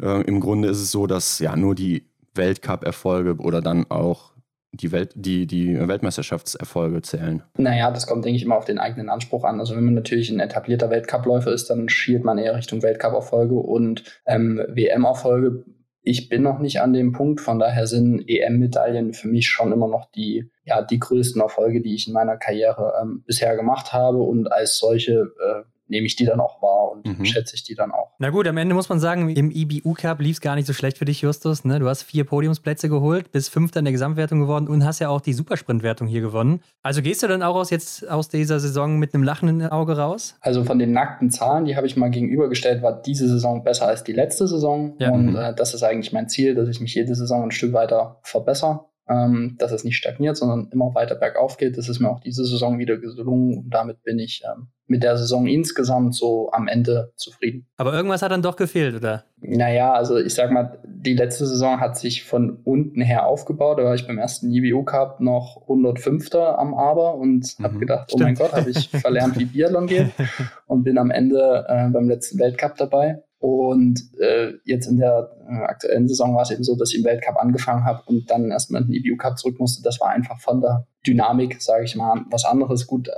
äh, 0.02 0.22
im 0.24 0.40
Grunde 0.40 0.70
ist 0.70 0.80
es 0.80 0.90
so, 0.92 1.06
dass 1.06 1.38
ja 1.38 1.56
nur 1.56 1.76
die 1.76 2.10
Weltcup-Erfolge 2.34 3.36
oder 3.38 3.62
dann 3.62 3.90
auch 3.92 4.32
die, 4.72 4.92
Welt, 4.92 5.12
die, 5.16 5.48
die 5.48 5.76
Weltmeisterschaftserfolge 5.88 7.02
zählen? 7.02 7.44
Naja, 7.58 7.92
das 7.92 8.08
kommt, 8.08 8.26
denke 8.26 8.38
ich, 8.38 8.44
immer 8.44 8.58
auf 8.58 8.66
den 8.66 8.80
eigenen 8.80 9.10
Anspruch 9.10 9.44
an. 9.44 9.60
Also 9.60 9.76
wenn 9.76 9.86
man 9.86 9.94
natürlich 9.94 10.30
ein 10.30 10.40
etablierter 10.40 10.90
Weltcupläufer 10.90 11.52
ist, 11.52 11.70
dann 11.70 11.90
schielt 11.90 12.24
man 12.24 12.38
eher 12.38 12.56
Richtung 12.56 12.82
Weltcup-Erfolge 12.82 13.56
und 13.56 14.04
ähm, 14.26 14.62
WM-Erfolge. 14.68 15.66
Ich 16.02 16.30
bin 16.30 16.44
noch 16.44 16.60
nicht 16.60 16.82
an 16.82 16.94
dem 16.94 17.12
Punkt, 17.12 17.42
von 17.42 17.60
daher 17.60 17.86
sind 17.86 18.24
EM-Medaillen 18.28 19.14
für 19.14 19.28
mich 19.28 19.48
schon 19.48 19.72
immer 19.72 19.88
noch 19.88 20.10
die, 20.12 20.50
ja, 20.64 20.82
die 20.82 21.00
größten 21.00 21.42
Erfolge, 21.42 21.82
die 21.82 21.94
ich 21.94 22.08
in 22.08 22.14
meiner 22.14 22.38
Karriere 22.38 22.94
ähm, 23.02 23.24
bisher 23.26 23.56
gemacht 23.56 23.92
habe 23.92 24.20
und 24.20 24.52
als 24.52 24.78
solche 24.78 25.34
äh, 25.40 25.64
nehme 25.90 26.08
ich 26.08 26.16
die 26.16 26.26
dann 26.26 26.40
auch 26.40 26.62
wahr 26.62 26.92
und 26.92 27.06
mhm. 27.06 27.26
schätze 27.26 27.56
ich 27.56 27.64
die 27.64 27.76
dann 27.76 27.92
auch. 27.92 28.14
Na 28.20 28.30
gut, 28.30 28.48
am 28.48 28.58
Ende 28.58 28.76
muss 28.76 28.90
man 28.90 29.00
sagen, 29.00 29.30
im 29.30 29.52
IBU 29.52 29.94
Cup 29.94 30.20
lief 30.22 30.38
es 30.38 30.42
gar 30.42 30.56
nicht 30.56 30.66
so 30.66 30.74
schlecht 30.74 30.98
für 30.98 31.06
dich, 31.06 31.22
Justus. 31.22 31.66
Ne? 31.66 31.80
Du 31.80 31.88
hast 31.88 32.04
vier 32.04 32.24
Podiumsplätze 32.24 32.90
geholt, 32.90 33.32
bist 33.32 33.50
Fünfter 33.50 33.80
in 33.80 33.86
der 33.86 33.92
Gesamtwertung 33.92 34.40
geworden 34.40 34.68
und 34.68 34.86
hast 34.86 35.00
ja 35.00 35.10
auch 35.10 35.22
die 35.22 35.34
Supersprintwertung 35.34 36.08
hier 36.08 36.22
gewonnen. 36.22 36.62
Also 36.84 37.02
gehst 37.02 37.24
du 37.24 37.28
dann 37.28 37.44
auch 37.44 37.56
aus 37.56 37.70
jetzt 37.70 38.08
aus 38.10 38.30
dieser 38.30 38.60
Saison 38.60 39.00
mit 39.00 39.14
einem 39.14 39.24
lachenden 39.24 39.68
Auge 39.68 39.98
raus? 39.98 40.36
Also 40.42 40.64
von 40.64 40.80
den 40.80 40.92
nackten 40.92 41.32
Zahlen, 41.32 41.66
die 41.66 41.76
habe 41.76 41.88
ich 41.88 41.98
mal 41.98 42.10
gegenübergestellt, 42.10 42.82
war 42.82 43.02
diese 43.02 43.28
Saison 43.28 43.64
besser 43.64 43.88
als 43.88 44.04
die 44.04 44.14
letzte 44.14 44.48
Saison. 44.48 44.96
Ja. 45.00 45.12
Und 45.12 45.32
mhm. 45.32 45.36
äh, 45.36 45.54
das 45.56 45.74
ist 45.74 45.84
eigentlich 45.84 46.14
mein 46.14 46.30
Ziel, 46.30 46.56
dass 46.56 46.70
ich 46.70 46.80
mich 46.80 46.94
jede 46.94 47.16
Saison 47.16 47.44
ein 47.44 47.52
Stück 47.52 47.74
weiter 47.74 48.20
verbessere 48.24 48.86
ähm, 49.10 49.56
dass 49.58 49.72
es 49.72 49.84
nicht 49.84 49.98
stagniert, 49.98 50.38
sondern 50.38 50.70
immer 50.72 50.94
weiter 50.94 51.16
bergauf 51.16 51.58
geht. 51.58 51.78
Das 51.78 51.90
ist 51.90 52.00
mir 52.00 52.10
auch 52.10 52.20
diese 52.20 52.46
Saison 52.46 52.78
wieder 52.78 52.98
gelungen 52.98 53.58
und 53.58 53.70
damit 53.72 54.04
bin 54.04 54.20
ich 54.20 54.44
ähm, 54.46 54.68
mit 54.90 55.04
der 55.04 55.18
Saison 55.18 55.48
insgesamt 55.48 56.16
so 56.16 56.52
am 56.52 56.68
Ende 56.68 57.14
zufrieden. 57.16 57.68
Aber 57.78 57.94
irgendwas 57.94 58.22
hat 58.22 58.32
dann 58.32 58.42
doch 58.42 58.56
gefehlt, 58.56 58.96
oder? 58.96 59.24
Naja, 59.42 59.94
also 59.94 60.18
ich 60.18 60.34
sag 60.34 60.52
mal, 60.52 60.80
die 60.86 61.14
letzte 61.14 61.46
Saison 61.46 61.80
hat 61.80 61.98
sich 61.98 62.24
von 62.24 62.58
unten 62.64 63.02
her 63.02 63.26
aufgebaut. 63.26 63.80
Da 63.80 63.84
war 63.84 63.96
ich 63.96 64.08
beim 64.08 64.18
ersten 64.18 64.52
IBU 64.52 64.84
Cup 64.84 65.22
noch 65.22 65.62
105. 65.64 66.34
am 66.36 66.74
Aber 66.74 67.16
und 67.16 67.58
mhm, 67.58 67.64
habe 67.64 67.80
gedacht, 67.80 68.12
stimmt. 68.12 68.22
oh 68.22 68.26
mein 68.26 68.36
Gott, 68.36 68.54
habe 68.54 68.70
ich 68.70 68.90
verlernt, 68.90 69.40
wie 69.40 69.46
Biathlon 69.46 69.88
geht 69.88 70.12
und 70.68 70.84
bin 70.84 70.98
am 70.98 71.12
Ende 71.12 71.66
äh, 71.68 71.90
beim 71.90 72.10
letzten 72.10 72.40
Weltcup 72.40 72.76
dabei. 72.78 73.24
Und 73.40 74.02
äh, 74.20 74.54
jetzt 74.66 74.88
in 74.88 74.98
der 74.98 75.32
äh, 75.50 75.64
aktuellen 75.64 76.10
Saison 76.10 76.36
war 76.36 76.42
es 76.42 76.52
eben 76.52 76.64
so, 76.64 76.76
dass 76.76 76.92
ich 76.92 77.00
im 77.00 77.06
Weltcup 77.06 77.38
angefangen 77.38 77.86
habe 77.86 78.04
und 78.08 78.30
dann 78.30 78.52
erstmal 78.52 78.82
in 78.82 78.90
den 78.90 78.96
EBU 78.96 79.16
Cup 79.16 79.40
zurück 79.40 79.60
musste. 79.60 79.82
Das 79.82 80.02
war 80.02 80.10
einfach 80.10 80.42
von 80.42 80.60
der 80.60 80.88
Dynamik, 81.08 81.62
sage 81.62 81.86
ich 81.86 81.96
mal, 81.96 82.26
was 82.30 82.44
anderes. 82.44 82.86
Gut, 82.86 83.10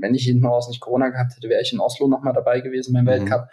wenn 0.00 0.14
ich 0.14 0.24
hinten 0.24 0.46
raus 0.46 0.68
nicht 0.68 0.80
Corona 0.80 1.08
gehabt 1.08 1.36
hätte, 1.36 1.48
wäre 1.48 1.62
ich 1.62 1.72
in 1.72 1.80
Oslo 1.80 2.08
nochmal 2.08 2.32
dabei 2.32 2.60
gewesen 2.60 2.92
beim 2.92 3.04
mhm. 3.04 3.08
Weltcup. 3.08 3.48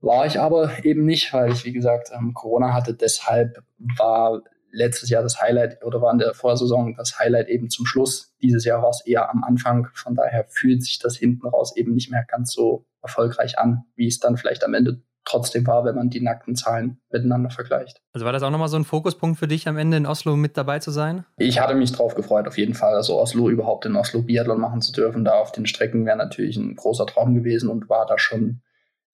War 0.00 0.26
ich 0.26 0.38
aber 0.38 0.84
eben 0.84 1.04
nicht, 1.04 1.32
weil 1.32 1.52
ich, 1.52 1.64
wie 1.64 1.72
gesagt, 1.72 2.10
ähm, 2.14 2.32
Corona 2.32 2.72
hatte. 2.72 2.94
Deshalb 2.94 3.62
war 3.96 4.42
letztes 4.70 5.10
Jahr 5.10 5.22
das 5.22 5.40
Highlight 5.40 5.84
oder 5.84 6.00
war 6.00 6.12
in 6.12 6.18
der 6.18 6.34
Vorsaison 6.34 6.94
das 6.96 7.18
Highlight 7.18 7.48
eben 7.48 7.68
zum 7.70 7.86
Schluss. 7.86 8.34
Dieses 8.40 8.64
Jahr 8.64 8.82
war 8.82 8.90
es 8.90 9.04
eher 9.04 9.30
am 9.30 9.42
Anfang. 9.42 9.88
Von 9.94 10.14
daher 10.14 10.46
fühlt 10.48 10.84
sich 10.84 10.98
das 10.98 11.16
hinten 11.16 11.46
raus 11.48 11.76
eben 11.76 11.94
nicht 11.94 12.10
mehr 12.10 12.24
ganz 12.28 12.52
so 12.52 12.86
erfolgreich 13.02 13.58
an, 13.58 13.84
wie 13.96 14.06
es 14.06 14.20
dann 14.20 14.36
vielleicht 14.36 14.64
am 14.64 14.74
Ende 14.74 15.02
trotzdem 15.28 15.66
war, 15.66 15.84
wenn 15.84 15.94
man 15.94 16.10
die 16.10 16.20
nackten 16.20 16.56
Zahlen 16.56 17.00
miteinander 17.10 17.50
vergleicht. 17.50 18.00
Also 18.12 18.24
war 18.24 18.32
das 18.32 18.42
auch 18.42 18.50
nochmal 18.50 18.68
so 18.68 18.76
ein 18.76 18.84
Fokuspunkt 18.84 19.38
für 19.38 19.48
dich 19.48 19.68
am 19.68 19.76
Ende 19.76 19.96
in 19.96 20.06
Oslo 20.06 20.36
mit 20.36 20.56
dabei 20.56 20.78
zu 20.78 20.90
sein? 20.90 21.24
Ich 21.36 21.60
hatte 21.60 21.74
mich 21.74 21.92
drauf 21.92 22.14
gefreut, 22.14 22.48
auf 22.48 22.58
jeden 22.58 22.74
Fall. 22.74 22.94
Also 22.94 23.20
Oslo 23.20 23.48
überhaupt 23.50 23.84
in 23.86 23.96
Oslo 23.96 24.22
Biathlon 24.22 24.60
machen 24.60 24.80
zu 24.80 24.92
dürfen, 24.92 25.24
da 25.24 25.32
auf 25.32 25.52
den 25.52 25.66
Strecken 25.66 26.06
wäre 26.06 26.16
natürlich 26.16 26.56
ein 26.56 26.74
großer 26.76 27.06
Traum 27.06 27.34
gewesen 27.34 27.68
und 27.68 27.88
war 27.88 28.06
da 28.06 28.18
schon 28.18 28.62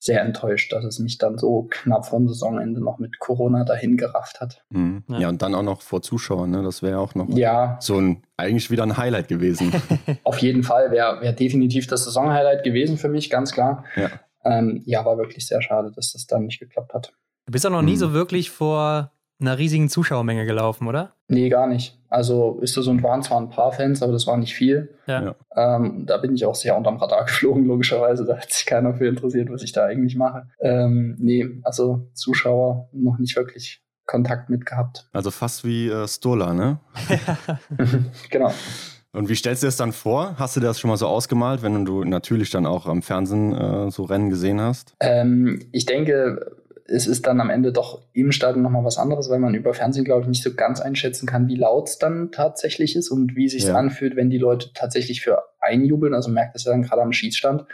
sehr 0.05 0.21
enttäuscht, 0.21 0.71
dass 0.73 0.85
es 0.85 0.99
mich 0.99 1.17
dann 1.17 1.39
so 1.39 1.67
knapp 1.71 2.05
vom 2.05 2.29
Saisonende 2.29 2.79
noch 2.79 2.99
mit 2.99 3.19
Corona 3.19 3.65
dahin 3.65 3.97
gerafft 3.97 4.39
hat. 4.41 4.63
Mhm. 4.69 5.03
Ja. 5.09 5.19
ja. 5.21 5.29
und 5.31 5.41
dann 5.41 5.55
auch 5.55 5.63
noch 5.63 5.81
vor 5.81 6.03
Zuschauern, 6.03 6.51
ne? 6.51 6.63
Das 6.63 6.83
wäre 6.83 6.99
auch 6.99 7.15
noch 7.15 7.27
ja. 7.31 7.79
so 7.81 7.99
ein 7.99 8.23
eigentlich 8.37 8.71
wieder 8.71 8.83
ein 8.83 8.99
Highlight 8.99 9.29
gewesen. 9.29 9.73
Auf 10.25 10.39
jeden 10.39 10.63
Fall 10.63 10.91
wäre 10.91 11.23
wär 11.23 11.33
definitiv 11.33 11.87
das 11.87 12.05
Saisonhighlight 12.05 12.65
gewesen 12.65 12.99
für 12.99 13.09
mich, 13.09 13.31
ganz 13.31 13.53
klar. 13.53 13.85
Ja. 13.97 14.11
Ähm, 14.45 14.83
ja, 14.85 15.05
war 15.05 15.19
wirklich 15.19 15.47
sehr 15.47 15.63
schade, 15.63 15.91
dass 15.95 16.13
das 16.13 16.27
dann 16.27 16.47
nicht 16.47 16.61
geklappt 16.61 16.95
hat. 16.95 17.13
Du 17.47 17.53
bist 17.53 17.67
auch 17.67 17.71
noch 17.71 17.83
nie 17.83 17.93
hm. 17.93 17.99
so 17.99 18.13
wirklich 18.13 18.51
vor 18.51 19.13
einer 19.41 19.59
riesigen 19.59 19.89
Zuschauermenge 19.89 20.47
gelaufen, 20.47 20.87
oder? 20.87 21.13
Nee, 21.29 21.49
gar 21.49 21.67
nicht. 21.67 21.99
Also 22.09 22.59
ist 22.61 22.77
das 22.77 22.87
und 22.87 23.03
waren 23.03 23.23
zwar 23.23 23.41
ein 23.41 23.51
paar 23.51 23.73
Fans, 23.73 24.03
aber 24.03 24.13
das 24.13 24.27
war 24.27 24.37
nicht 24.37 24.55
viel. 24.55 24.97
Ja. 25.07 25.35
Ähm, 25.57 26.05
da 26.07 26.19
bin 26.19 26.35
ich 26.35 26.45
auch 26.47 26.55
sehr 26.55 26.77
unterm 26.77 26.97
Radar 26.97 27.25
geflogen, 27.27 27.67
logischerweise. 27.67 28.25
Da 28.25 28.39
hat 28.39 28.53
sich 28.53 28.67
keiner 28.67 28.95
für 28.95 29.07
interessiert, 29.07 29.51
was 29.51 29.63
ich 29.63 29.73
da 29.73 29.85
eigentlich 29.85 30.17
mache. 30.17 30.49
Ähm, 30.61 31.17
nee, 31.19 31.47
also 31.63 32.09
Zuschauer 32.15 32.89
noch 32.93 33.19
nicht 33.19 33.37
wirklich 33.37 33.83
Kontakt 34.07 34.51
mit 34.51 34.67
gehabt. 34.67 35.09
Also 35.13 35.31
fast 35.31 35.65
wie 35.65 35.89
äh, 35.89 36.07
Stola, 36.07 36.55
ne? 36.55 36.79
genau. 38.31 38.53
Und 39.15 39.29
wie 39.29 39.37
stellst 39.37 39.63
du 39.63 39.67
dir 39.67 39.69
das 39.69 39.77
dann 39.77 39.93
vor? 39.93 40.35
Hast 40.39 40.57
du 40.57 40.61
das 40.61 40.81
schon 40.81 40.91
mal 40.91 40.97
so 40.97 41.07
ausgemalt, 41.07 41.63
wenn 41.63 41.85
du 41.85 42.03
natürlich 42.03 42.51
dann 42.51 42.67
auch 42.67 42.87
am 42.87 43.01
Fernsehen 43.01 43.55
äh, 43.55 43.91
so 43.91 44.03
Rennen 44.03 44.29
gesehen 44.29 44.61
hast? 44.61 44.95
Ähm, 44.99 45.63
ich 45.71 45.87
denke, 45.87 46.57
es 46.87 47.07
ist 47.07 47.27
dann 47.27 47.41
am 47.41 47.49
Ende 47.49 47.73
doch 47.73 48.03
im 48.13 48.33
Stadion 48.33 48.63
nochmal 48.63 48.85
was 48.85 48.99
anderes, 48.99 49.31
weil 49.31 49.39
man 49.39 49.55
über 49.55 49.73
Fernsehen, 49.73 50.05
glaube 50.05 50.23
ich, 50.23 50.29
nicht 50.29 50.43
so 50.43 50.53
ganz 50.53 50.81
einschätzen 50.81 51.27
kann, 51.27 51.47
wie 51.47 51.55
laut 51.55 51.89
es 51.89 51.99
dann 51.99 52.33
tatsächlich 52.33 52.97
ist 52.97 53.09
und 53.09 53.37
wie 53.37 53.49
sich 53.49 53.63
es 53.63 53.69
ja. 53.69 53.77
anfühlt, 53.77 54.17
wenn 54.17 54.31
die 54.31 54.39
Leute 54.39 54.73
tatsächlich 54.75 55.23
für 55.23 55.45
einjubeln. 55.61 56.13
Also 56.13 56.29
merkt 56.29 56.57
das 56.57 56.65
ja 56.65 56.73
dann 56.73 56.83
gerade 56.83 57.03
am 57.03 57.13
Schießstand, 57.13 57.65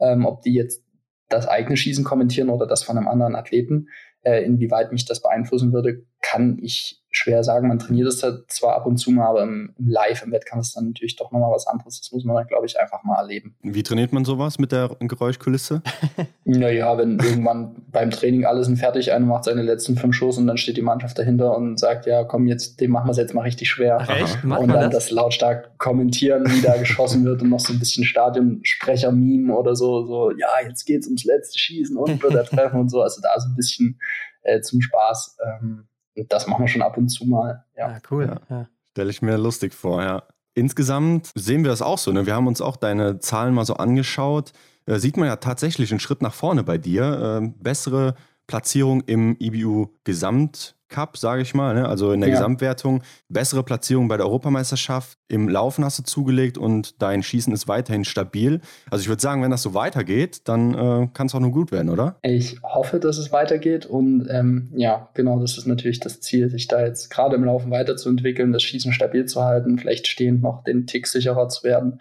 ähm, 0.00 0.26
ob 0.26 0.42
die 0.42 0.54
jetzt 0.54 0.82
das 1.28 1.46
eigene 1.46 1.76
Schießen 1.76 2.02
kommentieren 2.04 2.50
oder 2.50 2.66
das 2.66 2.82
von 2.82 2.98
einem 2.98 3.06
anderen 3.06 3.36
Athleten. 3.36 3.86
Äh, 4.22 4.44
inwieweit 4.44 4.92
mich 4.92 5.06
das 5.06 5.22
beeinflussen 5.22 5.72
würde, 5.72 6.04
kann 6.20 6.58
ich 6.60 7.00
schwer 7.12 7.42
sagen. 7.42 7.68
Man 7.68 7.78
trainiert 7.78 8.06
es 8.06 8.24
zwar 8.48 8.76
ab 8.76 8.86
und 8.86 8.96
zu 8.98 9.10
mal, 9.10 9.26
aber 9.26 9.42
im, 9.42 9.74
im 9.78 9.88
Live, 9.88 10.22
im 10.22 10.30
Wettkampf 10.30 10.62
ist 10.62 10.76
dann 10.76 10.88
natürlich 10.88 11.16
doch 11.16 11.32
nochmal 11.32 11.50
was 11.50 11.66
anderes. 11.66 12.00
Das 12.00 12.12
muss 12.12 12.24
man 12.24 12.36
dann, 12.36 12.46
glaube 12.46 12.66
ich, 12.66 12.78
einfach 12.78 13.02
mal 13.02 13.16
erleben. 13.16 13.56
Wie 13.62 13.82
trainiert 13.82 14.12
man 14.12 14.24
sowas 14.24 14.58
mit 14.58 14.70
der 14.70 14.96
Geräuschkulisse? 15.00 15.82
naja, 16.44 16.96
wenn 16.98 17.18
irgendwann 17.18 17.82
beim 17.88 18.10
Training 18.10 18.44
alles 18.44 18.66
sind 18.66 18.76
fertig, 18.76 19.12
einer 19.12 19.26
macht 19.26 19.44
seine 19.44 19.62
letzten 19.62 19.96
fünf 19.96 20.14
Schuss 20.14 20.38
und 20.38 20.46
dann 20.46 20.56
steht 20.56 20.76
die 20.76 20.82
Mannschaft 20.82 21.18
dahinter 21.18 21.56
und 21.56 21.78
sagt, 21.78 22.06
ja, 22.06 22.22
komm, 22.22 22.46
jetzt, 22.46 22.80
dem 22.80 22.92
machen 22.92 23.08
wir 23.08 23.12
es 23.12 23.18
jetzt 23.18 23.34
mal 23.34 23.42
richtig 23.42 23.68
schwer. 23.68 23.98
Ach, 24.00 24.08
echt? 24.08 24.44
und 24.44 24.68
dann 24.68 24.90
das? 24.90 25.06
das? 25.06 25.10
lautstark 25.10 25.78
kommentieren, 25.78 26.44
wie 26.46 26.62
da 26.62 26.76
geschossen 26.76 27.24
wird 27.24 27.42
und 27.42 27.48
noch 27.48 27.60
so 27.60 27.72
ein 27.72 27.80
bisschen 27.80 28.04
Stadionsprecher-Meme 28.04 29.52
oder 29.56 29.74
so, 29.74 30.06
so, 30.06 30.30
ja, 30.30 30.48
jetzt 30.66 30.84
geht's 30.84 31.06
ums 31.08 31.24
letzte 31.24 31.58
Schießen 31.58 31.96
und 31.96 32.22
wird 32.22 32.34
er 32.34 32.44
treffen 32.44 32.78
und 32.78 32.88
so. 32.88 33.02
Also 33.02 33.20
da 33.20 33.30
so 33.40 33.48
ein 33.48 33.56
bisschen 33.56 33.98
äh, 34.42 34.60
zum 34.60 34.80
Spaß. 34.80 35.38
Ähm, 35.44 35.88
das 36.28 36.46
machen 36.46 36.64
wir 36.64 36.68
schon 36.68 36.82
ab 36.82 36.96
und 36.96 37.08
zu 37.08 37.26
mal. 37.26 37.64
Ja, 37.76 37.88
ja 37.88 37.96
ah, 37.96 38.00
cool. 38.10 38.40
Ja. 38.48 38.68
Stelle 38.92 39.10
ich 39.10 39.22
mir 39.22 39.36
lustig 39.36 39.74
vor, 39.74 40.02
ja. 40.02 40.22
Insgesamt 40.54 41.30
sehen 41.34 41.62
wir 41.62 41.70
das 41.70 41.80
auch 41.80 41.98
so. 41.98 42.10
Ne? 42.12 42.26
Wir 42.26 42.34
haben 42.34 42.46
uns 42.46 42.60
auch 42.60 42.76
deine 42.76 43.20
Zahlen 43.20 43.54
mal 43.54 43.64
so 43.64 43.74
angeschaut. 43.74 44.52
Äh, 44.86 44.98
sieht 44.98 45.16
man 45.16 45.26
ja 45.26 45.36
tatsächlich 45.36 45.90
einen 45.90 46.00
Schritt 46.00 46.22
nach 46.22 46.34
vorne 46.34 46.64
bei 46.64 46.76
dir. 46.76 47.40
Äh, 47.42 47.52
bessere 47.62 48.14
Platzierung 48.46 49.02
im 49.02 49.36
IBU 49.38 49.88
Gesamt 50.04 50.76
Cup, 50.90 51.16
sage 51.16 51.42
ich 51.42 51.54
mal, 51.54 51.74
ne? 51.74 51.88
also 51.88 52.12
in 52.12 52.20
der 52.20 52.28
ja. 52.28 52.36
Gesamtwertung, 52.36 53.02
bessere 53.28 53.62
Platzierung 53.62 54.08
bei 54.08 54.16
der 54.16 54.26
Europameisterschaft. 54.26 55.16
Im 55.28 55.48
Laufen 55.48 55.84
hast 55.84 55.98
du 55.98 56.02
zugelegt 56.02 56.58
und 56.58 57.00
dein 57.00 57.22
Schießen 57.22 57.52
ist 57.52 57.68
weiterhin 57.68 58.04
stabil. 58.04 58.60
Also 58.90 59.02
ich 59.02 59.08
würde 59.08 59.22
sagen, 59.22 59.42
wenn 59.42 59.50
das 59.50 59.62
so 59.62 59.72
weitergeht, 59.74 60.42
dann 60.48 60.74
äh, 60.74 61.08
kann 61.14 61.28
es 61.28 61.34
auch 61.34 61.40
nur 61.40 61.52
gut 61.52 61.72
werden, 61.72 61.88
oder? 61.88 62.16
Ich 62.22 62.60
hoffe, 62.62 62.98
dass 62.98 63.16
es 63.18 63.32
weitergeht 63.32 63.86
und 63.86 64.28
ähm, 64.28 64.70
ja, 64.74 65.08
genau, 65.14 65.40
das 65.40 65.56
ist 65.56 65.66
natürlich 65.66 66.00
das 66.00 66.20
Ziel, 66.20 66.50
sich 66.50 66.68
da 66.68 66.84
jetzt 66.84 67.10
gerade 67.10 67.36
im 67.36 67.44
Laufen 67.44 67.70
weiterzuentwickeln, 67.70 68.52
das 68.52 68.62
Schießen 68.62 68.92
stabil 68.92 69.24
zu 69.26 69.42
halten, 69.42 69.78
vielleicht 69.78 70.08
stehend 70.08 70.42
noch 70.42 70.64
den 70.64 70.86
Tick 70.86 71.06
sicherer 71.06 71.48
zu 71.48 71.64
werden. 71.64 72.00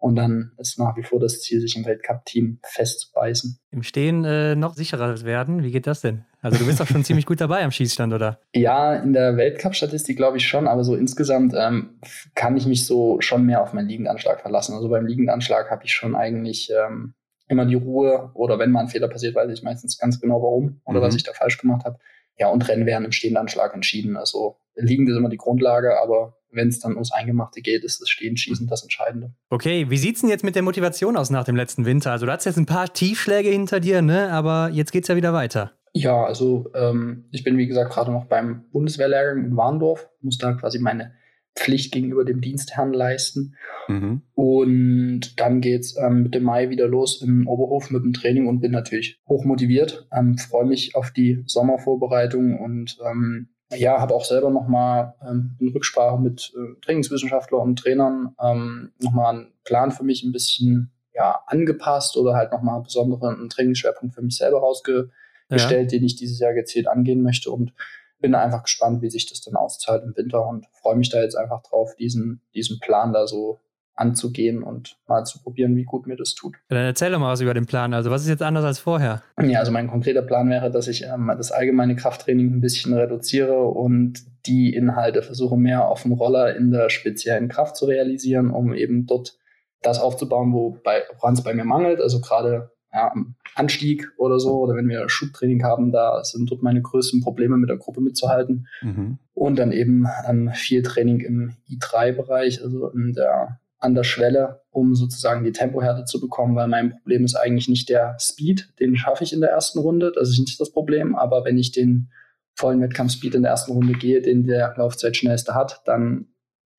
Und 0.00 0.16
dann 0.16 0.52
ist 0.56 0.78
nach 0.78 0.96
wie 0.96 1.02
vor 1.02 1.20
das 1.20 1.42
Ziel, 1.42 1.60
sich 1.60 1.76
im 1.76 1.84
Weltcup-Team 1.84 2.58
festzubeißen. 2.62 3.58
Im 3.70 3.82
Stehen 3.82 4.24
äh, 4.24 4.56
noch 4.56 4.74
sicherer 4.74 5.22
werden? 5.24 5.62
Wie 5.62 5.70
geht 5.70 5.86
das 5.86 6.00
denn? 6.00 6.24
Also 6.40 6.58
du 6.58 6.64
bist 6.64 6.80
doch 6.80 6.86
schon 6.86 7.04
ziemlich 7.04 7.26
gut 7.26 7.38
dabei 7.42 7.62
am 7.62 7.70
Schießstand, 7.70 8.14
oder? 8.14 8.40
Ja, 8.54 8.94
in 8.94 9.12
der 9.12 9.36
Weltcup-Statistik 9.36 10.16
glaube 10.16 10.38
ich 10.38 10.48
schon, 10.48 10.66
aber 10.66 10.84
so 10.84 10.96
insgesamt 10.96 11.52
ähm, 11.54 11.98
kann 12.34 12.56
ich 12.56 12.66
mich 12.66 12.86
so 12.86 13.20
schon 13.20 13.44
mehr 13.44 13.62
auf 13.62 13.74
meinen 13.74 13.88
Liegendanschlag 13.88 14.40
verlassen. 14.40 14.74
Also 14.74 14.88
beim 14.88 15.04
Liegendanschlag 15.04 15.70
habe 15.70 15.84
ich 15.84 15.92
schon 15.92 16.16
eigentlich 16.16 16.72
ähm, 16.72 17.12
immer 17.48 17.66
die 17.66 17.74
Ruhe 17.74 18.30
oder 18.32 18.58
wenn 18.58 18.70
mal 18.70 18.80
ein 18.80 18.88
Fehler 18.88 19.08
passiert, 19.08 19.34
weiß 19.34 19.52
ich 19.52 19.62
meistens 19.62 19.98
ganz 19.98 20.18
genau 20.18 20.40
warum 20.40 20.80
oder 20.86 21.00
mhm. 21.00 21.04
was 21.04 21.14
ich 21.14 21.24
da 21.24 21.34
falsch 21.34 21.58
gemacht 21.58 21.84
habe. 21.84 21.98
Ja, 22.38 22.48
und 22.48 22.66
Rennen 22.66 22.86
werden 22.86 23.04
im 23.04 23.12
Stehendanschlag 23.12 23.74
entschieden. 23.74 24.16
Also 24.16 24.56
liegend 24.76 25.10
ist 25.10 25.16
immer 25.16 25.28
die 25.28 25.36
Grundlage, 25.36 26.00
aber 26.00 26.39
wenn 26.52 26.68
es 26.68 26.80
dann 26.80 26.92
ums 26.92 27.12
Eingemachte 27.12 27.60
geht, 27.60 27.84
ist 27.84 28.00
das 28.00 28.08
Stehenschießen 28.08 28.66
das 28.66 28.82
Entscheidende. 28.82 29.32
Okay, 29.48 29.86
wie 29.90 29.96
sieht 29.96 30.16
es 30.16 30.20
denn 30.22 30.30
jetzt 30.30 30.44
mit 30.44 30.54
der 30.54 30.62
Motivation 30.62 31.16
aus 31.16 31.30
nach 31.30 31.44
dem 31.44 31.56
letzten 31.56 31.84
Winter? 31.84 32.12
Also 32.12 32.26
du 32.26 32.32
hast 32.32 32.44
jetzt 32.44 32.58
ein 32.58 32.66
paar 32.66 32.92
Tiefschläge 32.92 33.48
hinter 33.48 33.80
dir, 33.80 34.02
ne? 34.02 34.30
aber 34.30 34.70
jetzt 34.72 34.92
geht 34.92 35.04
es 35.04 35.08
ja 35.08 35.16
wieder 35.16 35.32
weiter. 35.32 35.72
Ja, 35.92 36.24
also 36.24 36.70
ähm, 36.74 37.24
ich 37.32 37.42
bin 37.42 37.58
wie 37.58 37.66
gesagt 37.66 37.92
gerade 37.92 38.12
noch 38.12 38.26
beim 38.26 38.64
Bundeswehrlehrgang 38.70 39.44
in 39.44 39.56
Warndorf, 39.56 40.08
muss 40.20 40.38
da 40.38 40.52
quasi 40.52 40.78
meine 40.78 41.12
Pflicht 41.56 41.92
gegenüber 41.92 42.24
dem 42.24 42.40
Dienstherrn 42.40 42.92
leisten. 42.92 43.56
Mhm. 43.88 44.22
Und 44.34 45.40
dann 45.40 45.60
geht 45.60 45.80
es 45.80 45.96
ähm, 45.96 46.22
Mitte 46.22 46.40
Mai 46.40 46.70
wieder 46.70 46.86
los 46.86 47.22
im 47.22 47.46
Oberhof 47.48 47.90
mit 47.90 48.04
dem 48.04 48.12
Training 48.12 48.46
und 48.46 48.60
bin 48.60 48.70
natürlich 48.70 49.20
hoch 49.28 49.44
motiviert. 49.44 50.08
Ähm, 50.12 50.38
Freue 50.38 50.66
mich 50.66 50.94
auf 50.94 51.10
die 51.10 51.42
Sommervorbereitung 51.46 52.58
und 52.60 52.98
ähm, 53.04 53.48
ja, 53.76 54.00
habe 54.00 54.14
auch 54.14 54.24
selber 54.24 54.50
nochmal 54.50 55.14
ähm, 55.22 55.56
in 55.60 55.68
Rücksprache 55.68 56.18
mit 56.20 56.52
äh, 56.56 56.80
Trainingswissenschaftlern 56.80 57.60
und 57.60 57.78
Trainern 57.78 58.34
ähm, 58.42 58.92
nochmal 58.98 59.34
einen 59.34 59.52
Plan 59.64 59.92
für 59.92 60.04
mich 60.04 60.24
ein 60.24 60.32
bisschen 60.32 60.92
ja, 61.14 61.40
angepasst 61.46 62.16
oder 62.16 62.34
halt 62.34 62.52
nochmal 62.52 62.76
einen 62.76 62.84
besonderen 62.84 63.48
Trainingsschwerpunkt 63.48 64.14
für 64.14 64.22
mich 64.22 64.36
selber 64.36 64.60
rausgestellt, 64.60 65.12
ja. 65.50 65.84
den 65.84 66.04
ich 66.04 66.16
dieses 66.16 66.38
Jahr 66.38 66.54
gezielt 66.54 66.88
angehen 66.88 67.22
möchte 67.22 67.50
und 67.50 67.72
bin 68.20 68.34
einfach 68.34 68.64
gespannt, 68.64 69.02
wie 69.02 69.10
sich 69.10 69.28
das 69.28 69.40
dann 69.40 69.56
auszahlt 69.56 70.02
im 70.04 70.16
Winter 70.16 70.46
und 70.46 70.66
freue 70.80 70.96
mich 70.96 71.08
da 71.08 71.22
jetzt 71.22 71.36
einfach 71.36 71.62
drauf, 71.62 71.94
diesen, 71.96 72.42
diesen 72.54 72.78
Plan 72.80 73.12
da 73.12 73.26
so 73.26 73.60
anzugehen 74.00 74.62
und 74.62 74.96
mal 75.06 75.24
zu 75.24 75.42
probieren, 75.42 75.76
wie 75.76 75.84
gut 75.84 76.06
mir 76.06 76.16
das 76.16 76.34
tut. 76.34 76.56
Dann 76.68 76.84
erzähl 76.84 77.12
doch 77.12 77.18
mal 77.18 77.32
was 77.32 77.40
über 77.40 77.54
den 77.54 77.66
Plan. 77.66 77.92
Also 77.94 78.10
was 78.10 78.22
ist 78.22 78.28
jetzt 78.28 78.42
anders 78.42 78.64
als 78.64 78.78
vorher? 78.78 79.22
Ja, 79.40 79.60
also 79.60 79.70
mein 79.70 79.88
konkreter 79.88 80.22
Plan 80.22 80.48
wäre, 80.48 80.70
dass 80.70 80.88
ich 80.88 81.04
ähm, 81.04 81.32
das 81.36 81.52
allgemeine 81.52 81.96
Krafttraining 81.96 82.54
ein 82.54 82.60
bisschen 82.60 82.94
reduziere 82.94 83.62
und 83.62 84.24
die 84.46 84.74
Inhalte 84.74 85.22
versuche 85.22 85.56
mehr 85.56 85.86
auf 85.86 86.02
dem 86.02 86.12
Roller 86.12 86.56
in 86.56 86.70
der 86.70 86.88
speziellen 86.88 87.48
Kraft 87.48 87.76
zu 87.76 87.84
realisieren, 87.84 88.50
um 88.50 88.72
eben 88.72 89.06
dort 89.06 89.38
das 89.82 90.00
aufzubauen, 90.00 90.52
woran 90.52 91.34
es 91.34 91.42
bei 91.42 91.54
mir 91.54 91.64
mangelt. 91.64 92.00
Also 92.00 92.20
gerade 92.20 92.70
ja, 92.92 93.10
am 93.12 93.36
Anstieg 93.54 94.10
oder 94.16 94.40
so, 94.40 94.60
oder 94.60 94.74
wenn 94.74 94.88
wir 94.88 95.08
Schubtraining 95.08 95.62
haben, 95.62 95.92
da 95.92 96.24
sind 96.24 96.50
dort 96.50 96.62
meine 96.62 96.82
größten 96.82 97.20
Probleme 97.20 97.56
mit 97.56 97.68
der 97.68 97.76
Gruppe 97.76 98.00
mitzuhalten. 98.00 98.66
Mhm. 98.82 99.18
Und 99.34 99.58
dann 99.58 99.72
eben 99.72 100.06
ähm, 100.26 100.50
viel 100.54 100.82
Training 100.82 101.20
im 101.20 101.52
I3-Bereich, 101.68 102.62
also 102.62 102.88
in 102.88 103.12
der 103.12 103.60
an 103.80 103.94
der 103.94 104.04
Schwelle, 104.04 104.62
um 104.70 104.94
sozusagen 104.94 105.42
die 105.42 105.52
Tempohärte 105.52 106.04
zu 106.04 106.20
bekommen, 106.20 106.54
weil 106.54 106.68
mein 106.68 106.92
Problem 106.92 107.24
ist 107.24 107.34
eigentlich 107.34 107.68
nicht 107.68 107.88
der 107.88 108.16
Speed, 108.20 108.72
den 108.78 108.96
schaffe 108.96 109.24
ich 109.24 109.32
in 109.32 109.40
der 109.40 109.50
ersten 109.50 109.78
Runde, 109.78 110.12
das 110.14 110.28
ist 110.28 110.38
nicht 110.38 110.60
das 110.60 110.70
Problem, 110.70 111.16
aber 111.16 111.44
wenn 111.44 111.58
ich 111.58 111.72
den 111.72 112.10
vollen 112.54 112.80
Wettkampfspeed 112.82 113.34
in 113.34 113.42
der 113.42 113.52
ersten 113.52 113.72
Runde 113.72 113.94
gehe, 113.94 114.20
den 114.20 114.46
der 114.46 114.74
Laufzeit 114.76 115.16
schnellste 115.16 115.54
hat, 115.54 115.80
dann 115.86 116.26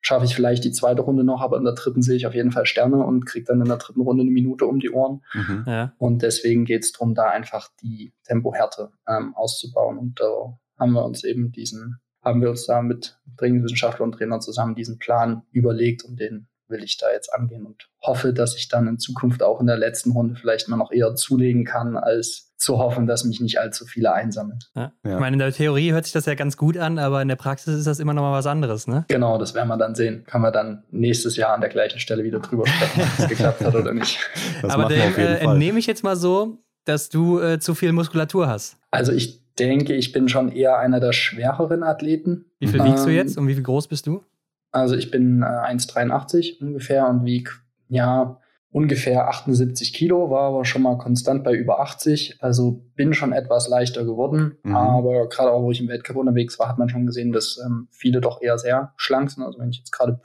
schaffe 0.01 0.25
ich 0.25 0.35
vielleicht 0.35 0.63
die 0.63 0.71
zweite 0.71 1.01
Runde 1.01 1.23
noch, 1.23 1.41
aber 1.41 1.57
in 1.57 1.63
der 1.63 1.73
dritten 1.73 2.01
sehe 2.01 2.15
ich 2.15 2.27
auf 2.27 2.33
jeden 2.33 2.51
Fall 2.51 2.65
Sterne 2.65 2.97
und 2.97 3.25
kriege 3.25 3.45
dann 3.45 3.61
in 3.61 3.67
der 3.67 3.77
dritten 3.77 4.01
Runde 4.01 4.21
eine 4.21 4.31
Minute 4.31 4.65
um 4.65 4.79
die 4.79 4.91
Ohren. 4.91 5.21
Mhm, 5.33 5.63
ja. 5.67 5.93
Und 5.97 6.23
deswegen 6.23 6.65
geht 6.65 6.83
es 6.83 6.91
darum, 6.91 7.13
da 7.13 7.29
einfach 7.29 7.69
die 7.81 8.13
Tempohärte 8.25 8.91
ähm, 9.07 9.35
auszubauen. 9.35 9.97
Und 9.99 10.19
da 10.19 10.57
haben 10.79 10.93
wir 10.93 11.05
uns 11.05 11.23
eben 11.23 11.51
diesen, 11.51 11.99
haben 12.23 12.41
wir 12.41 12.49
uns 12.49 12.65
da 12.65 12.81
mit 12.81 13.19
Trainingswissenschaftlern 13.37 14.09
und 14.09 14.17
Trainern 14.17 14.41
zusammen 14.41 14.75
diesen 14.75 14.97
Plan 14.97 15.43
überlegt 15.51 16.03
und 16.03 16.19
den 16.19 16.47
will 16.71 16.83
ich 16.83 16.97
da 16.97 17.11
jetzt 17.11 17.33
angehen 17.33 17.65
und 17.65 17.89
hoffe, 18.01 18.33
dass 18.33 18.55
ich 18.55 18.67
dann 18.67 18.87
in 18.87 18.97
Zukunft 18.97 19.43
auch 19.43 19.59
in 19.59 19.67
der 19.67 19.77
letzten 19.77 20.11
Runde 20.11 20.35
vielleicht 20.35 20.67
mal 20.69 20.77
noch 20.77 20.91
eher 20.91 21.13
zulegen 21.15 21.65
kann, 21.65 21.97
als 21.97 22.51
zu 22.57 22.77
hoffen, 22.77 23.07
dass 23.07 23.23
mich 23.23 23.41
nicht 23.41 23.59
allzu 23.59 23.85
viele 23.85 24.13
einsammeln. 24.13 24.59
Ja. 24.75 24.93
Ja. 25.03 25.13
Ich 25.15 25.19
meine, 25.19 25.33
in 25.33 25.39
der 25.39 25.51
Theorie 25.51 25.91
hört 25.91 26.05
sich 26.05 26.13
das 26.13 26.25
ja 26.25 26.35
ganz 26.35 26.57
gut 26.57 26.77
an, 26.77 26.99
aber 26.99 27.21
in 27.21 27.27
der 27.27 27.35
Praxis 27.35 27.75
ist 27.75 27.87
das 27.87 27.99
immer 27.99 28.13
noch 28.13 28.21
mal 28.21 28.33
was 28.33 28.45
anderes, 28.45 28.87
ne? 28.87 29.05
Genau, 29.07 29.37
das 29.37 29.53
werden 29.53 29.67
wir 29.67 29.77
dann 29.77 29.95
sehen. 29.95 30.23
Kann 30.25 30.41
man 30.41 30.53
dann 30.53 30.83
nächstes 30.91 31.35
Jahr 31.35 31.53
an 31.53 31.61
der 31.61 31.69
gleichen 31.69 31.99
Stelle 31.99 32.23
wieder 32.23 32.39
drüber 32.39 32.67
sprechen, 32.67 33.01
ob 33.01 33.19
es 33.19 33.29
geklappt 33.29 33.61
hat 33.61 33.75
oder 33.75 33.93
nicht. 33.93 34.19
Das 34.61 34.73
aber 34.73 34.83
dann 34.83 35.15
äh, 35.15 35.37
entnehme 35.37 35.79
ich 35.79 35.87
jetzt 35.87 36.03
mal 36.03 36.15
so, 36.15 36.59
dass 36.85 37.09
du 37.09 37.39
äh, 37.39 37.59
zu 37.59 37.73
viel 37.73 37.93
Muskulatur 37.93 38.47
hast. 38.47 38.77
Also 38.91 39.11
ich 39.11 39.41
denke, 39.57 39.93
ich 39.93 40.11
bin 40.11 40.29
schon 40.29 40.51
eher 40.51 40.77
einer 40.77 40.99
der 40.99 41.13
schwereren 41.13 41.83
Athleten. 41.83 42.45
Wie 42.59 42.67
viel 42.67 42.83
wiegst 42.83 43.05
ähm, 43.05 43.09
du 43.09 43.15
jetzt 43.15 43.37
und 43.37 43.47
wie 43.47 43.53
viel 43.53 43.63
groß 43.63 43.87
bist 43.87 44.07
du? 44.07 44.23
Also 44.71 44.95
ich 44.95 45.11
bin 45.11 45.41
äh, 45.41 45.45
1,83 45.45 46.61
ungefähr 46.61 47.07
und 47.07 47.25
wiege 47.25 47.51
ja 47.89 48.39
ungefähr 48.71 49.27
78 49.27 49.93
Kilo, 49.93 50.29
war 50.29 50.43
aber 50.43 50.63
schon 50.63 50.81
mal 50.81 50.97
konstant 50.97 51.43
bei 51.43 51.53
über 51.53 51.81
80. 51.81 52.37
Also 52.39 52.85
bin 52.95 53.13
schon 53.13 53.33
etwas 53.33 53.67
leichter 53.67 54.05
geworden. 54.05 54.57
Mhm. 54.63 54.75
Aber 54.75 55.27
gerade 55.27 55.51
auch, 55.51 55.61
wo 55.61 55.71
ich 55.71 55.81
im 55.81 55.89
Weltcup 55.89 56.15
unterwegs 56.15 56.57
war, 56.57 56.69
hat 56.69 56.77
man 56.77 56.87
schon 56.87 57.05
gesehen, 57.05 57.33
dass 57.33 57.59
ähm, 57.65 57.89
viele 57.91 58.21
doch 58.21 58.41
eher 58.41 58.57
sehr 58.57 58.93
schlank 58.95 59.29
sind. 59.29 59.43
Also 59.43 59.59
wenn 59.59 59.69
ich 59.69 59.79
jetzt 59.79 59.91
gerade 59.91 60.19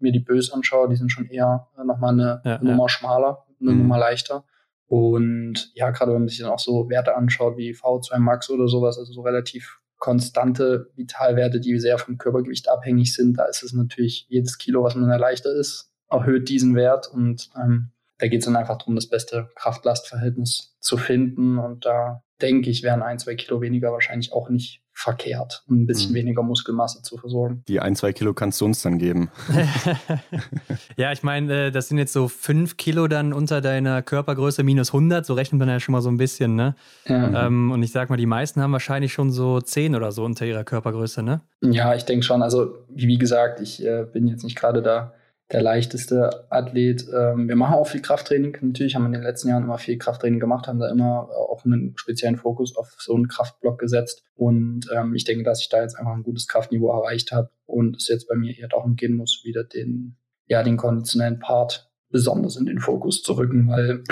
mir 0.00 0.12
die 0.12 0.20
Bös 0.20 0.52
anschaue, 0.52 0.88
die 0.88 0.96
sind 0.96 1.10
schon 1.10 1.26
eher 1.26 1.68
äh, 1.78 1.84
nochmal 1.84 2.14
eine 2.14 2.42
ja, 2.44 2.58
Nummer 2.58 2.84
ja. 2.84 2.88
schmaler, 2.88 3.44
eine 3.60 3.72
mhm. 3.72 3.78
Nummer 3.78 3.98
leichter. 3.98 4.44
Und 4.86 5.72
ja, 5.74 5.90
gerade 5.90 6.12
wenn 6.12 6.20
man 6.20 6.28
sich 6.28 6.40
dann 6.40 6.50
auch 6.50 6.58
so 6.58 6.90
Werte 6.90 7.16
anschaut 7.16 7.56
wie 7.56 7.72
V2 7.72 8.18
Max 8.18 8.50
oder 8.50 8.68
sowas, 8.68 8.98
also 8.98 9.12
so 9.12 9.22
relativ 9.22 9.80
konstante 10.04 10.90
Vitalwerte, 10.96 11.60
die 11.60 11.78
sehr 11.78 11.96
vom 11.96 12.18
Körpergewicht 12.18 12.68
abhängig 12.68 13.14
sind. 13.14 13.38
Da 13.38 13.46
ist 13.46 13.62
es 13.62 13.72
natürlich 13.72 14.26
jedes 14.28 14.58
Kilo, 14.58 14.84
was 14.84 14.94
man 14.94 15.08
erleichtert 15.08 15.56
ist, 15.56 15.94
erhöht 16.10 16.50
diesen 16.50 16.74
Wert 16.74 17.08
und 17.10 17.48
ähm, 17.56 17.90
da 18.18 18.28
geht 18.28 18.40
es 18.40 18.44
dann 18.44 18.56
einfach 18.56 18.76
darum, 18.76 18.96
das 18.96 19.08
beste 19.08 19.48
Kraft-Last-Verhältnis 19.54 20.76
zu 20.78 20.98
finden 20.98 21.56
und 21.56 21.86
da 21.86 22.22
denke 22.42 22.68
ich, 22.68 22.82
wären 22.82 23.00
ein, 23.00 23.18
zwei 23.18 23.34
Kilo 23.34 23.62
weniger 23.62 23.92
wahrscheinlich 23.92 24.34
auch 24.34 24.50
nicht 24.50 24.82
verkehrt, 24.94 25.64
um 25.68 25.82
ein 25.82 25.86
bisschen 25.86 26.12
mhm. 26.12 26.16
weniger 26.16 26.42
Muskelmasse 26.42 27.02
zu 27.02 27.18
versorgen. 27.18 27.62
Die 27.68 27.80
ein, 27.80 27.96
zwei 27.96 28.12
Kilo 28.12 28.32
kannst 28.32 28.60
du 28.60 28.64
uns 28.64 28.82
dann 28.82 28.98
geben. 28.98 29.30
ja, 30.96 31.12
ich 31.12 31.22
meine, 31.22 31.66
äh, 31.66 31.70
das 31.70 31.88
sind 31.88 31.98
jetzt 31.98 32.12
so 32.12 32.28
fünf 32.28 32.76
Kilo 32.76 33.08
dann 33.08 33.32
unter 33.32 33.60
deiner 33.60 34.02
Körpergröße 34.02 34.62
minus 34.62 34.90
100, 34.90 35.26
so 35.26 35.34
rechnet 35.34 35.58
man 35.58 35.68
ja 35.68 35.80
schon 35.80 35.92
mal 35.92 36.00
so 36.00 36.08
ein 36.08 36.16
bisschen, 36.16 36.54
ne? 36.54 36.76
Ja. 37.06 37.46
Ähm, 37.46 37.72
und 37.72 37.82
ich 37.82 37.92
sag 37.92 38.08
mal, 38.08 38.16
die 38.16 38.26
meisten 38.26 38.62
haben 38.62 38.72
wahrscheinlich 38.72 39.12
schon 39.12 39.32
so 39.32 39.60
zehn 39.60 39.94
oder 39.94 40.12
so 40.12 40.24
unter 40.24 40.46
ihrer 40.46 40.64
Körpergröße, 40.64 41.22
ne? 41.22 41.40
Ja, 41.60 41.94
ich 41.94 42.04
denke 42.04 42.24
schon. 42.24 42.42
Also, 42.42 42.78
wie 42.88 43.18
gesagt, 43.18 43.60
ich 43.60 43.84
äh, 43.84 44.06
bin 44.10 44.28
jetzt 44.28 44.44
nicht 44.44 44.56
gerade 44.56 44.80
da 44.80 45.12
der 45.54 45.62
leichteste 45.62 46.50
Athlet. 46.50 47.06
Ähm, 47.14 47.46
wir 47.46 47.54
machen 47.54 47.74
auch 47.74 47.86
viel 47.86 48.02
Krafttraining. 48.02 48.58
Natürlich 48.60 48.96
haben 48.96 49.02
wir 49.02 49.06
in 49.06 49.12
den 49.12 49.22
letzten 49.22 49.48
Jahren 49.48 49.62
immer 49.62 49.78
viel 49.78 49.96
Krafttraining 49.98 50.40
gemacht, 50.40 50.66
haben 50.66 50.80
da 50.80 50.90
immer 50.90 51.30
auch 51.30 51.64
einen 51.64 51.96
speziellen 51.96 52.36
Fokus 52.36 52.76
auf 52.76 52.96
so 52.98 53.14
einen 53.14 53.28
Kraftblock 53.28 53.78
gesetzt. 53.78 54.24
Und 54.34 54.90
ähm, 54.92 55.14
ich 55.14 55.22
denke, 55.22 55.44
dass 55.44 55.60
ich 55.60 55.68
da 55.68 55.80
jetzt 55.80 55.94
einfach 55.96 56.12
ein 56.12 56.24
gutes 56.24 56.48
Kraftniveau 56.48 56.90
erreicht 56.90 57.30
habe 57.30 57.50
und 57.66 57.96
es 57.98 58.08
jetzt 58.08 58.28
bei 58.28 58.34
mir 58.34 58.58
eher 58.58 58.66
darum 58.66 58.96
gehen 58.96 59.14
muss, 59.14 59.42
wieder 59.44 59.62
den, 59.62 60.16
ja, 60.48 60.64
den 60.64 60.76
konditionellen 60.76 61.38
Part 61.38 61.88
besonders 62.10 62.56
in 62.56 62.66
den 62.66 62.80
Fokus 62.80 63.22
zu 63.22 63.34
rücken, 63.34 63.68
weil 63.68 64.02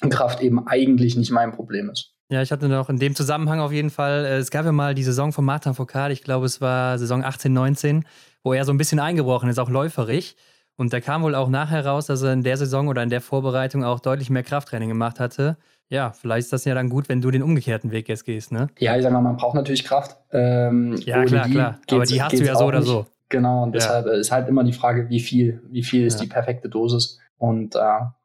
Kraft 0.08 0.40
eben 0.40 0.66
eigentlich 0.66 1.14
nicht 1.14 1.30
mein 1.30 1.52
Problem 1.52 1.90
ist. 1.90 2.11
Ja, 2.32 2.42
ich 2.42 2.50
hatte 2.50 2.68
noch 2.68 2.88
in 2.88 2.98
dem 2.98 3.14
Zusammenhang 3.14 3.60
auf 3.60 3.72
jeden 3.72 3.90
Fall, 3.90 4.24
äh, 4.24 4.36
es 4.38 4.50
gab 4.50 4.64
ja 4.64 4.72
mal 4.72 4.94
die 4.94 5.04
Saison 5.04 5.32
von 5.32 5.44
Martin 5.44 5.74
Foucault, 5.74 6.10
ich 6.12 6.22
glaube, 6.22 6.46
es 6.46 6.60
war 6.60 6.98
Saison 6.98 7.22
18, 7.22 7.52
19 7.52 8.04
wo 8.42 8.52
er 8.52 8.64
so 8.64 8.72
ein 8.72 8.78
bisschen 8.78 9.00
eingebrochen 9.00 9.48
ist, 9.48 9.58
auch 9.58 9.70
läuferig. 9.70 10.36
Und 10.76 10.92
da 10.92 11.00
kam 11.00 11.22
wohl 11.22 11.34
auch 11.34 11.48
nachher 11.48 11.84
raus, 11.84 12.06
dass 12.06 12.22
er 12.22 12.32
in 12.32 12.42
der 12.42 12.56
Saison 12.56 12.88
oder 12.88 13.02
in 13.02 13.10
der 13.10 13.20
Vorbereitung 13.20 13.84
auch 13.84 14.00
deutlich 14.00 14.30
mehr 14.30 14.42
Krafttraining 14.42 14.88
gemacht 14.88 15.20
hatte. 15.20 15.56
Ja, 15.88 16.12
vielleicht 16.12 16.46
ist 16.46 16.52
das 16.52 16.64
ja 16.64 16.74
dann 16.74 16.88
gut, 16.88 17.08
wenn 17.08 17.20
du 17.20 17.30
den 17.30 17.42
umgekehrten 17.42 17.90
Weg 17.90 18.08
jetzt 18.08 18.24
gehst, 18.24 18.50
ne? 18.50 18.68
Ja, 18.78 18.96
ich 18.96 19.02
sag 19.02 19.12
mal, 19.12 19.20
man 19.20 19.36
braucht 19.36 19.54
natürlich 19.54 19.84
Kraft. 19.84 20.16
Ähm, 20.32 20.96
ja, 21.04 21.24
klar, 21.24 21.48
klar. 21.48 21.78
Aber 21.90 22.04
die 22.04 22.22
hast 22.22 22.32
du 22.32 22.44
ja 22.44 22.56
so 22.56 22.64
oder 22.64 22.82
so. 22.82 23.06
Genau, 23.28 23.62
und 23.62 23.74
deshalb 23.74 24.06
ja. 24.06 24.12
ist 24.12 24.32
halt 24.32 24.48
immer 24.48 24.64
die 24.64 24.72
Frage, 24.72 25.08
wie 25.10 25.20
viel, 25.20 25.62
wie 25.70 25.82
viel 25.82 26.06
ist 26.06 26.20
ja. 26.20 26.24
die 26.24 26.28
perfekte 26.30 26.68
Dosis? 26.68 27.18
Und 27.36 27.76
äh, 27.76 27.78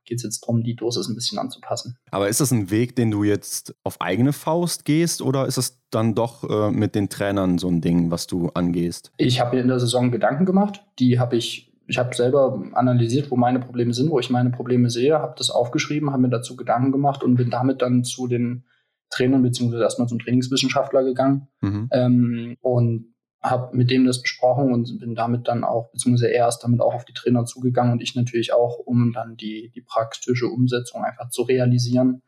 geht 0.08 0.18
es 0.18 0.24
jetzt 0.24 0.42
darum, 0.42 0.64
die 0.64 0.76
Dosis 0.76 1.08
ein 1.08 1.16
bisschen 1.16 1.38
anzupassen. 1.38 1.98
Aber 2.10 2.28
ist 2.28 2.42
das 2.42 2.52
ein 2.52 2.72
Weg, 2.72 2.96
den 2.96 3.12
du 3.12 3.24
jetzt 3.24 3.76
auf 3.84 4.02
eigene 4.02 4.34
Faust 4.34 4.86
gehst 4.86 5.22
oder 5.22 5.46
ist 5.46 5.58
es 5.58 5.80
dann 5.92 6.16
doch 6.16 6.44
äh, 6.50 6.72
mit 6.72 6.96
den 6.96 7.10
Trainern 7.10 7.60
so 7.60 7.68
ein 7.68 7.82
Ding, 7.82 8.10
was 8.10 8.26
du 8.26 8.50
angehst? 8.50 9.12
Ich 9.18 9.40
habe 9.40 9.56
mir 9.56 9.62
in 9.62 9.68
der 9.68 9.80
Saison 9.80 10.12
Gedanken 10.12 10.46
gemacht. 10.46 10.84
Die 11.00 11.20
habe 11.20 11.36
ich, 11.36 11.72
ich 11.88 11.98
habe 11.98 12.16
selber 12.16 12.62
analysiert, 12.74 13.30
wo 13.30 13.36
meine 13.36 13.60
Probleme 13.60 13.94
sind, 13.94 14.10
wo 14.10 14.20
ich 14.20 14.30
meine 14.30 14.50
Probleme 14.50 14.90
sehe, 14.90 15.20
habe 15.20 15.36
das 15.38 15.50
aufgeschrieben, 15.50 16.12
habe 16.12 16.24
mir 16.24 16.30
dazu 16.30 16.56
Gedanken 16.56 16.92
gemacht 16.92 17.24
und 17.24 17.36
bin 17.36 17.50
damit 17.50 17.82
dann 17.82 18.04
zu 18.04 18.28
den 18.28 18.64
Trainern 19.10 19.44
beziehungsweise 19.44 19.84
erstmal 19.84 20.08
zum 20.08 20.20
Trainingswissenschaftler 20.20 21.04
gegangen 21.04 21.48
mhm. 21.62 21.90
ähm, 21.92 22.58
und 22.62 23.14
habe 23.42 23.76
mit 23.76 23.92
dem 23.92 24.06
das 24.06 24.22
besprochen 24.22 24.74
und 24.74 25.00
bin 25.00 25.16
damit 25.16 25.48
dann 25.48 25.64
auch, 25.64 25.92
beziehungsweise 25.92 26.32
er 26.32 26.48
ist 26.48 26.60
damit 26.60 26.82
auch 26.82 26.94
auf 26.94 27.06
die 27.06 27.14
Trainer 27.14 27.46
zugegangen 27.46 27.94
und 27.94 28.02
ich 28.02 28.16
natürlich 28.16 28.54
auch, 28.54 28.80
um 28.80 29.14
dann 29.14 29.38
die, 29.38 29.72
die 29.76 29.82
praktische 29.82 30.48
Umsetzung 30.48 31.04
einfach 31.04 31.30
zu 31.30 31.44
realisieren. 31.44 32.24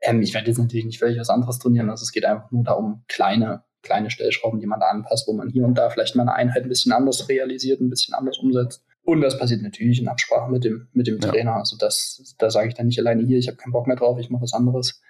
Ähm, 0.00 0.20
ich 0.20 0.34
werde 0.34 0.48
jetzt 0.48 0.58
natürlich 0.58 0.86
nicht 0.86 0.98
völlig 0.98 1.18
was 1.18 1.30
anderes 1.30 1.58
trainieren, 1.58 1.90
also 1.90 2.02
es 2.02 2.12
geht 2.12 2.24
einfach 2.24 2.50
nur 2.50 2.64
darum, 2.64 3.04
kleine, 3.08 3.64
kleine 3.82 4.10
Stellschrauben, 4.10 4.60
die 4.60 4.66
man 4.66 4.80
da 4.80 4.86
anpasst, 4.86 5.28
wo 5.28 5.32
man 5.32 5.48
hier 5.48 5.64
und 5.64 5.76
da 5.76 5.90
vielleicht 5.90 6.16
mal 6.16 6.22
eine 6.22 6.34
Einheit 6.34 6.64
ein 6.64 6.68
bisschen 6.68 6.92
anders 6.92 7.28
realisiert, 7.28 7.80
ein 7.80 7.90
bisschen 7.90 8.14
anders 8.14 8.38
umsetzt. 8.38 8.84
Und 9.02 9.22
das 9.22 9.38
passiert 9.38 9.62
natürlich 9.62 10.02
in 10.02 10.08
Absprache 10.08 10.50
mit 10.50 10.64
dem, 10.64 10.88
mit 10.92 11.06
dem 11.06 11.18
ja. 11.18 11.30
Trainer. 11.30 11.54
Also 11.54 11.78
das, 11.78 12.34
da 12.38 12.50
sage 12.50 12.68
ich 12.68 12.74
dann 12.74 12.88
nicht 12.88 12.98
alleine 12.98 13.24
hier, 13.24 13.38
ich 13.38 13.48
habe 13.48 13.56
keinen 13.56 13.72
Bock 13.72 13.86
mehr 13.86 13.96
drauf, 13.96 14.18
ich 14.18 14.28
mache 14.28 14.42
was 14.42 14.52
anderes. 14.52 15.00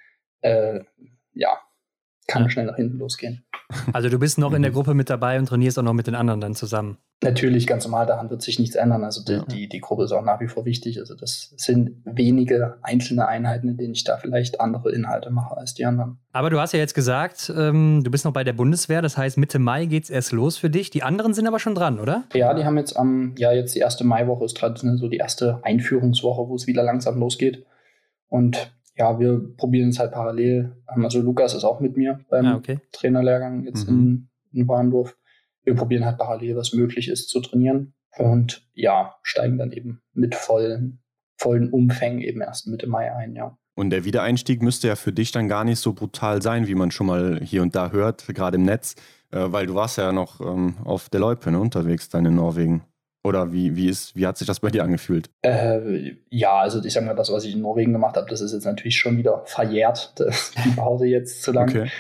Äh, 0.41 0.85
ja, 1.33 1.59
kann 2.29 2.45
ja. 2.45 2.51
schnell 2.51 2.67
nach 2.67 2.77
hinten 2.77 2.99
losgehen. 2.99 3.43
Also 3.93 4.09
du 4.09 4.19
bist 4.19 4.39
noch 4.39 4.55
in 4.55 4.63
der 4.63 4.71
Gruppe 4.71 4.95
mit 4.95 5.11
dabei 5.11 5.39
und 5.39 5.47
trainierst 5.47 5.79
auch 5.79 5.83
noch 5.83 5.93
mit 5.93 6.07
den 6.07 6.15
anderen 6.15 6.41
dann 6.41 6.55
zusammen. 6.55 6.97
Natürlich, 7.23 7.67
ganz 7.67 7.85
normal, 7.85 8.07
daran 8.07 8.31
wird 8.31 8.41
sich 8.41 8.59
nichts 8.59 8.77
ändern. 8.77 9.05
Also 9.05 9.23
die, 9.25 9.33
ja. 9.33 9.45
die, 9.45 9.69
die, 9.69 9.81
Gruppe 9.81 10.05
ist 10.05 10.13
auch 10.13 10.23
nach 10.23 10.41
wie 10.41 10.47
vor 10.47 10.65
wichtig. 10.65 10.99
Also 11.01 11.15
das 11.15 11.53
sind 11.57 11.91
wenige 12.05 12.79
einzelne 12.83 13.27
Einheiten, 13.27 13.69
in 13.69 13.77
denen 13.77 13.93
ich 13.93 14.05
da 14.05 14.17
vielleicht 14.17 14.61
andere 14.61 14.93
Inhalte 14.93 15.31
mache 15.31 15.57
als 15.57 15.75
die 15.75 15.85
anderen. 15.85 16.19
Aber 16.33 16.49
du 16.49 16.61
hast 16.61 16.73
ja 16.73 16.79
jetzt 16.79 16.95
gesagt, 16.95 17.53
ähm, 17.55 18.03
du 18.05 18.11
bist 18.11 18.25
noch 18.25 18.33
bei 18.33 18.45
der 18.45 18.53
Bundeswehr, 18.53 19.03
das 19.03 19.19
heißt 19.19 19.37
Mitte 19.37 19.59
Mai 19.59 19.87
geht 19.87 20.05
es 20.05 20.11
erst 20.11 20.33
los 20.33 20.57
für 20.57 20.71
dich. 20.71 20.91
Die 20.91 21.03
anderen 21.03 21.35
sind 21.35 21.47
aber 21.47 21.59
schon 21.59 21.75
dran, 21.75 21.99
oder? 21.99 22.25
Ja, 22.33 22.55
die 22.55 22.65
haben 22.65 22.79
jetzt 22.79 22.97
am, 22.97 23.35
ja, 23.37 23.53
jetzt 23.53 23.75
die 23.75 23.81
erste 23.81 24.05
Maiwoche 24.05 24.45
ist 24.45 24.57
traditionell 24.57 24.97
so 24.97 25.09
die 25.09 25.19
erste 25.19 25.61
Einführungswoche, 25.63 26.49
wo 26.49 26.55
es 26.55 26.67
wieder 26.67 26.85
langsam 26.85 27.19
losgeht. 27.19 27.67
Und 28.29 28.73
ja, 28.99 29.19
wir 29.19 29.41
probieren 29.57 29.91
es 29.91 29.99
halt 29.99 30.13
parallel. 30.13 30.77
Also 30.87 31.23
Lukas 31.23 31.55
ist 31.55 31.65
auch 31.65 31.81
mit 31.81 31.97
mir 31.97 32.21
beim 32.29 32.47
ah, 32.47 32.57
okay. 32.57 32.81
Trainerlehrgang 32.93 33.65
jetzt 33.65 33.89
mhm. 33.89 34.29
in, 34.53 34.61
in 34.61 34.69
Warndorf. 34.69 35.17
Wir 35.63 35.75
probieren 35.75 36.05
halt 36.05 36.19
parallel, 36.19 36.57
was 36.57 36.73
möglich 36.73 37.09
ist, 37.09 37.29
zu 37.29 37.41
trainieren. 37.41 37.95
Und 38.17 38.67
ja, 38.75 39.15
steigen 39.23 39.59
dann 39.59 39.71
eben 39.71 40.01
mit 40.13 40.35
vollen, 40.35 41.01
vollen 41.37 41.71
Umfängen 41.71 42.21
eben 42.21 42.41
erst 42.41 42.67
Mitte 42.67 42.89
Mai 42.89 43.15
ein, 43.15 43.37
ja. 43.37 43.57
Und 43.77 43.91
der 43.91 44.05
Wiedereinstieg 44.05 44.61
müsste 44.61 44.89
ja 44.89 44.97
für 44.97 45.13
dich 45.13 45.31
dann 45.31 45.47
gar 45.47 45.63
nicht 45.63 45.79
so 45.79 45.93
brutal 45.93 46.43
sein, 46.43 46.67
wie 46.67 46.75
man 46.75 46.91
schon 46.91 47.07
mal 47.07 47.41
hier 47.41 47.63
und 47.63 47.77
da 47.77 47.93
hört, 47.93 48.27
gerade 48.27 48.57
im 48.57 48.65
Netz, 48.65 48.97
äh, 49.31 49.45
weil 49.53 49.69
du 49.69 49.77
warst 49.77 49.99
ja 49.99 50.11
noch 50.11 50.41
ähm, 50.41 50.75
auf 50.83 51.09
der 51.11 51.21
Loipe 51.21 51.49
ne, 51.53 51.61
unterwegs 51.61 52.09
dann 52.09 52.27
in 52.27 52.35
Norwegen. 52.35 52.83
Oder 53.25 53.53
wie, 53.53 53.77
wie, 53.77 53.89
ist, 53.89 54.15
wie 54.17 54.27
hat 54.27 54.39
sich 54.39 54.47
das 54.47 54.61
bei 54.61 54.71
dir 54.71 54.85
angefühlt? 54.85 55.29
Äh, 55.43 56.15
ja, 56.31 56.61
also 56.61 56.83
ich 56.83 56.93
sag 56.93 57.05
mal, 57.05 57.15
das, 57.15 57.33
was 57.33 57.45
ich 57.45 57.55
in 57.55 57.61
Norwegen 57.61 57.93
gemacht 57.93 58.17
habe, 58.17 58.31
das 58.31 58.41
ist 58.41 58.53
jetzt 58.53 58.65
natürlich 58.65 58.97
schon 58.97 59.19
wieder 59.19 59.43
verjährt, 59.45 60.15
die 60.65 60.71
Pause 60.71 61.07
jetzt 61.07 61.43
zu 61.43 61.53
lang. 61.53 61.69
Okay. 61.69 61.91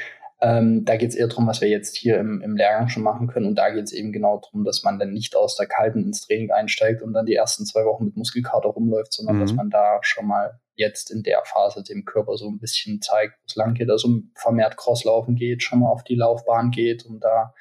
Ähm, 0.40 0.84
da 0.84 0.96
geht 0.96 1.10
es 1.10 1.16
eher 1.16 1.26
darum, 1.26 1.48
was 1.48 1.60
wir 1.60 1.68
jetzt 1.68 1.96
hier 1.96 2.18
im, 2.18 2.40
im 2.42 2.56
Lehrgang 2.56 2.88
schon 2.88 3.02
machen 3.02 3.26
können. 3.26 3.46
Und 3.46 3.56
da 3.56 3.70
geht 3.70 3.84
es 3.84 3.92
eben 3.92 4.12
genau 4.12 4.38
darum, 4.38 4.64
dass 4.64 4.84
man 4.84 5.00
dann 5.00 5.12
nicht 5.12 5.34
aus 5.34 5.56
der 5.56 5.66
Kalten 5.66 6.04
ins 6.04 6.20
Training 6.24 6.52
einsteigt 6.52 7.02
und 7.02 7.12
dann 7.12 7.26
die 7.26 7.34
ersten 7.34 7.66
zwei 7.66 7.84
Wochen 7.84 8.04
mit 8.04 8.16
Muskelkater 8.16 8.68
rumläuft, 8.68 9.12
sondern 9.12 9.36
mhm. 9.36 9.40
dass 9.40 9.52
man 9.52 9.70
da 9.70 9.98
schon 10.02 10.26
mal 10.26 10.60
jetzt 10.76 11.10
in 11.10 11.24
der 11.24 11.42
Phase 11.44 11.82
dem 11.82 12.04
Körper 12.04 12.36
so 12.36 12.48
ein 12.48 12.60
bisschen 12.60 13.02
zeigt, 13.02 13.34
wo 13.34 13.44
es 13.48 13.56
lang 13.56 13.74
geht, 13.74 13.90
also 13.90 14.20
vermehrt 14.36 14.76
Crosslaufen 14.76 15.34
geht, 15.34 15.64
schon 15.64 15.80
mal 15.80 15.88
auf 15.88 16.04
die 16.04 16.14
Laufbahn 16.14 16.70
geht 16.70 17.04
und 17.04 17.18
da 17.18 17.52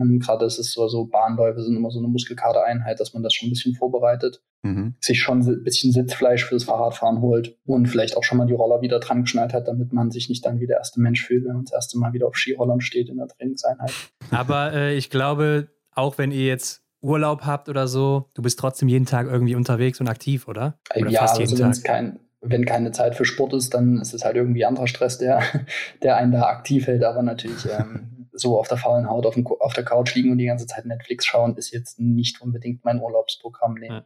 ähm, 0.00 0.18
Gerade 0.18 0.46
ist 0.46 0.58
es 0.58 0.72
so, 0.72 0.88
so 0.88 1.04
Bahnläufe 1.04 1.62
sind 1.62 1.76
immer 1.76 1.90
so 1.90 1.98
eine 1.98 2.08
Muskelkatereinheit, 2.08 3.00
dass 3.00 3.14
man 3.14 3.22
das 3.22 3.34
schon 3.34 3.48
ein 3.48 3.52
bisschen 3.52 3.74
vorbereitet. 3.74 4.42
Mhm. 4.62 4.94
Sich 5.00 5.20
schon 5.20 5.40
ein 5.40 5.62
bisschen 5.62 5.92
Sitzfleisch 5.92 6.44
fürs 6.44 6.64
Fahrradfahren 6.64 7.20
holt 7.20 7.56
und 7.64 7.86
vielleicht 7.86 8.16
auch 8.16 8.24
schon 8.24 8.38
mal 8.38 8.46
die 8.46 8.54
Roller 8.54 8.82
wieder 8.82 9.00
dran 9.00 9.22
geschnallt 9.22 9.54
hat, 9.54 9.68
damit 9.68 9.92
man 9.92 10.10
sich 10.10 10.28
nicht 10.28 10.44
dann 10.44 10.60
wie 10.60 10.66
der 10.66 10.78
erste 10.78 11.00
Mensch 11.00 11.24
fühlt, 11.24 11.44
wenn 11.44 11.54
man 11.54 11.64
das 11.64 11.72
erste 11.72 11.98
Mal 11.98 12.12
wieder 12.12 12.26
auf 12.26 12.36
Skirollern 12.36 12.80
steht 12.80 13.08
in 13.08 13.16
der 13.16 13.28
Trainingseinheit. 13.28 13.92
Aber 14.30 14.72
äh, 14.72 14.96
ich 14.96 15.10
glaube, 15.10 15.68
auch 15.94 16.18
wenn 16.18 16.30
ihr 16.30 16.46
jetzt 16.46 16.82
Urlaub 17.02 17.42
habt 17.42 17.68
oder 17.68 17.88
so, 17.88 18.28
du 18.34 18.42
bist 18.42 18.58
trotzdem 18.58 18.88
jeden 18.88 19.06
Tag 19.06 19.26
irgendwie 19.26 19.54
unterwegs 19.54 20.00
und 20.00 20.08
aktiv, 20.08 20.48
oder? 20.48 20.78
oder 20.94 21.10
ja, 21.10 21.22
also 21.22 21.58
wenn 21.58 21.70
es 21.70 21.82
kein, 21.82 22.20
wenn 22.42 22.64
keine 22.64 22.92
Zeit 22.92 23.14
für 23.14 23.24
Sport 23.24 23.54
ist, 23.54 23.72
dann 23.72 23.98
ist 23.98 24.12
es 24.12 24.24
halt 24.24 24.36
irgendwie 24.36 24.64
anderer 24.64 24.86
Stress, 24.86 25.18
der, 25.18 25.42
der 26.02 26.16
einen 26.16 26.32
da 26.32 26.42
aktiv 26.42 26.86
hält. 26.86 27.02
Aber 27.04 27.22
natürlich 27.22 27.66
ähm, 27.66 28.19
so 28.32 28.58
auf 28.58 28.68
der 28.68 28.76
faulen 28.76 29.08
Haut 29.08 29.26
auf, 29.26 29.34
dem, 29.34 29.46
auf, 29.46 29.72
der 29.74 29.84
Couch 29.84 30.14
liegen 30.14 30.30
und 30.30 30.38
die 30.38 30.46
ganze 30.46 30.66
Zeit 30.66 30.86
Netflix 30.86 31.26
schauen, 31.26 31.56
ist 31.56 31.72
jetzt 31.72 31.98
nicht 31.98 32.40
unbedingt 32.40 32.84
mein 32.84 33.00
Urlaubsprogramm. 33.00 33.74
Nee. 33.74 33.88
Ja. 33.88 34.04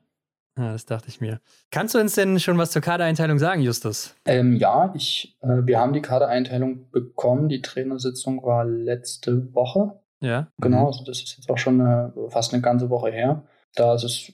ja. 0.58 0.72
das 0.72 0.86
dachte 0.86 1.08
ich 1.08 1.20
mir. 1.20 1.40
Kannst 1.70 1.94
du 1.94 1.98
uns 1.98 2.14
denn 2.14 2.40
schon 2.40 2.58
was 2.58 2.70
zur 2.70 2.82
Kadereinteilung 2.82 3.38
sagen, 3.38 3.62
Justus? 3.62 4.14
Ähm, 4.24 4.56
ja, 4.56 4.92
ich, 4.94 5.38
äh, 5.42 5.64
wir 5.64 5.78
haben 5.78 5.92
die 5.92 6.02
Kadereinteilung 6.02 6.90
bekommen. 6.90 7.48
Die 7.48 7.62
Trainersitzung 7.62 8.42
war 8.42 8.64
letzte 8.64 9.54
Woche. 9.54 10.00
Ja. 10.20 10.48
Genau, 10.58 10.80
mhm. 10.80 10.86
also 10.86 11.04
das 11.04 11.22
ist 11.22 11.36
jetzt 11.36 11.50
auch 11.50 11.58
schon 11.58 11.80
eine, 11.80 12.12
fast 12.30 12.52
eine 12.52 12.62
ganze 12.62 12.90
Woche 12.90 13.10
her. 13.10 13.44
Da 13.74 13.94
ist 13.94 14.04
es 14.04 14.32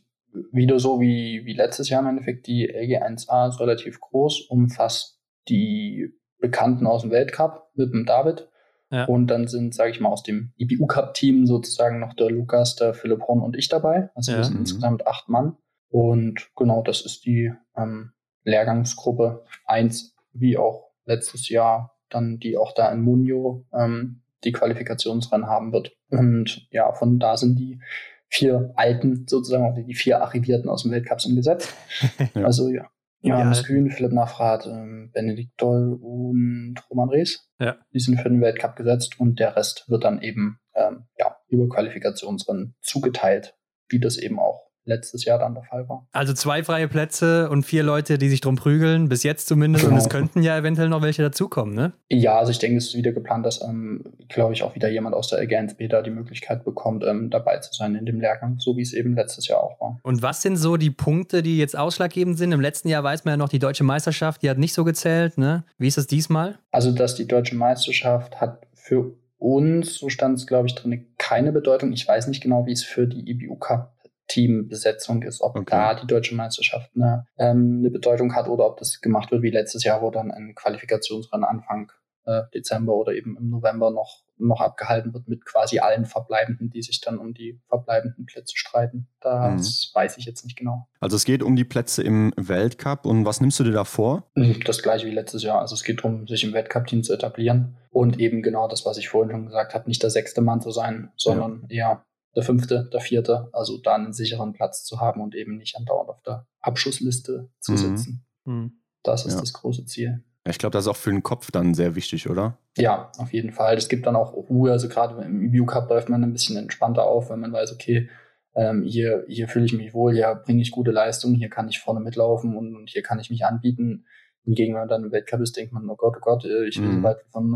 wieder 0.52 0.78
so 0.78 1.00
wie, 1.00 1.44
wie 1.44 1.54
letztes 1.54 1.88
Jahr 1.88 2.02
im 2.02 2.08
Endeffekt. 2.08 2.46
Die 2.46 2.72
LG1A 2.72 3.48
ist 3.48 3.60
relativ 3.60 4.00
groß, 4.00 4.42
umfasst 4.42 5.20
die 5.48 6.14
Bekannten 6.38 6.86
aus 6.86 7.02
dem 7.02 7.10
Weltcup 7.10 7.70
mit 7.74 7.92
dem 7.92 8.06
David, 8.06 8.48
ja. 8.90 9.04
Und 9.04 9.28
dann 9.28 9.46
sind, 9.46 9.74
sage 9.74 9.90
ich 9.90 10.00
mal, 10.00 10.08
aus 10.08 10.22
dem 10.22 10.52
IBU 10.58 10.86
Cup 10.86 11.14
Team 11.14 11.46
sozusagen 11.46 12.00
noch 12.00 12.14
der 12.14 12.30
Lukas, 12.30 12.76
der 12.76 12.92
Philipp 12.92 13.22
Horn 13.22 13.40
und 13.40 13.56
ich 13.56 13.68
dabei. 13.68 14.10
Also 14.14 14.32
ja. 14.32 14.38
wir 14.38 14.44
sind 14.44 14.54
mhm. 14.54 14.60
insgesamt 14.60 15.06
acht 15.06 15.28
Mann. 15.28 15.56
Und 15.88 16.50
genau, 16.56 16.82
das 16.82 17.00
ist 17.02 17.24
die 17.24 17.52
ähm, 17.76 18.12
Lehrgangsgruppe 18.44 19.44
eins, 19.64 20.16
wie 20.32 20.56
auch 20.56 20.90
letztes 21.04 21.48
Jahr 21.48 21.96
dann 22.08 22.38
die 22.38 22.56
auch 22.56 22.74
da 22.74 22.90
in 22.90 23.02
Munio 23.02 23.64
ähm, 23.72 24.22
die 24.44 24.52
Qualifikationsrennen 24.52 25.46
haben 25.46 25.72
wird. 25.72 25.92
Und 26.08 26.66
ja, 26.70 26.92
von 26.92 27.18
da 27.18 27.36
sind 27.36 27.58
die 27.58 27.80
vier 28.28 28.72
Alten 28.76 29.26
sozusagen, 29.28 29.86
die 29.86 29.94
vier 29.94 30.22
Arrivierten 30.22 30.68
aus 30.68 30.82
dem 30.82 30.92
Weltcup 30.92 31.20
sind 31.20 31.36
gesetzt. 31.36 31.74
ja. 32.34 32.44
Also 32.44 32.68
ja, 32.68 32.88
Johannes 33.22 33.60
ja. 33.60 33.66
Kühn, 33.66 33.90
Philipp 33.90 34.12
Nachfrath, 34.12 34.66
ähm, 34.66 35.10
Benedikt 35.12 35.52
Doll 35.60 35.98
und 36.00 36.76
Roman 36.90 37.10
Rees. 37.10 37.48
Ja. 37.58 37.76
Die 37.92 38.00
sind 38.00 38.18
für 38.18 38.30
den 38.30 38.40
Weltcup 38.40 38.76
gesetzt 38.76 39.20
und 39.20 39.38
der 39.38 39.56
Rest 39.56 39.84
wird 39.88 40.04
dann 40.04 40.22
eben 40.22 40.58
ähm, 40.74 41.06
ja, 41.18 41.36
über 41.48 41.68
Qualifikationsrennen 41.68 42.74
zugeteilt, 42.80 43.54
wie 43.88 44.00
das 44.00 44.16
eben 44.16 44.38
auch 44.38 44.69
letztes 44.84 45.24
Jahr 45.24 45.38
dann 45.38 45.54
der 45.54 45.64
Fall 45.64 45.88
war. 45.88 46.06
Also 46.12 46.32
zwei 46.32 46.62
freie 46.62 46.88
Plätze 46.88 47.48
und 47.50 47.64
vier 47.64 47.82
Leute, 47.82 48.18
die 48.18 48.28
sich 48.28 48.40
drum 48.40 48.56
prügeln, 48.56 49.08
bis 49.08 49.22
jetzt 49.22 49.46
zumindest. 49.46 49.84
Genau. 49.84 49.96
Und 49.96 50.02
es 50.02 50.08
könnten 50.08 50.42
ja 50.42 50.56
eventuell 50.56 50.88
noch 50.88 51.02
welche 51.02 51.22
dazukommen, 51.22 51.74
ne? 51.74 51.92
Ja, 52.08 52.38
also 52.38 52.50
ich 52.50 52.58
denke, 52.58 52.78
es 52.78 52.88
ist 52.88 52.96
wieder 52.96 53.12
geplant, 53.12 53.46
dass, 53.46 53.62
ähm, 53.62 54.04
glaube 54.28 54.52
ich, 54.54 54.62
auch 54.62 54.74
wieder 54.74 54.88
jemand 54.88 55.14
aus 55.14 55.28
der 55.28 55.40
LGNSB 55.40 55.88
da 55.88 56.02
die 56.02 56.10
Möglichkeit 56.10 56.64
bekommt, 56.64 57.04
ähm, 57.04 57.30
dabei 57.30 57.58
zu 57.58 57.72
sein 57.72 57.94
in 57.94 58.06
dem 58.06 58.20
Lehrgang, 58.20 58.58
so 58.58 58.76
wie 58.76 58.82
es 58.82 58.92
eben 58.92 59.14
letztes 59.14 59.48
Jahr 59.48 59.62
auch 59.62 59.80
war. 59.80 59.98
Und 60.02 60.22
was 60.22 60.42
sind 60.42 60.56
so 60.56 60.76
die 60.76 60.90
Punkte, 60.90 61.42
die 61.42 61.58
jetzt 61.58 61.76
ausschlaggebend 61.76 62.38
sind? 62.38 62.52
Im 62.52 62.60
letzten 62.60 62.88
Jahr 62.88 63.04
weiß 63.04 63.24
man 63.24 63.32
ja 63.32 63.36
noch, 63.36 63.48
die 63.48 63.58
deutsche 63.58 63.84
Meisterschaft, 63.84 64.42
die 64.42 64.50
hat 64.50 64.58
nicht 64.58 64.74
so 64.74 64.84
gezählt, 64.84 65.38
ne? 65.38 65.64
Wie 65.78 65.88
ist 65.88 65.98
das 65.98 66.06
diesmal? 66.06 66.58
Also, 66.72 66.92
dass 66.92 67.14
die 67.14 67.26
deutsche 67.26 67.54
Meisterschaft 67.54 68.40
hat 68.40 68.66
für 68.74 69.12
uns, 69.38 69.94
so 69.94 70.08
stand 70.08 70.38
es, 70.38 70.46
glaube 70.46 70.68
ich, 70.68 70.74
drin, 70.74 71.06
keine 71.18 71.52
Bedeutung. 71.52 71.92
Ich 71.92 72.06
weiß 72.06 72.28
nicht 72.28 72.42
genau, 72.42 72.66
wie 72.66 72.72
es 72.72 72.84
für 72.84 73.06
die 73.06 73.28
IBU 73.30 73.56
Cup 73.56 73.94
Teambesetzung 74.30 75.22
ist, 75.22 75.40
ob 75.40 75.56
okay. 75.56 75.64
da 75.68 75.94
die 75.94 76.06
deutsche 76.06 76.36
Meisterschaft 76.36 76.90
eine, 76.94 77.26
ähm, 77.36 77.78
eine 77.80 77.90
Bedeutung 77.90 78.34
hat 78.34 78.48
oder 78.48 78.66
ob 78.66 78.78
das 78.78 79.00
gemacht 79.00 79.30
wird 79.32 79.42
wie 79.42 79.50
letztes 79.50 79.82
Jahr, 79.82 80.02
wo 80.02 80.10
dann 80.10 80.30
ein 80.30 80.54
Qualifikationsrennen 80.54 81.44
Anfang 81.44 81.90
äh, 82.26 82.42
Dezember 82.54 82.94
oder 82.94 83.12
eben 83.12 83.36
im 83.36 83.50
November 83.50 83.90
noch, 83.90 84.22
noch 84.38 84.60
abgehalten 84.60 85.12
wird 85.12 85.26
mit 85.26 85.44
quasi 85.44 85.80
allen 85.80 86.04
Verbleibenden, 86.04 86.70
die 86.70 86.82
sich 86.82 87.00
dann 87.00 87.18
um 87.18 87.34
die 87.34 87.60
verbleibenden 87.68 88.26
Plätze 88.26 88.56
streiten. 88.56 89.08
Das 89.20 89.92
mhm. 89.92 89.98
weiß 89.98 90.16
ich 90.18 90.26
jetzt 90.26 90.44
nicht 90.44 90.56
genau. 90.56 90.86
Also 91.00 91.16
es 91.16 91.24
geht 91.24 91.42
um 91.42 91.56
die 91.56 91.64
Plätze 91.64 92.02
im 92.02 92.32
Weltcup 92.36 93.06
und 93.06 93.24
was 93.24 93.40
nimmst 93.40 93.58
du 93.58 93.64
dir 93.64 93.72
da 93.72 93.84
vor? 93.84 94.30
Mhm, 94.36 94.60
das 94.64 94.82
gleiche 94.82 95.06
wie 95.06 95.12
letztes 95.12 95.42
Jahr. 95.42 95.60
Also 95.60 95.74
es 95.74 95.82
geht 95.82 95.98
darum, 95.98 96.28
sich 96.28 96.44
im 96.44 96.52
Weltcup-Team 96.52 97.02
zu 97.02 97.12
etablieren 97.12 97.76
und 97.90 98.20
eben 98.20 98.42
genau 98.42 98.68
das, 98.68 98.86
was 98.86 98.96
ich 98.96 99.08
vorhin 99.08 99.32
schon 99.32 99.46
gesagt 99.46 99.74
habe, 99.74 99.88
nicht 99.88 100.02
der 100.02 100.10
sechste 100.10 100.40
Mann 100.40 100.60
zu 100.60 100.70
sein, 100.70 101.10
sondern 101.16 101.64
ja. 101.68 101.90
eher 101.90 102.04
der 102.36 102.42
fünfte, 102.42 102.88
der 102.92 103.00
vierte, 103.00 103.48
also 103.52 103.78
da 103.78 103.94
einen 103.94 104.12
sicheren 104.12 104.52
Platz 104.52 104.84
zu 104.84 105.00
haben 105.00 105.20
und 105.20 105.34
eben 105.34 105.56
nicht 105.56 105.76
andauernd 105.76 106.10
auf 106.10 106.22
der 106.22 106.46
Abschussliste 106.60 107.50
zu 107.60 107.72
mhm. 107.72 107.76
sitzen. 107.76 108.26
Mhm. 108.44 108.72
Das 109.02 109.26
ist 109.26 109.34
ja. 109.34 109.40
das 109.40 109.52
große 109.52 109.84
Ziel. 109.86 110.24
Ich 110.48 110.58
glaube, 110.58 110.72
das 110.72 110.84
ist 110.84 110.88
auch 110.88 110.96
für 110.96 111.10
den 111.10 111.22
Kopf 111.22 111.50
dann 111.50 111.74
sehr 111.74 111.94
wichtig, 111.96 112.28
oder? 112.28 112.58
Ja, 112.78 113.12
auf 113.18 113.32
jeden 113.32 113.52
Fall. 113.52 113.76
Es 113.76 113.88
gibt 113.88 114.06
dann 114.06 114.16
auch 114.16 114.32
Ruhe. 114.32 114.72
Also 114.72 114.88
gerade 114.88 115.22
im 115.22 115.42
EBU 115.42 115.66
Cup 115.66 115.90
läuft 115.90 116.08
man 116.08 116.22
ein 116.22 116.32
bisschen 116.32 116.56
entspannter 116.56 117.04
auf, 117.04 117.30
wenn 117.30 117.40
man 117.40 117.52
weiß, 117.52 117.72
okay, 117.72 118.08
ähm, 118.54 118.82
hier, 118.82 119.24
hier 119.28 119.48
fühle 119.48 119.66
ich 119.66 119.72
mich 119.72 119.92
wohl, 119.94 120.14
hier 120.14 120.34
bringe 120.34 120.62
ich 120.62 120.70
gute 120.70 120.90
Leistung, 120.90 121.34
hier 121.34 121.50
kann 121.50 121.68
ich 121.68 121.78
vorne 121.78 122.00
mitlaufen 122.00 122.56
und, 122.56 122.74
und 122.74 122.90
hier 122.90 123.02
kann 123.02 123.20
ich 123.20 123.30
mich 123.30 123.44
anbieten. 123.44 124.06
Hingegen, 124.44 124.74
wenn 124.74 124.80
man 124.80 124.88
dann 124.88 125.04
im 125.04 125.12
Weltcup 125.12 125.40
ist, 125.40 125.56
denkt 125.56 125.72
man, 125.72 125.88
oh 125.88 125.96
Gott, 125.96 126.16
oh 126.16 126.20
Gott, 126.20 126.44
äh, 126.44 126.66
ich 126.66 126.80
will 126.80 126.88
mhm. 126.88 126.96
so 126.96 127.02
weit 127.02 127.18
von 127.30 127.50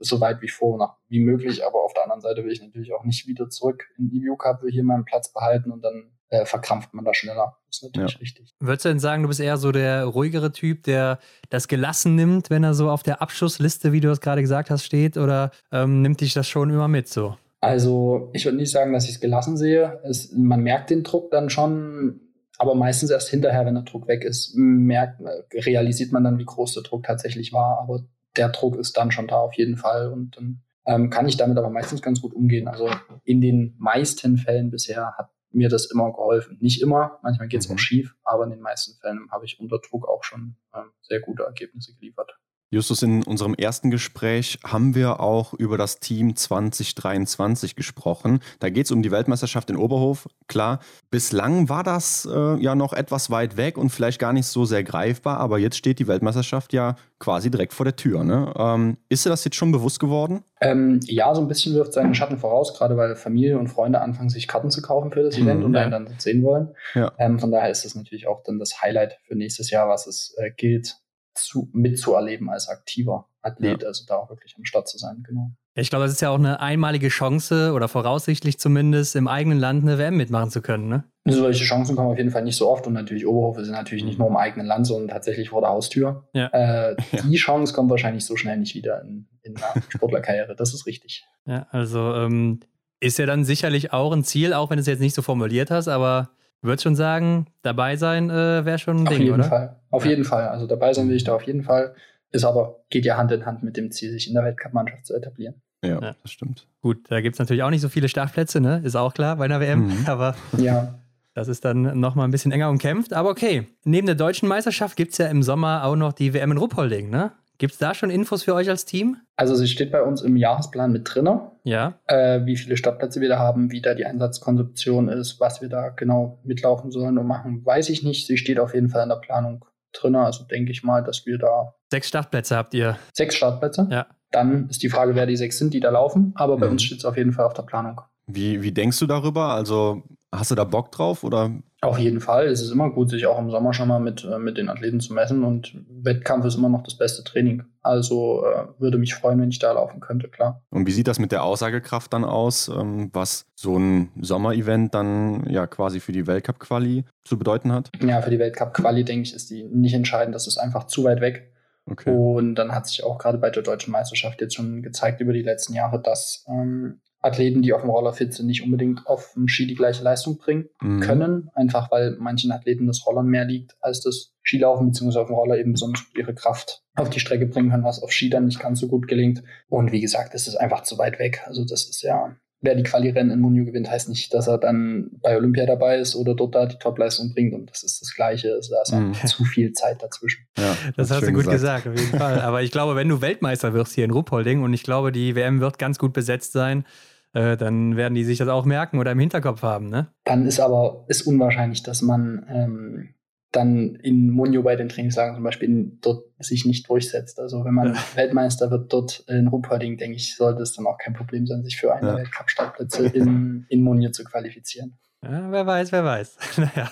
so 0.00 0.20
weit 0.20 0.42
wie 0.42 0.48
vor 0.48 0.78
nach, 0.78 0.96
wie 1.08 1.20
möglich, 1.20 1.64
aber 1.64 1.82
auf 1.84 1.92
der 1.94 2.04
anderen 2.04 2.20
Seite 2.20 2.44
will 2.44 2.52
ich 2.52 2.62
natürlich 2.62 2.92
auch 2.92 3.04
nicht 3.04 3.26
wieder 3.26 3.48
zurück 3.48 3.84
in 3.98 4.08
die 4.08 4.22
View 4.22 4.36
Cup, 4.36 4.62
will 4.62 4.72
hier 4.72 4.84
meinen 4.84 5.04
Platz 5.04 5.32
behalten 5.32 5.70
und 5.70 5.82
dann 5.82 6.10
äh, 6.28 6.44
verkrampft 6.44 6.92
man 6.94 7.04
da 7.04 7.14
schneller. 7.14 7.56
Das 7.68 7.78
ist 7.78 7.84
natürlich 7.84 8.14
ja. 8.14 8.18
richtig. 8.18 8.54
Würdest 8.60 8.84
du 8.84 8.88
denn 8.88 8.98
sagen, 8.98 9.22
du 9.22 9.28
bist 9.28 9.40
eher 9.40 9.56
so 9.56 9.72
der 9.72 10.04
ruhigere 10.04 10.52
Typ, 10.52 10.82
der 10.84 11.18
das 11.50 11.68
gelassen 11.68 12.14
nimmt, 12.14 12.50
wenn 12.50 12.64
er 12.64 12.74
so 12.74 12.90
auf 12.90 13.02
der 13.02 13.22
Abschussliste, 13.22 13.92
wie 13.92 14.00
du 14.00 14.10
es 14.10 14.20
gerade 14.20 14.42
gesagt 14.42 14.70
hast, 14.70 14.84
steht, 14.84 15.16
oder 15.16 15.50
ähm, 15.72 16.02
nimmt 16.02 16.20
dich 16.20 16.34
das 16.34 16.48
schon 16.48 16.70
immer 16.70 16.88
mit 16.88 17.08
so? 17.08 17.36
Also 17.60 18.30
ich 18.32 18.44
würde 18.44 18.58
nicht 18.58 18.70
sagen, 18.70 18.92
dass 18.92 19.04
ich 19.04 19.14
es 19.14 19.20
gelassen 19.20 19.56
sehe. 19.56 20.00
Es, 20.04 20.32
man 20.32 20.62
merkt 20.62 20.90
den 20.90 21.02
Druck 21.02 21.30
dann 21.30 21.50
schon, 21.50 22.20
aber 22.58 22.74
meistens 22.74 23.10
erst 23.10 23.28
hinterher, 23.28 23.66
wenn 23.66 23.74
der 23.74 23.84
Druck 23.84 24.08
weg 24.08 24.24
ist, 24.24 24.54
merkt, 24.56 25.20
realisiert 25.52 26.12
man 26.12 26.24
dann, 26.24 26.38
wie 26.38 26.44
groß 26.44 26.74
der 26.74 26.82
Druck 26.82 27.04
tatsächlich 27.04 27.52
war. 27.52 27.78
Aber 27.80 28.04
der 28.36 28.48
Druck 28.50 28.76
ist 28.76 28.96
dann 28.96 29.10
schon 29.10 29.28
da 29.28 29.36
auf 29.36 29.54
jeden 29.54 29.76
Fall 29.76 30.12
und 30.12 30.36
dann 30.36 30.62
ähm, 30.86 31.10
kann 31.10 31.28
ich 31.28 31.36
damit 31.36 31.58
aber 31.58 31.70
meistens 31.70 32.00
ganz 32.00 32.20
gut 32.20 32.32
umgehen. 32.32 32.68
Also 32.68 32.88
in 33.24 33.40
den 33.40 33.74
meisten 33.78 34.36
Fällen 34.36 34.70
bisher 34.70 35.14
hat 35.16 35.30
mir 35.50 35.68
das 35.68 35.90
immer 35.90 36.12
geholfen. 36.12 36.58
Nicht 36.60 36.82
immer, 36.82 37.18
manchmal 37.22 37.48
geht 37.48 37.60
es 37.60 37.68
mhm. 37.68 37.74
auch 37.74 37.78
schief, 37.78 38.14
aber 38.22 38.44
in 38.44 38.50
den 38.50 38.60
meisten 38.60 38.98
Fällen 39.00 39.30
habe 39.30 39.44
ich 39.44 39.58
unter 39.58 39.78
Druck 39.78 40.08
auch 40.08 40.22
schon 40.22 40.56
ähm, 40.74 40.90
sehr 41.00 41.20
gute 41.20 41.42
Ergebnisse 41.42 41.94
geliefert. 41.94 42.38
Justus, 42.76 43.02
in 43.02 43.22
unserem 43.22 43.54
ersten 43.54 43.90
Gespräch 43.90 44.58
haben 44.62 44.94
wir 44.94 45.20
auch 45.20 45.54
über 45.54 45.78
das 45.78 45.98
Team 45.98 46.36
2023 46.36 47.74
gesprochen. 47.74 48.40
Da 48.60 48.68
geht 48.68 48.84
es 48.84 48.92
um 48.92 49.02
die 49.02 49.10
Weltmeisterschaft 49.10 49.70
in 49.70 49.76
Oberhof. 49.76 50.28
Klar, 50.46 50.80
bislang 51.10 51.70
war 51.70 51.82
das 51.82 52.28
äh, 52.30 52.56
ja 52.62 52.74
noch 52.74 52.92
etwas 52.92 53.30
weit 53.30 53.56
weg 53.56 53.78
und 53.78 53.88
vielleicht 53.88 54.18
gar 54.18 54.34
nicht 54.34 54.46
so 54.46 54.66
sehr 54.66 54.84
greifbar, 54.84 55.38
aber 55.38 55.58
jetzt 55.58 55.78
steht 55.78 55.98
die 55.98 56.06
Weltmeisterschaft 56.06 56.74
ja 56.74 56.96
quasi 57.18 57.50
direkt 57.50 57.72
vor 57.72 57.84
der 57.84 57.96
Tür. 57.96 58.24
Ne? 58.24 58.52
Ähm, 58.58 58.98
ist 59.08 59.24
dir 59.24 59.30
das 59.30 59.42
jetzt 59.46 59.56
schon 59.56 59.72
bewusst 59.72 59.98
geworden? 59.98 60.44
Ähm, 60.60 61.00
ja, 61.04 61.34
so 61.34 61.40
ein 61.40 61.48
bisschen 61.48 61.74
wirft 61.74 61.94
seinen 61.94 62.14
Schatten 62.14 62.36
voraus, 62.36 62.74
gerade 62.74 62.98
weil 62.98 63.16
Familie 63.16 63.58
und 63.58 63.68
Freunde 63.68 64.02
anfangen, 64.02 64.28
sich 64.28 64.48
Karten 64.48 64.70
zu 64.70 64.82
kaufen 64.82 65.10
für 65.12 65.22
das 65.22 65.38
Event 65.38 65.60
mhm, 65.60 65.66
und 65.66 65.74
ja. 65.74 65.80
einen 65.80 65.92
dann 65.92 66.14
sehen 66.18 66.42
wollen. 66.42 66.74
Ja. 66.94 67.10
Ähm, 67.16 67.38
von 67.38 67.50
daher 67.50 67.70
ist 67.70 67.86
das 67.86 67.94
natürlich 67.94 68.26
auch 68.26 68.42
dann 68.42 68.58
das 68.58 68.82
Highlight 68.82 69.18
für 69.26 69.34
nächstes 69.34 69.70
Jahr, 69.70 69.88
was 69.88 70.06
es 70.06 70.34
äh, 70.36 70.50
gilt 70.54 70.98
zu, 71.38 71.68
mitzuerleben 71.72 72.50
als 72.50 72.68
aktiver 72.68 73.28
Athlet, 73.42 73.82
ja. 73.82 73.88
also 73.88 74.04
da 74.06 74.16
auch 74.16 74.28
wirklich 74.28 74.54
am 74.56 74.64
Start 74.64 74.88
zu 74.88 74.98
sein, 74.98 75.22
genau. 75.26 75.52
Ich 75.78 75.90
glaube, 75.90 76.06
das 76.06 76.12
ist 76.12 76.22
ja 76.22 76.30
auch 76.30 76.38
eine 76.38 76.60
einmalige 76.60 77.08
Chance 77.08 77.72
oder 77.74 77.86
voraussichtlich 77.86 78.58
zumindest 78.58 79.14
im 79.14 79.28
eigenen 79.28 79.58
Land 79.58 79.82
eine 79.82 79.98
WM 79.98 80.16
mitmachen 80.16 80.50
zu 80.50 80.62
können, 80.62 80.88
ne? 80.88 81.04
Solche 81.28 81.64
Chancen 81.64 81.96
kommen 81.96 82.10
auf 82.10 82.18
jeden 82.18 82.30
Fall 82.30 82.44
nicht 82.44 82.56
so 82.56 82.68
oft 82.68 82.86
und 82.86 82.92
natürlich 82.92 83.26
Oberhof 83.26 83.58
ist 83.58 83.68
natürlich 83.68 84.04
nicht 84.04 84.18
nur 84.18 84.28
im 84.28 84.36
eigenen 84.36 84.66
Land, 84.66 84.86
sondern 84.86 85.08
tatsächlich 85.08 85.50
vor 85.50 85.60
der 85.60 85.70
Haustür. 85.70 86.28
Ja. 86.32 86.46
Äh, 86.48 86.96
die 87.24 87.32
ja. 87.32 87.38
Chance 87.38 87.74
kommt 87.74 87.90
wahrscheinlich 87.90 88.24
so 88.24 88.36
schnell 88.36 88.56
nicht 88.58 88.74
wieder 88.74 89.02
in, 89.02 89.26
in 89.42 89.56
einer 89.56 89.82
Sportlerkarriere, 89.88 90.56
das 90.56 90.72
ist 90.72 90.86
richtig. 90.86 91.26
Ja, 91.46 91.66
also 91.70 92.14
ähm, 92.14 92.60
ist 93.00 93.18
ja 93.18 93.26
dann 93.26 93.44
sicherlich 93.44 93.92
auch 93.92 94.12
ein 94.12 94.24
Ziel, 94.24 94.54
auch 94.54 94.70
wenn 94.70 94.76
du 94.76 94.80
es 94.80 94.86
jetzt 94.86 95.00
nicht 95.00 95.14
so 95.14 95.22
formuliert 95.22 95.70
hast, 95.70 95.88
aber 95.88 96.30
würde 96.62 96.82
schon 96.82 96.96
sagen, 96.96 97.46
dabei 97.62 97.96
sein 97.96 98.30
äh, 98.30 98.64
wäre 98.64 98.78
schon 98.78 98.98
ein 98.98 99.08
auf 99.08 99.12
Ding, 99.14 99.22
jeden 99.22 99.34
oder? 99.34 99.44
Fall. 99.44 99.76
Auf 99.90 100.04
ja. 100.04 100.10
jeden 100.10 100.24
Fall. 100.24 100.48
Also 100.48 100.66
dabei 100.66 100.92
sein 100.92 101.08
will 101.08 101.16
ich 101.16 101.24
da 101.24 101.34
auf 101.34 101.42
jeden 101.42 101.62
Fall. 101.62 101.94
Ist 102.32 102.44
aber, 102.44 102.80
geht 102.90 103.04
ja 103.04 103.16
Hand 103.16 103.32
in 103.32 103.46
Hand 103.46 103.62
mit 103.62 103.76
dem 103.76 103.90
Ziel, 103.90 104.10
sich 104.10 104.28
in 104.28 104.34
der 104.34 104.44
Weltcup-Mannschaft 104.44 105.06
zu 105.06 105.14
etablieren. 105.14 105.54
Ja, 105.84 106.00
ja, 106.00 106.16
das 106.22 106.32
stimmt. 106.32 106.66
Gut, 106.82 107.10
da 107.10 107.20
gibt 107.20 107.34
es 107.34 107.38
natürlich 107.38 107.62
auch 107.62 107.70
nicht 107.70 107.80
so 107.80 107.88
viele 107.88 108.08
Startplätze, 108.08 108.60
ne? 108.60 108.80
Ist 108.84 108.96
auch 108.96 109.14
klar 109.14 109.36
bei 109.36 109.44
einer 109.44 109.60
WM. 109.60 109.86
Mhm. 109.86 109.96
Aber 110.06 110.34
ja. 110.56 110.98
das 111.34 111.48
ist 111.48 111.64
dann 111.64 111.98
nochmal 112.00 112.26
ein 112.26 112.30
bisschen 112.30 112.52
enger 112.52 112.70
umkämpft. 112.70 113.12
Aber 113.12 113.30
okay, 113.30 113.66
neben 113.84 114.06
der 114.06 114.16
deutschen 114.16 114.48
Meisterschaft 114.48 114.96
gibt 114.96 115.12
es 115.12 115.18
ja 115.18 115.26
im 115.26 115.42
Sommer 115.42 115.84
auch 115.84 115.96
noch 115.96 116.12
die 116.12 116.34
WM 116.34 116.52
in 116.52 116.58
Ruppolding, 116.58 117.10
ne? 117.10 117.32
Gibt 117.58 117.72
es 117.72 117.78
da 117.78 117.94
schon 117.94 118.10
Infos 118.10 118.42
für 118.42 118.54
euch 118.54 118.68
als 118.68 118.84
Team? 118.84 119.16
Also 119.36 119.54
sie 119.54 119.68
steht 119.68 119.90
bei 119.90 120.02
uns 120.02 120.22
im 120.22 120.36
Jahresplan 120.36 120.92
mit 120.92 121.02
drin. 121.04 121.28
Ja. 121.64 121.98
Äh, 122.06 122.44
wie 122.44 122.56
viele 122.56 122.76
Startplätze 122.76 123.20
wir 123.20 123.28
da 123.28 123.38
haben, 123.38 123.70
wie 123.70 123.80
da 123.80 123.94
die 123.94 124.04
Einsatzkonzeption 124.04 125.08
ist, 125.08 125.40
was 125.40 125.60
wir 125.60 125.68
da 125.68 125.88
genau 125.88 126.40
mitlaufen 126.44 126.90
sollen 126.90 127.18
und 127.18 127.26
machen, 127.26 127.64
weiß 127.64 127.88
ich 127.88 128.02
nicht. 128.02 128.26
Sie 128.26 128.36
steht 128.36 128.60
auf 128.60 128.74
jeden 128.74 128.88
Fall 128.88 129.02
in 129.02 129.08
der 129.08 129.16
Planung 129.16 129.64
drin. 129.92 130.16
Also 130.16 130.44
denke 130.44 130.70
ich 130.70 130.82
mal, 130.82 131.02
dass 131.02 131.24
wir 131.24 131.38
da. 131.38 131.74
Sechs 131.90 132.08
Startplätze 132.08 132.56
habt 132.56 132.74
ihr. 132.74 132.98
Sechs 133.14 133.34
Startplätze? 133.34 133.88
Ja. 133.90 134.06
Dann 134.30 134.68
ist 134.68 134.82
die 134.82 134.90
Frage, 134.90 135.14
wer 135.14 135.26
die 135.26 135.36
sechs 135.36 135.58
sind, 135.58 135.72
die 135.72 135.80
da 135.80 135.90
laufen. 135.90 136.32
Aber 136.34 136.58
bei 136.58 136.66
mhm. 136.66 136.72
uns 136.72 136.82
steht 136.82 136.98
es 136.98 137.04
auf 137.04 137.16
jeden 137.16 137.32
Fall 137.32 137.46
auf 137.46 137.54
der 137.54 137.62
Planung. 137.62 138.00
Wie, 138.26 138.62
wie 138.62 138.72
denkst 138.72 138.98
du 138.98 139.06
darüber? 139.06 139.54
Also 139.54 140.02
hast 140.34 140.50
du 140.50 140.54
da 140.54 140.64
Bock 140.64 140.90
drauf 140.92 141.24
oder 141.24 141.50
auf 141.86 141.98
jeden 141.98 142.20
Fall. 142.20 142.46
Es 142.46 142.60
ist 142.60 142.70
immer 142.70 142.90
gut, 142.90 143.10
sich 143.10 143.26
auch 143.26 143.38
im 143.38 143.50
Sommer 143.50 143.72
schon 143.72 143.88
mal 143.88 143.98
mit, 143.98 144.24
äh, 144.24 144.38
mit 144.38 144.58
den 144.58 144.68
Athleten 144.68 145.00
zu 145.00 145.14
messen 145.14 145.44
und 145.44 145.74
Wettkampf 145.88 146.44
ist 146.44 146.56
immer 146.56 146.68
noch 146.68 146.82
das 146.82 146.96
beste 146.96 147.24
Training. 147.24 147.64
Also 147.82 148.44
äh, 148.44 148.80
würde 148.80 148.98
mich 148.98 149.14
freuen, 149.14 149.40
wenn 149.40 149.48
ich 149.48 149.58
da 149.58 149.72
laufen 149.72 150.00
könnte, 150.00 150.28
klar. 150.28 150.62
Und 150.70 150.86
wie 150.86 150.92
sieht 150.92 151.08
das 151.08 151.18
mit 151.18 151.32
der 151.32 151.44
Aussagekraft 151.44 152.12
dann 152.12 152.24
aus, 152.24 152.68
ähm, 152.68 153.10
was 153.12 153.46
so 153.54 153.78
ein 153.78 154.10
Sommerevent 154.20 154.94
dann 154.94 155.48
ja 155.48 155.66
quasi 155.66 156.00
für 156.00 156.12
die 156.12 156.26
Weltcup-Quali 156.26 157.04
zu 157.24 157.38
bedeuten 157.38 157.72
hat? 157.72 157.90
Ja, 158.02 158.20
für 158.20 158.30
die 158.30 158.38
Weltcup-Quali 158.38 159.04
denke 159.04 159.22
ich, 159.22 159.34
ist 159.34 159.50
die 159.50 159.64
nicht 159.64 159.94
entscheidend. 159.94 160.34
Das 160.34 160.46
ist 160.46 160.58
einfach 160.58 160.84
zu 160.84 161.04
weit 161.04 161.20
weg. 161.20 161.52
Okay. 161.88 162.10
Und 162.10 162.56
dann 162.56 162.72
hat 162.72 162.86
sich 162.86 163.04
auch 163.04 163.18
gerade 163.18 163.38
bei 163.38 163.50
der 163.50 163.62
deutschen 163.62 163.92
Meisterschaft 163.92 164.40
jetzt 164.40 164.54
schon 164.54 164.82
gezeigt 164.82 165.20
über 165.20 165.32
die 165.32 165.42
letzten 165.42 165.74
Jahre, 165.74 166.02
dass 166.02 166.44
ähm, 166.48 167.00
Athleten, 167.20 167.62
die 167.62 167.72
auf 167.72 167.80
dem 167.80 167.90
Roller 167.90 168.12
fit 168.12 168.32
sind, 168.32 168.46
nicht 168.46 168.62
unbedingt 168.62 169.06
auf 169.06 169.32
dem 169.34 169.48
Ski 169.48 169.66
die 169.66 169.74
gleiche 169.74 170.02
Leistung 170.02 170.38
bringen 170.38 170.68
mhm. 170.80 171.00
können, 171.00 171.50
einfach 171.54 171.90
weil 171.90 172.16
manchen 172.18 172.52
Athleten 172.52 172.86
das 172.86 173.06
Rollern 173.06 173.26
mehr 173.26 173.44
liegt 173.44 173.76
als 173.80 174.00
das 174.00 174.32
Skilaufen, 174.42 174.88
beziehungsweise 174.88 175.22
auf 175.22 175.28
dem 175.28 175.36
Roller 175.36 175.58
eben 175.58 175.72
besonders 175.72 176.04
ihre 176.16 176.34
Kraft 176.34 176.82
auf 176.94 177.10
die 177.10 177.20
Strecke 177.20 177.46
bringen 177.46 177.70
können, 177.70 177.84
was 177.84 178.02
auf 178.02 178.12
Ski 178.12 178.30
dann 178.30 178.46
nicht 178.46 178.60
ganz 178.60 178.80
so 178.80 178.88
gut 178.88 179.08
gelingt. 179.08 179.42
Und 179.68 179.92
wie 179.92 180.00
gesagt, 180.00 180.34
es 180.34 180.46
ist 180.46 180.56
einfach 180.56 180.82
zu 180.82 180.98
weit 180.98 181.18
weg. 181.18 181.42
Also 181.46 181.64
das 181.64 181.84
ist 181.88 182.02
ja, 182.02 182.36
wer 182.60 182.74
die 182.74 182.82
Quali-Rennen 182.82 183.30
in 183.30 183.40
Munio 183.40 183.64
gewinnt, 183.64 183.90
heißt 183.90 184.08
nicht, 184.08 184.32
dass 184.32 184.48
er 184.48 184.58
dann 184.58 185.10
bei 185.22 185.36
Olympia 185.36 185.66
dabei 185.66 185.98
ist 185.98 186.16
oder 186.16 186.34
dort 186.34 186.54
da 186.54 186.66
die 186.66 186.78
Topleistung 186.78 187.32
bringt. 187.32 187.54
Und 187.54 187.70
das 187.70 187.82
ist 187.82 188.00
das 188.00 188.14
Gleiche. 188.14 188.52
Also 188.54 188.74
da 188.74 188.82
ist 188.82 188.92
mhm. 188.92 189.14
zu 189.26 189.44
viel 189.44 189.72
Zeit 189.72 190.02
dazwischen. 190.02 190.46
Ja, 190.58 190.76
das, 190.96 191.10
hast 191.10 191.22
du 191.22 191.32
gut 191.32 191.48
gesagt. 191.48 191.84
gesagt, 191.84 191.86
auf 191.88 191.98
jeden 191.98 192.18
Fall. 192.18 192.40
Aber 192.42 192.62
ich 192.62 192.70
glaube, 192.70 192.96
wenn 192.96 193.08
du 193.08 193.20
Weltmeister 193.20 193.74
wirst 193.74 193.94
hier 193.94 194.04
in 194.04 194.10
Ruppolding 194.10 194.62
und 194.62 194.72
ich 194.72 194.82
glaube, 194.82 195.12
die 195.12 195.34
WM 195.34 195.60
wird 195.60 195.78
ganz 195.78 195.98
gut 195.98 196.12
besetzt 196.12 196.52
sein, 196.52 196.84
äh, 197.32 197.56
dann 197.56 197.96
werden 197.96 198.14
die 198.14 198.24
sich 198.24 198.38
das 198.38 198.48
auch 198.48 198.64
merken 198.64 198.98
oder 198.98 199.12
im 199.12 199.18
Hinterkopf 199.18 199.62
haben, 199.62 199.88
ne? 199.90 200.08
Dann 200.24 200.46
ist 200.46 200.58
aber 200.58 201.04
ist 201.08 201.22
unwahrscheinlich, 201.22 201.82
dass 201.82 202.00
man 202.00 202.46
ähm, 202.48 203.08
dann 203.56 203.96
in 203.96 204.30
Munio 204.30 204.62
bei 204.62 204.76
den 204.76 204.88
Trainingslagern 204.88 205.34
zum 205.34 205.44
Beispiel 205.44 205.92
dort 206.02 206.24
sich 206.38 206.66
nicht 206.66 206.88
durchsetzt. 206.88 207.40
Also 207.40 207.64
wenn 207.64 207.74
man 207.74 207.94
ja. 207.94 208.04
Weltmeister 208.14 208.70
wird 208.70 208.92
dort 208.92 209.24
in 209.28 209.48
Ruppolding, 209.48 209.96
denke 209.96 210.16
ich, 210.16 210.36
sollte 210.36 210.62
es 210.62 210.74
dann 210.74 210.86
auch 210.86 210.98
kein 210.98 211.14
Problem 211.14 211.46
sein, 211.46 211.64
sich 211.64 211.76
für 211.76 211.94
eine 211.94 212.08
ja. 212.08 212.16
Weltcup-Startplätze 212.16 213.06
in, 213.06 213.66
in 213.68 213.82
Munio 213.82 214.10
zu 214.10 214.24
qualifizieren. 214.24 214.98
Ja, 215.22 215.50
wer 215.50 215.66
weiß, 215.66 215.90
wer 215.92 216.04
weiß. 216.04 216.36
naja. 216.58 216.90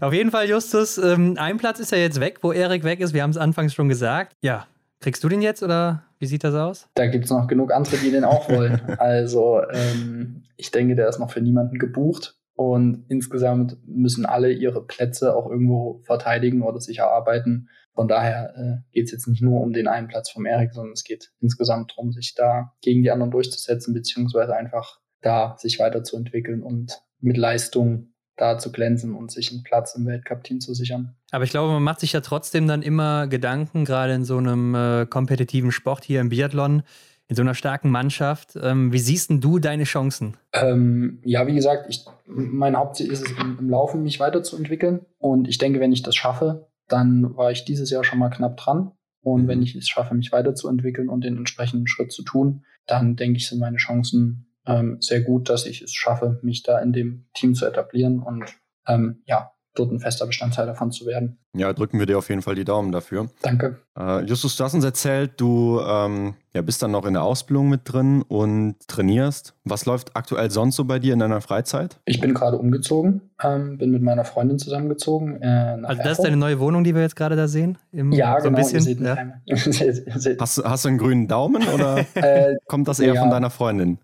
Auf 0.00 0.12
jeden 0.12 0.30
Fall, 0.30 0.48
Justus, 0.48 0.98
ähm, 0.98 1.36
ein 1.38 1.56
Platz 1.56 1.78
ist 1.78 1.92
ja 1.92 1.98
jetzt 1.98 2.20
weg, 2.20 2.38
wo 2.42 2.52
Erik 2.52 2.84
weg 2.84 3.00
ist. 3.00 3.14
Wir 3.14 3.22
haben 3.22 3.30
es 3.30 3.38
anfangs 3.38 3.72
schon 3.72 3.88
gesagt. 3.88 4.34
Ja, 4.42 4.66
kriegst 5.00 5.22
du 5.22 5.28
den 5.28 5.40
jetzt 5.40 5.62
oder 5.62 6.02
wie 6.18 6.26
sieht 6.26 6.44
das 6.44 6.54
aus? 6.54 6.88
Da 6.94 7.06
gibt 7.06 7.26
es 7.26 7.30
noch 7.30 7.46
genug 7.46 7.72
andere, 7.72 7.96
die 7.98 8.10
den 8.10 8.24
auch 8.24 8.48
wollen. 8.50 8.80
also 8.98 9.62
ähm, 9.70 10.42
ich 10.56 10.70
denke, 10.72 10.96
der 10.96 11.08
ist 11.08 11.18
noch 11.18 11.30
für 11.30 11.40
niemanden 11.40 11.78
gebucht. 11.78 12.34
Und 12.56 13.04
insgesamt 13.08 13.76
müssen 13.86 14.24
alle 14.24 14.50
ihre 14.50 14.84
Plätze 14.84 15.36
auch 15.36 15.50
irgendwo 15.50 16.00
verteidigen 16.04 16.62
oder 16.62 16.80
sich 16.80 16.98
erarbeiten. 16.98 17.68
Von 17.94 18.08
daher 18.08 18.54
äh, 18.56 18.92
geht 18.92 19.06
es 19.06 19.12
jetzt 19.12 19.28
nicht 19.28 19.42
nur 19.42 19.60
um 19.60 19.72
den 19.72 19.88
einen 19.88 20.08
Platz 20.08 20.30
vom 20.30 20.46
Erik, 20.46 20.72
sondern 20.72 20.94
es 20.94 21.04
geht 21.04 21.32
insgesamt 21.40 21.92
darum, 21.92 22.12
sich 22.12 22.34
da 22.34 22.72
gegen 22.80 23.02
die 23.02 23.10
anderen 23.10 23.30
durchzusetzen, 23.30 23.92
beziehungsweise 23.92 24.56
einfach 24.56 25.00
da 25.20 25.56
sich 25.58 25.78
weiterzuentwickeln 25.78 26.62
und 26.62 27.02
mit 27.20 27.36
Leistung 27.36 28.14
da 28.36 28.58
zu 28.58 28.70
glänzen 28.70 29.14
und 29.14 29.30
sich 29.30 29.50
einen 29.50 29.62
Platz 29.62 29.94
im 29.94 30.06
Weltcup-Team 30.06 30.60
zu 30.60 30.74
sichern. 30.74 31.16
Aber 31.30 31.44
ich 31.44 31.50
glaube, 31.50 31.72
man 31.72 31.82
macht 31.82 32.00
sich 32.00 32.12
ja 32.12 32.20
trotzdem 32.20 32.66
dann 32.66 32.82
immer 32.82 33.26
Gedanken, 33.26 33.84
gerade 33.84 34.14
in 34.14 34.24
so 34.24 34.36
einem 34.36 34.74
äh, 34.74 35.06
kompetitiven 35.06 35.72
Sport 35.72 36.04
hier 36.04 36.20
im 36.20 36.28
Biathlon, 36.28 36.82
in 37.28 37.36
so 37.36 37.42
einer 37.42 37.54
starken 37.54 37.90
Mannschaft. 37.90 38.56
Ähm, 38.60 38.92
wie 38.92 38.98
siehst 38.98 39.30
denn 39.30 39.40
du 39.40 39.58
deine 39.58 39.84
Chancen? 39.84 40.36
Ähm, 40.52 41.20
ja, 41.24 41.46
wie 41.46 41.54
gesagt, 41.54 41.86
ich, 41.88 42.04
mein 42.26 42.76
Hauptziel 42.76 43.10
ist 43.10 43.22
es, 43.22 43.32
im, 43.32 43.58
im 43.58 43.70
Laufen 43.70 44.02
mich 44.02 44.20
weiterzuentwickeln. 44.20 45.00
Und 45.18 45.48
ich 45.48 45.58
denke, 45.58 45.80
wenn 45.80 45.92
ich 45.92 46.02
das 46.02 46.14
schaffe, 46.14 46.68
dann 46.88 47.36
war 47.36 47.50
ich 47.50 47.64
dieses 47.64 47.90
Jahr 47.90 48.04
schon 48.04 48.18
mal 48.18 48.30
knapp 48.30 48.56
dran. 48.56 48.92
Und 49.22 49.44
mhm. 49.44 49.48
wenn 49.48 49.62
ich 49.62 49.74
es 49.74 49.88
schaffe, 49.88 50.14
mich 50.14 50.30
weiterzuentwickeln 50.30 51.08
und 51.08 51.24
den 51.24 51.36
entsprechenden 51.36 51.88
Schritt 51.88 52.12
zu 52.12 52.22
tun, 52.22 52.64
dann 52.86 53.16
denke 53.16 53.38
ich, 53.38 53.48
sind 53.48 53.58
meine 53.58 53.78
Chancen 53.78 54.52
ähm, 54.66 54.98
sehr 55.00 55.20
gut, 55.20 55.48
dass 55.48 55.66
ich 55.66 55.82
es 55.82 55.92
schaffe, 55.92 56.38
mich 56.42 56.62
da 56.62 56.78
in 56.78 56.92
dem 56.92 57.26
Team 57.34 57.54
zu 57.54 57.66
etablieren. 57.66 58.20
Und 58.20 58.44
ähm, 58.86 59.22
ja, 59.24 59.50
dort 59.78 59.92
ein 59.92 60.00
fester 60.00 60.26
Bestandteil 60.26 60.66
davon 60.66 60.90
zu 60.90 61.06
werden. 61.06 61.38
Ja, 61.54 61.72
drücken 61.72 61.98
wir 61.98 62.06
dir 62.06 62.18
auf 62.18 62.28
jeden 62.28 62.42
Fall 62.42 62.54
die 62.54 62.64
Daumen 62.64 62.92
dafür. 62.92 63.28
Danke. 63.42 63.78
Äh, 63.98 64.24
Justus, 64.24 64.56
du 64.56 64.64
hast 64.64 64.74
uns 64.74 64.84
erzählt, 64.84 65.32
du 65.38 65.80
ähm, 65.80 66.34
ja, 66.52 66.62
bist 66.62 66.82
dann 66.82 66.90
noch 66.90 67.06
in 67.06 67.14
der 67.14 67.22
Ausbildung 67.22 67.68
mit 67.68 67.82
drin 67.84 68.22
und 68.22 68.76
trainierst. 68.88 69.54
Was 69.64 69.86
läuft 69.86 70.16
aktuell 70.16 70.50
sonst 70.50 70.76
so 70.76 70.84
bei 70.84 70.98
dir 70.98 71.12
in 71.12 71.18
deiner 71.18 71.40
Freizeit? 71.40 71.98
Ich 72.04 72.20
bin 72.20 72.34
gerade 72.34 72.58
umgezogen, 72.58 73.22
ähm, 73.42 73.78
bin 73.78 73.90
mit 73.90 74.02
meiner 74.02 74.24
Freundin 74.24 74.58
zusammengezogen. 74.58 75.40
Äh, 75.42 75.78
also 75.82 76.02
das 76.02 76.18
ist 76.18 76.24
deine 76.24 76.36
neue 76.36 76.58
Wohnung, 76.60 76.84
die 76.84 76.94
wir 76.94 77.02
jetzt 77.02 77.16
gerade 77.16 77.36
da 77.36 77.48
sehen? 77.48 77.78
Im, 77.92 78.12
ja, 78.12 78.36
so 78.40 78.48
genau. 78.48 78.58
Ein 78.58 78.72
bisschen, 78.72 79.04
ja. 79.04 79.16
hast, 80.40 80.64
hast 80.64 80.84
du 80.84 80.88
einen 80.88 80.98
grünen 80.98 81.28
Daumen 81.28 81.66
oder 81.68 81.98
äh, 82.14 82.56
kommt 82.66 82.88
das 82.88 83.00
eher 83.00 83.14
ja. 83.14 83.20
von 83.20 83.30
deiner 83.30 83.50
Freundin? 83.50 83.98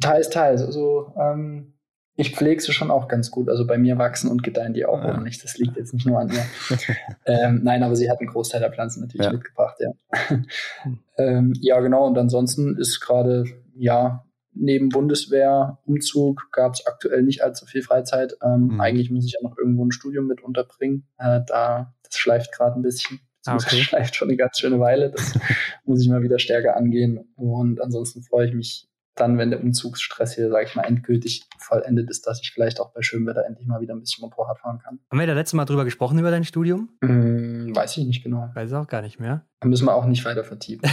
teils, 0.00 0.30
teils. 0.30 0.62
Also 0.62 1.12
ähm, 1.18 1.71
ich 2.14 2.34
pflege 2.36 2.60
sie 2.60 2.72
schon 2.72 2.90
auch 2.90 3.08
ganz 3.08 3.30
gut. 3.30 3.48
Also 3.48 3.66
bei 3.66 3.78
mir 3.78 3.96
wachsen 3.96 4.30
und 4.30 4.42
gedeihen 4.42 4.74
die 4.74 4.84
auch 4.84 4.98
ja. 4.98 5.08
ordentlich. 5.08 5.40
Das 5.40 5.56
liegt 5.56 5.76
jetzt 5.76 5.94
nicht 5.94 6.06
nur 6.06 6.18
an 6.18 6.30
ihr. 6.30 6.44
ähm, 7.26 7.60
nein, 7.62 7.82
aber 7.82 7.96
sie 7.96 8.10
hat 8.10 8.20
einen 8.20 8.28
Großteil 8.28 8.60
der 8.60 8.72
Pflanzen 8.72 9.00
natürlich 9.00 9.26
ja. 9.26 9.32
mitgebracht, 9.32 9.76
ja. 9.80 9.90
Hm. 10.28 10.46
ähm, 11.16 11.52
ja, 11.60 11.80
genau. 11.80 12.06
Und 12.06 12.18
ansonsten 12.18 12.76
ist 12.76 13.00
gerade, 13.00 13.44
ja, 13.74 14.24
neben 14.54 14.90
Bundeswehr, 14.90 15.78
Umzug 15.86 16.48
gab 16.52 16.74
es 16.74 16.86
aktuell 16.86 17.22
nicht 17.22 17.42
allzu 17.42 17.64
viel 17.64 17.82
Freizeit. 17.82 18.36
Ähm, 18.42 18.68
mhm. 18.72 18.80
Eigentlich 18.80 19.10
muss 19.10 19.24
ich 19.24 19.32
ja 19.32 19.40
noch 19.42 19.56
irgendwo 19.56 19.84
ein 19.84 19.92
Studium 19.92 20.26
mit 20.26 20.42
unterbringen. 20.42 21.06
Äh, 21.16 21.40
da, 21.46 21.94
das 22.02 22.16
schleift 22.16 22.52
gerade 22.52 22.78
ein 22.78 22.82
bisschen. 22.82 23.20
Das 23.44 23.54
ah, 23.54 23.56
okay. 23.56 23.76
schleift 23.82 24.16
schon 24.16 24.28
eine 24.28 24.36
ganz 24.36 24.58
schöne 24.58 24.78
Weile. 24.78 25.10
Das 25.10 25.38
muss 25.84 26.02
ich 26.02 26.08
mal 26.08 26.22
wieder 26.22 26.38
stärker 26.38 26.76
angehen. 26.76 27.32
Und 27.36 27.80
ansonsten 27.80 28.22
freue 28.22 28.48
ich 28.48 28.54
mich 28.54 28.88
dann, 29.14 29.36
wenn 29.38 29.50
der 29.50 29.62
Umzugsstress 29.62 30.34
hier, 30.34 30.48
sage 30.48 30.66
ich 30.66 30.74
mal, 30.74 30.84
endgültig 30.84 31.44
vollendet 31.58 32.08
ist, 32.10 32.26
dass 32.26 32.40
ich 32.40 32.50
vielleicht 32.52 32.80
auch 32.80 32.92
bei 32.92 33.02
schönem 33.02 33.26
Wetter 33.26 33.44
endlich 33.46 33.66
mal 33.66 33.80
wieder 33.80 33.94
ein 33.94 34.00
bisschen 34.00 34.22
Motorrad 34.22 34.58
fahren 34.58 34.78
kann. 34.78 35.00
Haben 35.10 35.20
wir 35.20 35.26
da 35.26 35.34
letzte 35.34 35.56
Mal 35.56 35.64
drüber 35.64 35.84
gesprochen, 35.84 36.18
über 36.18 36.30
dein 36.30 36.44
Studium? 36.44 36.88
Hm, 37.02 37.74
weiß 37.74 37.98
ich 37.98 38.06
nicht 38.06 38.22
genau. 38.22 38.50
Weiß 38.54 38.72
auch 38.72 38.86
gar 38.86 39.02
nicht 39.02 39.20
mehr. 39.20 39.44
Da 39.60 39.68
müssen 39.68 39.86
wir 39.86 39.94
auch 39.94 40.06
nicht 40.06 40.24
weiter 40.24 40.44
vertiefen. 40.44 40.82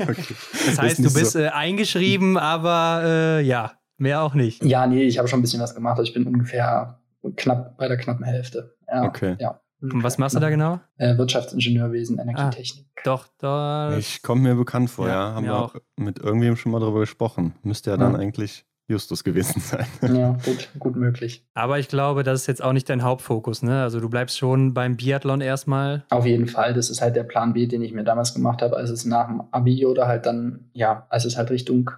okay. 0.00 0.34
Das 0.66 0.78
heißt, 0.78 0.98
du 1.00 1.12
bist 1.12 1.32
so. 1.32 1.40
äh, 1.40 1.48
eingeschrieben, 1.48 2.38
aber 2.38 3.02
äh, 3.04 3.40
ja, 3.42 3.72
mehr 3.96 4.22
auch 4.22 4.34
nicht. 4.34 4.64
Ja, 4.64 4.86
nee, 4.86 5.02
ich 5.02 5.18
habe 5.18 5.28
schon 5.28 5.40
ein 5.40 5.42
bisschen 5.42 5.60
was 5.60 5.74
gemacht. 5.74 5.98
Also 5.98 6.08
ich 6.08 6.14
bin 6.14 6.26
ungefähr 6.26 7.00
knapp 7.36 7.76
bei 7.76 7.88
der 7.88 7.96
knappen 7.96 8.24
Hälfte. 8.24 8.76
Ja, 8.86 9.02
okay. 9.02 9.36
Ja. 9.40 9.60
Und 9.80 10.02
was 10.02 10.18
machst 10.18 10.34
du 10.34 10.40
da 10.40 10.50
genau? 10.50 10.80
Äh, 10.96 11.16
Wirtschaftsingenieurwesen, 11.16 12.18
Energietechnik. 12.18 12.86
Ah, 12.96 13.00
doch, 13.04 13.28
doch. 13.38 13.96
Ich 13.96 14.22
komme 14.22 14.42
mir 14.42 14.54
bekannt 14.56 14.90
vor, 14.90 15.06
ja. 15.06 15.28
ja. 15.28 15.34
Haben 15.34 15.46
wir 15.46 15.56
auch 15.56 15.76
mit 15.96 16.18
irgendwem 16.18 16.56
schon 16.56 16.72
mal 16.72 16.80
darüber 16.80 17.00
gesprochen. 17.00 17.54
Müsste 17.62 17.90
ja 17.90 17.96
dann 17.96 18.14
ja. 18.14 18.18
eigentlich 18.18 18.66
Justus 18.88 19.22
gewesen 19.22 19.60
sein. 19.60 19.86
Ja, 20.16 20.36
gut, 20.44 20.70
gut 20.78 20.96
möglich. 20.96 21.46
Aber 21.54 21.78
ich 21.78 21.88
glaube, 21.88 22.22
das 22.22 22.40
ist 22.40 22.46
jetzt 22.46 22.62
auch 22.62 22.72
nicht 22.72 22.88
dein 22.88 23.02
Hauptfokus, 23.02 23.62
ne? 23.62 23.82
Also 23.82 24.00
du 24.00 24.08
bleibst 24.08 24.38
schon 24.38 24.72
beim 24.72 24.96
Biathlon 24.96 25.42
erstmal. 25.42 26.04
Auf 26.08 26.26
jeden 26.26 26.46
Fall. 26.46 26.72
Das 26.72 26.88
ist 26.88 27.02
halt 27.02 27.14
der 27.14 27.24
Plan 27.24 27.52
B, 27.52 27.66
den 27.66 27.82
ich 27.82 27.92
mir 27.92 28.04
damals 28.04 28.34
gemacht 28.34 28.62
habe, 28.62 28.76
als 28.76 28.90
es 28.90 29.04
nach 29.04 29.28
dem 29.28 29.42
Abi 29.52 29.84
oder 29.84 30.08
halt 30.08 30.24
dann, 30.24 30.70
ja, 30.72 31.06
als 31.10 31.26
es 31.26 31.36
halt 31.36 31.50
Richtung, 31.50 31.90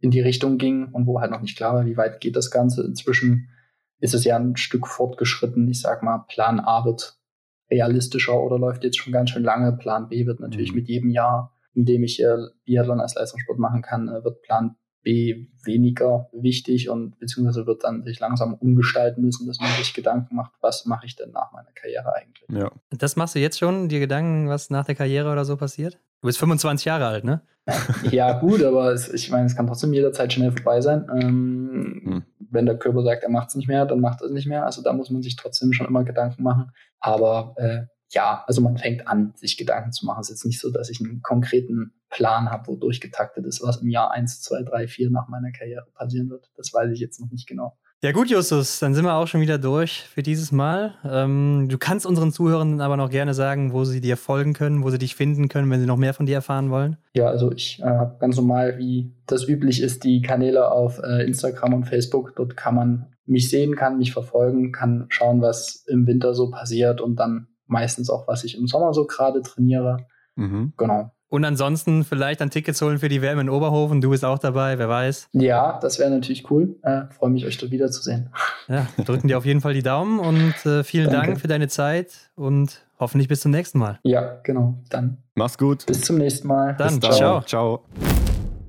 in 0.00 0.10
die 0.10 0.20
Richtung 0.20 0.58
ging 0.58 0.88
und 0.88 1.06
wo 1.06 1.20
halt 1.20 1.30
noch 1.30 1.42
nicht 1.42 1.56
klar 1.56 1.74
war, 1.74 1.86
wie 1.86 1.96
weit 1.96 2.20
geht 2.20 2.34
das 2.34 2.50
Ganze. 2.50 2.82
Inzwischen 2.82 3.50
ist 4.02 4.14
es 4.14 4.24
ja 4.24 4.36
ein 4.36 4.56
Stück 4.56 4.88
fortgeschritten. 4.88 5.68
Ich 5.68 5.80
sag 5.80 6.02
mal, 6.02 6.24
Plan 6.28 6.58
A 6.58 6.84
wird 6.84 7.18
realistischer 7.70 8.38
oder 8.38 8.58
läuft 8.58 8.82
jetzt 8.82 8.98
schon 8.98 9.12
ganz 9.12 9.30
schön 9.30 9.44
lange. 9.44 9.72
Plan 9.72 10.08
B 10.08 10.26
wird 10.26 10.40
natürlich 10.40 10.72
mhm. 10.72 10.78
mit 10.78 10.88
jedem 10.88 11.10
Jahr, 11.10 11.56
in 11.72 11.84
dem 11.84 12.02
ich 12.02 12.20
äh, 12.20 12.36
Biathlon 12.64 13.00
als 13.00 13.14
Leistungssport 13.14 13.60
machen 13.60 13.80
kann, 13.80 14.08
äh, 14.08 14.24
wird 14.24 14.42
Plan 14.42 14.74
B 15.02 15.46
weniger 15.64 16.28
wichtig 16.32 16.88
und 16.88 17.18
beziehungsweise 17.20 17.66
wird 17.66 17.84
dann 17.84 18.04
sich 18.04 18.18
langsam 18.18 18.54
umgestalten 18.54 19.22
müssen, 19.22 19.46
dass 19.46 19.60
man 19.60 19.70
sich 19.70 19.94
Gedanken 19.94 20.34
macht, 20.34 20.52
was 20.60 20.84
mache 20.84 21.06
ich 21.06 21.14
denn 21.14 21.30
nach 21.30 21.52
meiner 21.52 21.70
Karriere 21.72 22.12
eigentlich. 22.14 22.48
Ja. 22.50 22.72
Das 22.90 23.14
machst 23.14 23.36
du 23.36 23.38
jetzt 23.38 23.58
schon, 23.58 23.88
dir 23.88 24.00
Gedanken, 24.00 24.48
was 24.48 24.70
nach 24.70 24.84
der 24.84 24.96
Karriere 24.96 25.30
oder 25.30 25.44
so 25.44 25.56
passiert? 25.56 25.98
Du 26.20 26.26
bist 26.26 26.38
25 26.38 26.84
Jahre 26.84 27.06
alt, 27.06 27.24
ne? 27.24 27.42
ja, 28.10 28.38
gut, 28.38 28.62
aber 28.62 28.92
es, 28.92 29.12
ich 29.12 29.30
meine, 29.30 29.46
es 29.46 29.56
kann 29.56 29.66
trotzdem 29.66 29.92
jederzeit 29.92 30.32
schnell 30.32 30.52
vorbei 30.52 30.80
sein. 30.80 31.06
Ähm, 31.20 32.02
hm. 32.04 32.22
Wenn 32.52 32.66
der 32.66 32.78
Körper 32.78 33.02
sagt, 33.02 33.22
er 33.22 33.30
macht 33.30 33.48
es 33.48 33.54
nicht 33.54 33.68
mehr, 33.68 33.86
dann 33.86 34.00
macht 34.00 34.20
er 34.20 34.26
es 34.26 34.32
nicht 34.32 34.46
mehr. 34.46 34.64
Also 34.64 34.82
da 34.82 34.92
muss 34.92 35.10
man 35.10 35.22
sich 35.22 35.36
trotzdem 35.36 35.72
schon 35.72 35.86
immer 35.86 36.04
Gedanken 36.04 36.42
machen. 36.42 36.72
Aber 37.00 37.54
äh, 37.56 37.82
ja, 38.10 38.44
also 38.46 38.60
man 38.60 38.76
fängt 38.76 39.08
an, 39.08 39.32
sich 39.36 39.56
Gedanken 39.56 39.92
zu 39.92 40.04
machen. 40.04 40.20
Es 40.20 40.28
ist 40.28 40.36
jetzt 40.36 40.44
nicht 40.44 40.60
so, 40.60 40.70
dass 40.70 40.90
ich 40.90 41.00
einen 41.00 41.22
konkreten 41.22 41.94
Plan 42.10 42.50
habe, 42.50 42.66
wo 42.66 42.76
durchgetaktet 42.76 43.46
ist, 43.46 43.62
was 43.62 43.78
im 43.78 43.88
Jahr 43.88 44.10
1, 44.10 44.42
2, 44.42 44.64
3, 44.64 44.86
4 44.86 45.10
nach 45.10 45.28
meiner 45.28 45.50
Karriere 45.50 45.86
passieren 45.94 46.28
wird. 46.28 46.50
Das 46.56 46.72
weiß 46.72 46.92
ich 46.92 47.00
jetzt 47.00 47.20
noch 47.20 47.30
nicht 47.30 47.48
genau. 47.48 47.78
Ja 48.04 48.10
gut, 48.10 48.30
Justus, 48.30 48.80
dann 48.80 48.94
sind 48.94 49.04
wir 49.04 49.14
auch 49.14 49.28
schon 49.28 49.42
wieder 49.42 49.58
durch 49.58 50.02
für 50.02 50.24
dieses 50.24 50.50
Mal. 50.50 50.94
Ähm, 51.04 51.68
du 51.68 51.78
kannst 51.78 52.04
unseren 52.04 52.32
Zuhörern 52.32 52.80
aber 52.80 52.96
noch 52.96 53.10
gerne 53.10 53.32
sagen, 53.32 53.72
wo 53.72 53.84
sie 53.84 54.00
dir 54.00 54.16
folgen 54.16 54.54
können, 54.54 54.82
wo 54.82 54.90
sie 54.90 54.98
dich 54.98 55.14
finden 55.14 55.48
können, 55.48 55.70
wenn 55.70 55.78
sie 55.78 55.86
noch 55.86 55.96
mehr 55.96 56.12
von 56.12 56.26
dir 56.26 56.34
erfahren 56.34 56.70
wollen. 56.70 56.96
Ja, 57.14 57.28
also 57.28 57.52
ich 57.52 57.78
äh, 57.78 57.84
habe 57.84 58.16
ganz 58.18 58.36
normal, 58.36 58.76
wie 58.76 59.14
das 59.28 59.46
üblich 59.46 59.80
ist, 59.80 60.02
die 60.02 60.20
Kanäle 60.20 60.72
auf 60.72 60.98
äh, 60.98 61.24
Instagram 61.24 61.74
und 61.74 61.84
Facebook. 61.84 62.34
Dort 62.34 62.56
kann 62.56 62.74
man 62.74 63.14
mich 63.24 63.48
sehen, 63.48 63.76
kann 63.76 63.98
mich 63.98 64.12
verfolgen, 64.12 64.72
kann 64.72 65.06
schauen, 65.08 65.40
was 65.40 65.84
im 65.86 66.04
Winter 66.08 66.34
so 66.34 66.50
passiert 66.50 67.00
und 67.00 67.20
dann 67.20 67.46
meistens 67.66 68.10
auch, 68.10 68.26
was 68.26 68.42
ich 68.42 68.58
im 68.58 68.66
Sommer 68.66 68.92
so 68.94 69.06
gerade 69.06 69.42
trainiere. 69.42 69.98
Mhm. 70.34 70.72
Genau. 70.76 71.12
Und 71.32 71.46
ansonsten 71.46 72.04
vielleicht 72.04 72.42
ein 72.42 72.50
Tickets 72.50 72.82
holen 72.82 72.98
für 72.98 73.08
die 73.08 73.22
WM 73.22 73.38
in 73.38 73.48
Oberhofen. 73.48 74.02
Du 74.02 74.10
bist 74.10 74.22
auch 74.22 74.38
dabei, 74.38 74.78
wer 74.78 74.90
weiß. 74.90 75.30
Ja, 75.32 75.78
das 75.80 75.98
wäre 75.98 76.10
natürlich 76.10 76.50
cool. 76.50 76.76
Äh, 76.82 77.04
Freue 77.08 77.30
mich, 77.30 77.46
euch 77.46 77.56
dort 77.56 77.72
wiederzusehen. 77.72 78.28
Ja, 78.68 78.86
drücken 79.02 79.28
dir 79.28 79.38
auf 79.38 79.46
jeden 79.46 79.62
Fall 79.62 79.72
die 79.72 79.82
Daumen 79.82 80.20
und 80.20 80.54
äh, 80.66 80.84
vielen 80.84 81.10
Danke. 81.10 81.28
Dank 81.28 81.40
für 81.40 81.48
deine 81.48 81.68
Zeit 81.68 82.30
und 82.34 82.82
hoffentlich 83.00 83.28
bis 83.28 83.40
zum 83.40 83.50
nächsten 83.50 83.78
Mal. 83.78 83.98
Ja, 84.02 84.40
genau. 84.42 84.74
Dann. 84.90 85.16
Mach's 85.34 85.56
gut. 85.56 85.86
Bis 85.86 86.02
zum 86.02 86.18
nächsten 86.18 86.48
Mal. 86.48 86.76
Dann, 86.76 87.00
dann. 87.00 87.12
ciao. 87.12 87.40
Ciao. 87.40 87.82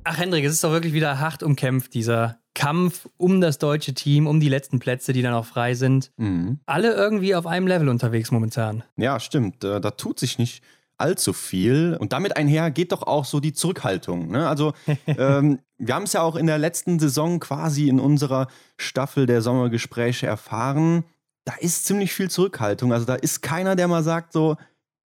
Ach, 0.06 0.18
Hendrik, 0.18 0.46
es 0.46 0.54
ist 0.54 0.64
doch 0.64 0.72
wirklich 0.72 0.94
wieder 0.94 1.20
hart 1.20 1.44
umkämpft, 1.44 1.94
dieser 1.94 2.38
Kampf 2.56 3.10
um 3.18 3.42
das 3.42 3.60
deutsche 3.60 3.94
Team, 3.94 4.26
um 4.26 4.40
die 4.40 4.48
letzten 4.48 4.80
Plätze, 4.80 5.12
die 5.12 5.22
dann 5.22 5.34
auch 5.34 5.46
frei 5.46 5.74
sind. 5.74 6.12
Mhm. 6.16 6.60
Alle 6.66 6.94
irgendwie 6.94 7.36
auf 7.36 7.46
einem 7.46 7.68
Level 7.68 7.90
unterwegs 7.90 8.32
momentan. 8.32 8.84
Ja, 8.96 9.20
stimmt. 9.20 9.66
Äh, 9.66 9.82
da 9.82 9.92
tut 9.92 10.18
sich 10.18 10.38
nicht 10.38 10.64
allzu 10.98 11.34
viel. 11.34 11.98
Und 12.00 12.14
damit 12.14 12.38
einher 12.38 12.72
geht 12.72 12.92
doch 12.92 13.04
auch 13.04 13.26
so 13.26 13.40
die 13.40 13.54
Zurückhaltung. 13.54 14.30
Ne? 14.30 14.48
Also 14.48 14.74
ähm, 15.08 15.60
wir 15.78 15.96
haben 15.96 16.04
es 16.04 16.14
ja 16.14 16.22
auch 16.22 16.36
in 16.36 16.48
der 16.48 16.58
letzten 16.58 17.00
Saison 17.00 17.40
quasi 17.40 17.90
in 17.90 18.00
unserer 18.00 18.48
Staffel 18.78 19.26
der 19.26 19.42
Sommergespräche 19.42 20.28
erfahren. 20.28 21.04
Da 21.46 21.54
ist 21.60 21.86
ziemlich 21.86 22.14
viel 22.14 22.30
Zurückhaltung. 22.30 22.94
Also 22.94 23.06
da 23.06 23.16
ist 23.16 23.42
keiner, 23.42 23.76
der 23.76 23.88
mal 23.88 24.04
sagt 24.04 24.34
so, 24.34 24.56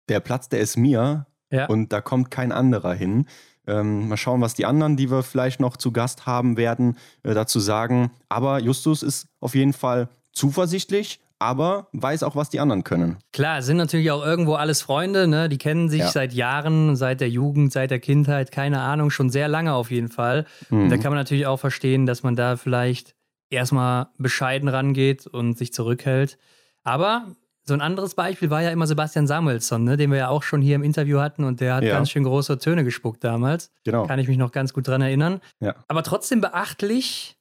der 0.10 0.20
Platz, 0.20 0.50
der 0.50 0.60
ist 0.60 0.78
mir 0.78 1.26
ja. 1.52 1.66
und 1.66 1.92
da 1.92 2.02
kommt 2.02 2.32
kein 2.32 2.52
anderer 2.52 2.94
hin. 2.94 3.26
Ähm, 3.66 4.08
mal 4.08 4.18
schauen, 4.18 4.40
was 4.40 4.54
die 4.54 4.66
anderen, 4.66 4.96
die 4.96 5.12
wir 5.12 5.24
vielleicht 5.24 5.60
noch 5.60 5.76
zu 5.76 5.92
Gast 5.92 6.26
haben 6.26 6.56
werden, 6.56 6.98
äh, 7.24 7.34
dazu 7.34 7.60
sagen. 7.60 8.12
Aber 8.30 8.60
Justus 8.60 9.04
ist 9.04 9.28
auf 9.42 9.56
jeden 9.56 9.74
Fall 9.74 10.10
zuversichtlich 10.32 11.20
aber 11.40 11.88
weiß 11.94 12.24
auch, 12.24 12.36
was 12.36 12.50
die 12.50 12.60
anderen 12.60 12.84
können. 12.84 13.18
Klar, 13.32 13.62
sind 13.62 13.78
natürlich 13.78 14.12
auch 14.12 14.26
irgendwo 14.26 14.56
alles 14.56 14.82
Freunde, 14.82 15.28
ne? 15.28 15.50
Die 15.50 15.58
kennen 15.58 15.90
sich 15.90 16.00
ja. 16.00 16.08
seit 16.08 16.34
Jahren, 16.34 16.96
seit 16.96 17.22
der 17.22 17.30
Jugend, 17.30 17.72
seit 17.72 17.92
der 17.92 18.00
Kindheit, 18.00 18.52
keine 18.52 18.82
Ahnung, 18.82 19.12
schon 19.12 19.30
sehr 19.30 19.48
lange 19.48 19.74
auf 19.74 19.92
jeden 19.92 20.10
Fall. 20.10 20.46
Mhm. 20.70 20.84
Und 20.84 20.90
da 20.90 20.98
kann 20.98 21.12
man 21.12 21.20
natürlich 21.20 21.46
auch 21.46 21.58
verstehen, 21.58 22.06
dass 22.06 22.24
man 22.24 22.36
da 22.36 22.58
vielleicht 22.58 23.16
erstmal 23.50 24.08
bescheiden 24.18 24.68
rangeht 24.68 25.28
und 25.28 25.58
sich 25.58 25.74
zurückhält. 25.74 26.38
Aber 26.84 27.28
so 27.64 27.74
ein 27.74 27.82
anderes 27.82 28.16
Beispiel 28.16 28.50
war 28.50 28.62
ja 28.62 28.72
immer 28.72 28.88
Sebastian 28.88 29.28
Samuelsson, 29.28 29.84
ne? 29.84 29.98
den 29.98 30.10
wir 30.10 30.18
ja 30.18 30.28
auch 30.30 30.44
schon 30.44 30.62
hier 30.62 30.76
im 30.76 30.84
Interview 30.84 31.20
hatten 31.20 31.44
und 31.44 31.60
der 31.60 31.76
hat 31.76 31.84
ja. 31.84 31.94
ganz 31.94 32.10
schön 32.10 32.24
große 32.24 32.58
Töne 32.60 32.84
gespuckt 32.84 33.24
damals. 33.24 33.72
Genau. 33.84 34.08
Kann 34.08 34.20
ich 34.20 34.28
mich 34.28 34.38
noch 34.38 34.52
ganz 34.52 34.74
gut 34.74 34.88
dran 34.88 35.02
erinnern. 35.02 35.42
Ja. 35.60 35.76
Aber 35.88 36.04
trotzdem 36.04 36.40
beachtlich, 36.40 37.38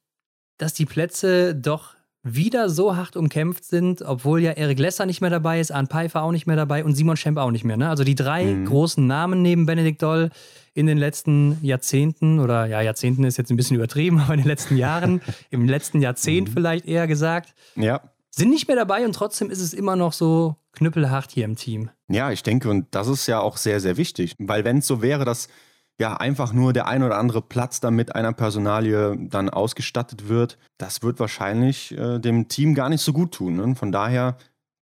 dass 0.57 0.73
die 0.73 0.85
Plätze 0.85 1.55
doch 1.55 1.96
wieder 2.35 2.69
so 2.69 2.95
hart 2.95 3.15
umkämpft 3.15 3.63
sind, 3.65 4.01
obwohl 4.01 4.41
ja 4.41 4.51
Erik 4.51 4.79
Lesser 4.79 5.05
nicht 5.05 5.21
mehr 5.21 5.29
dabei 5.29 5.59
ist, 5.59 5.71
Arne 5.71 5.87
Pfeiffer 5.87 6.23
auch 6.23 6.31
nicht 6.31 6.47
mehr 6.47 6.55
dabei 6.55 6.83
und 6.83 6.95
Simon 6.95 7.17
Schemp 7.17 7.37
auch 7.37 7.51
nicht 7.51 7.63
mehr. 7.63 7.77
Ne? 7.77 7.89
Also 7.89 8.03
die 8.03 8.15
drei 8.15 8.45
mhm. 8.45 8.65
großen 8.65 9.05
Namen 9.05 9.41
neben 9.41 9.65
Benedikt 9.65 10.01
Doll 10.01 10.29
in 10.73 10.85
den 10.85 10.97
letzten 10.97 11.57
Jahrzehnten, 11.63 12.39
oder 12.39 12.67
ja, 12.67 12.81
Jahrzehnten 12.81 13.23
ist 13.23 13.37
jetzt 13.37 13.49
ein 13.49 13.57
bisschen 13.57 13.75
übertrieben, 13.75 14.19
aber 14.21 14.33
in 14.33 14.41
den 14.41 14.47
letzten 14.47 14.77
Jahren, 14.77 15.21
im 15.49 15.67
letzten 15.67 16.01
Jahrzehnt 16.01 16.49
mhm. 16.49 16.53
vielleicht 16.53 16.85
eher 16.85 17.07
gesagt, 17.07 17.53
ja. 17.75 18.01
sind 18.29 18.49
nicht 18.49 18.67
mehr 18.67 18.77
dabei 18.77 19.05
und 19.05 19.13
trotzdem 19.13 19.49
ist 19.49 19.61
es 19.61 19.73
immer 19.73 19.95
noch 19.95 20.13
so 20.13 20.55
knüppelhart 20.73 21.31
hier 21.31 21.45
im 21.45 21.55
Team. 21.55 21.89
Ja, 22.07 22.31
ich 22.31 22.43
denke, 22.43 22.69
und 22.69 22.87
das 22.91 23.07
ist 23.07 23.27
ja 23.27 23.39
auch 23.39 23.57
sehr, 23.57 23.79
sehr 23.79 23.97
wichtig, 23.97 24.35
weil 24.37 24.63
wenn 24.63 24.77
es 24.77 24.87
so 24.87 25.01
wäre, 25.01 25.25
dass 25.25 25.47
ja 25.99 26.17
einfach 26.17 26.53
nur 26.53 26.73
der 26.73 26.87
ein 26.87 27.03
oder 27.03 27.17
andere 27.17 27.41
Platz 27.41 27.79
dann 27.79 27.95
mit 27.95 28.15
einer 28.15 28.33
Personalie 28.33 29.17
dann 29.17 29.49
ausgestattet 29.49 30.27
wird, 30.27 30.57
das 30.77 31.01
wird 31.01 31.19
wahrscheinlich 31.19 31.97
äh, 31.97 32.19
dem 32.19 32.47
Team 32.47 32.75
gar 32.75 32.89
nicht 32.89 33.01
so 33.01 33.13
gut 33.13 33.33
tun. 33.33 33.55
Ne? 33.55 33.75
Von 33.75 33.91
daher 33.91 34.37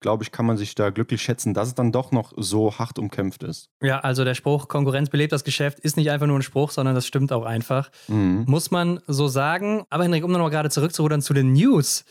glaube 0.05 0.23
ich, 0.23 0.33
kann 0.33 0.45
man 0.45 0.59
sich 0.59 0.75
da 0.75 0.91
glücklich 0.91 1.23
schätzen, 1.23 1.55
dass 1.55 1.69
es 1.69 1.75
dann 1.75 1.91
doch 1.91 2.13
noch 2.13 2.35
so 2.37 2.79
hart 2.79 2.99
umkämpft 2.99 3.43
ist. 3.43 3.71
Ja, 3.83 4.01
also 4.01 4.23
der 4.23 4.35
Spruch, 4.35 4.69
Konkurrenz 4.69 5.09
belebt 5.09 5.33
das 5.33 5.45
Geschäft, 5.45 5.81
ist 5.81 5.97
nicht 5.97 6.11
einfach 6.11 6.27
nur 6.27 6.39
ein 6.39 6.43
Spruch, 6.43 6.73
sondern 6.73 6.95
das 6.95 7.07
stimmt 7.07 7.33
auch 7.33 7.47
einfach. 7.47 7.91
Mhm. 8.09 8.45
Muss 8.47 8.71
man 8.71 9.01
so 9.07 9.29
sagen. 9.29 9.85
Aber 9.89 10.05
Henrik, 10.05 10.23
um 10.23 10.31
noch 10.31 10.51
gerade 10.51 10.69
zurückzurudern 10.69 11.23
zu 11.23 11.33
den 11.33 11.55
News. 11.55 12.05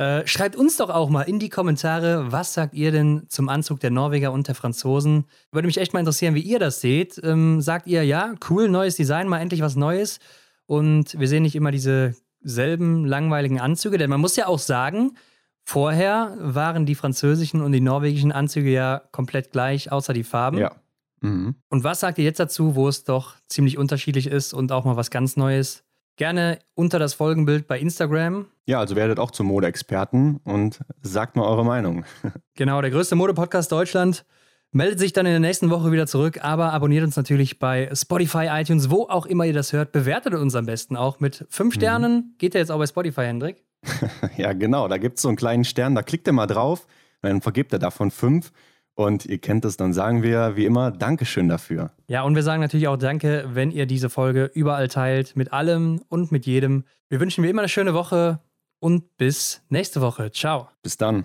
Äh, 0.00 0.26
schreibt 0.26 0.56
uns 0.56 0.78
doch 0.78 0.88
auch 0.88 1.10
mal 1.10 1.24
in 1.24 1.38
die 1.38 1.50
Kommentare, 1.50 2.32
was 2.32 2.54
sagt 2.54 2.72
ihr 2.72 2.90
denn 2.90 3.24
zum 3.28 3.50
Anzug 3.50 3.80
der 3.80 3.90
Norweger 3.90 4.32
und 4.32 4.48
der 4.48 4.54
Franzosen? 4.54 5.26
Würde 5.52 5.66
mich 5.66 5.76
echt 5.76 5.92
mal 5.92 5.98
interessieren, 6.00 6.34
wie 6.34 6.40
ihr 6.40 6.58
das 6.58 6.80
seht. 6.80 7.20
Ähm, 7.22 7.60
sagt 7.60 7.86
ihr, 7.86 8.02
ja, 8.02 8.32
cool, 8.48 8.70
neues 8.70 8.96
Design, 8.96 9.28
mal 9.28 9.40
endlich 9.40 9.60
was 9.60 9.76
Neues. 9.76 10.18
Und 10.64 11.20
wir 11.20 11.28
sehen 11.28 11.42
nicht 11.42 11.54
immer 11.54 11.70
diese 11.70 12.14
selben 12.40 13.04
langweiligen 13.04 13.60
Anzüge, 13.60 13.98
denn 13.98 14.08
man 14.08 14.22
muss 14.22 14.36
ja 14.36 14.46
auch 14.46 14.58
sagen, 14.58 15.18
vorher 15.64 16.34
waren 16.40 16.86
die 16.86 16.94
französischen 16.94 17.60
und 17.60 17.72
die 17.72 17.82
norwegischen 17.82 18.32
Anzüge 18.32 18.70
ja 18.70 19.02
komplett 19.12 19.52
gleich, 19.52 19.92
außer 19.92 20.14
die 20.14 20.24
Farben. 20.24 20.56
Ja. 20.56 20.76
Mhm. 21.20 21.56
Und 21.68 21.84
was 21.84 22.00
sagt 22.00 22.16
ihr 22.16 22.24
jetzt 22.24 22.40
dazu, 22.40 22.74
wo 22.74 22.88
es 22.88 23.04
doch 23.04 23.34
ziemlich 23.48 23.76
unterschiedlich 23.76 24.28
ist 24.28 24.54
und 24.54 24.72
auch 24.72 24.86
mal 24.86 24.96
was 24.96 25.10
ganz 25.10 25.36
Neues? 25.36 25.84
Gerne 26.20 26.58
unter 26.74 26.98
das 26.98 27.14
Folgenbild 27.14 27.66
bei 27.66 27.78
Instagram. 27.78 28.44
Ja, 28.66 28.78
also 28.78 28.94
werdet 28.94 29.18
auch 29.18 29.30
zum 29.30 29.46
Modeexperten 29.46 30.36
und 30.44 30.80
sagt 31.00 31.34
mal 31.34 31.46
eure 31.46 31.64
Meinung. 31.64 32.04
Genau, 32.56 32.82
der 32.82 32.90
größte 32.90 33.16
Modepodcast 33.16 33.72
Deutschland 33.72 34.26
meldet 34.70 34.98
sich 34.98 35.14
dann 35.14 35.24
in 35.24 35.32
der 35.32 35.40
nächsten 35.40 35.70
Woche 35.70 35.92
wieder 35.92 36.06
zurück, 36.06 36.44
aber 36.44 36.74
abonniert 36.74 37.04
uns 37.04 37.16
natürlich 37.16 37.58
bei 37.58 37.88
Spotify, 37.94 38.48
iTunes, 38.50 38.90
wo 38.90 39.04
auch 39.04 39.24
immer 39.24 39.46
ihr 39.46 39.54
das 39.54 39.72
hört. 39.72 39.92
Bewertet 39.92 40.34
uns 40.34 40.54
am 40.54 40.66
besten 40.66 40.94
auch 40.94 41.20
mit 41.20 41.46
fünf 41.48 41.74
mhm. 41.74 41.78
Sternen. 41.78 42.12
Mhm. 42.12 42.34
Geht 42.36 42.52
ja 42.52 42.60
jetzt 42.60 42.70
auch 42.70 42.78
bei 42.78 42.86
Spotify, 42.86 43.22
Hendrik? 43.22 43.64
ja, 44.36 44.52
genau. 44.52 44.88
Da 44.88 44.98
gibt 44.98 45.16
es 45.16 45.22
so 45.22 45.28
einen 45.28 45.38
kleinen 45.38 45.64
Stern, 45.64 45.94
da 45.94 46.02
klickt 46.02 46.26
ihr 46.26 46.34
mal 46.34 46.46
drauf, 46.46 46.86
dann 47.22 47.40
vergibt 47.40 47.72
er 47.72 47.78
davon 47.78 48.10
fünf. 48.10 48.52
Und 49.00 49.24
ihr 49.24 49.38
kennt 49.38 49.64
es, 49.64 49.78
dann 49.78 49.94
sagen 49.94 50.22
wir 50.22 50.56
wie 50.56 50.66
immer 50.66 50.90
Dankeschön 50.90 51.48
dafür. 51.48 51.90
Ja, 52.06 52.22
und 52.22 52.34
wir 52.34 52.42
sagen 52.42 52.60
natürlich 52.60 52.86
auch 52.86 52.98
Danke, 52.98 53.48
wenn 53.54 53.70
ihr 53.70 53.86
diese 53.86 54.10
Folge 54.10 54.50
überall 54.52 54.88
teilt, 54.88 55.36
mit 55.36 55.54
allem 55.54 56.02
und 56.10 56.30
mit 56.30 56.44
jedem. 56.44 56.84
Wir 57.08 57.18
wünschen 57.18 57.42
wie 57.42 57.48
immer 57.48 57.62
eine 57.62 57.70
schöne 57.70 57.94
Woche 57.94 58.40
und 58.78 59.16
bis 59.16 59.62
nächste 59.70 60.02
Woche. 60.02 60.30
Ciao. 60.32 60.68
Bis 60.82 60.98
dann. 60.98 61.24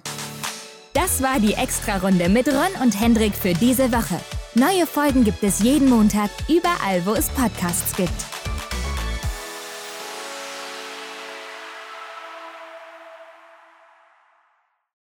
Das 0.94 1.22
war 1.22 1.42
die 1.42 1.56
Extra-Runde 1.56 2.30
mit 2.30 2.48
Ron 2.48 2.82
und 2.82 2.98
Hendrik 2.98 3.34
für 3.34 3.54
diese 3.54 3.92
Woche. 3.92 4.22
Neue 4.54 4.88
Folgen 4.88 5.26
gibt 5.26 5.44
es 5.44 5.62
jeden 5.62 5.90
Montag, 5.90 6.30
überall, 6.48 7.06
wo 7.06 7.12
es 7.12 7.28
Podcasts 7.32 7.94
gibt. 7.98 8.35